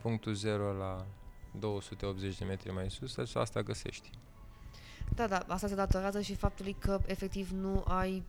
punctul 0.02 0.34
0 0.34 0.72
la 0.72 1.06
280 1.58 2.38
de 2.38 2.44
metri 2.44 2.72
mai 2.72 2.90
sus, 2.90 3.14
deci 3.14 3.34
asta 3.34 3.62
găsești. 3.62 4.10
Da, 5.14 5.26
da, 5.26 5.44
asta 5.46 5.66
se 5.66 5.74
datorează 5.74 6.20
și 6.20 6.34
faptului 6.34 6.76
că 6.78 6.98
efectiv 7.06 7.50
nu 7.50 7.84
ai 7.88 8.22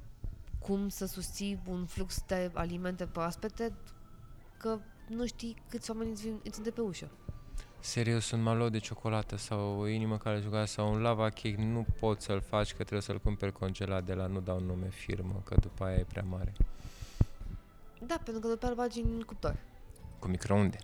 cum 0.66 0.90
să 0.90 1.06
susții 1.06 1.60
un 1.68 1.86
flux 1.86 2.24
de 2.28 2.52
alimente 2.54 3.06
proaspete, 3.06 3.74
că 4.58 4.80
nu 5.08 5.26
știi 5.26 5.56
câți 5.70 5.92
oameni 5.92 6.10
îți, 6.10 6.22
vin, 6.22 6.40
îți 6.44 6.54
sunt 6.54 6.66
de 6.66 6.72
pe 6.72 6.82
ușă. 6.82 7.10
Serios, 7.80 8.32
un 8.32 8.42
malo 8.42 8.70
de 8.70 8.78
ciocolată 8.78 9.36
sau 9.36 9.80
o 9.80 9.88
inimă 9.88 10.18
care 10.18 10.40
juca 10.40 10.66
sau 10.66 10.94
un 10.94 11.02
lava 11.02 11.24
cake 11.24 11.56
nu 11.58 11.86
poți 12.00 12.26
să-l 12.26 12.42
faci 12.42 12.70
că 12.70 12.76
trebuie 12.76 13.02
să-l 13.02 13.20
cumperi 13.20 13.52
congelat 13.52 14.04
de 14.04 14.14
la 14.14 14.26
nu 14.26 14.40
dau 14.40 14.60
nume 14.60 14.90
firmă, 14.90 15.42
că 15.44 15.56
după 15.60 15.84
aia 15.84 15.96
e 15.96 16.04
prea 16.04 16.26
mare. 16.30 16.54
Da, 18.00 18.16
pentru 18.24 18.42
că 18.42 18.48
după 18.48 18.66
aia 18.66 18.74
îl 18.74 18.80
bagi 18.82 19.00
în 19.00 19.22
cuptor. 19.22 19.56
Cu 20.20 20.28
microunde. 20.28 20.78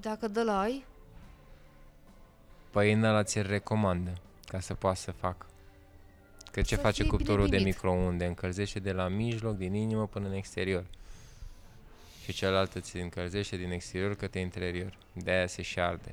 Dacă 0.00 0.28
de 0.28 0.42
la 0.42 0.60
ai, 0.60 0.84
Păi 2.70 2.92
în 2.92 3.02
ăla 3.02 3.22
ți-l 3.22 3.46
recomandă 3.46 4.12
ca 4.46 4.60
să 4.60 4.74
poată 4.74 4.98
să 4.98 5.10
facă. 5.10 5.46
Că 6.52 6.60
ce 6.62 6.74
Să 6.74 6.80
face 6.80 6.94
fie 7.02 7.04
bine 7.04 7.16
cuptorul 7.16 7.48
de 7.48 7.56
primit. 7.56 7.74
microunde? 7.74 8.24
Încălzește 8.26 8.78
de 8.78 8.92
la 8.92 9.08
mijloc, 9.08 9.56
din 9.56 9.74
inimă 9.74 10.06
până 10.06 10.26
în 10.28 10.34
exterior. 10.34 10.84
Și 12.24 12.32
celălalt 12.32 12.74
îți 12.74 12.96
încălzește 12.96 13.56
din 13.56 13.70
exterior 13.70 14.14
către 14.14 14.40
interior. 14.40 14.98
De-aia 15.12 15.46
se 15.46 15.62
și 15.62 15.80
arde. 15.80 16.10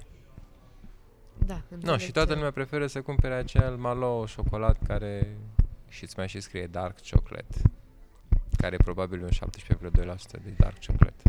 da. 1.45 1.53
Nu, 1.67 1.75
înțeleg 1.75 1.99
și 1.99 2.11
toată 2.11 2.29
ce- 2.29 2.35
lumea 2.35 2.51
preferă 2.51 2.87
să 2.87 3.01
cumpere 3.01 3.33
acel 3.33 3.75
malo 3.75 4.25
șocolat 4.25 4.77
care 4.87 5.37
și 5.87 6.03
îți 6.03 6.13
mai 6.17 6.27
și 6.27 6.39
scrie 6.39 6.67
dark 6.67 6.95
chocolate. 7.09 7.61
Care 8.57 8.75
e 8.79 8.83
probabil 8.83 9.23
un 9.23 9.29
17,2% 9.31 10.37
de 10.43 10.53
dark 10.57 10.85
chocolate. 10.85 11.23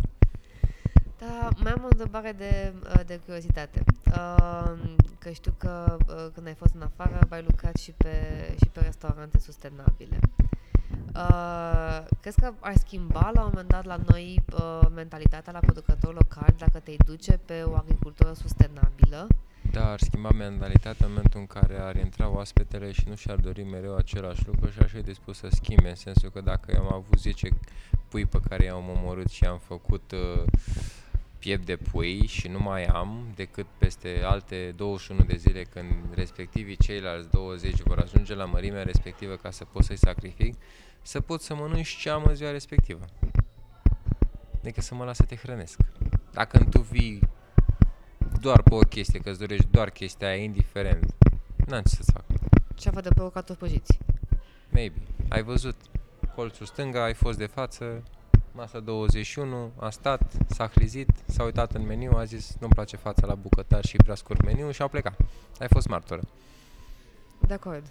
Da, 1.21 1.49
mai 1.63 1.73
am 1.73 1.83
o 1.85 1.89
întrebare 1.91 2.33
de, 2.33 2.73
uh, 2.95 3.01
de 3.07 3.21
curiozitate. 3.25 3.83
Uh, 4.07 4.51
Că 5.21 5.31
știu 5.31 5.55
că 5.59 5.97
uh, 6.09 6.27
când 6.35 6.47
ai 6.47 6.55
fost 6.55 6.75
în 6.75 6.83
afară, 6.83 7.19
ai 7.29 7.45
lucrat 7.49 7.77
și 7.77 7.91
pe, 7.91 8.15
și 8.63 8.69
pe 8.69 8.81
restaurante 8.81 9.39
sustenabile. 9.39 10.19
Uh, 11.15 12.05
crezi 12.21 12.41
că 12.41 12.53
ar 12.61 12.77
schimba 12.77 13.31
la 13.35 13.41
un 13.41 13.47
moment 13.53 13.69
dat 13.69 13.85
la 13.85 13.99
noi 14.09 14.43
uh, 14.53 14.87
mentalitatea 14.95 15.53
la 15.53 15.59
producători 15.59 16.15
locali 16.15 16.55
dacă 16.59 16.79
te 16.79 16.93
duce 17.07 17.41
pe 17.45 17.63
o 17.63 17.75
agricultură 17.75 18.33
sustenabilă? 18.33 19.27
Da, 19.71 19.91
ar 19.91 20.01
schimba 20.01 20.31
mentalitatea 20.31 21.07
în 21.07 21.13
momentul 21.13 21.41
în 21.41 21.47
care 21.47 21.81
ar 21.81 21.97
intra 21.97 22.29
oaspetele 22.29 22.93
și 22.93 23.09
nu 23.09 23.15
și-ar 23.15 23.37
dori 23.37 23.63
mereu 23.63 23.97
același 23.97 24.47
lucru 24.47 24.71
și 24.71 24.79
ar 24.79 24.89
fi 24.89 25.01
dispus 25.01 25.39
să 25.39 25.49
schimbe, 25.51 25.89
în 25.89 25.95
sensul 25.95 26.31
că 26.31 26.41
dacă 26.41 26.73
eu 26.75 26.81
am 26.81 26.93
avut 26.95 27.19
10 27.19 27.49
pui 28.09 28.27
pe 28.27 28.41
care 28.49 28.65
i-am 28.65 28.89
omorât 28.89 29.29
și 29.29 29.45
am 29.45 29.59
făcut 29.59 30.13
uh, 30.13 30.43
piept 31.41 31.67
de 31.67 31.77
pui 31.77 32.27
și 32.27 32.49
nu 32.49 32.59
mai 32.59 32.85
am 32.85 33.33
decât 33.35 33.67
peste 33.79 34.21
alte 34.25 34.73
21 34.77 35.21
de 35.21 35.37
zile 35.37 35.62
când 35.62 36.15
respectivii 36.15 36.77
ceilalți 36.77 37.31
20 37.31 37.81
vor 37.81 37.99
ajunge 37.99 38.35
la 38.35 38.45
mărimea 38.45 38.83
respectivă 38.83 39.35
ca 39.35 39.51
să 39.51 39.65
pot 39.65 39.85
să-i 39.85 39.97
sacrific, 39.97 40.55
să 41.03 41.21
pot 41.21 41.43
să 41.43 41.55
mănânc 41.55 41.85
ce 41.85 42.11
am 42.11 42.25
în 42.25 42.35
ziua 42.35 42.51
respectivă. 42.51 43.05
Decât 44.62 44.83
să 44.83 44.95
mă 44.95 45.05
las 45.05 45.17
să 45.17 45.23
te 45.23 45.37
hrănesc. 45.37 45.81
Dacă 46.33 46.65
tu 46.71 46.81
vii 46.81 47.21
doar 48.41 48.62
pe 48.62 48.75
o 48.75 48.79
chestie, 48.79 49.21
că 49.21 49.31
îți 49.31 49.39
dorești 49.39 49.67
doar 49.71 49.91
chestia 49.91 50.29
aia, 50.29 50.43
indiferent, 50.43 51.15
n-am 51.67 51.83
ce 51.83 51.95
să-ți 51.95 52.12
fac. 52.12 52.25
Ce 52.75 52.89
a 52.89 53.01
de 53.01 53.09
pe 53.09 53.23
o 53.23 53.31
cartofi 53.31 53.59
prăjiți? 53.59 53.99
Maybe. 54.71 55.03
Ai 55.29 55.43
văzut 55.43 55.77
colțul 56.35 56.67
stânga, 56.67 57.05
ai 57.05 57.15
fost 57.15 57.39
de 57.39 57.47
față, 57.47 58.03
masa 58.53 58.81
21, 58.81 59.71
a 59.79 59.91
stat, 59.91 60.33
s-a 60.49 60.67
hrizit, 60.67 61.09
s-a 61.27 61.43
uitat 61.45 61.75
în 61.75 61.87
meniu, 61.87 62.13
a 62.17 62.25
zis 62.25 62.57
nu-mi 62.61 62.73
place 62.73 62.97
fața 62.97 63.27
la 63.27 63.35
bucătar 63.35 63.85
și 63.85 63.97
prea 63.97 64.15
scurt 64.15 64.43
meniu 64.45 64.71
și 64.71 64.83
au 64.83 64.89
plecat. 64.89 65.17
Ai 65.59 65.67
fost 65.71 65.89
martoră. 65.89 66.21
De 67.47 67.55
acord. 67.55 67.85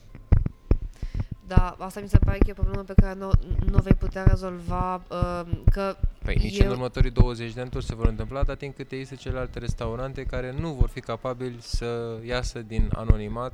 Da, 1.48 1.76
asta 1.80 2.00
mi 2.00 2.10
se 2.10 2.18
pare 2.18 2.38
că 2.38 2.44
e 2.48 2.52
o 2.52 2.62
problemă 2.62 2.84
pe 2.84 2.94
care 3.02 3.14
nu, 3.14 3.30
nu 3.70 3.78
o 3.78 3.82
vei 3.82 3.94
putea 3.94 4.24
rezolva, 4.24 4.96
uh, 4.96 5.42
că 5.72 5.96
Păi 6.24 6.36
nici 6.36 6.60
în 6.60 6.66
Eu- 6.66 6.72
următorii 6.72 7.12
20 7.12 7.54
de 7.54 7.62
ani 7.62 7.70
tot 7.70 7.84
se 7.84 7.96
vor 7.96 8.08
întâmpla, 8.08 8.44
dar 8.44 8.56
timp 8.56 8.76
cât 8.76 8.92
există 8.92 9.16
celelalte 9.16 9.60
restaurante 9.60 10.24
care 10.24 10.52
nu 10.60 10.72
vor 10.74 10.90
fi 10.90 11.00
capabili 11.00 11.58
să 11.62 12.18
iasă 12.26 12.60
din 12.60 12.90
anonimat 12.94 13.54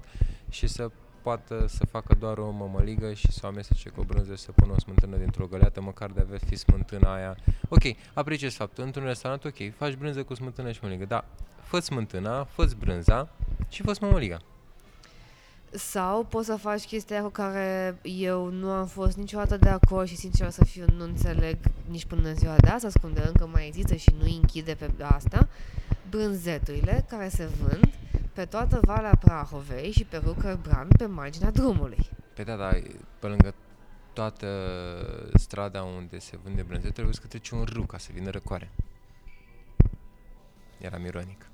și 0.49 0.67
să 0.67 0.91
poată 1.25 1.65
să 1.67 1.85
facă 1.85 2.15
doar 2.19 2.37
o 2.37 2.49
mămăligă 2.51 3.13
și 3.13 3.31
să 3.31 3.39
o 3.43 3.47
amestece 3.47 3.89
cu 3.89 3.99
o 3.99 4.03
brânză 4.03 4.35
și 4.35 4.41
să 4.41 4.51
pună 4.51 4.73
o 4.73 4.79
smântână 4.79 5.17
dintr-o 5.17 5.47
găleată, 5.47 5.81
măcar 5.81 6.09
de 6.11 6.21
avea 6.21 6.37
fi 6.45 6.55
smântâna 6.55 7.13
aia. 7.13 7.37
Ok, 7.69 7.83
apreciez 8.13 8.53
faptul, 8.53 8.83
într-un 8.83 9.05
restaurant, 9.05 9.43
ok, 9.43 9.75
faci 9.77 9.95
brânză 9.95 10.23
cu 10.23 10.33
smântână 10.33 10.71
și 10.71 10.79
mămăligă, 10.81 11.05
dar 11.05 11.25
fă 11.61 11.79
smântâna, 11.79 12.43
fă 12.43 12.69
brânza 12.79 13.29
și 13.69 13.81
fă 13.81 13.95
mămăliga. 14.01 14.37
Sau 15.71 16.23
poți 16.23 16.45
să 16.45 16.55
faci 16.55 16.85
chestia 16.85 17.21
cu 17.21 17.29
care 17.29 17.99
eu 18.01 18.49
nu 18.49 18.69
am 18.69 18.85
fost 18.85 19.17
niciodată 19.17 19.57
de 19.57 19.69
acord 19.69 20.07
și 20.07 20.15
sincer 20.15 20.49
să 20.49 20.65
fiu 20.65 20.85
nu 20.97 21.03
înțeleg 21.03 21.57
nici 21.89 22.05
până 22.05 22.27
în 22.27 22.35
ziua 22.35 22.55
de 22.57 22.67
astăzi, 22.67 22.99
cum 22.99 23.13
de 23.13 23.23
încă 23.25 23.49
mai 23.51 23.67
există 23.67 23.95
și 23.95 24.15
nu 24.17 24.25
închide 24.35 24.73
pe 24.73 25.03
asta, 25.03 25.47
brânzeturile 26.09 27.05
care 27.09 27.29
se 27.29 27.49
vând 27.61 27.93
pe 28.35 28.45
toată 28.45 28.79
Valea 28.81 29.15
Prahovei 29.19 29.91
și 29.91 30.03
pe 30.03 30.17
Rucker 30.17 30.55
Brand 30.55 30.97
pe 30.97 31.05
marginea 31.05 31.51
drumului. 31.51 32.09
Pe 32.33 32.43
da, 32.43 32.55
da, 32.55 32.69
pe 33.19 33.27
lângă 33.27 33.53
toată 34.13 34.47
strada 35.33 35.83
unde 35.83 36.19
se 36.19 36.39
vânde 36.43 36.61
brânză, 36.61 36.89
trebuie 36.89 37.13
să 37.13 37.21
treci 37.27 37.49
un 37.49 37.63
râu 37.63 37.83
ca 37.83 37.97
să 37.97 38.09
vină 38.13 38.29
răcoare. 38.29 38.69
Eram 40.77 41.05
ironic. 41.05 41.45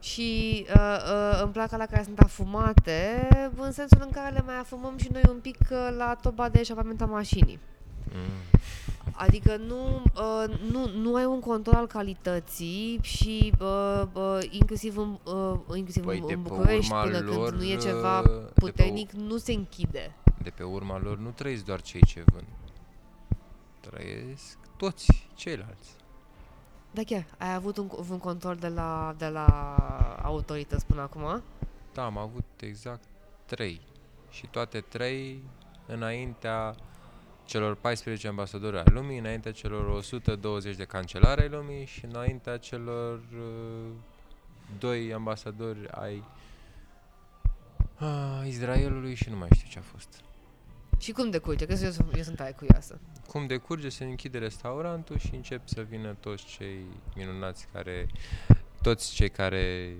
Și 0.00 0.66
uh, 0.74 0.76
uh, 0.76 1.40
îmi 1.42 1.52
plac 1.52 1.70
la 1.70 1.86
care 1.86 2.02
sunt 2.02 2.18
afumate, 2.18 3.28
în 3.56 3.72
sensul 3.72 4.00
în 4.02 4.10
care 4.10 4.34
le 4.34 4.42
mai 4.46 4.58
afumăm 4.58 4.98
și 4.98 5.08
noi 5.12 5.22
un 5.28 5.38
pic 5.40 5.58
uh, 5.70 5.94
la 5.96 6.14
toba 6.14 6.48
de 6.48 6.60
eșapament 6.60 7.00
a 7.00 7.06
mașinii. 7.06 7.58
Mm. 8.14 8.58
Adică 9.12 9.56
nu, 9.56 10.02
uh, 10.16 10.58
nu, 10.70 10.88
nu 10.88 11.14
ai 11.14 11.24
un 11.24 11.40
control 11.40 11.74
al 11.74 11.86
calității 11.86 12.98
și 13.02 13.52
uh, 13.60 14.02
uh, 14.12 14.38
inclusiv 14.50 14.96
în, 14.96 15.18
uh, 15.24 15.58
inclusiv 15.74 16.04
Păi 16.04 16.18
în, 16.18 16.26
de 16.26 16.32
în 16.32 16.42
pe 16.42 16.48
București, 16.48 16.92
urma 16.92 17.02
până 17.02 17.18
lor, 17.18 17.48
când 17.48 17.60
nu 17.60 17.68
e 17.68 17.74
uh, 17.74 17.80
ceva 17.80 18.22
de 18.22 18.28
pe 18.28 18.50
puternic, 18.54 19.12
nu 19.12 19.36
se 19.36 19.52
închide. 19.52 20.14
De 20.42 20.50
pe 20.50 20.62
urma 20.62 20.98
lor 20.98 21.18
nu 21.18 21.30
trăiesc 21.30 21.64
doar 21.64 21.80
cei 21.80 22.04
ce 22.06 22.22
vând. 22.32 22.46
Trăiesc 23.80 24.58
toți 24.76 25.28
ceilalți. 25.34 25.96
Da, 26.90 27.02
chiar, 27.02 27.26
ai 27.38 27.54
avut 27.54 27.76
un, 27.76 27.90
un 28.10 28.18
control 28.18 28.56
de 28.56 28.68
la, 28.68 29.14
de 29.18 29.28
la 29.28 29.46
autorități 30.22 30.86
până 30.86 31.00
acum? 31.00 31.42
Da, 31.92 32.04
am 32.04 32.18
avut 32.18 32.44
exact 32.60 33.04
trei. 33.46 33.80
Și 34.30 34.46
toate 34.46 34.80
trei 34.80 35.42
înaintea 35.86 36.74
celor 37.50 37.74
14 37.76 38.28
ambasadori 38.28 38.76
ai 38.76 38.84
lumii, 38.92 39.18
înaintea 39.18 39.52
celor 39.52 39.86
120 39.88 40.76
de 40.76 40.84
cancelari 40.84 41.40
ai 41.40 41.48
lumii 41.48 41.84
și 41.86 42.04
înaintea 42.04 42.56
celor 42.56 43.18
uh, 43.18 43.90
doi 44.78 45.12
ambasadori 45.12 45.88
ai 45.90 46.24
uh, 48.00 48.42
Israelului 48.46 49.14
și 49.14 49.30
nu 49.30 49.36
mai 49.36 49.48
știu 49.54 49.68
ce 49.70 49.78
a 49.78 49.82
fost. 49.82 50.20
Și 50.98 51.12
cum 51.12 51.30
decurge? 51.30 51.66
Că 51.66 51.72
eu, 51.72 51.90
sunt- 51.90 52.16
eu 52.16 52.22
sunt 52.22 52.36
tare 52.36 52.52
curioasă. 52.52 53.00
Cum 53.26 53.46
decurge, 53.46 53.88
se 53.88 54.04
închide 54.04 54.38
restaurantul 54.38 55.18
și 55.18 55.34
încep 55.34 55.68
să 55.68 55.80
vină 55.80 56.16
toți 56.20 56.44
cei 56.44 56.84
minunați 57.16 57.66
care, 57.72 58.06
toți 58.82 59.12
cei 59.14 59.28
care 59.30 59.94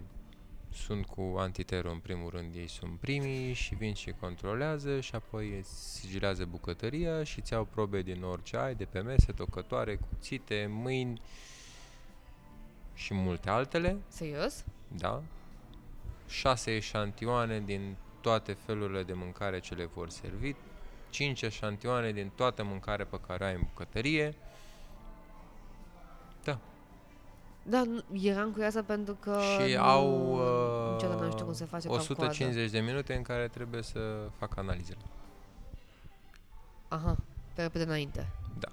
sunt 0.73 1.07
cu 1.07 1.35
antitero 1.39 1.91
în 1.91 1.99
primul 1.99 2.31
rând, 2.31 2.55
ei 2.55 2.69
sunt 2.69 2.99
primii 2.99 3.53
și 3.53 3.75
vin 3.75 3.95
și 3.95 4.15
controlează 4.21 5.01
și 5.01 5.15
apoi 5.15 5.59
îți 5.59 5.99
sigilează 5.99 6.45
bucătăria 6.45 7.25
și 7.25 7.39
îți 7.39 7.53
iau 7.53 7.65
probe 7.65 8.03
din 8.03 8.23
orice 8.23 8.57
ai, 8.57 8.75
de 8.75 8.85
pe 8.85 9.01
mese, 9.01 9.33
tocătoare, 9.33 9.97
cuțite, 9.97 10.67
mâini 10.69 11.21
și 12.95 13.15
multe 13.15 13.51
altele, 13.51 13.97
Serios? 14.09 14.65
da? 14.89 15.23
Șase 16.29 16.75
eșantioane 16.77 17.61
din 17.61 17.97
toate 18.21 18.53
felurile 18.53 19.03
de 19.03 19.13
mâncare 19.13 19.61
ce 19.61 19.75
le 19.75 19.85
vor 19.95 20.11
servi, 20.11 20.55
cinci 21.11 21.43
eșantioane 21.43 22.13
din 22.13 22.31
toată 22.35 22.65
mâncarea 22.65 23.07
pe 23.07 23.21
care 23.27 23.45
o 23.45 23.47
ai 23.47 23.55
în 23.55 23.63
bucătărie, 23.65 24.35
Da, 27.63 27.83
nu, 27.83 28.21
eram 28.23 28.51
curioasă 28.51 28.83
pentru 28.83 29.15
că 29.15 29.39
și 29.41 29.75
nu, 29.75 29.83
au 29.83 30.31
niciodată 30.93 31.25
nu 31.25 31.31
știu 31.31 31.45
cum 31.45 31.53
uh, 31.53 31.57
se 31.57 31.65
face 31.65 31.89
calcoadă. 31.89 32.13
150 32.13 32.71
de 32.71 32.79
minute 32.79 33.15
în 33.15 33.23
care 33.23 33.49
trebuie 33.49 33.83
să 33.83 33.99
fac 34.39 34.57
analizele. 34.57 35.01
Aha, 36.89 37.17
pe 37.55 37.63
repede 37.63 37.85
înainte. 37.85 38.31
Da. 38.59 38.69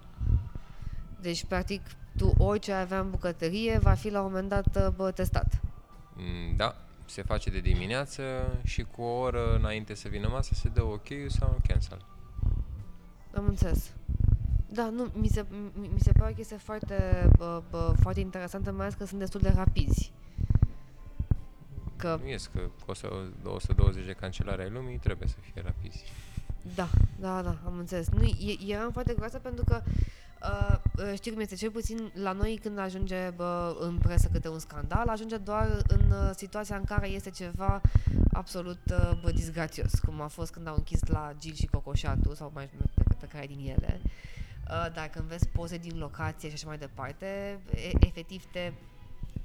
Deci, 1.22 1.46
practic, 1.46 1.82
tu 2.18 2.34
orice 2.38 2.72
ai 2.74 2.82
avea 2.82 3.00
în 3.00 3.10
bucătărie 3.10 3.78
va 3.78 3.94
fi 3.94 4.10
la 4.10 4.22
un 4.22 4.26
moment 4.26 4.50
dat 4.50 4.76
uh, 4.76 4.88
bă, 4.96 5.12
testat. 5.12 5.62
Mm, 6.16 6.56
Da, 6.56 6.76
se 7.06 7.22
face 7.22 7.50
de 7.50 7.60
dimineață 7.60 8.24
și 8.64 8.84
cu 8.84 9.02
o 9.02 9.20
oră 9.20 9.56
înainte 9.56 9.94
să 9.94 10.08
vină 10.08 10.28
masa 10.28 10.50
se 10.54 10.70
dă 10.70 10.84
ok 10.84 11.08
sau 11.28 11.50
un 11.52 11.58
cancel. 11.68 12.06
Am 13.34 13.46
înțeles. 13.48 13.92
Da, 14.78 14.90
nu, 14.90 15.12
mi 15.14 15.28
se, 15.28 15.46
mi, 15.74 15.90
mi 15.94 16.00
se 16.00 16.12
pare 16.12 16.32
că 16.32 16.40
este 16.40 16.56
foarte, 16.56 17.30
bă, 17.38 17.62
bă, 17.70 17.94
foarte 18.02 18.20
interesantă, 18.20 18.72
mai 18.72 18.82
ales 18.82 18.94
că 18.94 19.06
sunt 19.06 19.20
destul 19.20 19.40
de 19.42 19.52
rapizi. 19.56 20.12
Că, 21.96 22.20
Nu 22.22 22.30
ies 22.30 22.50
că 22.54 22.60
cu 22.60 22.92
100 22.92 23.32
120 23.44 24.06
de 24.06 24.12
cancelari 24.12 24.62
ai 24.62 24.70
lumii 24.70 24.98
trebuie 24.98 25.28
să 25.28 25.36
fie 25.42 25.62
rapizi. 25.66 26.04
Da, 26.76 26.90
da, 27.20 27.42
da, 27.42 27.58
am 27.66 27.78
înțeles. 27.78 28.10
Nu, 28.10 28.24
e, 28.24 28.74
eram 28.74 28.92
foarte 28.92 29.14
groasă 29.14 29.40
pentru 29.40 29.64
că 29.64 29.82
Uh, 30.42 30.76
uh, 30.98 31.14
știi 31.16 31.32
cum 31.32 31.42
este, 31.42 31.56
cel 31.56 31.72
puțin 31.72 32.12
la 32.14 32.32
noi 32.32 32.60
când 32.62 32.78
ajunge 32.80 33.30
bă, 33.36 33.78
în 33.80 33.98
presă 33.98 34.30
câte 34.32 34.50
un 34.50 34.60
scandal, 34.60 35.08
ajunge 35.08 35.38
doar 35.38 35.82
în 35.88 36.12
uh, 36.12 36.32
situația 36.36 36.76
în 36.76 36.84
care 36.84 37.08
este 37.08 37.30
ceva 37.30 37.82
absolut 38.32 38.80
uh, 38.92 39.12
bă, 39.22 39.32
disgrațios, 39.32 40.00
cum 40.00 40.22
a 40.22 40.28
fost 40.28 40.52
când 40.52 40.68
au 40.68 40.76
închis 40.78 41.00
la 41.08 41.34
Gil 41.40 41.54
și 41.54 41.66
Cocoșatul 41.66 42.36
sau 42.36 42.52
mai 42.54 42.70
pe, 42.94 43.04
pe 43.20 43.26
care 43.26 43.46
din 43.46 43.60
ele. 43.60 44.02
Uh, 44.04 44.12
dar 44.94 45.08
când 45.12 45.26
vezi 45.28 45.48
poze 45.48 45.78
din 45.78 45.98
locație 45.98 46.48
și 46.50 46.56
așa 46.56 46.68
mai 46.68 46.78
departe, 46.78 47.60
e, 47.76 47.92
efectiv 48.08 48.44
te 48.52 48.72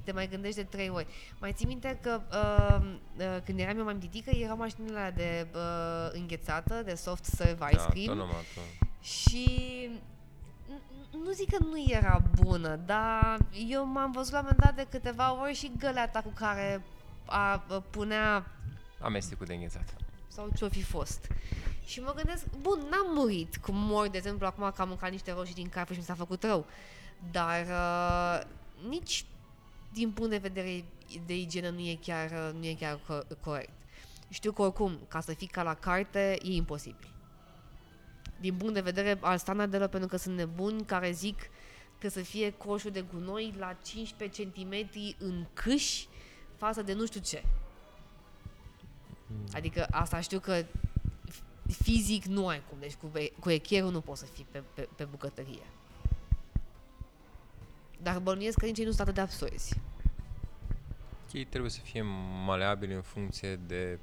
te 0.04 0.12
mai 0.12 0.28
gândești 0.28 0.56
de 0.56 0.62
trei 0.64 0.88
ori. 0.88 1.06
Mai 1.40 1.52
ții 1.52 1.66
minte 1.66 1.98
că 2.02 2.20
uh, 2.32 2.86
uh, 3.18 3.42
când 3.44 3.58
eram 3.58 3.78
eu 3.78 3.84
mai 3.84 3.96
mitică, 4.00 4.30
erau 4.30 4.56
mașinile 4.56 4.96
alea 4.98 5.10
de 5.10 5.46
uh, 5.54 6.08
înghețată, 6.12 6.82
de 6.82 6.94
soft 6.94 7.24
serve 7.24 7.64
ice 7.70 7.76
Da, 7.76 7.84
cream. 7.86 8.08
autonomatul. 8.08 8.62
Și 9.00 9.48
n- 10.68 11.10
nu 11.24 11.30
zic 11.32 11.50
că 11.50 11.64
nu 11.64 11.84
era 11.88 12.22
bună, 12.42 12.76
dar 12.76 13.38
eu 13.68 13.86
m-am 13.86 14.10
văzut 14.12 14.32
la 14.32 14.38
un 14.38 14.44
moment 14.50 14.64
dat 14.76 14.84
de 14.86 14.98
câteva 14.98 15.40
ori 15.42 15.54
și 15.54 15.72
găleata 15.78 16.20
cu 16.20 16.32
care 16.34 16.82
a, 17.24 17.50
a 17.68 17.80
punea 17.90 18.46
Amestecul 19.00 19.46
de 19.46 19.54
înghețat. 19.54 19.94
sau 20.28 20.48
ce-o 20.56 20.68
fi 20.68 20.82
fost. 20.82 21.26
Și 21.84 22.00
mă 22.00 22.12
gândesc, 22.16 22.44
bun, 22.60 22.78
n-am 22.90 23.14
murit 23.14 23.56
cum 23.56 23.74
mor, 23.76 24.08
de 24.08 24.16
exemplu, 24.16 24.46
acum 24.46 24.72
că 24.74 24.82
am 24.82 24.88
mâncat 24.88 25.10
niște 25.10 25.32
roșii 25.32 25.54
din 25.54 25.68
cafea 25.68 25.94
și 25.94 26.00
mi 26.00 26.06
s-a 26.06 26.14
făcut 26.14 26.42
rău. 26.42 26.66
Dar 27.30 27.66
uh, 27.66 28.46
nici 28.88 29.24
din 29.92 30.10
punct 30.10 30.30
de 30.30 30.36
vedere 30.36 30.84
de 31.26 31.36
igienă 31.36 31.68
nu 31.68 31.80
e 31.80 31.98
chiar, 32.00 32.30
uh, 32.30 32.50
nu 32.58 32.66
e 32.66 32.74
chiar 32.74 32.98
co- 32.98 33.40
corect. 33.40 33.72
Știu 34.28 34.52
că 34.52 34.62
oricum, 34.62 34.98
ca 35.08 35.20
să 35.20 35.34
fii 35.34 35.46
ca 35.46 35.62
la 35.62 35.74
carte, 35.74 36.38
e 36.42 36.52
imposibil. 36.52 37.10
Din 38.40 38.54
punct 38.54 38.74
de 38.74 38.80
vedere 38.80 39.18
al 39.20 39.38
standardelor, 39.38 39.88
pentru 39.88 40.08
că 40.08 40.16
sunt 40.16 40.36
nebuni 40.36 40.84
care 40.84 41.10
zic 41.10 41.38
că 41.98 42.08
să 42.08 42.20
fie 42.20 42.50
coșul 42.50 42.90
de 42.90 43.04
gunoi 43.12 43.54
la 43.58 43.76
15 43.82 44.46
cm 44.46 44.88
în 45.18 45.46
câși 45.52 46.08
față 46.56 46.82
de 46.82 46.92
nu 46.92 47.06
știu 47.06 47.20
ce. 47.20 47.44
Adică 49.52 49.86
asta 49.90 50.20
știu 50.20 50.40
că 50.40 50.62
f- 50.62 50.91
fizic 51.72 52.24
nu 52.24 52.48
ai 52.48 52.62
cum, 52.68 52.78
deci 52.80 52.94
cu, 52.94 53.18
e- 53.18 53.32
cu 53.40 53.50
echierul 53.50 53.90
nu 53.90 54.00
poți 54.00 54.20
să 54.20 54.26
fii 54.26 54.46
pe, 54.50 54.62
pe, 54.74 54.88
pe 54.96 55.04
bucătărie. 55.04 55.66
Dar 58.02 58.18
bănuiesc 58.18 58.58
că 58.58 58.66
nici 58.66 58.78
ei 58.78 58.84
nu 58.84 58.90
sunt 58.90 59.00
atât 59.00 59.14
de 59.14 59.20
absurzi. 59.20 59.80
Ei 61.32 61.44
trebuie 61.44 61.70
să 61.70 61.80
fie 61.80 62.02
maleabili 62.44 62.94
în 62.94 63.02
funcție 63.02 63.56
de 63.56 63.98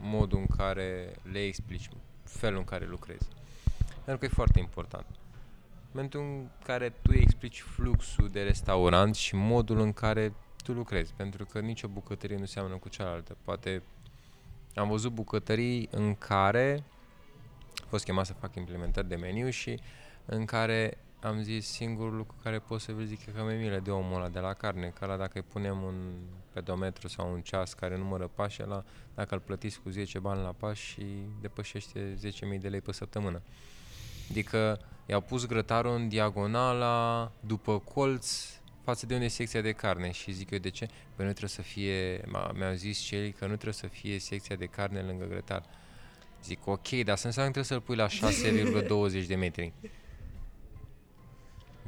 modul 0.00 0.38
în 0.38 0.46
care 0.56 1.16
le 1.32 1.38
explici, 1.38 1.88
felul 2.24 2.58
în 2.58 2.64
care 2.64 2.86
lucrezi. 2.86 3.28
Pentru 4.04 4.16
că 4.18 4.24
e 4.24 4.34
foarte 4.34 4.58
important. 4.58 5.06
În 5.08 5.88
momentul 5.92 6.20
în 6.20 6.48
care 6.64 6.88
tu 6.88 7.10
îi 7.12 7.20
explici 7.20 7.60
fluxul 7.60 8.28
de 8.28 8.42
restaurant 8.42 9.14
și 9.14 9.34
modul 9.34 9.78
în 9.78 9.92
care 9.92 10.32
tu 10.64 10.72
lucrezi, 10.72 11.12
pentru 11.16 11.44
că 11.44 11.60
nicio 11.60 11.88
bucătărie 11.88 12.36
nu 12.36 12.44
seamănă 12.44 12.76
cu 12.76 12.88
cealaltă. 12.88 13.36
Poate 13.44 13.82
am 14.74 14.88
văzut 14.88 15.12
bucătării 15.12 15.88
în 15.90 16.14
care 16.14 16.84
a 16.84 16.97
fost 17.88 18.04
chemat 18.04 18.26
să 18.26 18.32
fac 18.32 18.54
implementări 18.54 19.08
de 19.08 19.16
meniu 19.16 19.48
și 19.48 19.80
în 20.24 20.44
care 20.44 20.98
am 21.20 21.42
zis 21.42 21.66
singurul 21.66 22.16
lucru 22.16 22.36
care 22.42 22.58
pot 22.58 22.80
să 22.80 22.92
vă 22.92 23.02
zic 23.02 23.26
e 23.26 23.30
că 23.30 23.42
mi-e 23.42 23.56
milă 23.56 23.78
de 23.78 23.90
omul 23.90 24.16
ăla 24.16 24.28
de 24.28 24.38
la 24.38 24.52
carne, 24.52 24.88
că 24.88 25.04
ăla 25.04 25.16
dacă 25.16 25.32
îi 25.34 25.44
punem 25.52 25.82
un 25.82 25.94
pedometru 26.52 27.08
sau 27.08 27.32
un 27.32 27.40
ceas 27.40 27.72
care 27.72 27.96
numără 27.96 28.30
pași, 28.34 28.62
ăla, 28.62 28.84
dacă 29.14 29.34
îl 29.34 29.40
plătiți 29.40 29.80
cu 29.80 29.90
10 29.90 30.18
bani 30.18 30.42
la 30.42 30.52
pași 30.52 30.84
și 30.84 31.04
depășește 31.40 32.18
10.000 32.54 32.60
de 32.60 32.68
lei 32.68 32.80
pe 32.80 32.92
săptămână. 32.92 33.42
Adică 34.30 34.80
i-au 35.06 35.20
pus 35.20 35.46
grătarul 35.46 35.94
în 35.94 36.08
diagonala, 36.08 37.32
după 37.40 37.78
colț, 37.78 38.36
față 38.84 39.06
de 39.06 39.14
unde 39.14 39.26
e 39.26 39.28
secția 39.28 39.60
de 39.60 39.72
carne 39.72 40.10
și 40.10 40.32
zic 40.32 40.50
eu 40.50 40.58
de 40.58 40.70
ce? 40.70 40.86
Păi 40.86 41.24
nu 41.24 41.30
trebuie 41.30 41.48
să 41.48 41.62
fie, 41.62 42.20
m- 42.20 42.52
mi-au 42.54 42.74
zis 42.74 42.98
cei 42.98 43.32
că 43.32 43.44
nu 43.44 43.52
trebuie 43.52 43.74
să 43.74 43.86
fie 43.86 44.18
secția 44.18 44.56
de 44.56 44.66
carne 44.66 45.00
lângă 45.00 45.24
grătar. 45.24 45.62
Zic 46.44 46.66
ok, 46.66 46.88
dar 46.88 47.14
asta 47.14 47.28
înseamnă 47.28 47.52
că 47.52 47.60
trebuie 47.60 47.64
să-l 47.64 47.80
pui 47.80 47.96
la 47.96 48.06
6,20 49.20 49.26
de 49.26 49.34
metri. 49.34 49.72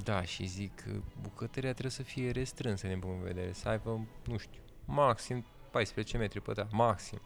Da, 0.04 0.22
și 0.22 0.46
zic, 0.46 0.84
bucătăria 1.22 1.70
trebuie 1.70 1.92
să 1.92 2.02
fie 2.02 2.30
restrânsă 2.30 2.86
din 2.86 2.98
punct 2.98 3.22
de 3.22 3.32
vedere, 3.32 3.52
să 3.52 3.68
aibă, 3.68 4.06
nu 4.24 4.36
știu, 4.36 4.60
maxim 4.84 5.44
14 5.70 6.16
metri 6.16 6.40
pătrați, 6.40 6.74
maxim. 6.74 7.20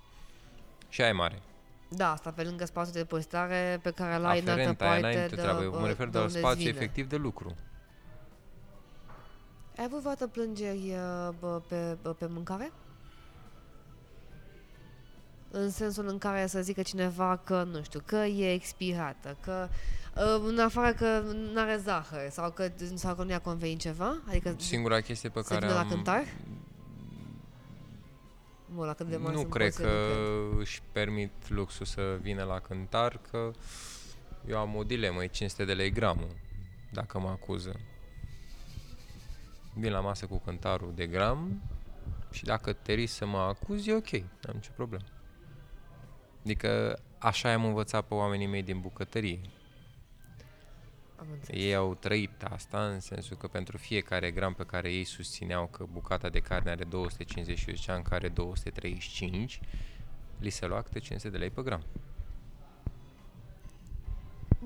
Și 0.88 1.00
aia 1.00 1.10
e 1.10 1.12
mare. 1.12 1.42
Da, 1.88 2.12
asta 2.12 2.30
pe 2.30 2.42
lângă 2.42 2.64
spațiul 2.64 2.94
de 2.94 3.04
păstrare 3.04 3.78
pe 3.82 3.90
care 3.90 4.16
l-ai 4.16 4.40
în 4.40 4.48
altă 4.48 4.50
Aferent, 4.50 4.80
aia 4.80 4.90
parte 4.90 5.06
înainte 5.06 5.34
de, 5.34 5.40
treabă. 5.40 5.62
Eu 5.62 5.70
bă, 5.70 5.78
mă 5.78 5.86
refer 5.86 6.06
de 6.06 6.10
de 6.10 6.18
la 6.18 6.24
unde 6.24 6.38
spațiu 6.38 6.58
vine. 6.58 6.70
efectiv 6.70 7.08
de 7.08 7.16
lucru. 7.16 7.54
Ai 9.76 9.84
avut 9.84 9.98
vreodată 9.98 10.26
plângeri 10.26 10.90
uh, 10.90 11.28
bă, 11.38 11.62
pe, 11.68 11.96
bă, 12.02 12.12
pe 12.12 12.26
mâncare? 12.26 12.72
În 15.56 15.70
sensul 15.70 16.06
în 16.08 16.18
care 16.18 16.46
să 16.46 16.62
zică 16.62 16.82
cineva 16.82 17.40
că, 17.44 17.62
nu 17.62 17.82
știu, 17.82 18.00
că 18.04 18.16
e 18.16 18.52
expirată, 18.52 19.36
că 19.40 19.68
uh, 20.16 20.42
în 20.46 20.58
afară 20.58 20.92
că 20.92 21.22
nu 21.52 21.60
are 21.60 21.76
zahăr 21.76 22.30
sau 22.30 22.50
că, 22.50 22.70
sau 22.94 23.14
că 23.14 23.22
nu 23.22 23.30
i-a 23.30 23.40
convenit 23.40 23.78
ceva? 23.78 24.22
Adică 24.28 24.54
Singura 24.58 25.00
chestie 25.00 25.28
pe 25.28 25.40
se 25.40 25.54
care 25.54 25.66
vină 25.66 25.78
la 25.78 25.84
am... 25.84 25.88
cântar? 25.88 26.24
Mă, 28.66 28.84
la 28.84 28.92
cât 28.94 29.06
de 29.06 29.16
mari 29.16 29.34
Nu 29.34 29.40
sunt 29.40 29.52
cred 29.52 29.74
porțiile, 29.74 29.90
că 29.90 29.96
nu 29.96 30.48
cred. 30.48 30.60
își 30.60 30.82
permit 30.92 31.32
luxul 31.48 31.86
să 31.86 32.18
vină 32.20 32.42
la 32.42 32.58
cântar, 32.58 33.20
că 33.30 33.50
eu 34.48 34.58
am 34.58 34.76
o 34.76 34.82
dilemă, 34.82 35.22
e 35.22 35.26
500 35.26 35.64
de 35.64 35.72
lei 35.72 35.90
gramul, 35.90 36.36
dacă 36.92 37.18
mă 37.18 37.28
acuză. 37.28 37.80
Vin 39.74 39.92
la 39.92 40.00
masă 40.00 40.26
cu 40.26 40.38
cântarul 40.38 40.92
de 40.94 41.06
gram 41.06 41.62
și 42.30 42.44
dacă 42.44 42.72
te 42.72 42.92
risc 42.92 43.14
să 43.14 43.26
mă 43.26 43.38
acuzi, 43.38 43.90
e 43.90 43.94
ok, 43.94 44.10
n-am 44.10 44.54
nicio 44.54 44.70
problemă. 44.76 45.04
Adică 46.44 46.98
așa 47.18 47.52
am 47.52 47.64
învățat 47.64 48.06
pe 48.06 48.14
oamenii 48.14 48.46
mei 48.46 48.62
din 48.62 48.80
bucătărie. 48.80 49.40
Am 51.16 51.26
înțeles. 51.32 51.62
Ei 51.62 51.74
au 51.74 51.94
trăit 51.94 52.42
asta 52.42 52.86
în 52.86 53.00
sensul 53.00 53.36
că 53.36 53.46
pentru 53.46 53.76
fiecare 53.76 54.30
gram 54.30 54.54
pe 54.54 54.64
care 54.64 54.92
ei 54.92 55.04
susțineau 55.04 55.66
că 55.66 55.86
bucata 55.92 56.28
de 56.28 56.40
carne 56.40 56.70
are 56.70 56.84
250 56.84 57.58
și 57.58 57.68
eu 57.68 57.74
ziceam 57.74 58.02
că 58.02 58.14
are 58.14 58.28
235, 58.28 59.60
li 60.38 60.50
se 60.50 60.66
lua 60.66 60.82
câte 60.82 60.98
500 60.98 61.30
de 61.30 61.38
lei 61.38 61.50
pe 61.50 61.62
gram. 61.62 61.84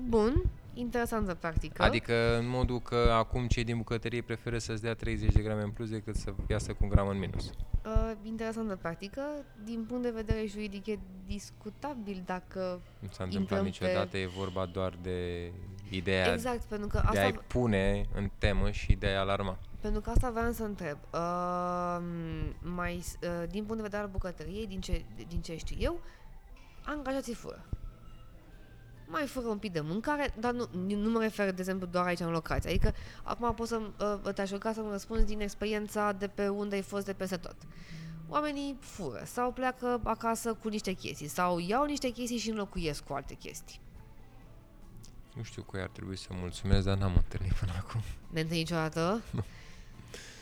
Bun, 0.07 0.49
interesantă 0.79 1.33
practică. 1.33 1.83
Adică 1.83 2.37
în 2.37 2.47
modul 2.47 2.79
că 2.79 3.11
acum 3.13 3.47
cei 3.47 3.63
din 3.63 3.77
bucătărie 3.77 4.21
preferă 4.21 4.57
să-ți 4.57 4.81
dea 4.81 4.93
30 4.93 5.31
de 5.31 5.41
grame 5.41 5.61
în 5.61 5.69
plus 5.71 5.89
decât 5.89 6.15
să 6.15 6.33
iasă 6.47 6.71
cu 6.71 6.77
un 6.81 6.89
gram 6.89 7.07
în 7.07 7.17
minus. 7.17 7.51
Uh, 7.85 8.11
interesantă 8.23 8.75
practică. 8.75 9.21
Din 9.63 9.85
punct 9.87 10.03
de 10.03 10.09
vedere 10.09 10.45
juridic 10.47 10.85
e 10.87 10.99
discutabil 11.27 12.23
dacă... 12.25 12.81
Nu 12.99 13.07
s-a 13.11 13.23
întâmplat 13.23 13.39
Intrăm 13.41 13.59
pe- 13.59 13.65
niciodată, 13.65 14.17
e 14.17 14.27
vorba 14.27 14.65
doar 14.65 14.93
de 15.01 15.51
ideea 15.89 16.33
Exact, 16.33 16.61
pentru 16.61 16.87
că 16.87 16.99
de 17.01 17.07
asta, 17.07 17.21
a-i 17.21 17.39
pune 17.47 18.05
în 18.15 18.29
temă 18.37 18.71
și 18.71 18.93
de 18.93 19.07
a-i 19.07 19.15
alarma. 19.17 19.57
pentru 19.81 20.01
că 20.01 20.09
asta 20.09 20.29
vreau 20.29 20.51
să 20.51 20.63
întreb. 20.63 20.97
Uh, 21.13 21.97
mai, 22.61 22.95
uh, 22.95 23.49
din 23.49 23.61
punct 23.63 23.75
de 23.75 23.81
vedere 23.81 24.01
al 24.01 24.09
bucătăriei, 24.09 24.67
din 24.67 24.81
ce, 24.81 25.03
din 25.27 25.41
ce 25.41 25.57
știu 25.57 25.75
eu, 25.79 25.99
angajații 26.85 27.33
fură. 27.33 27.65
Mai 29.11 29.25
fură 29.27 29.47
un 29.47 29.57
pic 29.57 29.71
de 29.71 29.79
mâncare, 29.79 30.33
dar 30.39 30.53
nu, 30.53 30.67
nu 30.95 31.09
mă 31.09 31.21
refer, 31.21 31.51
de 31.51 31.55
exemplu, 31.57 31.87
doar 31.87 32.05
aici 32.05 32.19
în 32.19 32.31
locație. 32.31 32.69
Adică, 32.69 32.93
acum 33.23 33.53
pot 33.53 33.67
să 33.67 33.81
uh, 34.25 34.33
te-aș 34.33 34.49
ruga 34.49 34.73
să-mi 34.73 34.91
răspunzi 34.91 35.25
din 35.25 35.41
experiența 35.41 36.11
de 36.11 36.27
pe 36.27 36.47
unde 36.47 36.75
ai 36.75 36.81
fost 36.81 37.05
de 37.05 37.13
peste 37.13 37.37
tot. 37.37 37.55
Oamenii 38.27 38.77
fură 38.79 39.21
sau 39.25 39.51
pleacă 39.51 39.99
acasă 40.03 40.53
cu 40.53 40.67
niște 40.67 40.93
chestii 40.93 41.27
sau 41.27 41.59
iau 41.59 41.85
niște 41.85 42.09
chestii 42.09 42.37
și 42.37 42.49
înlocuiesc 42.49 43.03
cu 43.03 43.13
alte 43.13 43.33
chestii. 43.33 43.79
Nu 45.35 45.43
știu 45.43 45.63
cui 45.63 45.81
ar 45.81 45.89
trebui 45.89 46.17
să 46.17 46.27
mulțumesc, 46.31 46.85
dar 46.85 46.97
n-am 46.97 47.15
întâlnit 47.15 47.53
până 47.53 47.71
acum. 47.77 48.01
Ne 48.29 48.39
întâlnim 48.39 48.63
niciodată? 48.63 49.21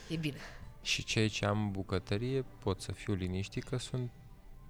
E 0.09 0.15
bine. 0.15 0.37
Și 0.81 1.03
cei 1.03 1.29
ce 1.29 1.45
am 1.45 1.71
bucătărie 1.71 2.45
pot 2.59 2.81
să 2.81 2.91
fiu 2.91 3.13
liniștit 3.13 3.63
că 3.63 3.77
sunt 3.77 4.11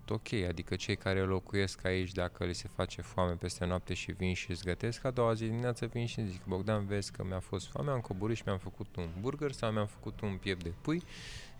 ok, 0.09 0.33
adică 0.47 0.75
cei 0.75 0.95
care 0.95 1.21
locuiesc 1.21 1.85
aici, 1.85 2.11
dacă 2.11 2.45
li 2.45 2.53
se 2.53 2.67
face 2.75 3.01
foame 3.01 3.33
peste 3.33 3.65
noapte 3.65 3.93
și 3.93 4.11
vin 4.11 4.33
și 4.33 4.51
îți 4.51 4.63
gătesc, 4.63 5.03
a 5.05 5.11
doua 5.11 5.33
zi 5.33 5.45
dimineață 5.45 5.85
vin 5.85 6.05
și 6.05 6.27
zic, 6.27 6.45
Bogdan, 6.45 6.85
vezi 6.85 7.11
că 7.11 7.23
mi-a 7.23 7.39
fost 7.39 7.67
foame, 7.67 7.91
am 7.91 7.99
coborât 7.99 8.35
și 8.35 8.43
mi-am 8.45 8.57
făcut 8.57 8.95
un 8.95 9.09
burger 9.19 9.51
sau 9.51 9.71
mi-am 9.71 9.85
făcut 9.85 10.21
un 10.21 10.37
piept 10.37 10.63
de 10.63 10.73
pui 10.81 11.03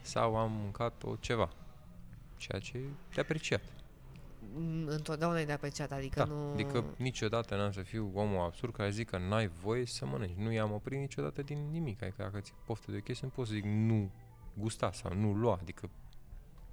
sau 0.01 0.35
am 0.37 0.51
mâncat 0.51 1.03
o 1.03 1.15
ceva. 1.19 1.49
Ceea 2.37 2.59
ce 2.59 2.77
e 2.77 2.81
de 3.13 3.21
apreciat. 3.21 3.61
Mm, 4.53 4.87
Întotdeauna 4.87 5.39
e 5.39 5.45
de 5.45 5.51
apreciat, 5.51 5.91
adică 5.91 6.19
Da, 6.19 6.25
nu... 6.25 6.51
adică 6.51 6.83
niciodată 6.97 7.55
n-am 7.55 7.71
să 7.71 7.81
fiu 7.81 8.11
omul 8.13 8.39
absurd 8.39 8.73
care 8.73 8.89
zic 8.89 9.09
că 9.09 9.17
n-ai 9.17 9.47
voie 9.47 9.85
să 9.85 10.05
mănânci. 10.05 10.37
Nu 10.37 10.51
i-am 10.51 10.71
oprit 10.71 10.99
niciodată 10.99 11.41
din 11.41 11.67
nimic. 11.71 12.01
Adică 12.01 12.21
dacă 12.23 12.39
ți 12.39 12.53
poftă 12.65 12.91
de 12.91 12.97
o 12.97 12.99
chestie, 12.99 13.27
nu 13.27 13.33
poți 13.35 13.49
să 13.49 13.55
zic 13.55 13.63
nu 13.65 14.11
gusta 14.53 14.91
sau 14.91 15.13
nu 15.13 15.33
lua. 15.33 15.57
Adică 15.61 15.89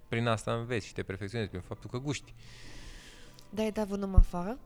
prin 0.08 0.26
asta 0.26 0.52
înveți 0.54 0.86
și 0.86 0.92
te 0.92 1.02
perfecționezi, 1.02 1.50
prin 1.50 1.62
faptul 1.62 1.90
că 1.90 1.98
guști. 1.98 2.34
Dar 3.50 3.64
ai 3.64 3.70
dat 3.72 3.86
vreun 3.86 4.02
om 4.02 4.14
afară? 4.14 4.58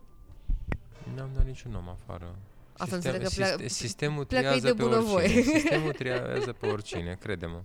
N-am 1.15 1.31
dat 1.35 1.45
niciun 1.45 1.75
om 1.75 1.89
afară. 1.89 2.37
Asta 2.77 2.95
înțeleg 2.97 3.23
că 3.23 3.29
plea- 3.29 3.57
sistemul 3.67 4.25
pleacă-i 4.25 4.49
triază 4.49 4.67
de 4.67 4.83
pe 4.83 4.83
bunăvoie. 4.89 5.25
oricine. 5.27 5.53
Sistemul 5.59 5.93
triază 5.93 6.53
pe 6.53 6.67
oricine, 6.67 7.17
crede-mă. 7.21 7.63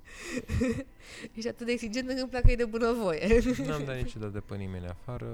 Ești 1.36 1.48
atât 1.50 1.66
de 1.66 1.72
exigent 1.72 2.10
încât 2.10 2.30
pleacă 2.30 2.56
de 2.56 2.66
bunăvoie. 2.66 3.40
N-am 3.68 3.86
dat 3.86 3.96
niciodată 3.96 4.40
pe 4.42 4.56
nimeni 4.56 4.88
afară. 4.88 5.28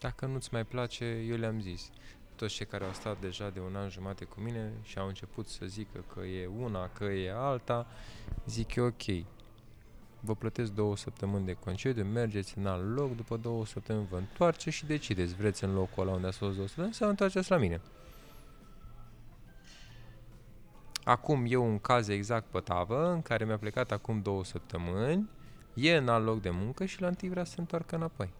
Dacă 0.00 0.26
nu-ți 0.26 0.48
mai 0.52 0.64
place, 0.64 1.04
eu 1.28 1.36
le-am 1.36 1.60
zis. 1.60 1.90
Toți 2.36 2.54
cei 2.54 2.66
care 2.66 2.84
au 2.84 2.92
stat 2.92 3.20
deja 3.20 3.50
de 3.50 3.60
un 3.60 3.76
an 3.76 3.88
jumate 3.88 4.24
cu 4.24 4.40
mine 4.40 4.72
și 4.82 4.98
au 4.98 5.06
început 5.06 5.48
să 5.48 5.66
zică 5.66 6.04
că 6.14 6.20
e 6.20 6.46
una, 6.46 6.88
că 6.88 7.04
e 7.04 7.32
alta, 7.34 7.86
zic 8.46 8.74
eu 8.74 8.84
ok. 8.86 9.24
Vă 10.20 10.34
plătesc 10.34 10.72
două 10.72 10.96
săptămâni 10.96 11.44
de 11.44 11.52
concediu, 11.52 12.04
mergeți 12.04 12.58
în 12.58 12.66
alt 12.66 12.96
loc, 12.96 13.16
după 13.16 13.36
două 13.36 13.66
săptămâni 13.66 14.06
vă 14.10 14.16
întoarce 14.16 14.70
și 14.70 14.86
decideți, 14.86 15.34
vreți 15.34 15.64
în 15.64 15.74
locul 15.74 16.02
ăla 16.02 16.12
unde 16.12 16.26
ați 16.26 16.38
fost 16.38 16.54
două 16.54 16.66
săptămâni 16.66 16.94
sau 16.94 17.08
întoarceți 17.08 17.50
la 17.50 17.56
mine. 17.56 17.80
Acum 21.04 21.44
e 21.48 21.56
un 21.56 21.78
caz 21.78 22.08
exact 22.08 22.46
pe 22.46 22.60
tavă, 22.60 23.10
în 23.10 23.22
care 23.22 23.44
mi-a 23.44 23.58
plecat 23.58 23.90
acum 23.90 24.22
două 24.22 24.44
săptămâni, 24.44 25.28
e 25.74 25.96
în 25.96 26.08
alt 26.08 26.24
loc 26.24 26.40
de 26.40 26.50
muncă 26.50 26.84
și 26.84 27.00
la 27.00 27.06
întâi 27.06 27.28
vrea 27.28 27.44
să 27.44 27.52
se 27.52 27.60
întoarcă 27.60 27.94
înapoi. 27.96 28.32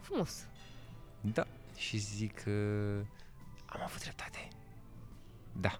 Frumos. 0.00 0.46
Da. 1.20 1.46
Și 1.76 1.96
zic 1.96 2.42
că 2.42 2.50
am 3.66 3.80
avut 3.84 4.00
dreptate. 4.00 4.48
Da. 5.52 5.78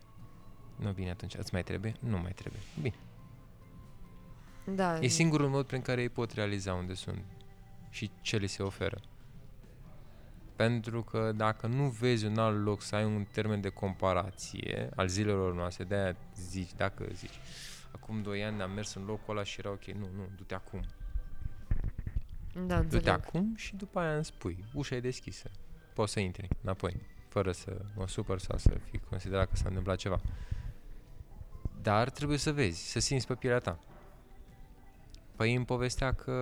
Nu, 0.76 0.92
bine, 0.92 1.10
atunci 1.10 1.34
îți 1.34 1.52
mai 1.52 1.62
trebuie? 1.62 1.94
Nu 2.00 2.18
mai 2.18 2.32
trebuie. 2.32 2.60
Bine. 2.80 2.94
Da. 4.74 4.99
E 4.99 5.07
singurul 5.07 5.49
mod 5.49 5.66
prin 5.66 5.81
care 5.82 6.01
ei 6.01 6.09
pot 6.09 6.32
realiza 6.32 6.74
unde 6.74 6.95
sunt 6.95 7.24
și 7.90 8.11
ce 8.20 8.36
li 8.36 8.47
se 8.47 8.62
oferă. 8.62 9.01
Pentru 10.57 11.03
că 11.03 11.32
dacă 11.36 11.66
nu 11.66 11.89
vezi 11.89 12.24
un 12.27 12.39
alt 12.39 12.65
loc 12.65 12.82
să 12.82 12.95
ai 12.97 13.05
un 13.05 13.24
termen 13.32 13.61
de 13.61 13.69
comparație 13.69 14.89
al 14.97 15.09
zilelor 15.09 15.55
noastre, 15.55 15.85
de-aia 15.85 16.16
zici, 16.36 16.74
dacă 16.77 17.07
zici, 17.12 17.40
acum 17.93 18.23
2 18.23 18.45
ani 18.45 18.62
am 18.62 18.70
mers 18.70 18.95
în 18.95 19.05
locul 19.05 19.35
ăla 19.35 19.43
și 19.43 19.61
era 19.61 19.70
ok, 19.70 19.85
nu, 19.85 20.09
nu, 20.16 20.28
du-te 20.36 20.55
acum. 20.55 20.81
Da, 22.66 22.81
Du-te 22.81 22.97
înțeleg. 22.97 23.09
acum 23.09 23.55
și 23.57 23.77
după 23.77 23.99
aia 23.99 24.15
îmi 24.15 24.24
spui, 24.24 24.65
ușa 24.73 24.95
e 24.95 25.01
deschisă, 25.01 25.51
poți 25.95 26.12
să 26.12 26.20
intri 26.20 26.49
înapoi, 26.62 27.01
fără 27.28 27.53
să 27.53 27.77
mă 27.97 28.09
supăr 28.09 28.39
sau 28.39 28.59
să 28.59 28.70
fi 28.90 28.99
considerat 28.99 29.49
că 29.49 29.57
s-a 29.57 29.69
întâmplat 29.69 29.97
ceva. 29.97 30.20
Dar 31.82 32.11
trebuie 32.11 32.39
să 32.39 32.53
vezi, 32.53 32.90
să 32.90 32.99
simți 32.99 33.27
pe 33.27 33.35
pielea 33.35 33.59
ta. 33.59 33.78
Păi 35.39 35.55
îmi 35.55 35.65
povestea 35.65 36.12
că 36.12 36.32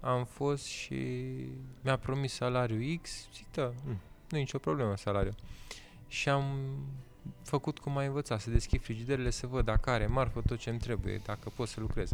am 0.00 0.24
fost 0.24 0.64
și 0.64 1.24
mi-a 1.80 1.96
promis 1.96 2.32
salariu 2.32 2.98
X, 3.02 3.28
zic 3.34 3.46
da, 3.52 3.72
mm, 3.84 4.00
nu 4.30 4.36
e 4.36 4.40
nicio 4.40 4.58
problemă 4.58 4.96
salariu. 4.96 5.34
Și 6.08 6.28
am 6.28 6.44
făcut 7.42 7.78
cum 7.78 7.96
ai 7.96 8.06
învățat, 8.06 8.40
să 8.40 8.50
deschid 8.50 8.82
frigiderele, 8.82 9.30
să 9.30 9.46
văd 9.46 9.64
dacă 9.64 9.90
are 9.90 10.06
marfă 10.06 10.42
tot 10.46 10.58
ce 10.58 10.70
îmi 10.70 10.78
trebuie, 10.78 11.20
dacă 11.24 11.52
pot 11.56 11.68
să 11.68 11.80
lucrez. 11.80 12.12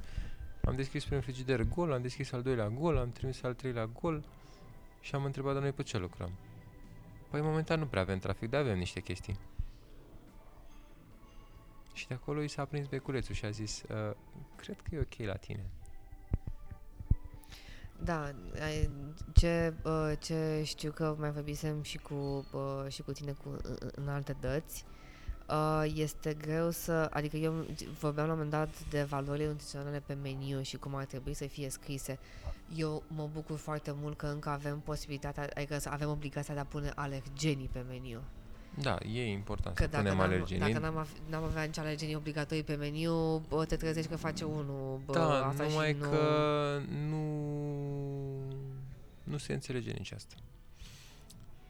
Am 0.65 0.77
deschis 0.77 1.05
primul 1.05 1.23
frigider 1.23 1.63
gol, 1.63 1.93
am 1.93 2.03
deschis 2.03 2.33
al 2.33 2.43
doilea 2.43 2.69
gol, 2.69 2.97
am 2.97 3.13
trimis 3.13 3.43
al 3.43 3.55
treilea 3.55 3.87
gol 3.87 4.25
și 5.01 5.15
am 5.15 5.25
întrebat 5.25 5.55
de 5.55 5.61
noi 5.61 5.73
pe 5.73 5.83
ce 5.83 5.99
lucrăm. 5.99 6.31
Păi 7.31 7.41
momentan 7.41 7.79
nu 7.79 7.87
prea 7.87 8.03
avem 8.03 8.19
trafic, 8.19 8.51
dar 8.51 8.61
avem 8.61 8.79
niște 8.79 9.01
chestii. 9.01 9.39
Și 11.93 12.07
de 12.07 12.15
acolo 12.15 12.43
i 12.43 12.49
s-a 12.49 12.65
prins 12.65 12.87
beculețul 12.87 13.35
și 13.35 13.45
a 13.45 13.51
zis, 13.51 13.83
uh, 13.83 14.17
cred 14.57 14.81
că 14.81 14.95
e 14.95 14.99
ok 14.99 15.27
la 15.27 15.37
tine. 15.37 15.71
Da, 18.05 18.33
ai- 18.63 18.91
ce, 19.33 19.75
uh, 19.85 20.13
ce 20.19 20.63
știu 20.65 20.91
că 20.91 21.17
mai 21.19 21.31
vorbisem 21.31 21.83
și 21.83 21.99
cu, 21.99 22.47
uh, 22.53 22.85
și 22.89 23.03
cu 23.03 23.13
tine 23.13 23.33
cu, 23.33 23.49
în, 23.63 23.77
în 23.95 24.09
alte 24.09 24.37
dăți, 24.41 24.85
uh, 25.49 25.93
este 25.95 26.35
greu 26.35 26.71
să, 26.71 27.09
adică 27.13 27.37
eu 27.37 27.67
vorbeam 28.01 28.27
la 28.27 28.33
un 28.33 28.39
moment 28.39 28.51
dat 28.51 28.89
de 28.91 29.03
valorile 29.03 29.47
nutriționale 29.47 30.03
pe 30.07 30.15
meniu 30.15 30.63
și 30.63 30.77
cum 30.77 30.95
ar 30.95 31.05
trebui 31.05 31.35
să 31.35 31.47
fie 31.47 31.69
scrise. 31.71 32.19
Eu 32.77 33.03
mă 33.07 33.29
bucur 33.33 33.57
foarte 33.59 33.95
mult 34.01 34.17
că 34.17 34.27
încă 34.27 34.49
avem 34.49 34.81
posibilitatea, 34.81 35.49
adică 35.55 35.79
să 35.79 35.89
avem 35.89 36.09
obligația 36.09 36.55
de 36.55 36.61
a 36.61 36.65
pune 36.65 36.93
alergenii 36.95 37.69
pe 37.73 37.85
meniu. 37.89 38.21
Da, 38.81 38.99
e 39.13 39.31
important 39.31 39.77
Că 39.77 39.83
să 39.83 39.89
dacă 39.89 40.03
punem 40.03 40.19
n-am, 40.19 40.27
alergenii. 40.27 40.73
dacă 40.73 40.79
n-am, 40.79 40.97
av- 40.97 41.19
n-am 41.29 41.43
avea 41.43 41.63
nici 41.63 41.79
alergenii 41.79 42.15
obligatorii 42.15 42.63
pe 42.63 42.75
meniu, 42.75 43.39
bă, 43.49 43.65
te 43.65 43.77
trezești 43.77 44.11
că 44.11 44.17
face 44.17 44.45
unul, 44.45 45.01
bă, 45.05 45.13
da, 45.13 45.47
asta 45.47 45.63
numai 45.63 45.89
și 45.89 45.97
nu... 45.99 46.09
că 46.09 46.81
nu, 47.09 47.25
nu 49.23 49.37
se 49.37 49.53
înțelege 49.53 49.93
nici 49.93 50.13
asta. 50.13 50.35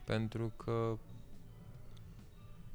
Pentru 0.04 0.52
că 0.56 0.98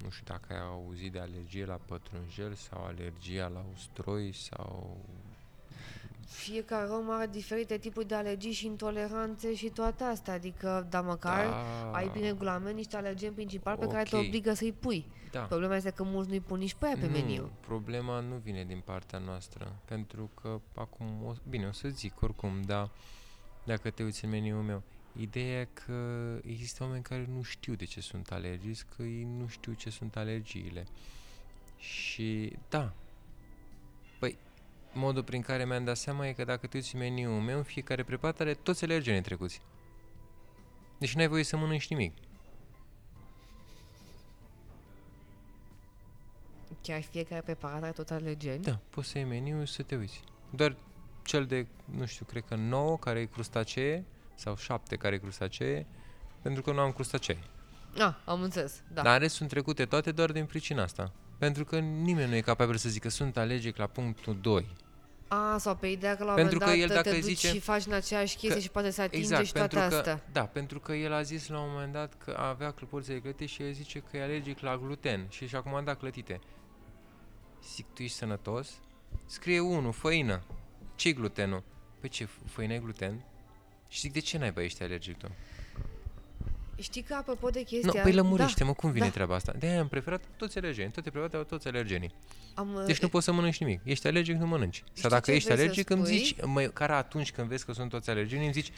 nu 0.03 0.09
știu 0.09 0.23
dacă 0.25 0.53
ai 0.53 0.59
auzit 0.59 1.11
de 1.11 1.19
alergie 1.19 1.65
la 1.65 1.79
pătrunjel 1.85 2.53
sau 2.53 2.83
alergia 2.85 3.47
la 3.47 3.65
ustroi 3.73 4.31
sau... 4.33 4.97
Fiecare 6.29 6.89
om 6.89 7.09
are 7.09 7.27
diferite 7.27 7.77
tipuri 7.77 8.07
de 8.07 8.15
alergii 8.15 8.51
și 8.51 8.65
intoleranțe 8.65 9.55
și 9.55 9.69
toate 9.69 10.03
astea, 10.03 10.33
adică, 10.33 10.87
da, 10.89 11.01
măcar 11.01 11.45
da, 11.45 11.91
ai 11.91 12.09
prin 12.09 12.23
regulament 12.23 12.75
niște 12.75 12.95
alergeni 12.97 13.33
principali 13.33 13.77
pe 13.79 13.87
care 13.87 14.03
te 14.03 14.15
Ok. 14.15 14.23
obligă 14.25 14.53
să-i 14.53 14.71
pui. 14.71 15.05
da. 15.31 15.39
Problema 15.41 15.75
este 15.75 15.89
că 15.89 16.03
mulți 16.03 16.29
nu-i 16.29 16.39
pun 16.39 16.57
nici 16.59 16.73
pe 16.73 16.85
aia 16.85 16.95
pe 16.99 17.05
nu, 17.05 17.11
meniu. 17.11 17.51
problema 17.59 18.19
nu 18.19 18.35
vine 18.35 18.63
din 18.63 18.81
partea 18.85 19.19
noastră, 19.19 19.75
pentru 19.85 20.29
că 20.41 20.59
acum, 20.75 21.23
o, 21.25 21.33
bine, 21.49 21.67
o 21.67 21.71
să 21.71 21.87
zic 21.87 22.21
oricum, 22.21 22.61
dar 22.61 22.89
dacă 23.65 23.89
te 23.89 24.03
uiți 24.03 24.23
în 24.23 24.29
meniul 24.29 24.61
meu, 24.61 24.83
ideea 25.19 25.59
e 25.59 25.67
că 25.85 25.93
există 26.43 26.83
oameni 26.83 27.03
care 27.03 27.29
nu 27.35 27.41
știu 27.41 27.73
de 27.75 27.85
ce 27.85 28.01
sunt 28.01 28.31
alergici, 28.31 28.83
că 28.95 29.03
ei 29.03 29.27
nu 29.37 29.47
știu 29.47 29.73
ce 29.73 29.89
sunt 29.89 30.15
alergiile. 30.15 30.85
Și 31.77 32.53
da, 32.69 32.79
păi, 32.79 33.06
modul 34.93 35.23
prin 35.23 35.41
care 35.41 35.65
mi-am 35.65 35.84
dat 35.84 35.97
seama 35.97 36.27
e 36.27 36.34
că 36.34 36.43
dacă 36.43 36.68
te 36.68 36.77
uiți 36.77 36.95
în 36.95 37.01
meniul 37.01 37.41
meu, 37.41 37.61
fiecare 37.61 38.03
preparat 38.03 38.39
are 38.39 38.53
toți 38.53 38.84
alergenii 38.84 39.22
trecuți. 39.22 39.61
Deci 40.97 41.15
n-ai 41.15 41.27
voie 41.27 41.43
să 41.43 41.57
mănânci 41.57 41.89
nimic. 41.89 42.14
Chiar 46.81 47.01
fiecare 47.01 47.41
preparat 47.41 47.84
are 47.84 47.91
tot 47.91 48.09
alergeni. 48.09 48.64
Da, 48.64 48.80
poți 48.89 49.07
să 49.07 49.18
iei 49.18 49.27
meniul 49.27 49.65
și 49.65 49.73
să 49.73 49.84
te 49.84 49.95
uiți. 49.95 50.23
Doar 50.49 50.76
cel 51.23 51.45
de, 51.45 51.68
nu 51.85 52.05
știu, 52.05 52.26
cred 52.26 52.43
că 52.47 52.55
9 52.55 52.97
care 52.97 53.19
e 53.19 53.26
crustacee 53.26 54.05
sau 54.35 54.55
7 54.55 54.95
care 54.95 55.15
e 55.15 55.18
crustacee, 55.18 55.85
pentru 56.41 56.61
că 56.61 56.72
nu 56.72 56.80
am 56.80 56.91
crustacee. 56.91 57.39
Ah, 57.97 58.15
am 58.26 58.41
înțeles, 58.41 58.84
da. 58.93 59.01
Dar 59.01 59.19
rest 59.19 59.35
sunt 59.35 59.49
trecute 59.49 59.85
toate 59.85 60.11
doar 60.11 60.31
din 60.31 60.45
pricina 60.45 60.84
asta. 60.84 61.11
Pentru 61.38 61.65
că 61.65 61.80
nimeni 61.80 62.30
nu 62.30 62.35
e 62.35 62.41
capabil 62.41 62.76
să 62.76 62.89
zică 62.89 63.09
sunt 63.09 63.38
alergic 63.38 63.77
la 63.77 63.88
punctul 63.88 64.38
2. 64.41 64.68
A, 65.27 65.57
sau 65.57 65.76
pe 65.76 65.88
ideea 65.88 66.15
că 66.18 66.23
la 66.23 66.30
un 66.30 66.35
Pentru 66.35 66.57
moment 66.59 66.80
că 66.81 66.85
dat 66.88 66.89
el 66.89 67.03
te 67.03 67.09
dacă 67.09 67.15
duci 67.22 67.35
zice 67.35 67.47
și 67.47 67.59
faci 67.59 67.85
în 67.85 67.93
aceeași 67.93 68.31
chestie 68.35 68.53
că- 68.55 68.59
și 68.59 68.69
poate 68.69 68.91
să 68.91 69.01
atinge 69.01 69.26
Exact, 69.26 69.45
și 69.45 69.51
toate 69.53 69.76
pentru 69.76 69.89
că, 69.89 69.95
astea. 69.95 70.23
da, 70.31 70.45
pentru 70.45 70.80
că 70.80 70.93
el 70.93 71.14
a 71.14 71.22
zis 71.22 71.47
la 71.47 71.59
un 71.59 71.69
moment 71.72 71.93
dat 71.93 72.14
că 72.23 72.38
avea 72.39 72.72
clăpurțe 72.72 73.14
de 73.14 73.19
clătite 73.22 73.45
și 73.45 73.61
el 73.64 73.72
zice 73.73 73.99
că 73.99 74.18
e 74.18 74.23
alergic 74.23 74.59
la 74.59 74.77
gluten 74.77 75.26
și 75.30 75.47
și-a 75.47 75.61
comandat 75.61 75.99
clătite. 75.99 76.39
Zic, 77.73 77.85
tu 77.93 78.01
ești 78.03 78.18
sănătos? 78.18 78.80
Scrie 79.26 79.59
unul, 79.59 79.91
făină. 79.91 80.41
ce 80.95 81.11
glutenul? 81.11 81.64
Păi 81.99 82.09
ce, 82.09 82.27
făină 82.45 82.73
e 82.73 82.77
gluten? 82.80 83.26
Și 83.89 83.99
zic, 83.99 84.14
de 84.14 84.19
ce 84.19 84.38
n-ai 84.38 84.51
bă, 84.51 84.61
ești 84.61 84.84
alergic 84.84 85.18
tu? 85.18 85.27
Știi 86.79 87.01
că 87.01 87.13
apropo 87.13 87.49
de 87.49 87.59
Nu, 87.59 87.65
chestia... 87.65 88.01
păi 88.01 88.13
lămurește-mă, 88.13 88.73
cum 88.73 88.91
vine 88.91 89.05
da. 89.05 89.11
treaba 89.11 89.35
asta? 89.35 89.53
De-aia 89.59 89.79
am 89.79 89.87
preferat 89.87 90.21
toți 90.37 90.57
alergeni, 90.57 90.91
toate 90.91 91.09
preparate 91.09 91.35
au 91.37 91.43
toți 91.43 91.67
alergenii. 91.67 92.11
da, 92.55 92.61
am, 92.61 92.83
Deci 92.85 92.99
nu 92.99 93.07
poți 93.07 93.25
să 93.25 93.31
mănânci 93.31 93.57
nimic. 93.59 93.81
Ești 93.83 94.07
alergic, 94.07 94.35
nu 94.35 94.47
mănânci. 94.47 94.77
Sau 94.77 94.87
Știi 94.93 95.09
dacă 95.09 95.21
ce 95.25 95.31
ești 95.31 95.45
vrei 95.45 95.57
să 95.57 95.63
alergic, 95.63 95.89
îmi 95.89 96.05
spui? 96.05 96.17
zici, 96.17 96.35
măcar 96.43 96.91
atunci 96.91 97.31
când 97.31 97.47
vezi 97.47 97.65
că 97.65 97.73
sunt 97.73 97.89
toți 97.89 98.09
alergeni, 98.09 98.43
îmi 98.43 98.53
zici, 98.53 98.71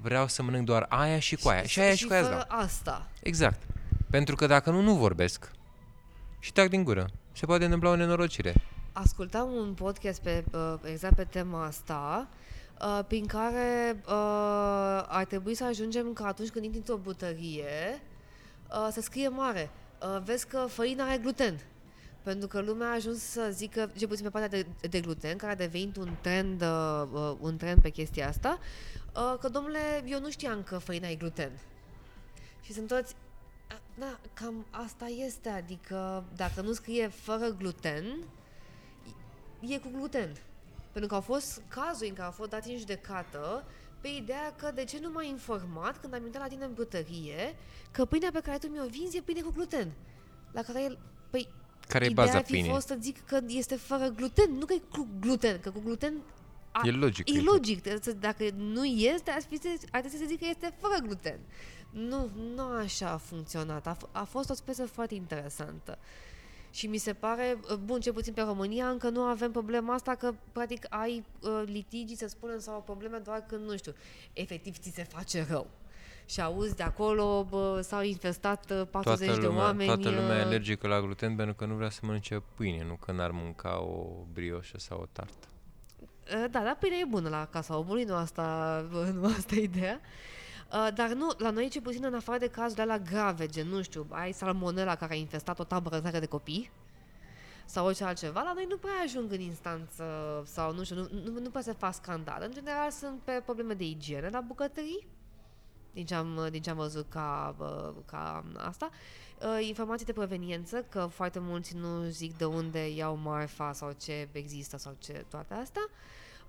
vreau 0.00 0.28
să 0.28 0.42
mănânc 0.42 0.64
doar 0.66 0.86
aia 0.88 1.18
și 1.18 1.36
cu 1.36 1.48
aia. 1.48 1.62
Și 1.62 1.80
aia 1.80 1.94
și 1.94 2.06
cu 2.06 2.12
aia 2.12 2.20
îți 2.20 2.30
fără 2.30 2.46
dau. 2.48 2.58
asta. 2.60 3.08
Exact. 3.22 3.62
Pentru 4.10 4.34
că 4.34 4.46
dacă 4.46 4.70
nu, 4.70 4.80
nu 4.80 4.94
vorbesc. 4.94 5.50
Și 6.38 6.52
tac 6.52 6.68
din 6.68 6.84
gură. 6.84 7.08
Se 7.32 7.46
poate 7.46 7.64
întâmpla 7.64 7.90
o 7.90 7.96
nenorocire. 7.96 8.54
ascultam 8.92 9.50
un 9.52 9.74
podcast 9.74 10.20
pe, 10.22 10.44
uh, 10.52 10.74
exact 10.84 11.14
pe 11.16 11.24
tema 11.24 11.64
asta, 11.64 12.28
uh, 12.80 13.04
prin 13.06 13.26
care 13.26 14.00
uh, 14.06 14.12
ar 15.08 15.24
trebui 15.28 15.54
să 15.54 15.64
ajungem 15.64 16.12
că 16.12 16.22
atunci 16.22 16.48
când 16.48 16.64
intri 16.64 16.80
într-o 16.80 16.96
butărie, 16.96 18.02
uh, 18.70 18.88
să 18.92 19.00
scrie 19.00 19.28
mare. 19.28 19.70
Uh, 20.02 20.22
vezi 20.24 20.46
că 20.46 20.66
făina 20.68 21.04
are 21.04 21.18
gluten. 21.18 21.60
Pentru 22.22 22.48
că 22.48 22.60
lumea 22.60 22.88
a 22.88 22.94
ajuns 22.94 23.22
să 23.22 23.48
zică, 23.52 23.90
ce 23.98 24.06
puțin 24.06 24.24
pe 24.24 24.30
partea 24.30 24.62
de, 24.80 24.88
de 24.88 25.00
gluten, 25.00 25.36
care 25.36 25.52
a 25.52 25.56
devenit 25.56 25.96
un 25.96 26.10
trend, 26.20 26.62
uh, 26.62 27.02
uh, 27.12 27.36
un 27.40 27.56
trend 27.56 27.82
pe 27.82 27.90
chestia 27.90 28.28
asta, 28.28 28.58
uh, 29.14 29.36
că, 29.40 29.48
domnule, 29.48 29.78
eu 30.06 30.20
nu 30.20 30.30
știam 30.30 30.62
că 30.62 30.78
făina 30.78 31.08
e 31.08 31.14
gluten. 31.14 31.50
Și 32.60 32.72
sunt 32.72 32.86
toți, 32.86 33.14
"A, 33.68 33.74
da, 33.98 34.18
cam 34.34 34.66
asta 34.70 35.06
este, 35.06 35.48
adică 35.48 36.24
dacă 36.36 36.60
nu 36.60 36.72
scrie 36.72 37.08
fără 37.08 37.48
gluten, 37.58 38.04
e 39.60 39.78
cu 39.78 39.88
gluten. 39.96 40.36
Pentru 40.92 41.08
că 41.10 41.14
au 41.14 41.20
fost 41.20 41.62
cazuri 41.68 42.08
în 42.08 42.14
care 42.14 42.26
au 42.26 42.32
fost 42.32 42.50
dați 42.50 42.70
în 42.70 42.78
judecată 42.78 43.64
pe 44.00 44.08
ideea 44.08 44.54
că 44.56 44.70
de 44.74 44.84
ce 44.84 44.98
nu 45.00 45.10
m-ai 45.10 45.28
informat 45.28 46.00
când 46.00 46.14
am 46.14 46.24
intrat 46.24 46.42
la 46.42 46.48
tine 46.48 46.64
în 46.64 46.72
brutărie 46.74 47.56
că 47.90 48.04
pâinea 48.04 48.30
pe 48.32 48.40
care 48.40 48.58
tu 48.58 48.66
mi-o 48.66 48.86
vinzi 48.86 49.16
e 49.16 49.20
pâine 49.20 49.40
cu 49.40 49.50
gluten. 49.54 49.92
La 50.52 50.62
care 50.62 50.82
el, 50.82 50.98
păi, 51.30 51.48
Care 51.88 52.04
e 52.04 52.08
ideea 52.10 52.26
baza 52.26 52.38
ar 52.38 52.44
fi 52.44 52.50
pâinii? 52.52 52.70
fost 52.70 52.86
să 52.86 52.96
zic 53.00 53.24
că 53.26 53.40
este 53.46 53.76
fără 53.76 54.08
gluten, 54.08 54.52
nu 54.58 54.64
că 54.64 54.72
e 54.72 54.80
cu 54.90 55.08
gluten, 55.20 55.60
că 55.60 55.70
cu 55.70 55.80
gluten 55.84 56.14
a, 56.72 56.80
E 56.84 56.90
logic. 56.90 57.28
E 57.28 57.32
că 57.36 57.42
logic, 57.42 57.80
trebuie 57.80 58.02
să- 58.02 58.12
dacă 58.12 58.44
nu 58.56 58.84
este, 58.84 59.30
ar, 59.30 59.42
fi, 59.48 59.56
să- 59.60 59.68
ar 59.90 60.00
trebui 60.00 60.18
să 60.18 60.24
zic 60.28 60.38
că 60.38 60.46
este 60.50 60.74
fără 60.80 60.94
gluten. 61.02 61.38
Nu, 61.90 62.30
nu 62.54 62.62
așa 62.62 63.10
a 63.10 63.16
funcționat. 63.16 63.86
A, 63.86 63.96
f- 63.96 64.10
a 64.12 64.24
fost 64.24 64.50
o 64.50 64.54
speță 64.54 64.86
foarte 64.86 65.14
interesantă. 65.14 65.98
Și 66.70 66.86
mi 66.86 66.96
se 66.96 67.12
pare, 67.12 67.58
uh, 67.70 67.76
bun, 67.76 68.00
ce 68.00 68.12
puțin 68.12 68.32
pe 68.32 68.40
România, 68.40 68.88
încă 68.88 69.08
nu 69.08 69.20
avem 69.20 69.50
problema 69.50 69.94
asta 69.94 70.14
că, 70.14 70.34
practic, 70.52 70.86
ai 70.88 71.24
uh, 71.40 71.62
litigii, 71.64 72.16
să 72.16 72.28
spunem, 72.28 72.58
sau 72.58 72.82
probleme 72.82 73.18
doar 73.18 73.44
când, 73.48 73.68
nu 73.68 73.76
știu, 73.76 73.94
efectiv 74.32 74.76
ți 74.76 74.92
se 74.94 75.04
face 75.04 75.46
rău. 75.50 75.66
Și 76.26 76.40
auzi 76.40 76.76
de 76.76 76.82
acolo, 76.82 77.46
bă, 77.48 77.80
s-au 77.80 78.02
infestat 78.02 78.70
uh, 78.70 78.82
40 78.90 79.26
Toată 79.26 79.40
de 79.40 79.46
lumea, 79.46 79.62
oameni. 79.62 79.86
toată 79.86 80.10
lumea 80.10 80.36
e 80.36 80.40
uh, 80.40 80.46
alergică 80.46 80.86
la 80.86 81.00
gluten 81.00 81.36
pentru 81.36 81.54
că 81.54 81.64
nu 81.64 81.74
vrea 81.74 81.90
să 81.90 82.00
mănânce 82.02 82.42
pâine, 82.54 82.84
nu 82.84 82.94
că 82.94 83.12
n-ar 83.12 83.30
mânca 83.30 83.82
o 83.82 84.24
brioșă 84.32 84.78
sau 84.78 85.00
o 85.00 85.06
tartă. 85.12 85.48
Uh, 86.00 86.50
Da, 86.50 86.62
dar 86.62 86.76
pâinea 86.80 86.98
e 86.98 87.04
bună 87.08 87.28
la 87.28 87.46
casa 87.50 87.78
omului, 87.78 88.04
nu 88.04 88.14
asta, 88.14 88.80
nu 89.20 89.24
asta 89.26 89.54
e 89.54 89.62
ideea. 89.62 90.00
Uh, 90.02 90.08
Dar 90.70 91.12
nu, 91.12 91.30
la 91.38 91.50
noi 91.50 91.68
ce 91.68 91.80
puțin 91.80 92.04
în 92.04 92.14
afară 92.14 92.38
de 92.38 92.48
cazurile 92.48 92.82
alea 92.82 92.98
grave, 92.98 93.46
gen, 93.46 93.68
nu 93.68 93.82
știu, 93.82 94.06
ai 94.10 94.32
salmonella 94.32 94.96
care 94.96 95.12
a 95.12 95.16
infestat 95.16 95.58
o 95.58 95.64
tabără 95.64 95.94
întreagă 95.94 96.18
de 96.18 96.26
copii 96.26 96.70
sau 97.64 97.86
orice 97.86 98.04
altceva, 98.04 98.42
la 98.42 98.52
noi 98.52 98.66
nu 98.68 98.76
prea 98.76 98.92
ajung 99.04 99.32
în 99.32 99.40
instanță 99.40 100.04
sau 100.46 100.72
nu 100.72 100.84
știu, 100.84 100.96
nu, 100.96 101.08
nu, 101.24 101.40
nu 101.40 101.50
prea 101.50 101.62
se 101.62 101.72
fac 101.72 101.94
scandal. 101.94 102.42
În 102.42 102.52
general 102.52 102.90
sunt 102.90 103.20
pe 103.20 103.42
probleme 103.44 103.74
de 103.74 103.84
igienă 103.84 104.28
la 104.32 104.40
bucătării, 104.40 105.06
din 105.92 106.06
ce 106.06 106.14
am, 106.14 106.48
din 106.50 106.62
ce 106.62 106.70
am 106.70 106.76
văzut 106.76 107.06
ca, 107.08 107.54
bă, 107.56 107.92
ca 108.06 108.44
asta. 108.56 108.90
Uh, 109.40 109.66
Informații 109.66 110.06
de 110.06 110.12
proveniență, 110.12 110.84
că 110.88 111.06
foarte 111.06 111.38
mulți 111.38 111.76
nu 111.76 112.02
zic 112.02 112.36
de 112.36 112.44
unde 112.44 112.88
iau 112.88 113.16
marfa 113.16 113.72
sau 113.72 113.92
ce 114.00 114.28
există 114.32 114.76
sau 114.76 114.96
ce 114.98 115.24
toate 115.28 115.54
astea. 115.54 115.82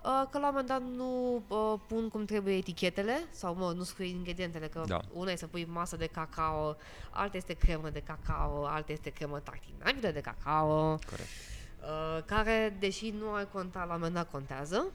Uh, 0.04 0.24
Că 0.30 0.38
la 0.40 0.48
un 0.48 0.54
moment 0.54 0.68
dat 0.68 0.82
nu 0.82 1.42
uh, 1.48 1.80
pun 1.88 2.10
cum 2.10 2.26
trebuie 2.26 2.56
etichetele 2.56 3.24
sau 3.32 3.56
mă, 3.56 3.72
nu 3.76 3.84
scriu 3.84 4.06
ingredientele, 4.06 4.68
că 4.68 4.84
Da. 4.88 5.00
una 5.14 5.32
e 5.32 5.36
să 5.36 5.48
pui 5.48 5.66
masă 5.66 5.96
de 5.96 6.06
cacao, 6.08 6.76
alta 7.10 7.38
este 7.38 7.54
cremă 7.54 7.90
de 7.90 8.00
cacao, 8.02 8.66
alta 8.66 8.92
este 8.92 9.10
cremă 9.10 9.40
tartinabilă 9.40 10.12
de 10.12 10.22
cacao, 10.22 10.84
Corect. 11.10 11.28
uh, 11.82 12.24
care, 12.26 12.76
deși 12.80 13.10
nu 13.10 13.32
ai 13.32 13.48
conta, 13.52 13.80
la 13.80 13.86
un 13.86 13.92
moment 13.92 14.14
dat 14.14 14.32
contează. 14.32 14.86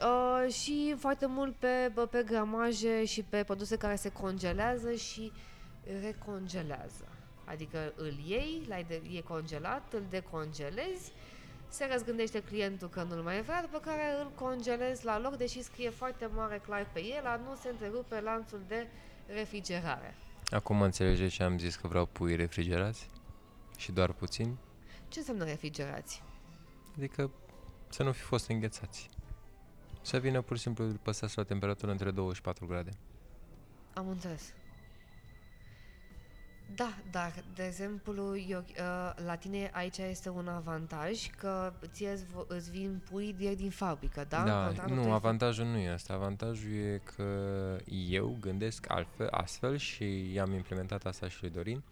Uh, 0.00 0.52
și 0.52 0.94
foarte 0.98 1.26
mult 1.26 1.54
pe, 1.54 1.90
bă, 1.94 2.06
pe 2.06 2.22
gramaje 2.26 3.04
și 3.04 3.22
pe 3.22 3.42
produse 3.42 3.76
care 3.76 3.96
se 3.96 4.08
congelează 4.12 4.92
și 4.92 5.32
recongelează. 6.00 7.04
Adică 7.44 7.92
îl 7.96 8.12
iei, 8.26 8.62
l-ai 8.68 8.84
de, 8.88 9.02
e 9.12 9.20
congelat, 9.20 9.92
îl 9.92 10.02
decongelezi, 10.10 11.12
se 11.74 11.88
răzgândește 11.92 12.42
clientul 12.42 12.88
că 12.88 13.02
nu-l 13.02 13.22
mai 13.22 13.42
vrea, 13.42 13.60
după 13.60 13.78
care 13.78 14.20
îl 14.20 14.30
congelezi 14.34 15.04
la 15.04 15.18
loc, 15.18 15.36
deși 15.36 15.62
scrie 15.62 15.90
foarte 15.90 16.26
mare 16.26 16.60
clar 16.66 16.90
pe 16.92 17.04
el, 17.04 17.26
a 17.26 17.36
nu 17.36 17.54
se 17.54 17.68
întrerupe 17.68 18.20
lanțul 18.20 18.60
de 18.68 18.86
refrigerare. 19.26 20.14
Acum 20.50 20.82
înțelege 20.82 21.28
ce 21.28 21.42
am 21.42 21.58
zis 21.58 21.76
că 21.76 21.86
vreau 21.86 22.06
pui 22.06 22.36
refrigerați? 22.36 23.10
Și 23.76 23.92
doar 23.92 24.12
puțin? 24.12 24.56
Ce 25.08 25.18
înseamnă 25.18 25.44
refrigerați? 25.44 26.22
Adică 26.96 27.30
să 27.88 28.02
nu 28.02 28.12
fi 28.12 28.22
fost 28.22 28.48
înghețați. 28.48 29.10
Să 30.02 30.18
vină 30.18 30.40
pur 30.40 30.56
și 30.56 30.62
simplu 30.62 30.84
păsați 31.02 31.36
la 31.36 31.44
temperatură 31.44 31.90
între 31.90 32.10
2 32.10 32.34
și 32.34 32.40
4 32.40 32.66
grade. 32.66 32.90
Am 33.94 34.08
înțeles. 34.08 34.52
Da, 36.74 36.94
dar, 37.10 37.32
de 37.54 37.64
exemplu, 37.64 38.38
eu, 38.48 38.58
uh, 38.58 39.24
la 39.24 39.36
tine 39.36 39.70
aici 39.72 39.98
este 39.98 40.28
un 40.28 40.48
avantaj 40.48 41.30
că 41.38 41.72
ție 41.92 42.10
îți, 42.10 42.24
vo- 42.24 42.46
îți 42.46 42.70
vin 42.70 43.02
pui 43.10 43.34
direct 43.38 43.56
din 43.58 43.70
fabrică, 43.70 44.26
da? 44.28 44.42
da 44.44 44.64
Contractul 44.64 44.96
nu, 44.96 45.02
tău 45.02 45.12
este- 45.12 45.26
avantajul 45.26 45.66
nu 45.66 45.76
e 45.76 45.90
asta. 45.90 46.14
Avantajul 46.14 46.72
e 46.72 47.00
că 47.16 47.24
eu 48.08 48.36
gândesc 48.40 48.84
altfel, 48.88 49.28
astfel 49.30 49.76
și 49.76 50.32
i-am 50.32 50.52
implementat 50.52 51.06
asta 51.06 51.28
și 51.28 51.36
lui 51.40 51.50
Dorin. 51.50 51.82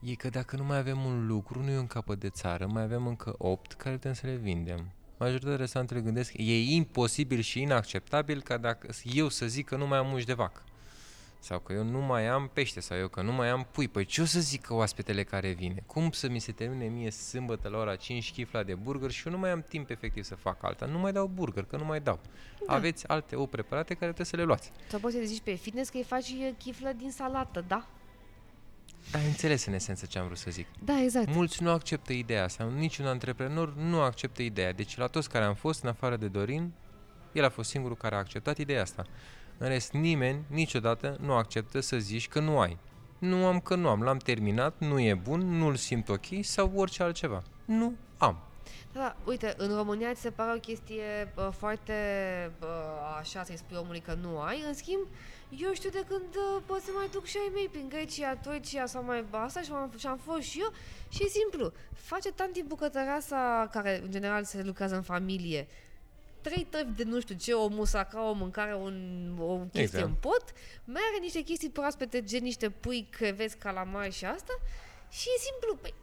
E 0.00 0.14
că 0.14 0.28
dacă 0.28 0.56
nu 0.56 0.64
mai 0.64 0.78
avem 0.78 1.04
un 1.04 1.26
lucru, 1.26 1.62
nu 1.62 1.70
e 1.70 1.78
un 1.78 1.86
capăt 1.86 2.18
de 2.18 2.28
țară, 2.28 2.66
mai 2.66 2.82
avem 2.82 3.06
încă 3.06 3.34
8 3.38 3.72
care 3.72 3.94
putem 3.94 4.12
să 4.12 4.26
le 4.26 4.34
vindem. 4.34 4.90
Majoritatea 5.18 5.56
restaurantele 5.56 6.00
gândesc, 6.00 6.32
e 6.36 6.60
imposibil 6.74 7.40
și 7.40 7.60
inacceptabil 7.60 8.42
ca 8.42 8.56
dacă 8.56 8.88
eu 9.02 9.28
să 9.28 9.46
zic 9.46 9.66
că 9.66 9.76
nu 9.76 9.86
mai 9.86 9.98
am 9.98 10.06
muși 10.06 10.26
de 10.26 10.32
vacă. 10.32 10.62
Sau 11.46 11.58
că 11.58 11.72
eu 11.72 11.84
nu 11.84 12.00
mai 12.00 12.26
am 12.26 12.50
pește, 12.52 12.80
sau 12.80 12.98
eu 12.98 13.08
că 13.08 13.22
nu 13.22 13.32
mai 13.32 13.48
am 13.48 13.66
pui. 13.70 13.88
Păi 13.88 14.04
ce 14.04 14.20
o 14.20 14.24
să 14.24 14.40
zică 14.40 14.74
oaspetele 14.74 15.24
care 15.24 15.52
vine? 15.52 15.82
Cum 15.86 16.10
să 16.10 16.28
mi 16.28 16.38
se 16.38 16.52
termine 16.52 16.84
mie 16.84 17.10
sâmbătă 17.10 17.68
la 17.68 17.78
ora 17.78 17.96
5 17.96 18.32
chifla 18.32 18.62
de 18.62 18.74
burger 18.74 19.10
și 19.10 19.26
eu 19.26 19.32
nu 19.32 19.38
mai 19.38 19.50
am 19.50 19.64
timp 19.68 19.90
efectiv 19.90 20.24
să 20.24 20.34
fac 20.34 20.64
alta? 20.64 20.86
Nu 20.86 20.98
mai 20.98 21.12
dau 21.12 21.26
burger, 21.26 21.64
că 21.64 21.76
nu 21.76 21.84
mai 21.84 22.00
dau. 22.00 22.20
Da. 22.66 22.74
Aveți 22.74 23.08
alte 23.08 23.36
o 23.36 23.46
preparate 23.46 23.94
care 23.94 24.04
trebuie 24.12 24.26
să 24.26 24.36
le 24.36 24.42
luați. 24.42 24.72
Sau 24.88 24.98
poți 24.98 25.14
să 25.14 25.20
zici 25.24 25.40
pe 25.40 25.54
fitness 25.54 25.90
că 25.90 25.96
îi 25.96 26.02
faci 26.02 26.28
uh, 26.28 26.50
chiflă 26.58 26.92
din 26.96 27.10
salată, 27.10 27.64
da? 27.68 27.86
Dar 29.10 29.20
ai 29.20 29.26
înțeles 29.26 29.66
în 29.66 29.72
esență 29.72 30.06
ce 30.06 30.18
am 30.18 30.24
vrut 30.24 30.38
să 30.38 30.50
zic. 30.50 30.66
Da, 30.84 31.02
exact. 31.02 31.34
Mulți 31.34 31.62
nu 31.62 31.70
acceptă 31.70 32.12
ideea 32.12 32.44
asta, 32.44 32.72
niciun 32.76 33.06
antreprenor 33.06 33.74
nu 33.74 34.00
acceptă 34.00 34.42
ideea. 34.42 34.72
Deci 34.72 34.96
la 34.96 35.06
toți 35.06 35.28
care 35.28 35.44
am 35.44 35.54
fost, 35.54 35.82
în 35.82 35.88
afară 35.88 36.16
de 36.16 36.28
Dorin, 36.28 36.72
el 37.32 37.44
a 37.44 37.48
fost 37.48 37.70
singurul 37.70 37.96
care 37.96 38.14
a 38.14 38.18
acceptat 38.18 38.58
ideea 38.58 38.82
asta. 38.82 39.06
În 39.58 39.68
rest, 39.68 39.92
nimeni 39.92 40.44
niciodată 40.46 41.16
nu 41.20 41.32
acceptă 41.32 41.80
să 41.80 41.98
zici 41.98 42.28
că 42.28 42.40
nu 42.40 42.58
ai. 42.58 42.78
Nu 43.18 43.46
am 43.46 43.60
că 43.60 43.74
nu 43.74 43.88
am, 43.88 44.02
l-am 44.02 44.16
terminat, 44.16 44.74
nu 44.78 45.00
e 45.00 45.14
bun, 45.14 45.40
nu-l 45.40 45.76
simt 45.76 46.08
ok 46.08 46.26
sau 46.40 46.72
orice 46.74 47.02
altceva. 47.02 47.42
Nu 47.64 47.94
am. 48.18 48.38
Da, 48.92 49.16
uite, 49.24 49.54
în 49.56 49.74
România 49.76 50.14
ți 50.14 50.20
se 50.20 50.30
pare 50.30 50.52
o 50.56 50.60
chestie 50.60 51.32
uh, 51.36 51.48
foarte 51.58 51.92
uh, 52.60 52.68
așa 53.18 53.42
să-i 53.44 53.56
spui 53.56 53.76
omului 53.76 54.00
că 54.00 54.16
nu 54.20 54.40
ai, 54.40 54.64
în 54.66 54.74
schimb, 54.74 55.06
eu 55.48 55.72
știu 55.72 55.90
de 55.90 56.04
când 56.08 56.34
uh, 56.34 56.62
pot 56.66 56.80
să 56.80 56.90
mai 56.94 57.08
duc 57.12 57.24
și 57.24 57.36
ai 57.36 57.50
mei 57.54 57.68
prin 57.68 57.88
Grecia, 57.88 58.34
Turcia 58.34 58.86
sau 58.86 59.04
mai 59.04 59.24
asta 59.30 59.60
și 59.60 59.70
am, 59.72 59.92
și 59.98 60.06
am 60.06 60.18
fost 60.24 60.42
și 60.42 60.60
eu 60.60 60.72
și 61.08 61.24
e 61.24 61.28
simplu, 61.28 61.72
face 61.92 62.32
tanti 62.32 62.62
bucătăreasa 62.62 63.68
care 63.72 64.00
în 64.02 64.10
general 64.10 64.44
se 64.44 64.62
lucrează 64.62 64.94
în 64.94 65.02
familie, 65.02 65.66
trei 66.48 66.64
tăvi 66.64 66.96
de 66.96 67.04
nu 67.04 67.20
știu 67.20 67.34
ce, 67.34 67.52
o 67.52 67.66
musaca, 67.68 68.28
o 68.28 68.32
mâncare, 68.32 68.74
un, 68.74 68.96
o 69.40 69.56
chestie 69.56 69.82
Exact. 69.82 70.04
în 70.04 70.14
pot, 70.14 70.44
mai 70.84 71.02
are 71.10 71.18
niște 71.20 71.40
chestii 71.40 71.70
proaspete, 71.70 72.22
gen 72.22 72.42
niște 72.42 72.70
pui, 72.70 73.08
creveți, 73.10 73.56
calamari 73.56 74.12
și 74.12 74.24
asta 74.24 74.54
și 75.10 75.26
e 75.34 75.38
simplu, 75.48 75.70
păi, 75.82 75.94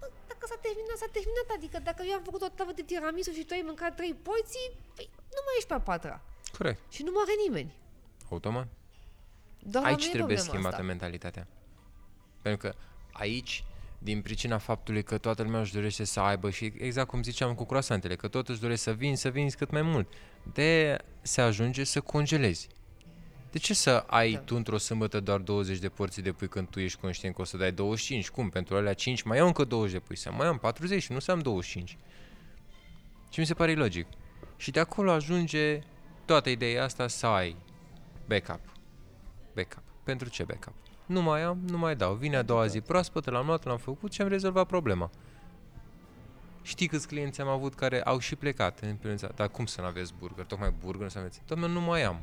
bă, 0.00 0.06
dacă 0.28 0.46
s-a 0.50 0.58
terminat, 0.66 0.96
s-a 0.96 1.10
terminat, 1.16 1.48
adică 1.56 1.78
dacă 1.88 2.02
eu 2.08 2.14
am 2.14 2.22
făcut 2.22 2.42
o 2.42 2.48
tavă 2.48 2.72
de 2.72 2.82
tiramisu 2.82 3.30
și 3.30 3.44
tu 3.44 3.54
ai 3.54 3.62
mâncat 3.64 3.94
trei 3.96 4.14
porții, 4.14 4.68
păi, 4.96 5.08
nu 5.34 5.40
mai 5.44 5.54
ești 5.56 5.68
pe 5.68 5.74
a 5.74 5.80
patra 5.80 6.20
Corect. 6.58 6.80
și 6.92 7.02
nu 7.02 7.10
moare 7.14 7.34
nimeni. 7.46 7.70
Automat. 8.30 8.68
Doar 9.58 9.84
la 9.84 9.90
aici 9.90 9.98
noi 9.98 10.08
e 10.08 10.16
trebuie 10.16 10.36
problema 10.36 10.52
schimbată 10.52 10.74
asta. 10.74 10.86
mentalitatea. 10.92 11.46
Pentru 12.42 12.68
că 12.68 12.74
aici, 13.12 13.64
din 13.98 14.22
pricina 14.22 14.58
faptului 14.58 15.02
că 15.02 15.18
toată 15.18 15.42
lumea 15.42 15.60
își 15.60 15.72
dorește 15.72 16.04
să 16.04 16.20
aibă 16.20 16.50
și 16.50 16.72
exact 16.78 17.08
cum 17.08 17.22
ziceam 17.22 17.54
cu 17.54 17.64
croasantele, 17.64 18.16
că 18.16 18.28
tot 18.28 18.48
își 18.48 18.60
dorește 18.60 18.90
să 18.90 18.96
vin, 18.96 19.16
să 19.16 19.28
vinzi 19.28 19.56
cât 19.56 19.70
mai 19.70 19.82
mult. 19.82 20.12
De 20.52 20.98
se 21.22 21.40
ajunge 21.40 21.84
să 21.84 22.00
congelezi. 22.00 22.68
De 23.50 23.58
ce 23.58 23.74
să 23.74 24.04
ai 24.06 24.32
Da. 24.32 24.38
tu 24.38 24.56
într-o 24.56 24.78
sâmbătă 24.78 25.20
doar 25.20 25.40
20 25.40 25.78
de 25.78 25.88
porții 25.88 26.22
de 26.22 26.32
pui 26.32 26.48
când 26.48 26.68
tu 26.68 26.80
ești 26.80 27.00
conștient 27.00 27.34
că 27.34 27.40
o 27.40 27.44
să 27.44 27.56
dai 27.56 27.72
25? 27.72 28.28
Cum? 28.28 28.48
Pentru 28.48 28.76
alea 28.76 28.92
5 28.92 29.22
mai 29.22 29.36
iau 29.36 29.46
încă 29.46 29.64
20 29.64 29.92
de 29.92 29.98
pui, 29.98 30.16
să 30.16 30.32
mai 30.32 30.46
am 30.46 30.58
40 30.58 31.02
și 31.02 31.12
nu 31.12 31.18
să 31.18 31.30
am 31.30 31.38
25. 31.38 31.96
Și 33.30 33.40
mi 33.40 33.46
se 33.46 33.54
pare 33.54 33.74
logic. 33.74 34.06
Și 34.56 34.70
de 34.70 34.80
acolo 34.80 35.10
ajunge 35.10 35.80
toată 36.24 36.50
ideea 36.50 36.84
asta 36.84 37.08
să 37.08 37.26
ai 37.26 37.56
backup. 38.26 38.60
Backup. 39.54 39.82
Pentru 40.04 40.28
ce 40.28 40.44
backup? 40.44 40.74
Nu 41.08 41.22
mai 41.22 41.42
am, 41.42 41.58
nu 41.66 41.78
mai 41.78 41.96
dau. 41.96 42.14
Vine 42.14 42.36
a 42.36 42.42
doua 42.42 42.66
zi 42.66 42.80
proaspătă, 42.80 43.30
l-am 43.30 43.46
luat, 43.46 43.64
l-am 43.64 43.78
făcut 43.78 44.12
și 44.12 44.22
am 44.22 44.28
rezolvat 44.28 44.66
problema. 44.66 45.10
Știi 46.62 46.86
câți 46.86 47.06
clienți 47.06 47.40
am 47.40 47.48
avut 47.48 47.74
care 47.74 48.02
au 48.02 48.18
și 48.18 48.36
plecat 48.36 48.80
în 48.80 48.96
privința, 48.96 49.28
dar 49.34 49.48
cum 49.48 49.66
să 49.66 49.80
nu 49.80 49.86
aveți 49.86 50.14
burger? 50.18 50.44
Tocmai 50.44 50.74
burger 50.80 51.02
nu 51.02 51.08
să 51.08 51.18
aveți. 51.18 51.42
Doamne, 51.46 51.68
nu 51.68 51.80
mai 51.80 52.02
am. 52.02 52.20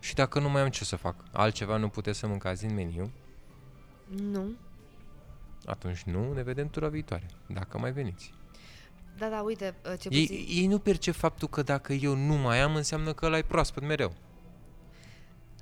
Și 0.00 0.14
dacă 0.14 0.38
nu 0.40 0.50
mai 0.50 0.62
am 0.62 0.68
ce 0.68 0.84
să 0.84 0.96
fac? 0.96 1.14
Altceva 1.32 1.76
nu 1.76 1.88
puteți 1.88 2.18
să 2.18 2.26
mâncați 2.26 2.66
din 2.66 2.74
meniu? 2.74 3.10
Nu. 4.30 4.44
Atunci 5.64 6.02
nu, 6.02 6.32
ne 6.32 6.42
vedem 6.42 6.68
tura 6.68 6.88
viitoare, 6.88 7.26
dacă 7.46 7.78
mai 7.78 7.92
veniți. 7.92 8.34
Da, 9.18 9.28
da, 9.28 9.40
uite, 9.40 9.74
uh, 9.84 9.98
ce 9.98 10.08
puțin... 10.08 10.26
Ei, 10.30 10.46
ei 10.48 10.66
nu 10.66 10.78
percep 10.78 11.14
faptul 11.14 11.48
că 11.48 11.62
dacă 11.62 11.92
eu 11.92 12.16
nu 12.16 12.34
mai 12.34 12.60
am, 12.60 12.74
înseamnă 12.74 13.12
că 13.12 13.26
ăla 13.26 13.38
proaspăt 13.46 13.82
mereu. 13.82 14.12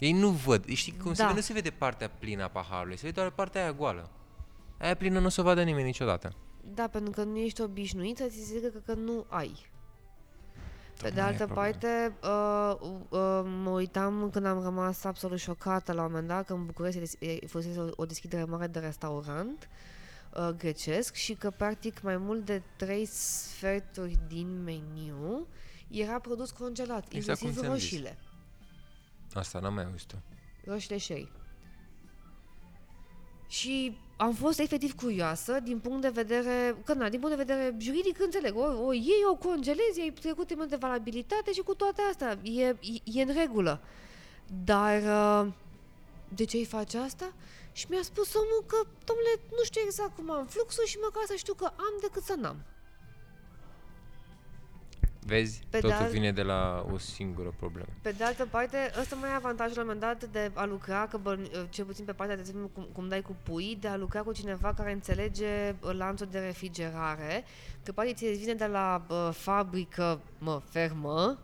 Ei 0.01 0.13
nu 0.13 0.29
văd. 0.29 0.67
Știi 0.67 0.97
cum 1.03 1.15
se 1.15 1.23
Da. 1.23 1.27
vede? 1.27 1.39
Nu 1.39 1.45
se 1.45 1.53
vede 1.53 1.71
partea 1.71 2.11
plină 2.11 2.43
a 2.43 2.49
paharului, 2.49 2.97
se 2.97 3.03
vede 3.03 3.21
doar 3.21 3.31
partea 3.31 3.63
aia 3.63 3.73
goală. 3.73 4.11
Aia 4.79 4.95
plină 4.95 5.19
nu 5.19 5.27
o 5.27 5.29
să 5.29 5.41
o 5.41 5.45
vadă 5.45 5.63
nimeni 5.63 5.85
niciodată. 5.85 6.33
Da, 6.75 6.89
pentru 6.89 7.11
că 7.11 7.23
nu 7.23 7.37
ești 7.37 7.61
obișnuit 7.61 8.17
să 8.17 8.25
ți 8.29 8.37
se 8.37 8.55
zică 8.55 8.69
că, 8.69 8.79
că 8.87 8.95
nu 8.95 9.27
ai. 9.29 9.69
Pe 11.03 11.11
de 11.11 11.21
altă 11.21 11.47
parte, 11.47 12.13
uh, 12.23 12.75
uh, 12.81 13.43
mă 13.63 13.71
uitam 13.71 14.31
când 14.33 14.47
am 14.47 14.63
rămas 14.63 15.05
absolut 15.05 15.39
șocată 15.39 15.93
la 15.93 16.03
un 16.03 16.09
moment 16.11 16.29
dat 16.29 16.47
că 16.47 16.53
în 16.53 16.67
București 16.67 17.17
fusese 17.47 17.79
o, 17.79 17.89
o 17.97 18.05
deschidere 18.05 18.45
mare 18.45 18.67
de 18.67 18.79
restaurant 18.79 19.69
uh, 20.35 20.49
grecesc 20.49 21.15
și 21.15 21.35
că 21.35 21.51
practic 21.51 22.01
mai 22.03 22.17
mult 22.17 22.45
de 22.45 22.63
trei 22.77 23.05
sferturi 23.05 24.19
din 24.29 24.63
meniu 24.63 25.47
era 25.89 26.19
produs 26.19 26.51
congelat, 26.51 27.13
Exact 27.13 27.39
cum 27.39 27.49
inclusiv 27.49 27.71
ți-am 27.71 27.79
zis. 27.79 28.30
Roșiile. 29.35 29.41
Asta 29.41 29.59
n-am 29.59 29.75
mai 29.75 29.85
auzit-o. 29.85 30.17
roșiile 30.65 30.99
sherry. 30.99 31.33
Și 33.49 33.99
am 34.17 34.35
fost 34.35 34.59
efectiv 34.59 34.95
curioasă 34.95 35.61
din 35.61 35.79
punct 35.79 36.03
de 36.03 36.09
vedere, 36.09 36.77
că 36.85 36.93
na, 36.95 37.09
din 37.09 37.21
punct 37.21 37.37
de 37.37 37.43
vedere 37.43 37.77
juridic 37.79 38.21
înțeleg, 38.21 38.57
o, 38.57 38.85
o 38.85 38.93
iei, 38.93 39.25
o 39.31 39.35
congelezi, 39.35 40.01
ai 40.01 40.11
trecut 40.21 40.47
termen 40.47 40.69
de 40.69 40.77
valabilitate 40.77 41.53
și 41.53 41.61
cu 41.61 41.75
toate 41.75 42.03
astea, 42.11 42.39
e, 42.43 42.63
e, 42.67 42.77
e 43.05 43.23
în 43.23 43.35
regulă. 43.35 43.81
Dar 44.65 45.03
uh, 45.03 45.53
de 46.29 46.45
ce 46.45 46.57
îi 46.57 46.65
faci 46.65 46.95
asta? 46.95 47.33
Și 47.73 47.87
mi-a 47.89 48.03
spus 48.03 48.35
omul 48.35 48.65
că, 48.67 48.77
domnule, 49.05 49.35
nu 49.51 49.65
știu 49.65 49.81
exact 49.85 50.15
cum 50.17 50.31
am 50.31 50.47
fluxul 50.47 50.85
și 50.87 50.99
măcar 51.03 51.23
să 51.27 51.35
știu 51.37 51.55
că 51.55 51.65
am 51.65 51.95
decât 52.01 52.23
să 52.23 52.35
n-am. 52.39 52.57
Vezi? 55.27 55.63
Pe 55.71 55.79
Totul 55.79 55.97
de 55.99 56.05
al- 56.05 56.11
vine 56.11 56.33
de 56.33 56.43
la 56.43 56.87
o 56.93 56.99
singură 56.99 57.55
problemă. 57.57 57.89
Pe 58.03 58.11
de 58.11 58.25
altă 58.25 58.47
parte, 58.51 58.77
ăsta 59.01 59.17
mai 59.17 59.31
e 59.31 59.35
avantajul 59.35 59.77
la 59.77 59.83
un 59.83 59.87
moment 59.89 60.21
dat 60.21 60.31
de 60.31 60.51
a 60.55 60.65
lucra, 60.65 61.07
că 61.07 61.17
bă, 61.17 61.39
cel 61.69 61.85
puțin 61.85 62.05
pe 62.05 62.13
partea 62.13 62.35
de 62.35 62.41
exemplu 62.41 62.69
cum, 62.69 62.89
cum 62.93 63.09
dai 63.09 63.23
cu 63.23 63.37
pui, 63.43 63.77
de 63.81 63.89
a 63.89 63.97
lucra 63.97 64.23
cu 64.23 64.33
cineva 64.33 64.75
care 64.75 64.93
înțelege 64.93 65.75
uh, 65.81 65.93
lanțul 65.93 66.29
de 66.31 66.39
refrigerare, 66.39 67.45
că 67.85 67.93
poate 67.93 68.13
ți 68.13 68.27
vine 68.27 68.55
de 68.55 68.67
la 68.67 69.05
bă, 69.07 69.31
fabrică, 69.35 70.21
mă, 70.39 70.61
fermă, 70.71 71.39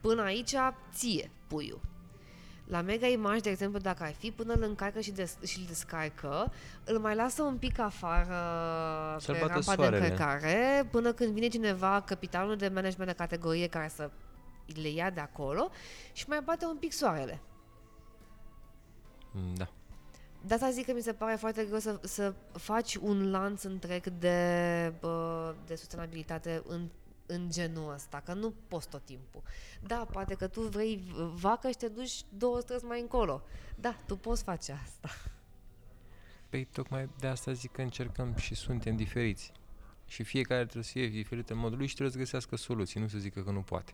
până 0.00 0.22
aici 0.22 0.54
ție 0.94 1.30
puiul. 1.46 1.80
La 2.70 2.80
Mega 2.80 3.06
Image, 3.06 3.40
de 3.40 3.50
exemplu, 3.50 3.78
dacă 3.78 4.02
ai 4.02 4.12
fi, 4.12 4.30
până 4.30 4.52
îl 4.52 4.62
încarcă 4.62 5.00
și, 5.00 5.10
des- 5.10 5.36
și 5.44 5.58
îl 5.58 5.64
descarcă, 5.66 6.52
îl 6.84 6.98
mai 6.98 7.14
lasă 7.14 7.42
un 7.42 7.56
pic 7.56 7.78
afară 7.78 8.34
Să-l 9.18 9.34
pe 9.34 9.40
bată 9.40 9.52
rampa 9.52 9.74
de 9.74 9.80
soarele. 9.82 10.02
încărcare, 10.08 10.88
până 10.90 11.12
când 11.12 11.32
vine 11.32 11.48
cineva, 11.48 12.02
capitanul 12.06 12.56
de 12.56 12.68
management 12.68 13.10
de 13.10 13.16
categorie, 13.16 13.66
care 13.66 13.88
să 13.94 14.10
le 14.82 14.88
ia 14.88 15.10
de 15.10 15.20
acolo 15.20 15.70
și 16.12 16.24
mai 16.28 16.40
bate 16.44 16.64
un 16.66 16.76
pic 16.76 16.92
soarele. 16.92 17.40
Mm, 19.32 19.54
Da. 19.54 19.68
De 20.46 20.54
asta 20.54 20.70
zic 20.70 20.86
că 20.86 20.92
mi 20.92 21.00
se 21.02 21.12
pare 21.12 21.34
foarte 21.36 21.64
greu 21.64 21.78
să, 21.78 21.98
să 22.02 22.34
faci 22.52 22.94
un 22.96 23.30
lanț 23.30 23.62
întreg 23.62 24.06
de, 24.08 24.92
bă, 25.00 25.54
de 25.66 25.74
sustenabilitate 25.74 26.62
în, 26.66 26.88
în 27.30 27.50
genul 27.50 27.92
ăsta, 27.92 28.20
că 28.20 28.32
nu 28.34 28.54
poți 28.68 28.88
tot 28.88 29.04
timpul. 29.04 29.42
Da, 29.82 30.06
poate 30.12 30.34
că 30.34 30.46
tu 30.46 30.60
vrei 30.60 31.02
vacă 31.34 31.68
și 31.70 31.76
te 31.76 31.88
duci 31.88 32.22
două 32.28 32.60
străzi 32.60 32.84
mai 32.84 33.00
încolo. 33.00 33.42
Da, 33.76 33.96
tu 34.06 34.16
poți 34.16 34.42
face 34.42 34.72
asta. 34.72 35.08
Păi 36.48 36.64
tocmai 36.64 37.08
de 37.18 37.26
asta 37.26 37.52
zic 37.52 37.72
că 37.72 37.82
încercăm 37.82 38.34
și 38.36 38.54
suntem 38.54 38.96
diferiți. 38.96 39.52
Și 40.06 40.22
fiecare 40.22 40.62
trebuie 40.62 40.84
să 40.84 40.90
fie 40.92 41.08
diferit 41.08 41.50
în 41.50 41.56
modul 41.58 41.78
lui 41.78 41.86
și 41.86 41.94
trebuie 41.94 42.14
să 42.14 42.22
găsească 42.22 42.56
soluții, 42.56 43.00
nu 43.00 43.08
să 43.08 43.18
zică 43.18 43.42
că 43.42 43.50
nu 43.50 43.62
poate. 43.62 43.92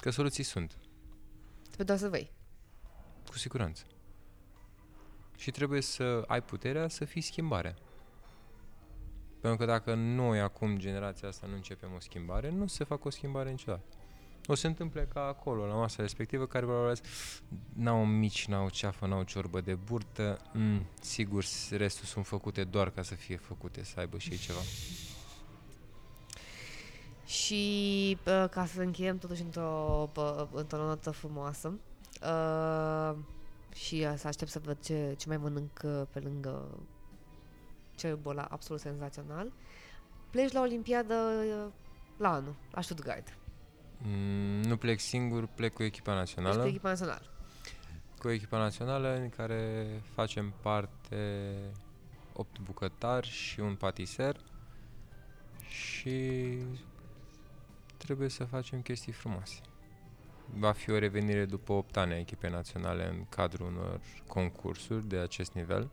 Că 0.00 0.10
soluții 0.10 0.44
sunt, 0.44 0.76
Trebuie 1.62 1.86
doar 1.86 1.98
să 1.98 2.08
vrei. 2.08 2.30
cu 3.28 3.38
siguranță. 3.38 3.84
Și 5.36 5.50
trebuie 5.50 5.80
să 5.80 6.24
ai 6.26 6.42
puterea 6.42 6.88
să 6.88 7.04
fii 7.04 7.20
schimbarea. 7.20 7.74
Pentru 9.42 9.58
că 9.58 9.72
dacă 9.72 9.94
noi 9.94 10.40
acum, 10.40 10.78
generația 10.78 11.28
asta, 11.28 11.46
nu 11.46 11.54
începem 11.54 11.88
o 11.96 12.00
schimbare, 12.00 12.50
nu 12.50 12.66
se 12.66 12.84
fac 12.84 13.04
o 13.04 13.10
schimbare 13.10 13.50
niciodată. 13.50 13.82
O 14.46 14.54
se 14.54 14.66
întâmple 14.66 15.08
ca 15.12 15.20
acolo, 15.26 15.66
la 15.66 15.74
masa 15.74 16.02
respectivă, 16.02 16.46
care 16.46 16.64
probabil 16.64 17.00
n-au 17.72 18.04
mici, 18.06 18.46
n-au 18.46 18.68
ceafă, 18.68 19.06
n-au 19.06 19.22
ciorbă 19.22 19.60
de 19.60 19.74
burtă, 19.74 20.38
mm, 20.52 20.86
sigur, 21.00 21.44
s- 21.44 21.70
restul 21.70 22.04
sunt 22.04 22.26
făcute 22.26 22.64
doar 22.64 22.90
ca 22.90 23.02
să 23.02 23.14
fie 23.14 23.36
făcute, 23.36 23.84
să 23.84 24.00
aibă 24.00 24.18
și 24.18 24.30
ei 24.30 24.36
ceva. 24.38 24.58
Și 27.26 28.18
uh, 28.26 28.48
ca 28.50 28.66
să 28.66 28.80
încheiem 28.80 29.18
totuși 29.18 29.42
într-o, 29.42 30.08
pă- 30.12 30.48
într-o 30.52 30.86
notă 30.86 31.10
frumoasă 31.10 31.72
uh, 32.22 33.14
și 33.74 33.94
uh, 34.08 34.14
să 34.16 34.26
aștept 34.26 34.50
să 34.50 34.58
văd 34.64 34.76
ce, 34.84 35.14
ce 35.18 35.28
mai 35.28 35.36
mănânc 35.36 35.80
uh, 35.84 36.02
pe 36.10 36.18
lângă 36.20 36.78
cerbul 37.94 38.30
ăla 38.30 38.46
absolut 38.50 38.80
senzațional. 38.80 39.52
Pleci 40.30 40.52
la 40.52 40.60
Olimpiadă 40.60 41.14
uh, 41.14 41.72
la 42.16 42.32
anul, 42.32 42.54
la 42.70 42.80
Stuttgart. 42.80 43.36
Mm, 43.98 44.60
nu 44.62 44.76
plec 44.76 45.00
singur, 45.00 45.46
plec 45.46 45.72
cu 45.72 45.82
echipa 45.82 46.10
Deci 46.10 46.18
națională. 46.18 46.62
cu 46.62 46.68
echipa 46.68 46.88
națională. 46.88 47.22
cu 48.18 48.28
echipa 48.30 48.58
națională 48.58 49.14
în 49.14 49.28
care 49.28 49.86
facem 50.14 50.52
parte 50.62 51.52
8 52.32 52.58
bucătari 52.58 53.28
și 53.28 53.60
un 53.60 53.74
patiser 53.74 54.36
și 55.68 56.58
trebuie 57.96 58.28
să 58.28 58.44
facem 58.44 58.80
chestii 58.80 59.12
frumoase. 59.12 59.60
Va 60.54 60.72
fi 60.72 60.90
o 60.90 60.98
revenire 60.98 61.44
după 61.44 61.72
8 61.72 61.96
ani 61.96 62.12
a 62.12 62.18
echipei 62.18 62.50
naționale 62.50 63.08
în 63.08 63.24
cadrul 63.28 63.66
unor 63.66 64.00
concursuri 64.26 65.08
de 65.08 65.16
acest 65.16 65.52
nivel. 65.52 65.90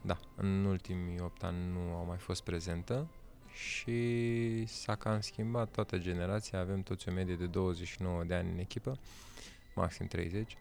Da, 0.00 0.18
în 0.36 0.64
ultimii 0.64 1.20
8 1.20 1.42
ani 1.42 1.72
nu 1.72 1.94
au 1.94 2.04
mai 2.04 2.16
fost 2.16 2.42
prezentă 2.42 3.08
și 3.52 4.66
s-a 4.66 4.94
cam 4.94 5.20
schimbat 5.20 5.70
toată 5.70 5.98
generația, 5.98 6.58
avem 6.58 6.82
toți 6.82 7.08
o 7.08 7.12
medie 7.12 7.34
de 7.36 7.46
29 7.46 8.24
de 8.24 8.34
ani 8.34 8.50
în 8.52 8.58
echipă, 8.58 8.98
maxim 9.74 10.06
30. 10.06 10.56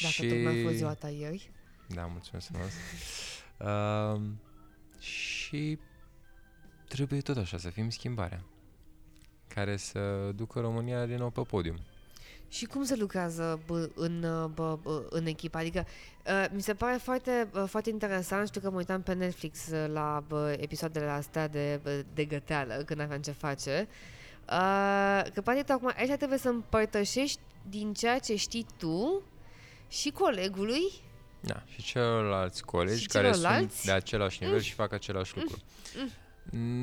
Dacă 0.00 0.12
și... 0.12 0.28
tocmai 0.28 0.60
a 0.60 0.62
fost 0.62 0.76
ziua 0.76 0.94
ta 0.94 1.08
ieri. 1.08 1.50
Da, 1.88 2.06
mulțumesc 2.06 2.46
frumos. 2.46 2.72
uh, 4.14 4.20
și 4.98 5.78
trebuie 6.88 7.20
tot 7.20 7.36
așa 7.36 7.58
să 7.58 7.70
fim 7.70 7.90
schimbarea 7.90 8.44
care 9.48 9.76
să 9.76 10.32
ducă 10.34 10.60
România 10.60 11.06
din 11.06 11.16
nou 11.16 11.30
pe 11.30 11.40
podium. 11.40 11.76
Și 12.54 12.64
cum 12.64 12.84
se 12.84 12.96
lucrează 12.96 13.60
bă, 13.66 13.88
în, 13.94 14.22
uh, 14.22 14.48
bă, 14.54 14.78
bă, 14.82 15.02
în 15.10 15.26
echipă? 15.26 15.58
Adică 15.58 15.86
uh, 16.26 16.46
mi 16.50 16.62
se 16.62 16.74
pare 16.74 16.96
foarte, 16.96 17.48
uh, 17.54 17.64
foarte 17.66 17.90
interesant, 17.90 18.48
știu 18.48 18.60
că 18.60 18.70
mă 18.70 18.76
uitam 18.76 19.02
pe 19.02 19.12
Netflix 19.12 19.66
uh, 19.66 19.90
la 19.92 20.22
bă, 20.28 20.56
episoadele 20.60 21.06
astea 21.08 21.48
de, 21.48 21.80
bă, 21.82 22.04
de 22.14 22.24
găteală, 22.24 22.82
când 22.86 23.00
aveam 23.00 23.20
ce 23.20 23.30
face, 23.30 23.88
uh, 24.48 25.22
că 25.34 25.40
poate 25.44 25.62
tocmai 25.62 25.94
aici 25.96 26.16
trebuie 26.16 26.38
să 26.38 26.48
împărtășești 26.48 27.40
din 27.68 27.92
ceea 27.92 28.18
ce 28.18 28.36
știi 28.36 28.66
tu 28.78 29.22
și 29.88 30.10
colegului 30.10 30.92
Da, 31.40 31.62
și 31.66 31.82
celorlalți 31.82 32.64
colegi 32.64 33.00
Și 33.00 33.06
care 33.06 33.30
celorlalți? 33.30 33.74
sunt 33.74 33.86
de 33.86 33.92
același 33.92 34.42
nivel 34.42 34.60
și 34.60 34.72
fac 34.72 34.92
același 34.92 35.36
lucru. 35.36 35.56
Mm, 35.96 36.10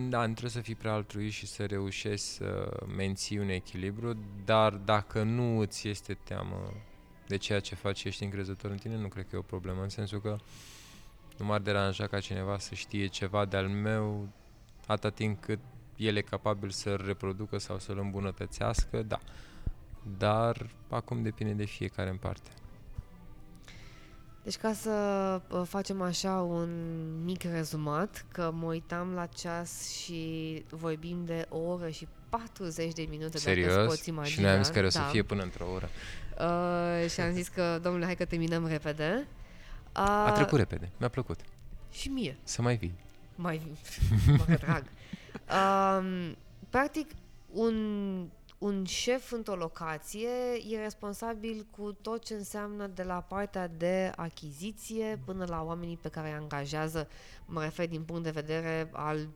Da, 0.09 0.19
nu 0.19 0.31
trebuie 0.31 0.49
să 0.49 0.61
fii 0.61 0.75
prea 0.75 0.93
altruist 0.93 1.35
și 1.35 1.47
să 1.47 1.65
reușești 1.65 2.25
să 2.25 2.77
menții 2.95 3.37
un 3.37 3.49
echilibru, 3.49 4.17
dar 4.45 4.73
dacă 4.73 5.23
nu 5.23 5.59
îți 5.59 5.87
este 5.87 6.13
teamă 6.13 6.73
de 7.27 7.37
ceea 7.37 7.59
ce 7.59 7.75
faci 7.75 7.97
și 7.97 8.07
ești 8.07 8.23
încrezător 8.23 8.71
în 8.71 8.77
tine, 8.77 8.97
nu 8.97 9.07
cred 9.07 9.27
că 9.27 9.35
e 9.35 9.39
o 9.39 9.41
problemă, 9.41 9.81
în 9.81 9.89
sensul 9.89 10.21
că 10.21 10.37
nu 11.37 11.45
m-ar 11.45 11.59
deranja 11.59 12.07
ca 12.07 12.19
cineva 12.19 12.57
să 12.57 12.75
știe 12.75 13.07
ceva 13.07 13.45
de-al 13.45 13.67
meu 13.67 14.29
atâta 14.87 15.09
timp 15.09 15.41
cât 15.41 15.59
el 15.95 16.15
e 16.15 16.21
capabil 16.21 16.69
să-l 16.69 17.01
reproducă 17.05 17.57
sau 17.57 17.79
să-l 17.79 17.97
îmbunătățească, 17.97 19.01
da. 19.01 19.19
Dar 20.17 20.69
acum 20.89 21.21
depinde 21.21 21.53
de 21.53 21.65
fiecare 21.65 22.09
în 22.09 22.17
parte. 22.17 22.51
Deci 24.43 24.57
ca 24.57 24.73
să 24.73 24.91
uh, 25.49 25.61
facem 25.65 26.01
așa 26.01 26.31
un 26.41 26.69
mic 27.23 27.43
rezumat, 27.43 28.25
că 28.31 28.51
mă 28.53 28.65
uitam 28.65 29.13
la 29.13 29.25
ceas 29.25 29.89
și 29.89 30.63
vorbim 30.69 31.25
de 31.25 31.45
o 31.49 31.57
oră 31.57 31.89
și 31.89 32.07
40 32.29 32.93
de 32.93 33.01
minute, 33.09 33.17
dacă 33.25 33.35
îți 33.35 33.43
Serios? 33.43 33.85
poți 33.87 34.09
imagina. 34.09 34.35
Și 34.35 34.41
noi 34.41 34.49
am 34.51 34.63
zis 34.63 34.73
că 34.73 34.85
o 34.85 34.89
să 34.89 34.99
da. 34.99 35.05
fie 35.05 35.23
până 35.23 35.43
într-o 35.43 35.65
oră. 35.71 35.89
Uh, 36.39 37.09
și 37.09 37.19
am 37.19 37.31
zis 37.31 37.47
că, 37.47 37.79
domnule, 37.81 38.05
hai 38.05 38.15
că 38.15 38.25
terminăm 38.25 38.67
repede. 38.67 39.27
Uh, 39.95 40.01
A 40.01 40.31
trecut 40.35 40.57
repede, 40.57 40.91
mi-a 40.97 41.09
plăcut. 41.09 41.39
Și 41.91 42.09
mie, 42.09 42.37
Să 42.43 42.61
mai 42.61 42.75
vii. 42.75 42.93
mai 43.35 43.61
mă 44.37 44.43
retrag. 44.47 44.83
Um, 45.97 46.35
practic, 46.69 47.09
un, 47.51 47.75
un 48.61 48.85
șef 48.85 49.31
într-o 49.31 49.55
locație 49.55 50.29
e 50.69 50.81
responsabil 50.81 51.67
cu 51.71 51.93
tot 52.01 52.23
ce 52.23 52.33
înseamnă 52.33 52.87
de 52.87 53.03
la 53.03 53.21
partea 53.21 53.67
de 53.67 54.11
achiziție 54.15 55.21
până 55.25 55.45
la 55.45 55.63
oamenii 55.63 55.97
pe 55.97 56.09
care 56.09 56.27
îi 56.27 56.33
angajează, 56.33 57.07
mă 57.45 57.63
refer 57.63 57.87
din 57.87 58.03
punct 58.03 58.23
de 58.23 58.29
vedere 58.29 58.89
al 58.91 59.29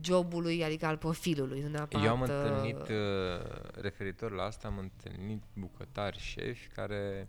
jobului, 0.00 0.64
adică 0.64 0.86
al 0.86 0.96
profilului, 0.96 1.60
nu 1.60 1.68
neapărat... 1.68 2.04
Eu 2.04 2.10
am 2.10 2.20
uh, 2.20 2.28
întâlnit, 2.28 2.80
uh, 2.80 3.80
referitor 3.80 4.32
la 4.32 4.42
asta, 4.42 4.68
am 4.68 4.78
întâlnit 4.78 5.42
bucătari, 5.54 6.18
șefi 6.18 6.66
care 6.66 7.28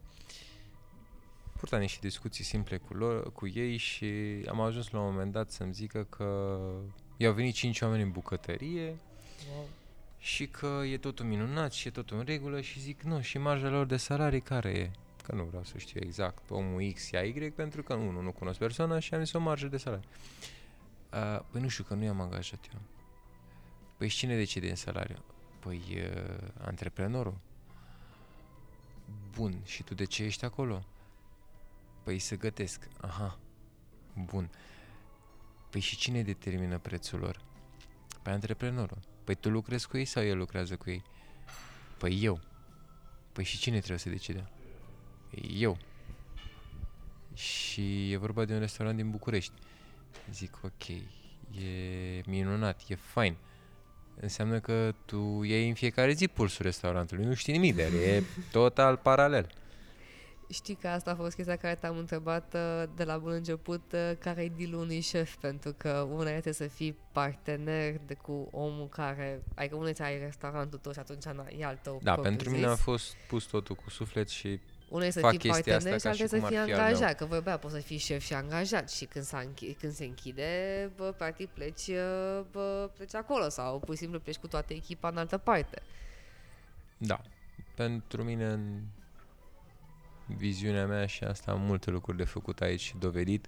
purta 1.58 1.78
niște 1.78 2.00
discuții 2.02 2.44
simple 2.44 2.78
cu, 2.78 2.94
lor, 2.94 3.32
cu 3.32 3.48
ei 3.48 3.78
și 3.78 4.06
am 4.48 4.62
ajuns 4.62 4.90
la 4.90 5.00
un 5.00 5.12
moment 5.12 5.32
dat 5.32 5.52
să-mi 5.52 5.74
zică 5.74 6.04
că 6.04 6.60
i-au 7.18 7.34
venit 7.34 7.54
cinci 7.54 7.82
oameni 7.82 8.04
în 8.04 8.12
bucătărie 8.12 8.96
Wow. 9.50 9.68
Și 10.26 10.48
că 10.48 10.82
e 10.86 10.98
totul 10.98 11.26
minunat 11.26 11.72
și 11.72 11.88
e 11.88 11.92
totul 11.92 12.18
în 12.18 12.24
regulă 12.24 12.62
și 12.62 12.80
zic 12.80 13.02
nu, 13.02 13.22
și 13.22 13.38
marja 13.38 13.70
lor 13.70 13.86
de 13.86 13.98
salarii 13.98 14.42
care 14.42 14.70
e? 14.70 14.92
Că 15.24 15.36
nu 15.36 15.44
vreau 15.44 15.64
să 15.64 15.78
știu 15.78 16.00
exact 16.04 16.50
omul 16.50 16.92
X 16.94 17.10
ia 17.10 17.22
Y 17.22 17.52
pentru 17.52 17.84
că 17.84 17.96
nu, 17.96 18.22
nu 18.22 18.32
cunosc 18.32 18.60
persoana 18.60 19.00
și 19.00 19.14
am 19.14 19.24
zis 19.24 19.34
o 19.34 19.40
marjă 19.40 19.68
de 19.68 19.78
salarii. 19.78 20.08
Uh, 21.14 21.40
păi 21.52 21.62
nu 21.62 21.68
știu 21.68 21.84
că 21.84 21.94
nu 21.94 22.04
i-am 22.04 22.22
angajat 22.22 22.68
eu. 22.74 22.80
Păi 23.98 24.08
și 24.08 24.18
cine 24.18 24.36
decide 24.36 24.70
în 24.70 24.76
salariu? 24.76 25.24
Păi 25.60 25.82
uh, 25.96 26.48
antreprenorul. 26.62 27.38
Bun, 29.32 29.62
și 29.66 29.84
tu 29.84 29.94
de 29.94 30.06
ce 30.06 30.24
ești 30.24 30.46
acolo? 30.46 30.86
Păi 32.04 32.20
să 32.20 32.36
gătesc. 32.36 32.88
Aha, 33.02 33.40
bun. 34.26 34.50
Păi 35.70 35.82
și 35.82 35.98
cine 35.98 36.22
determină 36.22 36.78
prețul 36.78 37.20
lor? 37.20 37.42
Păi 38.22 38.34
antreprenorul. 38.34 39.14
Păi 39.26 39.36
tu 39.36 39.50
lucrezi 39.50 39.88
cu 39.88 39.98
ei 39.98 40.06
sau 40.06 40.24
el 40.24 40.38
lucrează 40.38 40.76
cu 40.76 40.90
ei? 40.90 41.04
Păi 41.98 42.24
eu. 42.24 42.40
Păi 43.32 43.44
și 43.44 43.58
cine 43.58 43.78
trebuie 43.78 44.00
să 44.00 44.10
decide? 44.10 44.50
Eu. 45.58 45.78
Și 47.34 48.12
e 48.12 48.18
vorba 48.18 48.46
de 48.46 48.54
un 48.54 48.60
restaurant 48.60 48.98
din 48.98 49.10
București. 49.10 49.54
Zic, 50.32 50.60
ok, 50.64 50.88
e 50.88 52.22
minunat, 52.26 52.82
e 52.88 52.96
fain. 52.96 53.36
Înseamnă 54.20 54.60
că 54.60 54.94
tu 55.06 55.44
iei 55.44 55.68
în 55.68 55.74
fiecare 55.74 56.12
zi 56.12 56.28
pulsul 56.28 56.66
restaurantului, 56.66 57.26
nu 57.26 57.34
știi 57.34 57.54
nimic 57.54 57.76
de 57.76 57.84
el, 57.84 57.94
e 57.94 58.24
total 58.52 58.98
paralel. 58.98 59.50
Știi 60.50 60.76
că 60.76 60.88
asta 60.88 61.12
a 61.12 61.16
fost 61.16 61.36
chestia 61.36 61.56
care 61.56 61.76
te-am 61.76 61.98
întrebat 61.98 62.54
uh, 62.54 62.84
de 62.96 63.04
la 63.04 63.18
bun 63.18 63.32
început, 63.32 63.92
uh, 63.94 64.12
care 64.20 64.44
e 64.44 64.52
deal 64.58 64.74
unui 64.74 65.00
șef, 65.00 65.36
pentru 65.36 65.74
că 65.78 66.08
una 66.12 66.30
este 66.30 66.52
să 66.52 66.68
fii 66.68 66.98
partener 67.12 67.96
de 68.06 68.14
cu 68.14 68.48
omul 68.52 68.88
care, 68.90 69.44
adică 69.56 69.76
unul 69.76 69.94
ai 70.00 70.20
restaurantul 70.20 70.80
tău 70.80 70.92
și 70.92 71.00
atunci 71.00 71.24
na, 71.24 71.46
e 71.58 71.66
al 71.66 71.80
tău 71.82 72.00
Da, 72.04 72.16
pentru 72.16 72.50
mine 72.50 72.66
a 72.66 72.76
fost 72.76 73.16
pus 73.28 73.44
totul 73.44 73.76
cu 73.76 73.90
suflet 73.90 74.30
și 74.30 74.60
Una 74.90 75.06
e 75.06 75.10
să 75.10 75.20
fac 75.20 75.30
fii 75.30 75.40
chestia 75.40 75.76
asta 75.76 75.90
partener 75.90 76.00
și 76.00 76.04
ca 76.04 76.10
alta 76.10 76.24
și 76.24 76.30
să 76.30 76.38
cum 76.40 76.48
fii 76.48 76.58
ar 76.58 76.66
fi 76.66 76.72
al 76.72 76.78
meu. 76.78 76.86
angajat, 76.86 77.16
că 77.18 77.26
vorbea, 77.26 77.58
poți 77.58 77.74
să 77.74 77.80
fii 77.80 77.98
șef 77.98 78.24
și 78.24 78.34
angajat 78.34 78.90
și 78.92 79.06
când, 79.06 79.26
s-a 79.26 79.44
închi- 79.44 79.78
când 79.80 79.94
se 79.94 80.06
închide, 80.06 80.92
bă, 80.96 81.14
practic 81.18 81.50
pleci, 81.50 81.88
uh, 81.88 82.42
bă, 82.52 82.90
pleci 82.96 83.16
acolo 83.16 83.50
sau 83.50 83.80
pur 83.80 83.94
și 83.94 84.00
simplu 84.00 84.20
pleci 84.20 84.38
cu 84.38 84.48
toată 84.48 84.74
echipa 84.74 85.08
în 85.08 85.18
altă 85.18 85.38
parte. 85.38 85.82
da, 86.98 87.22
pentru 87.76 88.24
mine 88.24 88.46
în 88.46 88.82
viziunea 90.26 90.86
mea 90.86 91.06
și 91.06 91.24
asta 91.24 91.52
am 91.52 91.62
multe 91.62 91.90
lucruri 91.90 92.18
de 92.18 92.24
făcut 92.24 92.62
aici 92.62 92.82
și 92.82 92.98
dovedit 93.00 93.48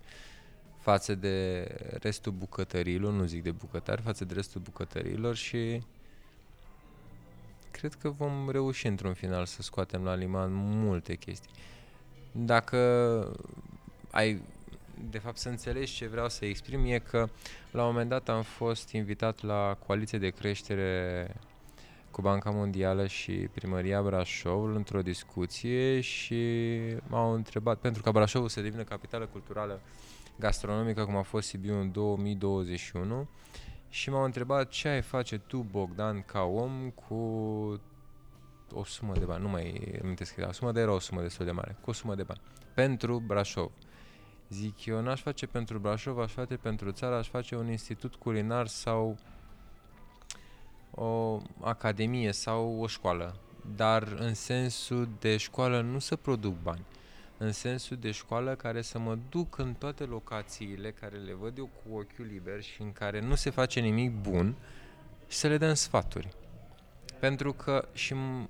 față 0.79 1.15
de 1.15 1.67
restul 2.01 2.31
bucătăriilor, 2.31 3.13
nu 3.13 3.25
zic 3.25 3.43
de 3.43 3.51
bucătari, 3.51 4.01
față 4.01 4.25
de 4.25 4.33
restul 4.33 4.61
bucătăriilor 4.61 5.35
și 5.35 5.81
cred 7.71 7.93
că 7.93 8.09
vom 8.09 8.49
reuși 8.49 8.87
într-un 8.87 9.13
final 9.13 9.45
să 9.45 9.61
scoatem 9.61 10.03
la 10.03 10.15
liman 10.15 10.53
multe 10.53 11.15
chestii. 11.15 11.51
Dacă 12.31 12.77
ai, 14.11 14.41
de 15.09 15.17
fapt 15.17 15.37
să 15.37 15.49
înțelegi 15.49 15.93
ce 15.93 16.07
vreau 16.07 16.29
să 16.29 16.45
exprim 16.45 16.85
e 16.85 16.99
că 16.99 17.29
la 17.71 17.81
un 17.81 17.91
moment 17.91 18.09
dat 18.09 18.29
am 18.29 18.41
fost 18.41 18.91
invitat 18.91 19.41
la 19.41 19.77
coaliție 19.85 20.17
de 20.17 20.29
creștere 20.29 21.35
cu 22.17 22.23
Banca 22.23 22.49
Mondială 22.49 23.07
și 23.07 23.31
Primăria 23.31 24.01
Brașov 24.01 24.75
într-o 24.75 25.01
discuție 25.01 26.01
și 26.01 26.65
m-au 27.07 27.33
întrebat, 27.33 27.79
pentru 27.79 28.01
ca 28.01 28.11
Brașovul 28.11 28.49
să 28.49 28.61
devină 28.61 28.83
capitală 28.83 29.25
culturală 29.25 29.81
gastronomică, 30.39 31.05
cum 31.05 31.15
a 31.15 31.21
fost 31.21 31.47
Sibiu 31.47 31.79
în 31.79 31.91
2021, 31.91 33.27
și 33.89 34.09
m-au 34.09 34.23
întrebat 34.23 34.69
ce 34.69 34.87
ai 34.87 35.01
face 35.01 35.37
tu, 35.37 35.65
Bogdan, 35.71 36.21
ca 36.21 36.41
om, 36.41 36.89
cu 36.89 37.15
o 38.73 38.83
sumă 38.83 39.13
de 39.13 39.25
bani, 39.25 39.43
nu 39.43 39.49
mai 39.49 39.99
amintesc 40.03 40.33
că 40.33 40.39
era 40.39 40.49
o 40.49 40.53
sumă, 40.53 40.71
dar 40.71 40.81
era 40.81 40.93
o 40.93 40.99
sumă 40.99 41.21
destul 41.21 41.45
de 41.45 41.51
mare, 41.51 41.77
cu 41.81 41.89
o 41.89 41.93
sumă 41.93 42.15
de 42.15 42.23
bani, 42.23 42.41
pentru 42.73 43.23
Brașov. 43.25 43.71
Zic, 44.49 44.85
eu 44.85 45.01
n-aș 45.01 45.21
face 45.21 45.45
pentru 45.45 45.79
Brașov, 45.79 46.19
aș 46.19 46.31
face 46.31 46.55
pentru 46.55 46.91
țară, 46.91 47.15
aș 47.15 47.29
face 47.29 47.55
un 47.55 47.69
institut 47.69 48.15
culinar 48.15 48.67
sau 48.67 49.17
o 50.99 51.41
academie 51.59 52.31
sau 52.31 52.79
o 52.79 52.87
școală, 52.87 53.35
dar 53.75 54.15
în 54.19 54.33
sensul 54.33 55.09
de 55.19 55.37
școală 55.37 55.81
nu 55.81 55.99
să 55.99 56.15
produc 56.15 56.61
bani, 56.61 56.85
în 57.37 57.51
sensul 57.51 57.97
de 57.97 58.11
școală 58.11 58.55
care 58.55 58.81
să 58.81 58.99
mă 58.99 59.17
duc 59.29 59.57
în 59.57 59.73
toate 59.73 60.03
locațiile 60.03 60.91
care 60.91 61.17
le 61.17 61.33
văd 61.33 61.57
eu 61.57 61.65
cu 61.65 61.97
ochiul 61.97 62.25
liber 62.31 62.61
și 62.61 62.81
în 62.81 62.91
care 62.91 63.21
nu 63.21 63.35
se 63.35 63.49
face 63.49 63.79
nimic 63.79 64.11
bun 64.21 64.55
și 65.27 65.37
să 65.37 65.47
le 65.47 65.57
dăm 65.57 65.73
sfaturi. 65.73 66.27
Pentru 67.19 67.53
că 67.53 67.87
și 67.93 68.13
m- 68.13 68.49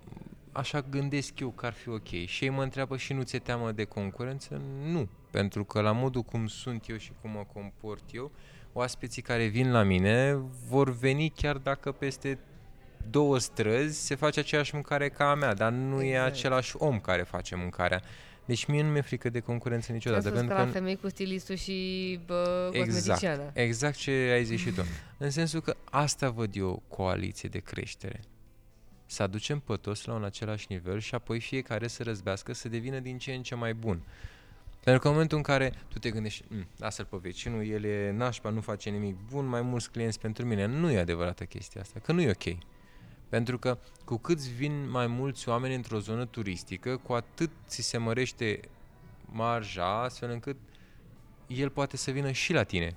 așa 0.52 0.82
gândesc 0.82 1.40
eu 1.40 1.50
că 1.50 1.66
ar 1.66 1.74
fi 1.74 1.90
ok. 1.90 2.08
Și 2.26 2.44
ei 2.44 2.50
mă 2.50 2.64
întreabă 2.64 2.98
și 2.98 3.14
nu 3.14 3.22
ți-e 3.22 3.40
teamă 3.40 3.72
de 3.72 3.84
concurență? 3.84 4.62
Nu. 4.84 5.08
Pentru 5.32 5.64
că 5.64 5.82
la 5.82 5.92
modul 5.92 6.22
cum 6.22 6.48
sunt 6.48 6.90
eu 6.90 6.98
și 6.98 7.12
cum 7.22 7.32
mă 7.32 7.46
comport 7.54 8.04
eu, 8.12 8.32
oaspeții 8.78 9.22
care 9.22 9.46
vin 9.46 9.72
la 9.72 9.84
mine 9.84 10.40
vor 10.68 10.94
veni 10.94 11.30
chiar 11.30 11.58
dacă 11.58 11.92
peste 11.92 12.40
două 13.10 13.38
străzi 13.38 14.06
se 14.06 14.16
face 14.16 14.40
aceeași 14.40 14.74
mâncare 14.74 15.10
ca 15.10 15.30
a 15.30 15.36
mea, 15.36 15.54
dar 15.54 15.72
nu 15.72 16.02
e 16.02 16.08
Exact. 16.10 16.28
același 16.28 16.76
om 16.78 17.00
care 17.00 17.24
face 17.24 17.56
mâncarea. 17.56 18.02
Deci 18.46 18.66
mie 18.66 18.84
nu 18.84 18.90
mi-e 18.90 19.02
frică 19.02 19.30
de 19.30 19.40
concurență 19.40 19.92
niciodată. 19.92 20.28
Am 20.28 20.34
spus 20.34 20.48
că 20.48 20.54
pentru 20.54 20.66
la 20.66 20.72
femei 20.80 20.96
cu 20.96 21.10
stilistul 21.10 21.56
și 21.56 22.20
bă, 22.26 22.70
Exact. 22.74 22.94
cosmeticiană. 22.96 23.52
Exact 23.54 23.96
ce 23.96 24.12
ai 24.12 24.44
zis 24.44 24.60
și 24.60 24.72
tu. 24.72 24.82
În 25.18 25.30
sensul 25.30 25.62
că 25.62 25.76
asta 25.84 26.30
văd 26.30 26.56
eu 26.56 26.84
coaliție 26.88 27.50
de 27.50 27.60
creștere. 27.60 28.20
Să 29.06 29.24
aducem 29.24 29.60
pe 29.60 29.76
toți 29.76 30.08
la 30.08 30.14
un 30.14 30.24
același 30.24 30.66
nivel 30.70 31.00
și 31.00 31.16
apoi 31.16 31.40
fiecare 31.40 31.88
să 31.88 32.04
răzbească 32.04 32.54
să 32.54 32.70
devină 32.70 33.00
din 33.00 33.18
ce 33.18 33.34
în 33.34 33.42
ce 33.42 33.56
mai 33.56 33.74
bun. 33.74 34.02
Pentru 34.88 35.02
că 35.06 35.08
în 35.08 35.14
momentul 35.14 35.38
în 35.38 35.44
care 35.44 35.74
tu 35.88 36.00
te 36.00 36.10
gândești, 36.12 36.44
"Mm, 36.50 36.68
lasă-l 36.78 37.06
pe 37.06 37.18
vecinul, 37.22 37.66
el 37.68 37.84
e 37.84 38.12
nașpa, 38.12 38.50
nu 38.50 38.62
face 38.62 38.90
nimic 38.90 39.16
bun, 39.30 39.46
mai 39.46 39.62
mulți 39.62 39.92
clienți 39.92 40.20
pentru 40.20 40.46
mine. 40.46 40.66
Nu 40.66 40.92
e 40.92 41.00
adevărată 41.00 41.44
chestia 41.44 41.82
asta, 41.82 42.00
că 42.00 42.12
nu 42.12 42.22
e 42.22 42.30
ok. 42.30 42.58
Pentru 43.30 43.58
că 43.60 43.78
cu 44.06 44.18
cât 44.18 44.38
vin 44.40 44.90
mai 44.90 45.08
mulți 45.08 45.50
oameni 45.50 45.76
într-o 45.76 46.00
zonă 46.00 46.26
turistică, 46.26 46.98
cu 46.98 47.14
atât 47.14 47.50
ți 47.68 47.82
se 47.82 47.98
mărește 47.98 48.60
marja, 49.26 50.02
astfel 50.02 50.30
încât 50.30 50.58
el 51.48 51.70
poate 51.70 51.98
să 51.98 52.12
vină 52.12 52.32
și 52.32 52.54
la 52.54 52.64
tine. 52.64 52.96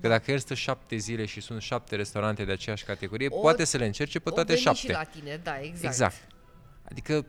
Că 0.00 0.08
dacă 0.08 0.30
el 0.30 0.38
stă 0.38 0.54
șapte 0.54 0.96
zile 0.96 1.24
și 1.24 1.40
sunt 1.40 1.62
șapte 1.62 1.96
restaurante 1.96 2.44
de 2.44 2.52
aceeași 2.52 2.84
categorie, 2.84 3.28
O- 3.30 3.40
poate 3.40 3.64
să 3.64 3.76
le 3.76 3.86
încerce 3.86 4.18
pe 4.18 4.28
O 4.28 4.32
toate 4.32 4.52
veni 4.52 4.64
șapte. 4.64 4.80
și 4.80 4.90
la 4.90 5.02
tine, 5.04 5.40
da, 5.42 5.60
exact. 5.60 5.84
Exact. 5.84 6.26
Adică 6.90 7.26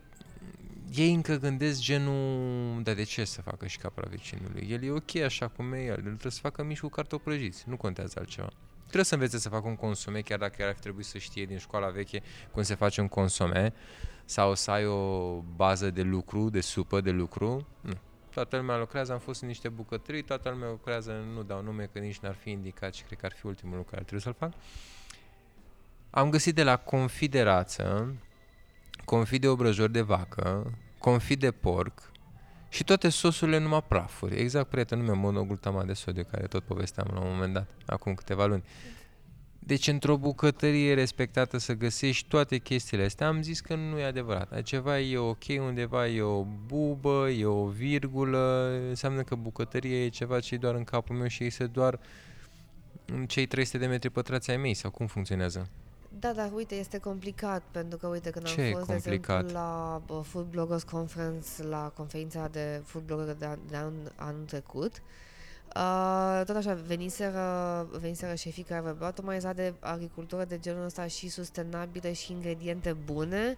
ei 0.95 1.13
încă 1.13 1.35
gândesc 1.35 1.81
genul, 1.81 2.83
dar 2.83 2.95
de 2.95 3.03
ce 3.03 3.23
să 3.23 3.41
facă 3.41 3.67
și 3.67 3.77
capra 3.77 4.07
vecinului? 4.09 4.67
El 4.69 4.83
e 4.83 4.91
ok 4.91 5.15
așa 5.15 5.47
cum 5.47 5.73
e 5.73 5.83
el, 5.83 5.89
el 5.89 6.01
trebuie 6.01 6.31
să 6.31 6.39
facă 6.41 6.63
mici 6.63 6.79
cu 6.79 6.87
cartofi 6.87 7.23
prăjiți, 7.23 7.63
nu 7.67 7.77
contează 7.77 8.15
altceva. 8.19 8.49
Trebuie 8.81 9.03
să 9.03 9.13
învețe 9.13 9.37
să 9.37 9.49
facă 9.49 9.67
un 9.67 9.75
consome, 9.75 10.21
chiar 10.21 10.39
dacă 10.39 10.55
el 10.59 10.67
ar 10.67 10.73
fi 10.73 10.79
trebuit 10.79 11.05
să 11.05 11.17
știe 11.17 11.45
din 11.45 11.57
școala 11.57 11.89
veche 11.89 12.21
cum 12.51 12.63
se 12.63 12.75
face 12.75 13.01
un 13.01 13.07
consome, 13.07 13.73
sau 14.25 14.55
să 14.55 14.71
ai 14.71 14.85
o 14.85 15.39
bază 15.55 15.89
de 15.89 16.01
lucru, 16.01 16.49
de 16.49 16.61
supă 16.61 17.01
de 17.01 17.11
lucru. 17.11 17.67
Nu. 17.81 17.93
Toată 18.29 18.57
lumea 18.57 18.77
lucrează, 18.77 19.11
am 19.11 19.19
fost 19.19 19.41
în 19.41 19.47
niște 19.47 19.69
bucătării, 19.69 20.21
toată 20.21 20.49
lumea 20.49 20.69
lucrează, 20.69 21.23
nu 21.33 21.43
dau 21.43 21.61
nume 21.61 21.89
că 21.93 21.99
nici 21.99 22.19
n-ar 22.19 22.35
fi 22.35 22.49
indicat 22.49 22.93
și 22.93 23.03
cred 23.03 23.19
că 23.19 23.25
ar 23.25 23.31
fi 23.31 23.45
ultimul 23.45 23.75
lucru 23.75 23.89
care 23.89 24.01
trebuie 24.01 24.21
să-l 24.21 24.35
fac. 24.39 24.53
Am 26.09 26.29
găsit 26.29 26.55
de 26.55 26.63
la 26.63 26.77
Confiderață 26.77 28.15
confit 29.05 29.41
de 29.41 29.47
obrăjori 29.47 29.91
de 29.91 30.01
vacă, 30.01 30.73
confit 30.97 31.39
de 31.39 31.51
porc 31.51 32.11
și 32.69 32.83
toate 32.83 33.09
sosurile 33.09 33.57
numai 33.57 33.83
prafuri. 33.87 34.35
Exact 34.35 34.69
prietenul 34.69 35.05
meu, 35.05 35.15
monoglutamat 35.15 35.85
de 35.85 35.93
sodiu, 35.93 36.23
care 36.31 36.47
tot 36.47 36.63
povesteam 36.63 37.07
la 37.13 37.19
un 37.19 37.31
moment 37.31 37.53
dat, 37.53 37.67
acum 37.85 38.13
câteva 38.13 38.45
luni. 38.45 38.63
Deci 39.59 39.87
într-o 39.87 40.17
bucătărie 40.17 40.93
respectată 40.93 41.57
să 41.57 41.73
găsești 41.73 42.27
toate 42.27 42.57
chestiile 42.57 43.03
astea, 43.03 43.27
am 43.27 43.41
zis 43.41 43.59
că 43.59 43.75
nu 43.75 43.99
e 43.99 44.03
adevărat. 44.03 44.61
Ceva 44.61 44.99
e 44.99 45.17
ok, 45.17 45.43
undeva 45.59 46.07
e 46.07 46.21
o 46.21 46.45
bubă, 46.65 47.29
e 47.29 47.45
o 47.45 47.67
virgulă, 47.67 48.71
înseamnă 48.89 49.23
că 49.23 49.35
bucătărie 49.35 50.03
e 50.03 50.09
ceva 50.09 50.39
ce 50.39 50.55
e 50.55 50.57
doar 50.57 50.75
în 50.75 50.83
capul 50.83 51.15
meu 51.15 51.27
și 51.27 51.43
este 51.43 51.65
doar 51.65 51.99
în 53.05 53.25
cei 53.25 53.45
300 53.45 53.77
de 53.77 53.85
metri 53.85 54.09
pătrați 54.09 54.51
ai 54.51 54.57
mei, 54.57 54.73
sau 54.73 54.91
cum 54.91 55.07
funcționează? 55.07 55.69
Da, 56.19 56.33
dar 56.33 56.51
uite, 56.53 56.75
este 56.75 56.97
complicat, 56.97 57.63
pentru 57.71 57.97
că, 57.97 58.07
uite, 58.07 58.29
când 58.29 58.45
Ce 58.45 58.61
am 58.61 58.67
e 58.67 58.71
fost, 58.71 58.85
de 58.85 58.91
complicat? 58.91 59.39
exemplu, 59.39 59.59
la 59.59 60.01
bă, 60.05 60.21
Food 60.21 60.45
Bloggers 60.45 60.83
Conference, 60.83 61.63
la 61.63 61.91
conferința 61.95 62.47
de 62.51 62.81
food 62.85 63.03
blogger 63.03 63.35
de, 63.35 63.45
an, 63.45 63.59
de 63.69 63.75
an, 63.75 63.93
anul 64.15 64.43
trecut, 64.45 65.01
uh, 65.75 66.41
tot 66.45 66.55
așa, 66.55 66.73
veniseră, 66.73 67.87
veniseră 67.99 68.35
șefii 68.35 68.63
care 68.63 68.81
vorbeau 68.81 69.11
tocmai 69.11 69.35
exact 69.35 69.55
de 69.55 69.73
agricultură 69.79 70.45
de 70.45 70.59
genul 70.59 70.85
ăsta 70.85 71.07
și 71.07 71.29
sustenabilă 71.29 72.11
și 72.11 72.31
ingrediente 72.31 72.93
bune. 73.05 73.57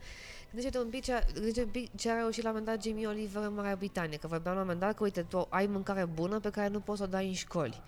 Gândește-te 0.52 0.84
un 0.84 0.90
pic 0.90 1.04
ce, 1.04 1.26
gândește 1.34 1.62
un 1.62 1.70
pic 1.72 1.96
ce 1.96 2.12
a 2.12 2.16
reușit 2.16 2.44
la 2.44 2.50
un 2.50 2.56
moment 2.56 2.76
dat 2.76 2.86
Jamie 2.86 3.08
Oliver 3.08 3.44
în 3.44 3.54
Marea 3.54 3.76
Britanie, 3.76 4.18
că 4.18 4.28
vorbeam 4.28 4.56
la 4.56 4.62
un 4.62 4.68
moment 4.68 4.86
dat 4.86 4.96
că, 4.96 5.04
uite, 5.04 5.22
tu 5.22 5.48
ai 5.50 5.66
mâncare 5.66 6.06
bună 6.06 6.40
pe 6.40 6.50
care 6.50 6.68
nu 6.68 6.80
poți 6.80 6.98
să 6.98 7.04
o 7.04 7.08
dai 7.08 7.28
în 7.28 7.34
școli 7.34 7.82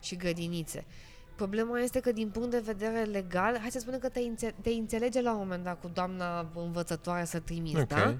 și 0.00 0.16
grădinițe. 0.16 0.84
Problema 1.36 1.78
este 1.80 2.00
că 2.00 2.12
din 2.12 2.30
punct 2.30 2.50
de 2.50 2.58
vedere 2.58 3.02
legal, 3.02 3.58
hai 3.58 3.70
să 3.70 3.78
spunem 3.78 3.98
că 3.98 4.08
te, 4.08 4.20
înțe- 4.20 4.54
te 4.60 4.70
înțelege 4.70 5.20
la 5.20 5.32
un 5.32 5.38
moment 5.38 5.64
dat 5.64 5.80
cu 5.80 5.88
doamna 5.88 6.50
învățătoare 6.54 7.24
să 7.24 7.38
trimiți, 7.40 7.80
Ok. 7.80 7.86
da? 7.88 8.14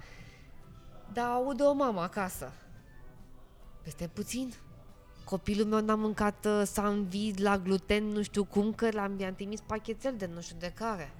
Dar 1.12 1.30
aude 1.30 1.62
o 1.62 1.72
mamă 1.72 2.00
acasă. 2.00 2.52
Peste 3.82 4.10
puțin. 4.12 4.52
Copilul 5.24 5.66
meu 5.66 5.80
n-a 5.80 5.94
mâncat 5.94 6.44
uh, 6.46 6.62
sanvid 6.64 7.40
la 7.40 7.58
gluten, 7.58 8.04
nu 8.04 8.22
știu 8.22 8.44
cum, 8.44 8.72
că 8.72 8.88
l-am 8.90 9.18
i-am 9.20 9.34
trimis 9.34 9.60
pachetel 9.60 10.14
de 10.16 10.30
nu 10.34 10.40
știu 10.40 10.56
de 10.58 10.72
care. 10.74 11.12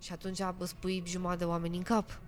Și 0.00 0.12
atunci 0.12 0.40
îți 0.58 0.76
pui 0.76 1.02
jumătate 1.06 1.38
de 1.38 1.44
oameni 1.44 1.76
în 1.76 1.82
cap. 1.82 2.20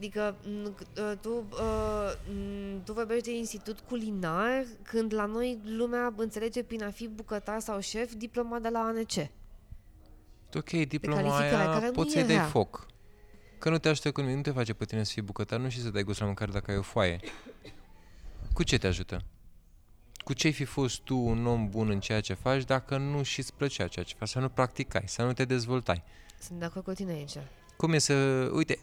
Adică 0.00 0.36
m, 0.44 0.64
uh, 0.64 1.12
tu, 1.20 1.44
uh, 1.50 2.12
m, 2.34 2.82
tu 2.84 2.92
vorbești 2.92 3.30
de 3.30 3.36
institut 3.36 3.80
culinar 3.80 4.64
când 4.82 5.14
la 5.14 5.24
noi 5.24 5.58
lumea 5.64 6.14
înțelege 6.16 6.62
prin 6.62 6.82
a 6.82 6.90
fi 6.90 7.08
bucătar 7.08 7.60
sau 7.60 7.80
șef 7.80 8.12
diploma 8.14 8.58
de 8.58 8.68
la 8.68 8.78
ANC. 8.78 9.30
Ok, 10.54 10.70
diploma 10.70 11.20
calificare, 11.20 11.54
aia 11.54 11.72
care 11.72 11.86
nu 11.86 11.92
poți 11.92 12.16
e 12.16 12.20
să 12.20 12.26
dai 12.26 12.36
rea. 12.36 12.44
foc. 12.44 12.86
Că 13.58 13.70
nu 13.70 13.78
te 13.78 13.88
ajută 13.88 14.12
cu 14.12 14.20
nimic, 14.20 14.36
nu 14.36 14.42
te 14.42 14.50
face 14.50 14.72
pe 14.72 14.84
tine 14.84 15.04
să 15.04 15.12
fii 15.12 15.22
bucătar, 15.22 15.58
nu 15.58 15.68
și 15.68 15.82
să 15.82 15.90
dai 15.90 16.02
gust 16.02 16.20
la 16.20 16.26
mâncare 16.26 16.50
dacă 16.50 16.70
ai 16.70 16.76
o 16.76 16.82
foaie. 16.82 17.20
Cu 18.52 18.62
ce 18.62 18.78
te 18.78 18.86
ajută? 18.86 19.24
Cu 20.24 20.32
ce 20.32 20.46
ai 20.46 20.52
fi 20.52 20.64
fost 20.64 21.00
tu 21.00 21.16
un 21.18 21.46
om 21.46 21.68
bun 21.68 21.90
în 21.90 22.00
ceea 22.00 22.20
ce 22.20 22.34
faci 22.34 22.64
dacă 22.64 22.96
nu 22.96 23.22
și-ți 23.22 23.54
plăcea 23.54 23.86
ceea 23.88 24.04
ce 24.04 24.14
faci, 24.18 24.28
să 24.28 24.38
nu 24.38 24.48
practicai, 24.48 25.04
să 25.06 25.22
nu 25.22 25.32
te 25.32 25.44
dezvoltai? 25.44 26.02
Sunt 26.38 26.58
de 26.58 26.64
acord 26.64 26.84
cu 26.84 26.92
tine 26.92 27.12
aici. 27.12 27.36
Cum 27.76 27.92
e 27.92 27.98
să... 27.98 28.14
Uite, 28.52 28.78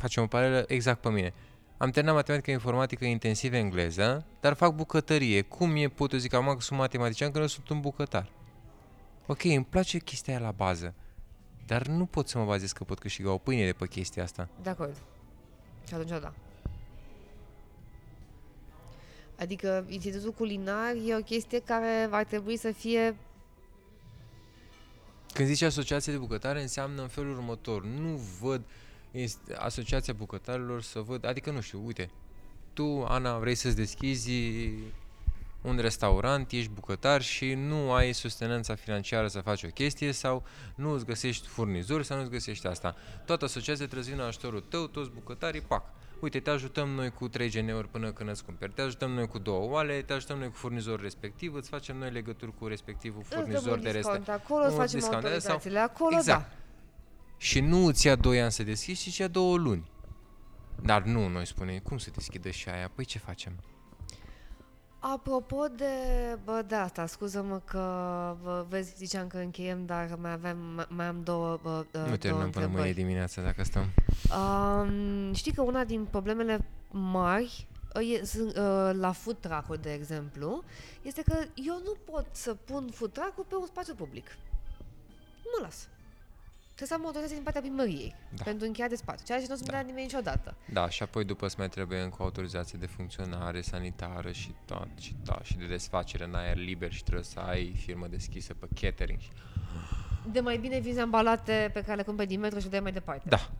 facem 0.00 0.22
o 0.22 0.26
paralelă 0.26 0.64
exact 0.68 1.00
pe 1.00 1.08
mine. 1.08 1.34
Am 1.76 1.90
terminat 1.90 2.16
matematică 2.16 2.50
informatică 2.50 3.04
intensiv 3.04 3.52
engleză, 3.52 4.26
dar 4.40 4.54
fac 4.54 4.74
bucătărie. 4.74 5.42
Cum 5.42 5.76
e, 5.76 5.88
pot 5.88 6.12
eu 6.12 6.18
zic, 6.18 6.32
am 6.32 6.56
sunt 6.58 6.78
matematician 6.78 7.30
când 7.30 7.42
eu 7.42 7.48
sunt 7.48 7.68
un 7.68 7.80
bucătar? 7.80 8.30
Ok, 9.26 9.44
îmi 9.44 9.64
place 9.64 9.98
chestia 9.98 10.36
aia 10.36 10.42
la 10.42 10.50
bază, 10.50 10.94
dar 11.66 11.86
nu 11.86 12.06
pot 12.06 12.28
să 12.28 12.38
mă 12.38 12.44
bazez 12.44 12.72
că 12.72 12.84
pot 12.84 12.98
câștiga 12.98 13.30
o 13.30 13.38
pâine 13.38 13.64
de 13.64 13.72
pe 13.72 13.86
chestia 13.86 14.22
asta. 14.22 14.48
De 14.62 14.70
acord. 14.70 14.96
Și 15.86 15.94
atunci 15.94 16.20
da. 16.20 16.32
Adică 19.38 19.84
institutul 19.88 20.32
culinar 20.32 20.94
e 21.06 21.16
o 21.16 21.22
chestie 21.22 21.60
care 21.60 22.08
ar 22.10 22.24
trebui 22.24 22.56
să 22.56 22.72
fie 22.72 23.16
Când 25.32 25.48
zice 25.48 25.64
asociație 25.64 26.12
de 26.12 26.18
bucătare, 26.18 26.60
înseamnă 26.60 27.02
în 27.02 27.08
felul 27.08 27.36
următor. 27.36 27.84
Nu 27.84 28.20
văd 28.40 28.62
este 29.10 29.54
asociația 29.56 30.12
bucătarilor 30.12 30.82
să 30.82 31.00
văd, 31.00 31.24
adică 31.24 31.50
nu 31.50 31.60
știu, 31.60 31.82
uite, 31.86 32.10
tu, 32.72 33.04
Ana, 33.08 33.38
vrei 33.38 33.54
să-ți 33.54 33.76
deschizi 33.76 34.32
un 35.62 35.78
restaurant, 35.78 36.50
ești 36.52 36.70
bucătar 36.70 37.22
și 37.22 37.54
nu 37.54 37.92
ai 37.92 38.12
sustenanța 38.12 38.74
financiară 38.74 39.26
să 39.28 39.40
faci 39.40 39.62
o 39.62 39.68
chestie 39.68 40.12
sau 40.12 40.42
nu 40.74 40.90
îți 40.90 41.04
găsești 41.04 41.46
furnizori 41.48 42.04
sau 42.04 42.16
nu 42.16 42.22
îți 42.22 42.30
găsești 42.32 42.66
asta. 42.66 42.96
Toată 43.24 43.44
asociația 43.44 43.84
trebuie 43.84 44.04
să 44.04 44.10
vină 44.10 44.22
în 44.22 44.28
ajutorul 44.28 44.60
tău, 44.68 44.86
toți 44.86 45.10
bucătarii, 45.10 45.60
pac. 45.60 45.82
Uite, 46.20 46.40
te 46.40 46.50
ajutăm 46.50 46.88
noi 46.88 47.10
cu 47.10 47.28
3 47.28 47.50
GN-uri 47.50 47.88
până 47.88 48.12
când 48.12 48.28
îți 48.30 48.44
cumperi, 48.44 48.72
te 48.72 48.82
ajutăm 48.82 49.10
noi 49.10 49.26
cu 49.26 49.38
două 49.38 49.70
oale, 49.70 50.02
te 50.02 50.12
ajutăm 50.12 50.38
noi 50.38 50.48
cu 50.48 50.56
furnizorul 50.56 51.02
respectiv, 51.02 51.54
îți 51.54 51.68
facem 51.68 51.96
noi 51.96 52.10
legături 52.10 52.52
cu 52.58 52.66
respectivul 52.66 53.20
îți 53.20 53.30
dăm 53.30 53.38
furnizor 53.40 53.76
un 53.76 53.80
de 53.82 53.90
discount 53.90 54.16
restaurant. 54.16 54.42
acolo, 54.44 54.62
îți 54.64 54.72
un 54.72 54.78
facem 54.78 54.98
discount 54.98 55.22
de 55.22 55.28
asta 55.28 55.40
sau- 55.40 55.52
autorizațiile 55.52 55.78
acolo, 55.78 56.16
Exact. 56.16 56.48
da. 56.48 56.56
Și 57.42 57.60
nu 57.60 57.86
îți 57.86 58.06
ia 58.06 58.16
2 58.16 58.40
ani 58.40 58.52
să 58.52 58.62
deschizi, 58.62 59.02
ci 59.02 59.06
îți 59.06 59.20
ia 59.20 59.28
două 59.28 59.56
luni. 59.56 59.90
Dar 60.82 61.02
nu, 61.02 61.28
noi 61.28 61.46
spunem, 61.46 61.78
cum 61.78 61.98
să 61.98 62.10
deschidă 62.10 62.50
și 62.50 62.68
aia? 62.68 62.90
Păi 62.94 63.04
ce 63.04 63.18
facem? 63.18 63.52
Apropo 64.98 65.66
de, 65.76 65.84
bă, 66.44 66.64
de 66.66 66.74
asta, 66.74 67.06
scuză-mă 67.06 67.60
că, 67.64 67.78
bă, 68.42 68.66
vezi, 68.68 68.94
ziceam 68.96 69.26
că 69.26 69.36
încheiem, 69.38 69.86
dar 69.86 70.16
mai 70.20 70.32
avem, 70.32 70.86
mai 70.88 71.06
am 71.06 71.22
două, 71.22 71.58
bă, 71.62 71.84
nu 71.92 72.02
două 72.02 72.16
terminăm 72.16 72.20
până 72.22 72.36
mâine 72.36 72.54
întrebări. 72.64 72.92
dimineața 72.92 73.42
dacă 73.42 73.64
stăm. 73.64 73.84
Um, 74.38 75.32
știi 75.32 75.52
că 75.52 75.62
una 75.62 75.84
din 75.84 76.04
problemele 76.04 76.66
mari 76.90 77.68
uh, 77.94 78.18
e, 78.20 78.24
sunt, 78.24 78.56
uh, 78.56 78.90
la 78.92 79.12
food 79.12 79.36
truck 79.36 79.76
de 79.76 79.92
exemplu, 79.92 80.64
este 81.02 81.22
că 81.22 81.38
eu 81.54 81.80
nu 81.84 82.12
pot 82.12 82.26
să 82.32 82.54
pun 82.54 82.88
food 82.92 83.12
truck 83.12 83.48
pe 83.48 83.54
un 83.54 83.66
spațiu 83.66 83.94
public. 83.94 84.26
Nu 85.42 85.50
mă 85.58 85.64
las. 85.64 85.88
Trebuie 86.80 86.98
să 86.98 87.04
am 87.04 87.06
autorizație 87.10 87.34
din 87.42 87.44
partea 87.52 87.60
primăriei 87.60 88.14
Da. 88.36 88.42
pentru 88.44 88.66
încheiat 88.66 88.90
de 88.90 88.96
spațiu, 88.96 89.24
ceea 89.26 89.38
ce 89.38 89.44
nu 89.48 89.52
o 89.54 89.56
să-mi 89.56 89.68
Da. 89.68 89.72
dea 89.72 89.82
nimeni 89.86 90.02
niciodată. 90.02 90.54
Da, 90.72 90.88
și 90.88 91.02
apoi 91.02 91.24
după 91.24 91.46
îți 91.46 91.54
mai 91.58 91.68
trebuie 91.68 92.00
încă 92.00 92.16
o 92.18 92.22
autorizație 92.24 92.78
de 92.80 92.86
funcționare 92.86 93.60
sanitară 93.60 94.30
și 94.32 94.54
tot, 94.64 94.88
și 95.00 95.16
da, 95.24 95.38
și 95.42 95.56
de 95.56 95.66
desfacere 95.66 96.24
în 96.24 96.34
aer 96.34 96.56
liber 96.56 96.92
și 96.92 97.02
trebuie 97.02 97.24
să 97.24 97.38
ai 97.40 97.72
firmă 97.84 98.06
deschisă 98.06 98.54
pe 98.54 98.66
catering. 98.80 99.18
și- 99.20 99.30
De 100.32 100.40
mai 100.40 100.56
bine 100.58 100.78
vinzi 100.78 101.00
ambalate 101.00 101.70
pe 101.72 101.80
care 101.82 101.96
le 101.96 102.02
cumperi 102.02 102.28
din 102.28 102.40
metro 102.40 102.58
și 102.58 102.64
le 102.64 102.70
dai 102.70 102.80
mai 102.80 102.92
departe. 102.92 103.28
Da, 103.28 103.50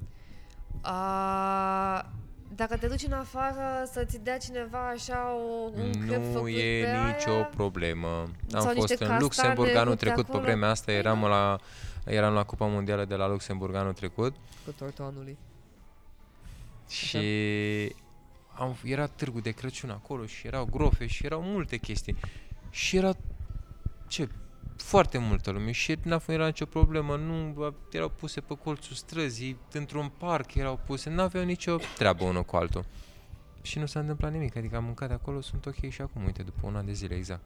A, 0.83 2.11
dacă 2.55 2.77
te 2.77 2.87
duci 2.87 3.03
în 3.07 3.13
afară 3.13 3.89
să-ți 3.93 4.19
dea 4.23 4.39
cineva 4.39 4.89
așa 4.89 5.33
o, 5.35 5.71
un 5.83 5.93
crep 6.07 6.25
nu 6.25 6.33
făcut 6.33 6.49
e 6.49 6.83
pe 6.85 6.97
nicio 7.17 7.31
aia, 7.35 7.45
problemă. 7.45 8.09
Sau 8.47 8.61
Am 8.61 8.67
niște 8.67 8.79
fost 8.79 8.91
în 8.91 8.97
castane 8.97 9.19
Luxemburg 9.21 9.69
anul 9.71 9.83
făcute 9.85 10.05
trecut, 10.05 10.25
pe 10.25 10.31
acolo. 10.31 10.43
vremea 10.45 10.69
asta 10.69 10.85
Păi 10.87 10.97
eram 10.97 11.21
da. 11.21 11.27
la, 11.27 11.59
eram 12.05 12.35
la 12.35 12.45
Cupa 12.45 12.67
Mondială 12.67 13.05
de 13.05 13.15
la 13.15 13.29
Luxemburg 13.29 13.75
anul 13.75 13.93
trecut 13.93 14.35
cu 14.65 14.71
tortul 14.71 15.05
anului. 15.05 15.39
Și 16.89 17.19
am, 18.55 18.77
era 18.85 19.07
târgul 19.07 19.41
de 19.41 19.51
Crăciun 19.51 19.91
acolo 19.91 20.27
și 20.27 20.47
erau 20.47 20.65
grofe 20.65 21.07
și 21.07 21.27
erau 21.27 21.43
multe 21.43 21.77
chestii. 21.77 22.17
Și 22.71 22.97
era, 22.97 23.13
ce, 24.09 24.29
foarte 24.77 25.19
multă 25.19 25.51
lume 25.51 25.71
și 25.71 25.97
n-a 26.03 26.21
era 26.27 26.47
nicio 26.47 26.65
problemă, 26.65 27.17
nu 27.17 27.75
erau 27.91 28.09
puse 28.09 28.41
pe 28.41 28.55
colțul 28.55 28.97
străzii, 28.97 29.57
într-un 29.73 30.13
parc 30.19 30.55
erau 30.55 30.81
puse, 30.87 31.11
n-aveau 31.11 31.45
nicio 31.45 31.77
treabă 31.97 32.25
unul 32.25 32.43
cu 32.43 32.57
altul. 32.57 32.85
Și 33.63 33.79
nu 33.79 33.87
s-a 33.87 34.01
întâmplat 34.01 34.33
nimic, 34.33 34.57
adică 34.57 34.77
am 34.77 34.85
mâncat 34.85 35.09
de 35.09 35.15
acolo, 35.15 35.41
sunt 35.41 35.67
ok 35.67 35.89
și 35.89 36.01
acum, 36.01 36.25
uite, 36.25 36.43
după 36.43 36.67
un 36.67 36.77
an 36.77 36.87
de 36.87 36.93
zile, 36.93 37.15
exact. 37.15 37.43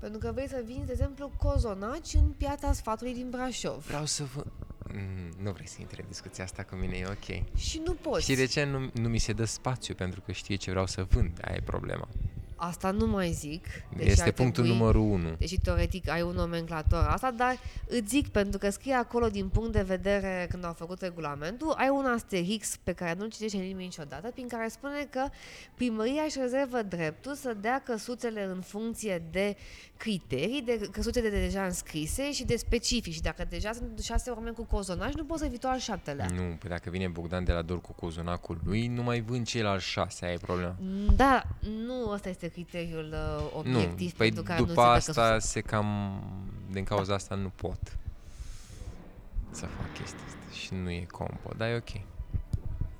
Pentru 0.00 0.18
că 0.18 0.32
vrei 0.32 0.48
să 0.48 0.62
vinzi, 0.64 0.86
de 0.86 0.92
exemplu, 0.92 1.32
cozonaci 1.36 2.14
în 2.14 2.28
piața 2.36 2.72
sfatului 2.72 3.14
din 3.14 3.30
Brașov. 3.30 3.86
Vreau 3.86 4.04
să 4.04 4.24
vă... 4.34 4.44
Mm, 4.92 5.42
nu 5.42 5.52
vrei 5.52 5.68
să 5.68 5.76
intri 5.80 6.00
în 6.00 6.08
discuția 6.08 6.44
asta 6.44 6.62
cu 6.62 6.74
mine, 6.74 6.96
e 6.96 7.06
ok. 7.06 7.56
Și 7.56 7.80
nu 7.84 7.92
poți. 7.92 8.22
Știi 8.22 8.36
de 8.36 8.44
ce 8.44 8.64
nu, 8.64 8.90
nu 8.94 9.08
mi 9.08 9.18
se 9.18 9.32
dă 9.32 9.44
spațiu? 9.44 9.94
Pentru 9.94 10.20
că 10.20 10.32
știe 10.32 10.56
ce 10.56 10.70
vreau 10.70 10.86
să 10.86 11.02
vând, 11.02 11.38
aia 11.44 11.56
e 11.56 11.62
problema. 11.64 12.08
Asta 12.62 12.90
nu 12.90 13.06
mai 13.06 13.30
zic. 13.30 13.66
deși 13.96 14.10
este 14.10 14.22
ar 14.22 14.30
punctul 14.30 14.62
trebui- 14.62 14.78
numărul 14.78 15.00
1. 15.00 15.34
Deși 15.38 15.58
teoretic 15.60 16.08
ai 16.08 16.22
un 16.22 16.34
nomenclator 16.34 17.06
asta, 17.08 17.30
dar 17.30 17.58
îți 17.86 18.08
zic 18.08 18.28
pentru 18.28 18.58
că 18.58 18.70
scrie 18.70 18.94
acolo 18.94 19.28
din 19.28 19.48
punct 19.48 19.72
de 19.72 19.82
vedere 19.82 20.46
când 20.50 20.64
au 20.64 20.72
făcut 20.72 21.00
regulamentul, 21.00 21.74
ai 21.76 21.88
un 21.88 22.04
asterix 22.04 22.76
pe 22.82 22.92
care 22.92 23.14
nu-l 23.18 23.28
citește 23.30 23.56
nimeni 23.56 23.84
niciodată, 23.84 24.30
prin 24.30 24.48
care 24.48 24.68
spune 24.68 25.06
că 25.10 25.26
primăria 25.74 26.22
își 26.22 26.38
rezervă 26.40 26.82
dreptul 26.82 27.34
să 27.34 27.56
dea 27.60 27.82
căsuțele 27.84 28.44
în 28.44 28.60
funcție 28.60 29.22
de 29.30 29.56
criterii, 29.96 30.62
de 30.62 30.88
căsuțe 30.92 31.20
de 31.20 31.28
deja 31.28 31.64
înscrise 31.64 32.32
și 32.32 32.44
de 32.44 32.56
specific. 32.56 33.12
Și 33.12 33.20
dacă 33.22 33.46
deja 33.48 33.72
sunt 33.72 33.98
șase 34.02 34.30
oameni 34.30 34.54
cu 34.54 34.64
cozonaș, 34.64 35.12
nu 35.14 35.24
poți 35.24 35.42
să 35.42 35.48
vii 35.48 35.58
tu 35.58 35.66
al 35.68 35.78
șaptelea. 35.78 36.26
Nu, 36.34 36.42
păi 36.58 36.68
dacă 36.70 36.90
vine 36.90 37.08
Bogdan 37.08 37.44
de 37.44 37.52
la 37.52 37.62
Dor 37.62 37.80
cu 37.80 37.92
cozonacul 37.92 38.60
lui, 38.64 38.86
nu 38.86 39.02
mai 39.02 39.20
vând 39.20 39.46
ceilalți 39.46 39.84
șase, 39.84 40.24
aia 40.24 40.34
e 40.34 40.38
problema. 40.38 40.76
Da, 41.16 41.42
nu 41.86 42.10
ăsta 42.10 42.28
este 42.28 42.48
criteriul 42.50 43.12
uh, 43.12 43.58
obiectiv 43.58 44.10
nu, 44.10 44.16
păi 44.16 44.26
pentru 44.26 44.42
care 44.42 44.58
după 44.58 44.72
nu 44.72 45.00
se 45.00 45.12
dă 45.12 45.20
asta 45.20 45.32
căsuță. 45.34 45.48
se 45.48 45.60
cam... 45.60 46.22
Din 46.70 46.84
cauza 46.84 47.14
asta 47.14 47.34
nu 47.34 47.48
pot 47.48 47.98
să 49.50 49.66
fac 49.66 49.92
chestia 49.92 50.24
asta 50.26 50.52
și 50.52 50.74
nu 50.74 50.90
e 50.90 51.06
compo, 51.10 51.50
dar 51.56 51.68
e 51.68 51.76
ok. 51.76 52.02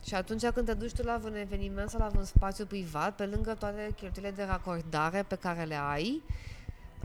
Și 0.07 0.15
atunci 0.15 0.47
când 0.47 0.67
te 0.67 0.75
duci 0.75 0.93
tu 0.93 1.03
la 1.03 1.21
un 1.25 1.35
eveniment 1.35 1.91
sau 1.91 2.01
la 2.01 2.11
un 2.19 2.25
spațiu 2.25 2.65
privat, 2.67 3.17
pe 3.17 3.27
lângă 3.27 3.55
toate 3.55 3.91
cheltuielile 3.97 4.37
de 4.37 4.49
racordare 4.49 5.23
pe 5.23 5.35
care 5.35 5.65
le 5.65 5.75
ai, 5.75 6.23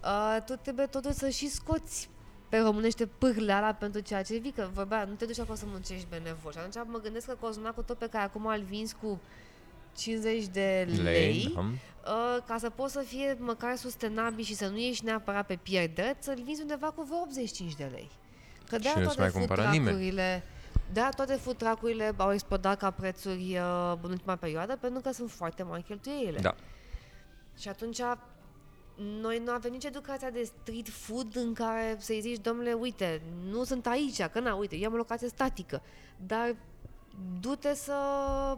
uh, 0.03 0.37
tu 0.45 0.53
trebuie 0.53 0.85
totuși 0.85 1.13
să 1.13 1.29
și 1.29 1.49
scoți 1.49 2.09
pe 2.49 2.57
românește 2.57 3.05
pârleala 3.05 3.73
pentru 3.73 4.01
ceea 4.01 4.23
ce 4.23 4.37
vii, 4.37 4.51
că 4.51 4.69
vorbea, 4.73 5.03
nu 5.03 5.13
te 5.13 5.25
duci 5.25 5.39
acolo 5.39 5.57
să 5.57 5.65
muncești 5.67 6.07
benevol. 6.09 6.51
Și 6.51 6.57
atunci 6.57 6.87
mă 6.87 6.99
gândesc 6.99 7.25
că 7.25 7.35
cozonacul 7.39 7.83
tot 7.83 7.97
pe 7.97 8.07
care 8.07 8.23
acum 8.23 8.45
îl 8.45 8.61
vinzi 8.61 8.95
cu 9.01 9.21
50 9.97 10.45
de 10.45 10.87
lei, 10.89 11.03
Lei, 11.03 11.51
da. 11.55 11.59
uh, 11.59 12.43
ca 12.47 12.57
să 12.57 12.69
poți 12.69 12.93
să 12.93 12.99
fie 12.99 13.37
măcar 13.39 13.75
sustenabil 13.75 14.43
și 14.43 14.55
să 14.55 14.67
nu 14.67 14.77
ieși 14.77 15.03
neapărat 15.03 15.45
pe 15.45 15.55
pierdere, 15.55 16.15
să-l 16.19 16.41
vinzi 16.43 16.61
undeva 16.61 16.87
cu 16.91 17.03
vreo 17.03 17.17
85 17.21 17.75
de 17.75 17.89
lei. 17.91 18.09
Că 18.69 18.77
de 18.77 18.87
Și 18.87 18.99
nu 18.99 19.09
se 19.09 19.19
mai 19.19 19.31
cumpără 19.31 19.67
nimeni. 19.71 20.41
da, 20.93 21.09
toate 21.09 21.33
food 21.33 21.57
truck-urile 21.57 22.13
au 22.17 22.33
explodat 22.33 22.77
ca 22.77 22.91
prețuri 22.91 23.57
uh, 23.57 23.93
în 24.01 24.09
ultima 24.11 24.35
perioadă 24.35 24.77
pentru 24.81 25.01
că 25.01 25.11
sunt 25.11 25.31
foarte 25.31 25.63
mari 25.63 25.83
cheltuielile. 25.83 26.39
Da. 26.39 26.55
Și 27.59 27.67
atunci 27.67 27.99
noi 29.21 29.41
nu 29.45 29.51
avem 29.51 29.71
nici 29.71 29.83
educația 29.83 30.29
de 30.29 30.43
street 30.43 30.89
food 30.89 31.35
în 31.35 31.53
care 31.53 31.95
să-i 31.99 32.21
zici, 32.21 32.41
domnule, 32.41 32.73
uite, 32.73 33.21
nu 33.49 33.63
sunt 33.63 33.85
aici, 33.87 34.21
că 34.21 34.39
na, 34.39 34.55
uite, 34.55 34.75
eu 34.75 34.87
am 34.87 34.93
o 34.93 34.97
locație 34.97 35.27
statică, 35.27 35.81
dar 36.25 36.55
du-te 37.39 37.73
să 37.73 37.93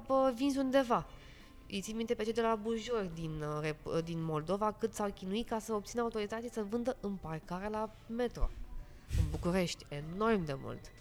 bă, 0.06 0.32
vinzi 0.36 0.58
undeva. 0.58 1.06
Îi 1.70 1.82
țin 1.82 1.96
minte 1.96 2.14
pe 2.14 2.24
cei 2.24 2.34
de 2.34 2.42
la 2.42 2.56
Bujor 2.56 3.04
din, 3.14 3.42
uh, 3.42 3.60
Rep- 3.62 3.84
uh, 3.84 4.04
din 4.04 4.24
Moldova 4.24 4.72
cât 4.72 4.94
s-au 4.94 5.12
chinuit 5.12 5.48
ca 5.48 5.60
să 5.60 5.74
obțină 5.74 6.02
autorizații 6.02 6.52
să 6.52 6.64
vândă 6.64 6.98
în 7.00 7.16
parcare 7.16 7.70
la 7.70 7.90
metro. 8.08 8.50
În 9.18 9.30
București, 9.30 9.86
enorm 9.90 10.46
de 10.46 10.54
mult. 10.54 10.92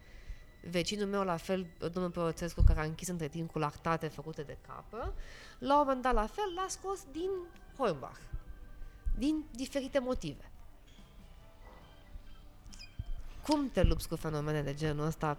Vecinul 0.70 1.06
meu, 1.06 1.22
la 1.22 1.36
fel, 1.36 1.66
domnul 1.92 2.10
Proțescu, 2.10 2.62
care 2.66 2.80
a 2.80 2.84
închis 2.84 3.08
între 3.08 3.28
timp 3.28 3.50
cu 3.50 3.58
lactate 3.58 4.08
făcute 4.08 4.42
de 4.42 4.58
capă, 4.66 5.14
la 5.58 5.74
un 5.74 5.84
moment 5.86 6.02
dat, 6.02 6.14
la 6.14 6.26
fel, 6.26 6.52
l-a 6.54 6.66
scos 6.68 7.06
din 7.12 7.30
Hornbach. 7.78 8.18
Din 9.18 9.44
diferite 9.50 9.98
motive. 9.98 10.50
Cum 13.42 13.70
te 13.70 13.82
lupți 13.82 14.08
cu 14.08 14.16
fenomene 14.16 14.62
de 14.62 14.74
genul 14.74 15.06
ăsta 15.06 15.38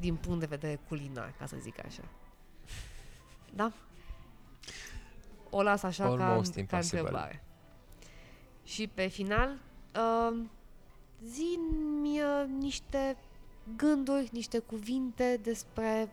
din 0.00 0.16
punct 0.16 0.40
de 0.40 0.46
vedere 0.46 0.80
culinar, 0.88 1.34
ca 1.38 1.46
să 1.46 1.56
zic 1.60 1.84
așa? 1.84 2.02
Da? 3.54 3.72
O 5.50 5.62
las 5.62 5.82
așa 5.82 6.04
ca, 6.04 6.26
Almost 6.26 6.54
ca 6.54 6.60
impossible. 6.60 6.98
întrebare. 6.98 7.42
Și 8.64 8.86
pe 8.94 9.06
final, 9.06 9.58
uh, 9.96 10.38
zi-mi 11.24 12.20
uh, 12.20 12.44
niște 12.58 13.16
gânduri, 13.76 14.28
niște 14.32 14.58
cuvinte 14.58 15.40
despre 15.42 16.08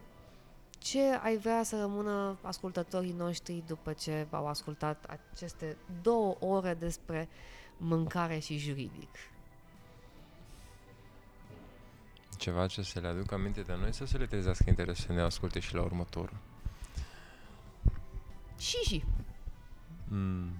ce 0.77 1.01
ai 1.01 1.37
vrea 1.37 1.63
să 1.63 1.79
rămână 1.79 2.37
ascultătorii 2.41 3.13
noștri 3.17 3.63
după 3.67 3.93
ce 3.93 4.27
au 4.29 4.47
ascultat 4.47 5.17
aceste 5.33 5.77
două 6.01 6.35
ore 6.39 6.73
despre 6.73 7.29
mâncare 7.77 8.39
și 8.39 8.57
juridic. 8.57 9.09
Ceva 12.37 12.67
ce 12.67 12.81
să 12.81 12.99
le 12.99 13.07
aducă 13.07 13.33
aminte 13.33 13.61
de 13.61 13.75
noi 13.79 13.93
sau 13.93 14.05
să 14.05 14.17
le 14.17 14.25
trezească 14.25 14.63
interesul 14.67 15.05
să 15.05 15.13
ne 15.13 15.21
asculte 15.21 15.59
și 15.59 15.73
la 15.75 15.81
următorul? 15.81 16.37
Și 18.57 18.77
și. 18.77 19.03
Mm. 20.07 20.51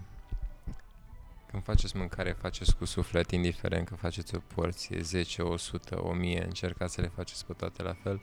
Când 1.52 1.64
faceți 1.64 1.98
mâncare, 1.98 2.32
faceți 2.32 2.76
cu 2.76 2.86
suflet, 2.86 3.32
indiferent 3.32 3.88
că 3.88 3.96
faceți 3.96 4.36
o 4.36 4.40
porție, 4.56 5.02
10, 5.02 5.42
100, 5.42 6.02
1000, 6.02 6.44
încercați 6.44 6.94
să 6.94 7.02
le 7.02 7.12
faceți 7.16 7.46
pe 7.46 7.54
toate 7.54 7.84
la 7.84 7.94
fel 7.94 8.22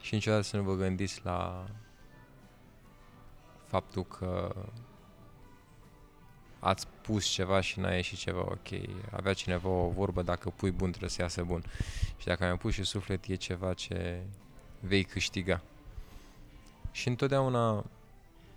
și 0.00 0.14
niciodată 0.14 0.42
să 0.42 0.56
nu 0.56 0.62
vă 0.62 0.74
gândiți 0.74 1.20
la 1.24 1.66
faptul 3.66 4.04
că 4.04 4.54
ați 6.58 6.86
pus 7.02 7.26
ceva 7.26 7.60
și 7.60 7.78
n-a 7.80 7.94
ieșit 7.94 8.18
ceva 8.18 8.40
ok. 8.40 8.68
Avea 9.10 9.32
cineva 9.32 9.68
o 9.68 9.88
vorbă, 9.88 10.22
dacă 10.22 10.50
pui 10.50 10.70
bun 10.70 10.88
trebuie 10.88 11.10
să 11.10 11.22
iasă 11.22 11.42
bun. 11.42 11.64
Și 12.16 12.26
dacă 12.26 12.42
ai 12.42 12.48
mai 12.48 12.58
pus 12.58 12.72
și 12.72 12.84
suflet, 12.84 13.26
e 13.26 13.34
ceva 13.34 13.74
ce 13.74 14.22
vei 14.80 15.04
câștiga. 15.04 15.62
Și 16.90 17.08
întotdeauna 17.08 17.84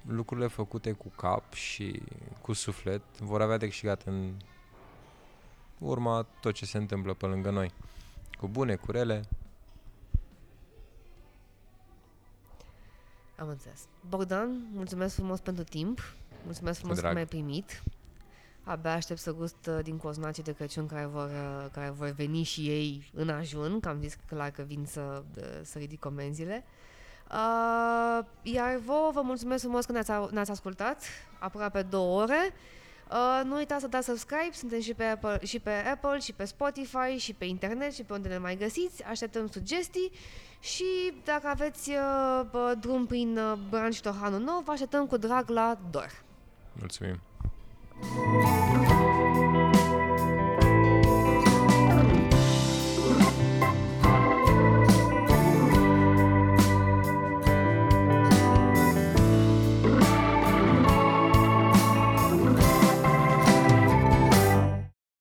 lucrurile 0.07 0.47
făcute 0.47 0.91
cu 0.91 1.07
cap 1.09 1.53
și 1.53 2.01
cu 2.41 2.53
suflet 2.53 3.01
vor 3.19 3.41
avea 3.41 3.57
de 3.57 3.65
câștigat 3.67 4.03
în 4.03 4.33
urma 5.77 6.25
tot 6.41 6.53
ce 6.53 6.65
se 6.65 6.77
întâmplă 6.77 7.13
pe 7.13 7.25
lângă 7.25 7.49
noi. 7.49 7.71
Cu 8.39 8.47
bune, 8.47 8.75
cu 8.75 8.91
rele, 8.91 9.21
Am 13.37 13.47
înțeles. 13.47 13.87
Bogdan, 14.09 14.67
mulțumesc 14.73 15.15
frumos 15.15 15.39
pentru 15.39 15.63
timp. 15.63 16.13
Mulțumesc 16.43 16.77
frumos 16.79 16.95
că 16.95 17.01
drag. 17.01 17.13
m-ai 17.15 17.25
primit. 17.25 17.83
Abia 18.63 18.93
aștept 18.93 19.19
să 19.19 19.33
gust 19.33 19.65
uh, 19.67 19.79
din 19.83 19.97
coznacii 19.97 20.43
de 20.43 20.53
Crăciun 20.53 20.87
care 20.87 21.05
vor, 21.05 21.25
uh, 21.29 21.65
care 21.71 21.89
vor 21.89 22.09
veni 22.09 22.43
și 22.43 22.69
ei 22.69 23.11
în 23.13 23.29
ajun, 23.29 23.79
că 23.79 23.89
am 23.89 23.99
zis 24.01 24.17
clar 24.27 24.49
că 24.51 24.61
vin 24.61 24.85
să, 24.85 25.23
de- 25.33 25.61
să 25.63 25.77
ridic 25.77 25.99
comenzile. 25.99 26.63
Uh, 27.31 28.25
iar 28.41 28.75
vouă 28.85 29.11
vă 29.13 29.21
mulțumesc 29.21 29.61
frumos 29.63 29.85
că 29.85 29.91
ne-ați, 29.91 30.11
au- 30.11 30.29
ne-ați 30.31 30.51
ascultat 30.51 31.03
aproape 31.39 31.81
două 31.81 32.21
ore. 32.21 32.53
Uh, 33.11 33.41
nu 33.43 33.55
uitați 33.55 33.81
să 33.81 33.87
dați 33.87 34.05
subscribe, 34.05 34.49
suntem 34.51 34.79
și 34.79 34.93
pe, 34.93 35.03
Apple, 35.03 35.39
și 35.45 35.59
pe 35.59 35.71
Apple, 35.71 36.19
și 36.19 36.33
pe 36.33 36.45
Spotify, 36.45 37.17
și 37.17 37.33
pe 37.33 37.45
internet, 37.45 37.93
și 37.93 38.03
pe 38.03 38.13
unde 38.13 38.27
ne 38.27 38.37
mai 38.37 38.55
găsiți. 38.57 39.03
Așteptăm 39.03 39.47
sugestii 39.47 40.11
și 40.59 40.83
dacă 41.23 41.47
aveți 41.47 41.89
uh, 41.89 42.41
bă, 42.51 42.75
drum 42.79 43.05
prin 43.05 43.37
uh, 43.37 43.53
Bran 43.69 43.91
și 43.91 44.01
Tohanul 44.01 44.39
nou, 44.39 44.61
vă 44.65 44.71
așteptăm 44.71 45.07
cu 45.07 45.17
drag 45.17 45.49
la 45.49 45.77
Dor. 45.91 46.23
mulțumim! 46.79 47.19